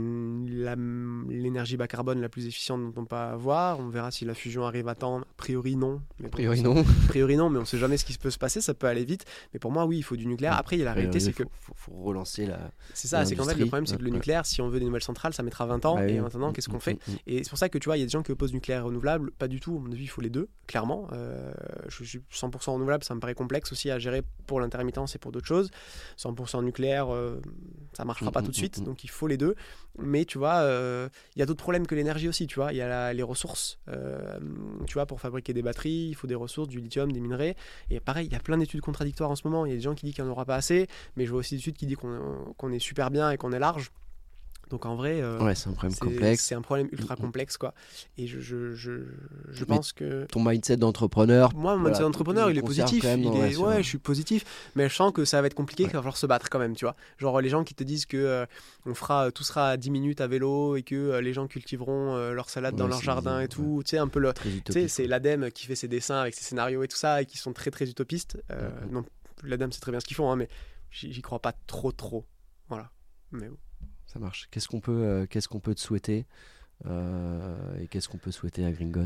l'énergie 1.30 1.78
bas 1.78 1.88
carbone 1.88 2.22
la 2.22 2.30
plus 2.30 2.48
efficiente 2.48 2.82
dont 2.94 3.02
on 3.02 3.06
peut 3.06 3.16
avoir. 3.16 3.80
On 3.80 3.90
verra 3.90 4.12
si 4.12 4.26
la 4.26 4.34
fusion 4.34 4.66
arrive 4.66 4.88
à 4.88 4.96
temps. 4.96 5.20
A 5.20 5.26
priori, 5.38 5.76
non. 5.76 6.02
Mais 6.20 6.28
A 6.28 6.30
priori 6.30 6.62
non. 6.62 6.82
A 6.82 7.08
priori, 7.08 7.36
non, 7.38 7.50
mais 7.50 7.60
on 7.60 7.66
sait 7.66 7.78
jamais 7.78 7.98
ce 7.98 8.06
qui 8.06 8.18
peut 8.18 8.30
se 8.32 8.38
passer. 8.38 8.62
Ça 8.62 8.74
peut 8.74 8.88
aller 8.88 9.06
vite. 9.06 9.26
Mais 9.54 9.60
pour 9.60 9.72
moi, 9.72 9.86
oui, 9.86 9.98
il 9.98 10.04
faut 10.04 10.16
du 10.16 10.26
nucléaire. 10.26 10.54
Mm. 10.54 10.60
Après, 10.60 10.76
il 10.76 10.80
y 10.80 10.82
a 10.82 10.86
la 10.86 10.94
réalité, 10.94 11.20
c'est 11.20 11.34
que 11.34 11.44
faut, 11.62 11.74
faut- 11.76 11.92
relancer 12.04 12.46
la. 12.46 12.72
c'est 12.94 13.08
ça. 13.08 13.26
C'est 13.26 13.36
qu'en 13.36 13.44
fait, 13.46 13.56
le 13.56 13.66
problème, 13.66 13.86
c'est 13.88 13.98
que 13.98 14.04
le 14.04 14.10
nucléaire, 14.12 14.46
si 14.46 14.62
on 14.62 14.70
veut 14.70 14.80
des 14.80 14.86
nouvelles 14.86 15.04
centrales, 15.04 15.34
ça 15.34 15.44
mettra 15.44 15.66
20 15.66 15.86
ans. 15.86 15.96
Bah 15.96 16.08
et 16.08 16.14
oui. 16.14 16.20
maintenant, 16.20 16.52
qu'est-ce 16.52 16.70
qu'on 16.70 16.80
fait 16.80 16.96
Mm, 16.96 17.12
mm, 17.12 17.18
et 17.28 17.44
c'est 17.44 17.50
pour 17.50 17.58
ça 17.60 17.70
que 17.70 17.78
tu 17.78 17.86
vois, 17.90 17.98
il 17.98 18.00
y 18.00 18.04
a 18.04 18.06
des 18.06 18.12
gens 18.12 18.24
qui 18.24 18.32
opposent 18.32 18.54
nucléaire 18.54 18.80
et 18.80 18.84
renouvelable. 18.84 19.32
Pas 19.32 19.48
du 19.48 19.60
tout. 19.60 19.76
À 19.78 19.80
mon 19.80 19.92
avis, 19.92 20.04
il 20.04 20.08
faut 20.08 20.22
les 20.22 20.30
deux, 20.30 20.48
clairement. 20.68 21.08
Euh, 21.14 21.52
je 21.88 22.04
suis 22.04 22.20
100% 22.32 22.72
renouvelable, 22.74 23.04
ça 23.04 23.14
me 23.16 23.20
paraît 23.20 23.34
complexe 23.36 23.72
aussi 23.72 23.90
à 23.92 24.00
gérer 24.00 24.24
pour 24.48 24.60
l'intermittence 24.60 25.16
et 25.16 25.20
pour 25.20 25.32
d'autres 25.32 25.48
choses. 25.48 25.70
100% 26.18 26.64
nucléaire, 26.64 27.14
euh, 27.14 27.42
ça 27.94 28.06
marchera 28.06 28.30
Mm, 28.30 28.34
pas 28.34 28.42
mm, 28.42 28.46
tout 28.46 28.52
de 28.52 28.56
mm, 28.58 28.60
suite. 28.60 28.80
mm. 28.80 28.95
Donc 28.96 29.04
il 29.04 29.10
faut 29.10 29.28
les 29.28 29.36
deux. 29.36 29.56
Mais 30.00 30.24
tu 30.24 30.38
vois, 30.38 30.60
euh, 30.60 31.10
il 31.36 31.40
y 31.40 31.42
a 31.42 31.46
d'autres 31.46 31.62
problèmes 31.62 31.86
que 31.86 31.96
l'énergie 31.96 32.30
aussi. 32.30 32.48
Tu 32.48 32.56
vois, 32.56 32.72
il 32.72 32.78
y 32.78 32.82
a 32.82 33.12
les 33.12 33.24
ressources. 33.24 33.78
Euh, 33.90 34.40
tu 34.88 34.94
vois, 34.94 35.06
pour 35.06 35.20
fabriquer 35.20 35.54
des 35.54 35.62
batteries, 35.62 36.08
il 36.10 36.16
faut 36.16 36.28
des 36.28 36.36
ressources, 36.36 36.70
du 36.70 36.80
lithium, 36.80 37.12
des 37.12 37.20
minerais. 37.20 37.58
Et 37.90 38.00
pareil, 38.00 38.28
il 38.28 38.32
y 38.32 38.38
a 38.38 38.40
plein 38.40 38.58
d'études 38.58 38.80
contradictoires 38.80 39.30
en 39.30 39.36
ce 39.36 39.46
moment. 39.46 39.66
Il 39.66 39.70
y 39.70 39.74
a 39.74 39.76
des 39.76 39.82
gens 39.82 39.96
qui 39.96 40.06
disent 40.06 40.16
qu'il 40.16 40.24
n'y 40.24 40.30
en 40.30 40.32
aura 40.32 40.46
pas 40.46 40.56
assez, 40.56 40.88
mais 41.18 41.26
je 41.26 41.32
vois 41.32 41.40
aussi 41.40 41.56
des 41.56 41.60
études 41.60 41.76
qui 41.76 41.88
disent 41.88 41.98
qu'on 41.98 42.72
est 42.72 42.80
super 42.80 43.12
bien 43.12 43.32
et 43.32 43.38
qu'on 43.38 43.52
est 43.52 43.60
large. 43.60 43.92
Donc 44.70 44.86
en 44.86 44.96
vrai, 44.96 45.22
euh, 45.22 45.40
Ouais, 45.40 45.54
c'est 45.56 45.70
un 45.70 45.74
problème 45.74 45.96
complexe. 45.98 46.44
C'est 46.44 46.56
un 46.56 46.62
problème 46.62 46.88
ultra 46.92 47.16
Mm, 47.16 47.18
mm. 47.20 47.22
complexe, 47.22 47.58
quoi. 47.58 47.74
Et 48.18 48.26
je, 48.28 48.40
je, 48.40 48.74
je, 48.74 48.92
je 49.52 49.64
pense 49.64 49.94
que. 49.94 50.26
Ton 50.26 50.44
mindset 50.44 50.78
d'entrepreneur. 50.78 51.54
Moi, 51.56 51.74
mon 51.76 51.82
voilà, 51.82 51.90
mindset 51.90 52.04
d'entrepreneur, 52.04 52.50
il 52.50 52.58
est 52.58 52.62
positif. 52.62 53.04
même 53.04 53.22
Il 53.24 53.30
ouais, 53.58 53.76
un- 53.76 53.78
je 53.82 53.88
suis 53.88 53.98
positif. 54.00 54.44
Mais 54.76 54.90
je 54.90 54.96
sens 54.96 55.14
que 55.14 55.24
ça 55.24 55.40
va 55.42 55.48
être 55.48 55.54
compliqué, 55.54 55.84
qu'il 55.84 55.94
va 55.94 56.00
falloir 56.00 56.18
se 56.18 56.26
battre 56.26 56.50
quand 56.50 56.60
même, 56.60 56.76
tu 56.76 56.86
vois. 56.86 56.96
Genre, 57.20 57.40
les 57.42 57.50
gens 57.50 57.64
qui 57.64 57.76
te 57.76 57.84
disent 57.84 58.06
que 58.08 58.18
euh, 58.18 58.46
on 58.86 58.96
fera, 58.96 59.32
tout 59.32 59.44
sera 59.44 59.70
à 59.70 59.78
10 59.78 59.92
minutes 59.92 60.20
à 60.22 60.28
vélo 60.28 60.76
et 60.76 60.84
que 60.84 60.96
euh, 60.96 61.22
les 61.22 61.34
gens 61.34 61.48
cultiveront 61.48 62.32
leur 62.32 62.50
salade 62.50 62.76
dans 62.76 62.88
leur 62.88 63.02
jardin 63.02 63.40
et 63.42 63.48
tout. 63.48 63.82
Tu 63.86 63.92
sais, 63.92 63.98
un 63.98 64.08
peu 64.08 64.20
le. 64.20 64.34
C'est 64.88 65.08
l'ADEME 65.08 65.52
qui 65.52 65.68
fait 65.68 65.76
ses 65.76 65.88
dessins 65.88 66.20
avec 66.22 66.34
ses 66.34 66.44
scénarios 66.44 66.84
et 66.84 66.88
tout 66.88 66.98
ça 66.98 67.22
et 67.22 67.26
qui 67.26 67.38
sont 67.38 67.54
très 67.54 67.72
très 67.72 67.88
utopistes. 67.90 68.38
Non, 68.90 69.06
l'ADEME, 69.44 69.72
c'est 69.72 69.80
très 69.82 69.92
bien 69.92 70.00
ce 70.00 70.06
qu'ils 70.06 70.16
font, 70.18 70.32
hein, 70.32 70.36
mais 70.36 70.50
j'y 70.92 71.14
j'y 71.14 71.22
crois 71.22 71.40
pas 71.40 71.54
trop 71.68 71.92
trop. 71.92 72.26
Voilà. 72.70 72.90
Mais 73.32 73.48
bon. 73.50 73.58
Ça 74.16 74.20
marche. 74.20 74.48
Qu'est-ce 74.50 74.70
qu'on 74.70 74.80
peut, 74.80 75.04
euh, 75.04 75.26
qu'est-ce 75.28 75.50
qu'on 75.50 75.60
peut 75.60 75.76
te 75.76 75.82
souhaiter 75.82 76.26
et 77.80 77.88
qu'est-ce 77.88 78.10
qu'on 78.10 78.18
peut 78.18 78.32
souhaiter 78.32 78.66
à 78.66 78.72
Gringot 78.72 79.04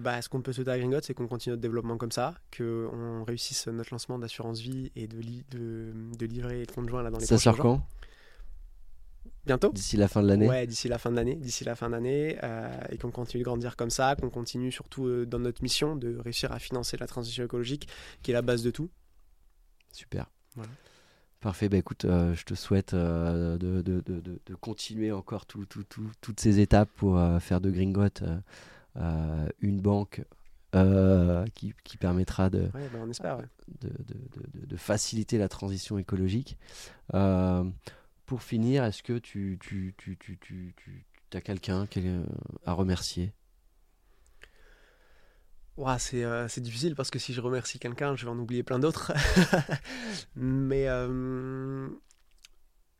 bah, 0.00 0.20
Ce 0.20 0.28
qu'on 0.28 0.42
peut 0.42 0.52
souhaiter 0.52 0.70
à 0.70 0.78
Gringot, 0.78 1.00
c'est 1.02 1.14
qu'on 1.14 1.28
continue 1.28 1.52
notre 1.52 1.62
développement 1.62 1.96
comme 1.96 2.12
ça, 2.12 2.34
qu'on 2.56 3.24
réussisse 3.24 3.66
notre 3.68 3.92
lancement 3.92 4.18
d'assurance 4.18 4.60
vie 4.60 4.90
et 4.96 5.06
de, 5.06 5.20
de, 5.50 5.92
de 6.18 6.26
livrer 6.26 6.60
le 6.60 6.72
compte 6.72 6.88
joint 6.88 7.02
là, 7.02 7.10
dans 7.10 7.18
les 7.18 7.26
Ça 7.26 7.38
sort 7.38 7.56
quand? 7.56 7.86
Bientôt. 9.46 9.72
D'ici 9.72 9.96
la 9.96 10.08
fin 10.08 10.22
de 10.22 10.28
l'année? 10.28 10.46
Ouais, 10.46 10.66
d'ici 10.66 10.88
la 10.88 10.98
fin 10.98 11.10
de 11.10 11.16
l'année. 11.16 11.36
D'ici 11.36 11.64
la 11.64 11.74
fin 11.74 11.88
d'année. 11.88 12.36
Euh, 12.42 12.68
et 12.90 12.98
qu'on 12.98 13.10
continue 13.10 13.42
de 13.42 13.48
grandir 13.48 13.76
comme 13.76 13.90
ça, 13.90 14.14
qu'on 14.14 14.28
continue 14.28 14.70
surtout 14.70 15.06
euh, 15.06 15.24
dans 15.24 15.38
notre 15.38 15.62
mission 15.62 15.96
de 15.96 16.18
réussir 16.18 16.52
à 16.52 16.58
financer 16.58 16.98
la 16.98 17.06
transition 17.06 17.44
écologique, 17.44 17.88
qui 18.22 18.32
est 18.32 18.34
la 18.34 18.42
base 18.42 18.62
de 18.62 18.70
tout. 18.70 18.90
Super. 19.90 20.26
Parfait, 21.40 21.68
bah 21.68 21.76
écoute, 21.76 22.04
euh, 22.04 22.34
je 22.34 22.44
te 22.44 22.54
souhaite 22.54 22.94
de, 22.94 23.56
de, 23.56 23.82
de, 23.82 24.00
de, 24.02 24.54
continuer 24.60 25.12
encore 25.12 25.46
tout, 25.46 25.64
tout, 25.66 25.84
toutes 26.20 26.40
ces 26.40 26.58
étapes 26.58 26.90
pour 26.96 27.20
faire 27.40 27.60
de 27.60 27.70
Gringot 27.70 28.08
une 29.60 29.80
banque 29.80 30.22
qui, 31.54 31.74
qui, 31.84 31.96
permettra 31.96 32.50
de, 32.50 32.62
ouais, 32.74 32.88
bah 32.92 32.98
on 33.00 33.08
espère, 33.08 33.38
de, 33.80 34.76
faciliter 34.76 35.38
la 35.38 35.48
transition 35.48 35.96
écologique. 35.96 36.58
Pour 37.12 38.42
finir, 38.42 38.84
est-ce 38.84 39.04
que 39.04 39.18
tu, 39.18 39.58
tu, 39.60 39.94
tu, 39.96 40.18
tu, 40.18 40.38
tu, 40.38 41.04
as 41.32 41.40
quelqu'un 41.40 41.86
à 42.66 42.72
remercier? 42.72 43.32
C'est, 45.98 46.24
euh, 46.24 46.46
difficile 46.58 46.94
parce 46.94 47.10
que 47.10 47.18
si 47.18 47.32
je 47.32 47.40
remercie 47.40 47.78
quelqu'un, 47.78 48.16
je 48.16 48.24
vais 48.24 48.30
en 48.30 48.38
oublier 48.38 48.62
plein 48.62 48.78
d'autres. 48.78 49.12
Mais 50.36 50.88
euh, 50.88 51.88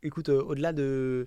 écoute, 0.03 0.29
euh, 0.29 0.43
au-delà 0.43 0.73
de, 0.73 1.27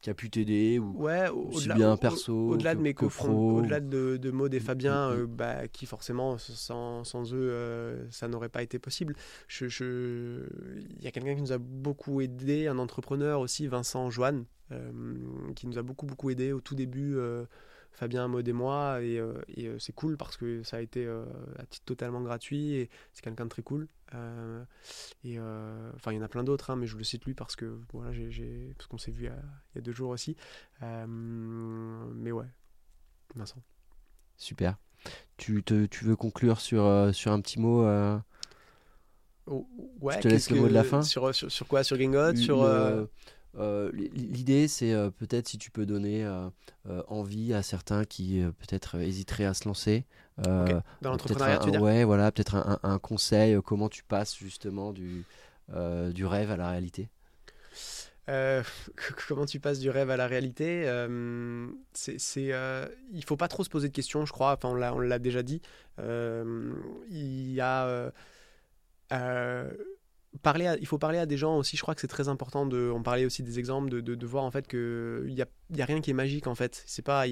qui 0.00 0.10
a 0.10 0.14
pu 0.14 0.30
t'aider 0.30 0.78
ou 0.78 1.02
ouais, 1.02 1.28
aussi 1.28 1.68
bien 1.68 1.96
perso 1.96 2.32
au-delà 2.32 2.74
de 2.74 2.80
mes 2.80 2.94
au-delà 2.98 3.80
de, 3.80 4.16
de 4.16 4.30
Maud 4.30 4.52
et 4.54 4.60
Fabien 4.60 5.14
bah, 5.28 5.68
qui 5.68 5.86
forcément 5.86 6.38
sans, 6.38 7.04
sans 7.04 7.34
eux 7.34 7.50
euh, 7.50 8.10
ça 8.10 8.26
n'aurait 8.26 8.48
pas 8.48 8.62
été 8.62 8.78
possible. 8.78 9.14
Je, 9.46 9.68
je... 9.68 10.48
il 10.96 11.04
y 11.04 11.06
a 11.06 11.10
quelqu'un 11.10 11.34
qui 11.34 11.42
nous 11.42 11.52
a 11.52 11.58
beaucoup 11.58 12.20
aidé 12.20 12.66
un 12.66 12.78
entrepreneur 12.78 13.40
aussi 13.40 13.66
Vincent 13.66 14.10
Joanne 14.10 14.44
qui 15.56 15.66
nous 15.66 15.78
a 15.78 15.82
beaucoup 15.82 16.06
beaucoup 16.06 16.30
aidé 16.30 16.52
au 16.52 16.60
tout 16.60 16.76
début 16.76 17.16
Fabien, 18.00 18.28
Maud 18.28 18.48
et 18.48 18.52
moi. 18.54 19.02
Et, 19.02 19.18
euh, 19.18 19.34
euh, 19.58 19.78
c'est 19.78 19.92
cool 19.92 20.16
parce 20.16 20.38
que 20.38 20.62
ça 20.62 20.78
a 20.78 20.80
été 20.80 21.04
euh, 21.04 21.22
à 21.58 21.66
titre 21.66 21.84
totalement 21.84 22.22
gratuit 22.22 22.72
et 22.72 22.88
c'est 23.12 23.22
quelqu'un 23.22 23.44
de 23.44 23.50
très 23.50 23.62
cool. 23.62 23.88
et 25.22 25.38
enfin, 25.38 26.12
il 26.12 26.14
y 26.14 26.18
en 26.18 26.22
a 26.22 26.28
plein 26.28 26.42
d'autres, 26.42 26.70
hein, 26.70 26.76
mais 26.76 26.86
je 26.86 26.96
le 26.96 27.04
cite 27.04 27.26
lui 27.26 27.34
parce 27.34 27.56
que 27.56 27.78
voilà, 27.92 28.10
j'ai, 28.12 28.74
parce 28.78 28.86
qu'on 28.86 28.96
s'est 28.96 29.10
vu 29.10 29.24
il 29.24 29.76
y, 29.76 29.78
a, 29.78 29.82
deux 29.82 29.92
jours 29.92 30.10
aussi. 30.10 30.34
mais 30.80 32.32
ouais, 32.32 32.48
Vincent. 33.34 33.62
Super. 34.38 34.78
Tu, 35.36 35.62
te, 35.62 35.84
tu 35.84 36.06
veux 36.06 36.16
conclure 36.16 36.60
sur, 36.60 37.10
sur 37.14 37.32
un 37.32 37.40
petit 37.42 37.60
mot 37.60 37.84
oh, 39.46 39.68
ouais, 40.00 40.14
Je 40.14 40.20
te 40.20 40.28
laisse 40.28 40.50
le 40.50 40.58
mot 40.58 40.68
de 40.68 40.72
la 40.72 40.84
fin. 40.84 41.02
Sur, 41.02 41.34
sur, 41.34 41.52
sur 41.52 41.66
quoi? 41.66 41.84
Sur 41.84 41.98
Gringot 41.98 42.34
Sur. 42.36 42.62
Euh, 42.62 43.04
l'idée, 43.54 44.68
c'est 44.68 44.92
euh, 44.92 45.10
peut-être 45.10 45.48
si 45.48 45.58
tu 45.58 45.70
peux 45.70 45.86
donner 45.86 46.24
euh, 46.24 47.02
envie 47.08 47.52
à 47.54 47.62
certains 47.62 48.04
qui 48.04 48.42
peut-être 48.58 48.96
hésiteraient 49.00 49.44
à 49.44 49.54
se 49.54 49.66
lancer. 49.66 50.04
Dans 50.38 50.82
l'entrepreneuriat, 51.02 51.58
tu 51.58 51.66
veux 51.66 51.72
dire 51.72 51.82
Ouais, 51.82 52.04
voilà, 52.04 52.32
peut-être 52.32 52.78
un, 52.82 52.98
conseil, 52.98 53.58
comment 53.64 53.88
tu 53.88 54.02
passes 54.04 54.36
justement 54.36 54.92
du, 54.92 55.24
du 55.68 56.26
rêve 56.26 56.50
à 56.50 56.56
la 56.56 56.70
réalité? 56.70 57.08
Comment 59.26 59.44
tu 59.44 59.58
passes 59.58 59.80
du 59.80 59.90
rêve 59.90 60.08
à 60.08 60.16
la 60.16 60.28
réalité? 60.28 60.84
C'est, 61.92 62.52
Il 63.12 63.24
faut 63.24 63.36
pas 63.36 63.48
trop 63.48 63.64
se 63.64 63.68
poser 63.68 63.88
de 63.88 63.92
questions, 63.92 64.24
je 64.24 64.32
crois. 64.32 64.52
Enfin, 64.52 64.68
on 64.68 65.00
l'a 65.00 65.18
déjà 65.18 65.42
dit. 65.42 65.60
Il 65.98 67.52
y 67.52 67.60
a 67.60 68.12
parler 70.42 70.76
il 70.80 70.86
faut 70.86 70.98
parler 70.98 71.18
à 71.18 71.26
des 71.26 71.36
gens 71.36 71.56
aussi 71.56 71.76
je 71.76 71.82
crois 71.82 71.94
que 71.94 72.00
c'est 72.00 72.06
très 72.06 72.28
important 72.28 72.64
de 72.64 72.90
on 72.94 73.02
parlait 73.02 73.24
aussi 73.24 73.42
des 73.42 73.58
exemples 73.58 73.90
de, 73.90 74.00
de, 74.00 74.26
voir 74.26 74.44
en 74.44 74.50
fait 74.50 74.66
que 74.66 75.24
il 75.26 75.34
y 75.34 75.42
a, 75.42 75.46
y 75.74 75.82
a, 75.82 75.84
rien 75.84 76.00
qui 76.00 76.10
est 76.10 76.14
magique 76.14 76.46
en 76.46 76.54
fait 76.54 76.82
c'est 76.86 77.02
pas 77.02 77.26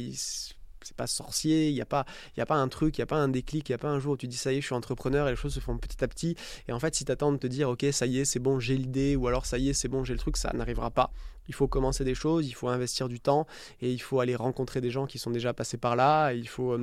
c'est 0.83 0.97
pas 0.97 1.07
sorcier, 1.07 1.69
il 1.69 1.75
n'y 1.75 1.81
a, 1.81 1.87
pas, 1.87 2.07
y 2.37 2.41
a 2.41 2.47
pas 2.47 2.57
un 2.57 2.69
truc, 2.69 2.99
il 2.99 3.01
n'y 3.01 3.05
a 3.05 3.07
pas 3.07 3.17
un 3.17 3.29
déclic, 3.29 3.69
il 3.69 3.73
n'y 3.73 3.75
a 3.75 3.79
pas 3.79 3.89
un 3.89 3.99
jour 3.99 4.13
où 4.15 4.17
tu 4.17 4.29
dis 4.29 4.37
ça 4.37 4.53
y 4.53 4.59
est, 4.59 4.61
je 4.61 4.67
suis 4.67 4.75
entrepreneur 4.75 5.27
et 5.29 5.31
les 5.31 5.37
choses 5.37 5.55
se 5.55 5.61
font 5.61 5.77
petit 5.79 6.03
à 6.03 6.09
petit. 6.09 6.37
Et 6.69 6.73
en 6.73 6.79
fait, 6.79 6.95
si 6.95 7.05
tu 7.05 7.13
attends 7.13 7.33
de 7.33 7.37
te 7.37 7.47
dire, 7.47 7.69
ok, 7.69 7.87
ça 7.93 8.07
y 8.07 8.19
est, 8.19 8.25
c'est 8.25 8.39
bon, 8.39 8.61
j'ai 8.61 8.77
l'idée, 8.77 9.17
ou 9.17 9.27
alors 9.27 9.47
ça 9.47 9.59
y 9.59 9.69
est, 9.69 9.75
c'est 9.75 9.89
bon, 9.89 10.05
j'ai 10.05 10.15
le 10.15 10.19
truc, 10.19 10.37
ça 10.37 10.51
n'arrivera 10.55 10.91
pas. 10.91 11.11
Il 11.49 11.55
faut 11.55 11.69
commencer 11.69 12.05
des 12.05 12.15
choses, 12.15 12.47
il 12.47 12.53
faut 12.55 12.69
investir 12.69 13.09
du 13.09 13.21
temps 13.21 13.47
et 13.81 13.93
il 13.93 13.99
faut 13.99 14.21
aller 14.21 14.37
rencontrer 14.37 14.81
des 14.81 14.91
gens 14.91 15.07
qui 15.07 15.19
sont 15.19 15.31
déjà 15.31 15.53
passés 15.53 15.79
par 15.79 15.97
là, 15.97 16.33
il 16.33 16.49
faut. 16.49 16.77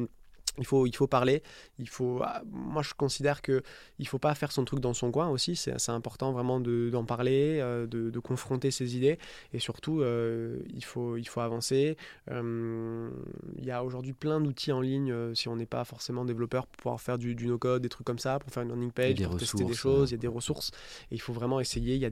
Il 0.58 0.66
faut, 0.66 0.86
il 0.86 0.96
faut 0.96 1.08
parler. 1.08 1.44
Il 1.80 1.90
faut, 1.90 2.20
ah, 2.24 2.42
moi, 2.52 2.82
je 2.82 2.94
considère 2.94 3.42
que 3.42 3.62
il 4.00 4.08
faut 4.08 4.20
pas 4.20 4.34
faire 4.36 4.52
son 4.52 4.66
truc 4.66 4.80
dans 4.80 4.94
son 4.94 5.12
coin 5.12 5.30
aussi. 5.30 5.56
C'est 5.56 5.72
assez 5.72 5.92
important 5.92 6.32
vraiment 6.32 6.60
d'en 6.60 7.06
parler, 7.06 7.60
euh, 7.62 7.88
de, 7.88 8.10
de, 8.10 8.20
confronter 8.20 8.72
ses 8.72 8.96
idées. 8.96 9.20
Et 9.54 9.60
surtout, 9.60 10.02
euh, 10.02 10.60
il, 10.74 10.84
faut, 10.84 11.18
il 11.18 11.28
faut 11.28 11.42
avancer. 11.42 11.98
Euh, 12.32 13.10
il 13.58 13.66
y 13.66 13.72
a 13.72 13.84
aujourd'hui 13.84 14.14
plein 14.14 14.40
d'outils 14.40 14.72
en 14.72 14.82
ligne, 14.82 15.34
si 15.34 15.48
on 15.48 15.56
n'est 15.56 15.66
pas 15.66 15.84
forcément 15.84 16.26
développeur, 16.26 16.68
pour 16.68 16.78
pouvoir 16.78 17.02
faire 17.02 17.18
du, 17.18 17.36
du 17.36 17.48
no-code, 17.48 17.82
des 17.82 17.90
trucs 17.90 18.08
comme 18.08 18.20
ça, 18.20 18.40
pour 18.40 18.52
faire 18.52 18.64
une 18.64 18.70
landing 18.70 18.92
page, 18.92 19.22
pour 19.24 19.38
tester 19.38 19.64
des 19.64 19.74
choses. 19.74 20.12
Il 20.12 20.14
y 20.14 20.16
a 20.16 20.20
des 20.20 20.28
ressources. 20.28 20.72
Et 21.12 21.16
il 21.16 21.22
faut 21.22 21.34
vraiment 21.34 21.60
essayer. 21.60 21.96
Il 21.96 22.02
y 22.02 22.06
a, 22.06 22.12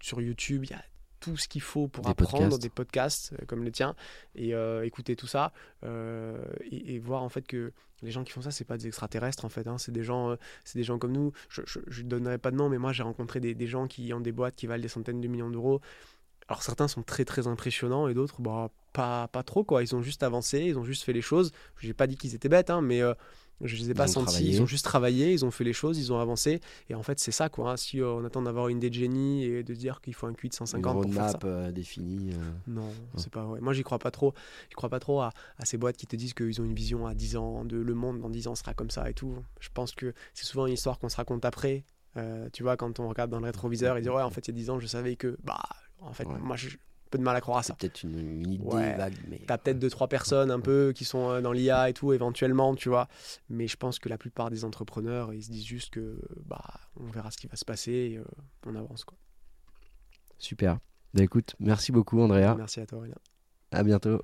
sur 0.00 0.20
YouTube, 0.20 0.64
il 0.64 0.70
y 0.70 0.74
a 0.74 0.82
tout 1.20 1.36
ce 1.36 1.48
qu'il 1.48 1.60
faut 1.60 1.86
pour 1.86 2.08
apprendre 2.08 2.58
des 2.58 2.68
podcasts 2.68 3.32
euh, 3.34 3.44
comme 3.46 3.62
le 3.62 3.70
tien 3.70 3.94
et 4.34 4.54
euh, 4.54 4.84
écouter 4.84 5.16
tout 5.16 5.26
ça 5.26 5.52
euh, 5.84 6.42
et, 6.70 6.98
voir 6.98 7.22
en 7.22 7.28
fait 7.28 7.46
que 7.46 7.72
les 8.02 8.10
gens 8.10 8.24
qui 8.24 8.32
font 8.32 8.42
ça 8.42 8.50
c'est 8.50 8.64
pas 8.64 8.78
des 8.78 8.86
extraterrestres 8.86 9.44
en 9.44 9.48
fait 9.48 9.66
hein, 9.66 9.78
c'est 9.78 9.92
des 9.92 10.02
gens 10.02 10.36
c'est 10.64 10.78
des 10.78 10.84
gens 10.84 10.98
comme 10.98 11.12
nous. 11.12 11.32
Je, 11.48 11.62
je, 11.64 12.02
donnerai 12.02 12.38
pas 12.38 12.50
de 12.50 12.56
nom 12.56 12.68
mais 12.68 12.78
moi 12.78 12.92
j'ai 12.92 13.02
rencontré 13.02 13.40
des, 13.40 13.54
des, 13.54 13.66
gens 13.66 13.86
qui 13.86 14.12
ont 14.12 14.20
des 14.20 14.32
boîtes 14.32 14.56
qui 14.56 14.66
valent 14.66 14.82
des 14.82 14.88
centaines 14.88 15.20
de 15.20 15.28
millions 15.28 15.50
d'euros. 15.50 15.80
Alors 16.48 16.62
certains 16.62 16.88
sont 16.88 17.02
très 17.02 17.24
très 17.24 17.46
impressionnants 17.46 18.08
et 18.08 18.14
d'autres 18.14 18.40
bah 18.40 18.70
pas 18.92 19.28
pas 19.28 19.42
trop 19.42 19.62
quoi. 19.62 19.82
Ils 19.82 19.94
ont 19.94 20.02
juste 20.02 20.22
avancé 20.22 20.60
ils 20.60 20.78
ont 20.78 20.84
juste 20.84 21.04
fait 21.04 21.12
les 21.12 21.22
choses. 21.22 21.52
J'ai 21.78 21.94
pas 21.94 22.06
dit 22.06 22.16
qu'ils 22.16 22.34
étaient 22.34 22.48
bêtes 22.48 22.70
hein, 22.70 22.80
mais 22.80 23.02
je 23.62 23.76
les 23.76 23.90
ai 23.90 23.94
pas 23.94 24.06
sentis, 24.06 24.46
ils 24.46 24.62
ont 24.62 24.66
juste 24.66 24.84
travaillé, 24.84 25.32
ils 25.32 25.44
ont 25.44 25.50
fait 25.50 25.64
les 25.64 25.72
choses, 25.72 25.98
ils 25.98 26.12
ont 26.12 26.18
avancé. 26.18 26.60
Et 26.88 26.94
en 26.94 27.02
fait, 27.02 27.18
c'est 27.18 27.30
ça, 27.30 27.48
quoi. 27.48 27.72
Hein. 27.72 27.76
Si 27.76 28.00
euh, 28.00 28.08
on 28.12 28.24
attend 28.24 28.42
d'avoir 28.42 28.68
une 28.68 28.78
idée 28.78 28.90
de 28.90 28.94
génie 28.94 29.44
et 29.44 29.62
de 29.62 29.74
dire 29.74 30.00
qu'il 30.00 30.14
faut 30.14 30.26
un 30.26 30.32
QI 30.32 30.48
de 30.48 30.54
150 30.54 30.96
une 30.96 31.02
pour 31.02 31.14
faire 31.14 31.30
ça. 31.30 31.38
Euh, 31.44 31.70
définie. 31.70 32.32
Euh. 32.32 32.36
Non, 32.66 32.90
c'est 33.16 33.30
pas 33.30 33.44
vrai. 33.44 33.60
Moi, 33.60 33.72
j'y 33.72 33.82
crois 33.82 33.98
pas 33.98 34.10
trop. 34.10 34.34
Je 34.70 34.76
crois 34.76 34.88
pas 34.88 35.00
trop 35.00 35.20
à, 35.20 35.32
ces 35.64 35.76
boîtes 35.76 35.96
qui 35.96 36.06
te 36.06 36.16
disent 36.16 36.34
qu'ils 36.34 36.60
ont 36.60 36.64
une 36.64 36.74
vision 36.74 37.06
à 37.06 37.14
10 37.14 37.36
ans, 37.36 37.64
de 37.64 37.76
le 37.76 37.94
monde 37.94 38.20
dans 38.20 38.30
10 38.30 38.48
ans 38.48 38.54
sera 38.54 38.74
comme 38.74 38.90
ça 38.90 39.08
et 39.10 39.14
tout. 39.14 39.34
Je 39.60 39.68
pense 39.72 39.92
que 39.92 40.14
c'est 40.34 40.46
souvent 40.46 40.66
une 40.66 40.74
histoire 40.74 40.98
qu'on 40.98 41.08
se 41.08 41.16
raconte 41.16 41.44
après. 41.44 41.84
tu 42.52 42.62
vois, 42.62 42.76
quand 42.76 43.00
on 43.00 43.08
regarde 43.08 43.30
dans 43.30 43.40
le 43.40 43.46
rétroviseur 43.46 43.96
et 43.96 44.02
dit 44.02 44.08
ouais, 44.08 44.22
en 44.22 44.30
fait, 44.30 44.48
il 44.48 44.54
y 44.54 44.56
a 44.56 44.60
10 44.60 44.70
ans, 44.70 44.78
je 44.78 44.86
savais 44.86 45.16
que, 45.16 45.36
bah, 45.44 45.60
en 46.00 46.12
fait, 46.12 46.24
moi, 46.24 46.56
je, 46.56 46.70
peu 47.10 47.18
de 47.18 47.22
mal 47.22 47.36
à 47.36 47.40
croire 47.40 47.58
à 47.58 47.62
ça. 47.62 47.74
Peut-être 47.74 48.02
une, 48.04 48.52
idée 48.52 48.94
vague, 48.96 49.14
mais. 49.28 49.40
T'as 49.46 49.58
peut-être 49.58 49.78
deux 49.78 49.90
trois 49.90 50.08
personnes 50.08 50.50
un 50.50 50.60
peu 50.60 50.92
qui 50.94 51.04
sont 51.04 51.30
euh, 51.30 51.40
dans 51.40 51.52
l'IA 51.52 51.90
et 51.90 51.92
tout 51.92 52.12
éventuellement, 52.12 52.74
tu 52.74 52.88
vois. 52.88 53.08
Mais 53.48 53.68
je 53.68 53.76
pense 53.76 53.98
que 53.98 54.08
la 54.08 54.18
plupart 54.18 54.50
des 54.50 54.64
entrepreneurs, 54.64 55.32
ils 55.34 55.42
se 55.42 55.50
disent 55.50 55.66
juste 55.66 55.92
que 55.92 56.18
bah 56.46 56.62
on 56.96 57.06
verra 57.06 57.30
ce 57.30 57.38
qui 57.38 57.46
va 57.46 57.56
se 57.56 57.64
passer, 57.64 57.92
et, 57.92 58.18
euh, 58.18 58.24
on 58.66 58.74
avance 58.76 59.04
quoi. 59.04 59.18
Super. 60.38 60.78
Bah 61.12 61.22
écoute, 61.22 61.56
merci 61.58 61.92
beaucoup 61.92 62.20
Andrea. 62.20 62.54
Merci 62.56 62.80
à 62.80 62.86
toi 62.86 62.98
Aurélien. 62.98 63.16
À 63.72 63.82
bientôt. 63.82 64.22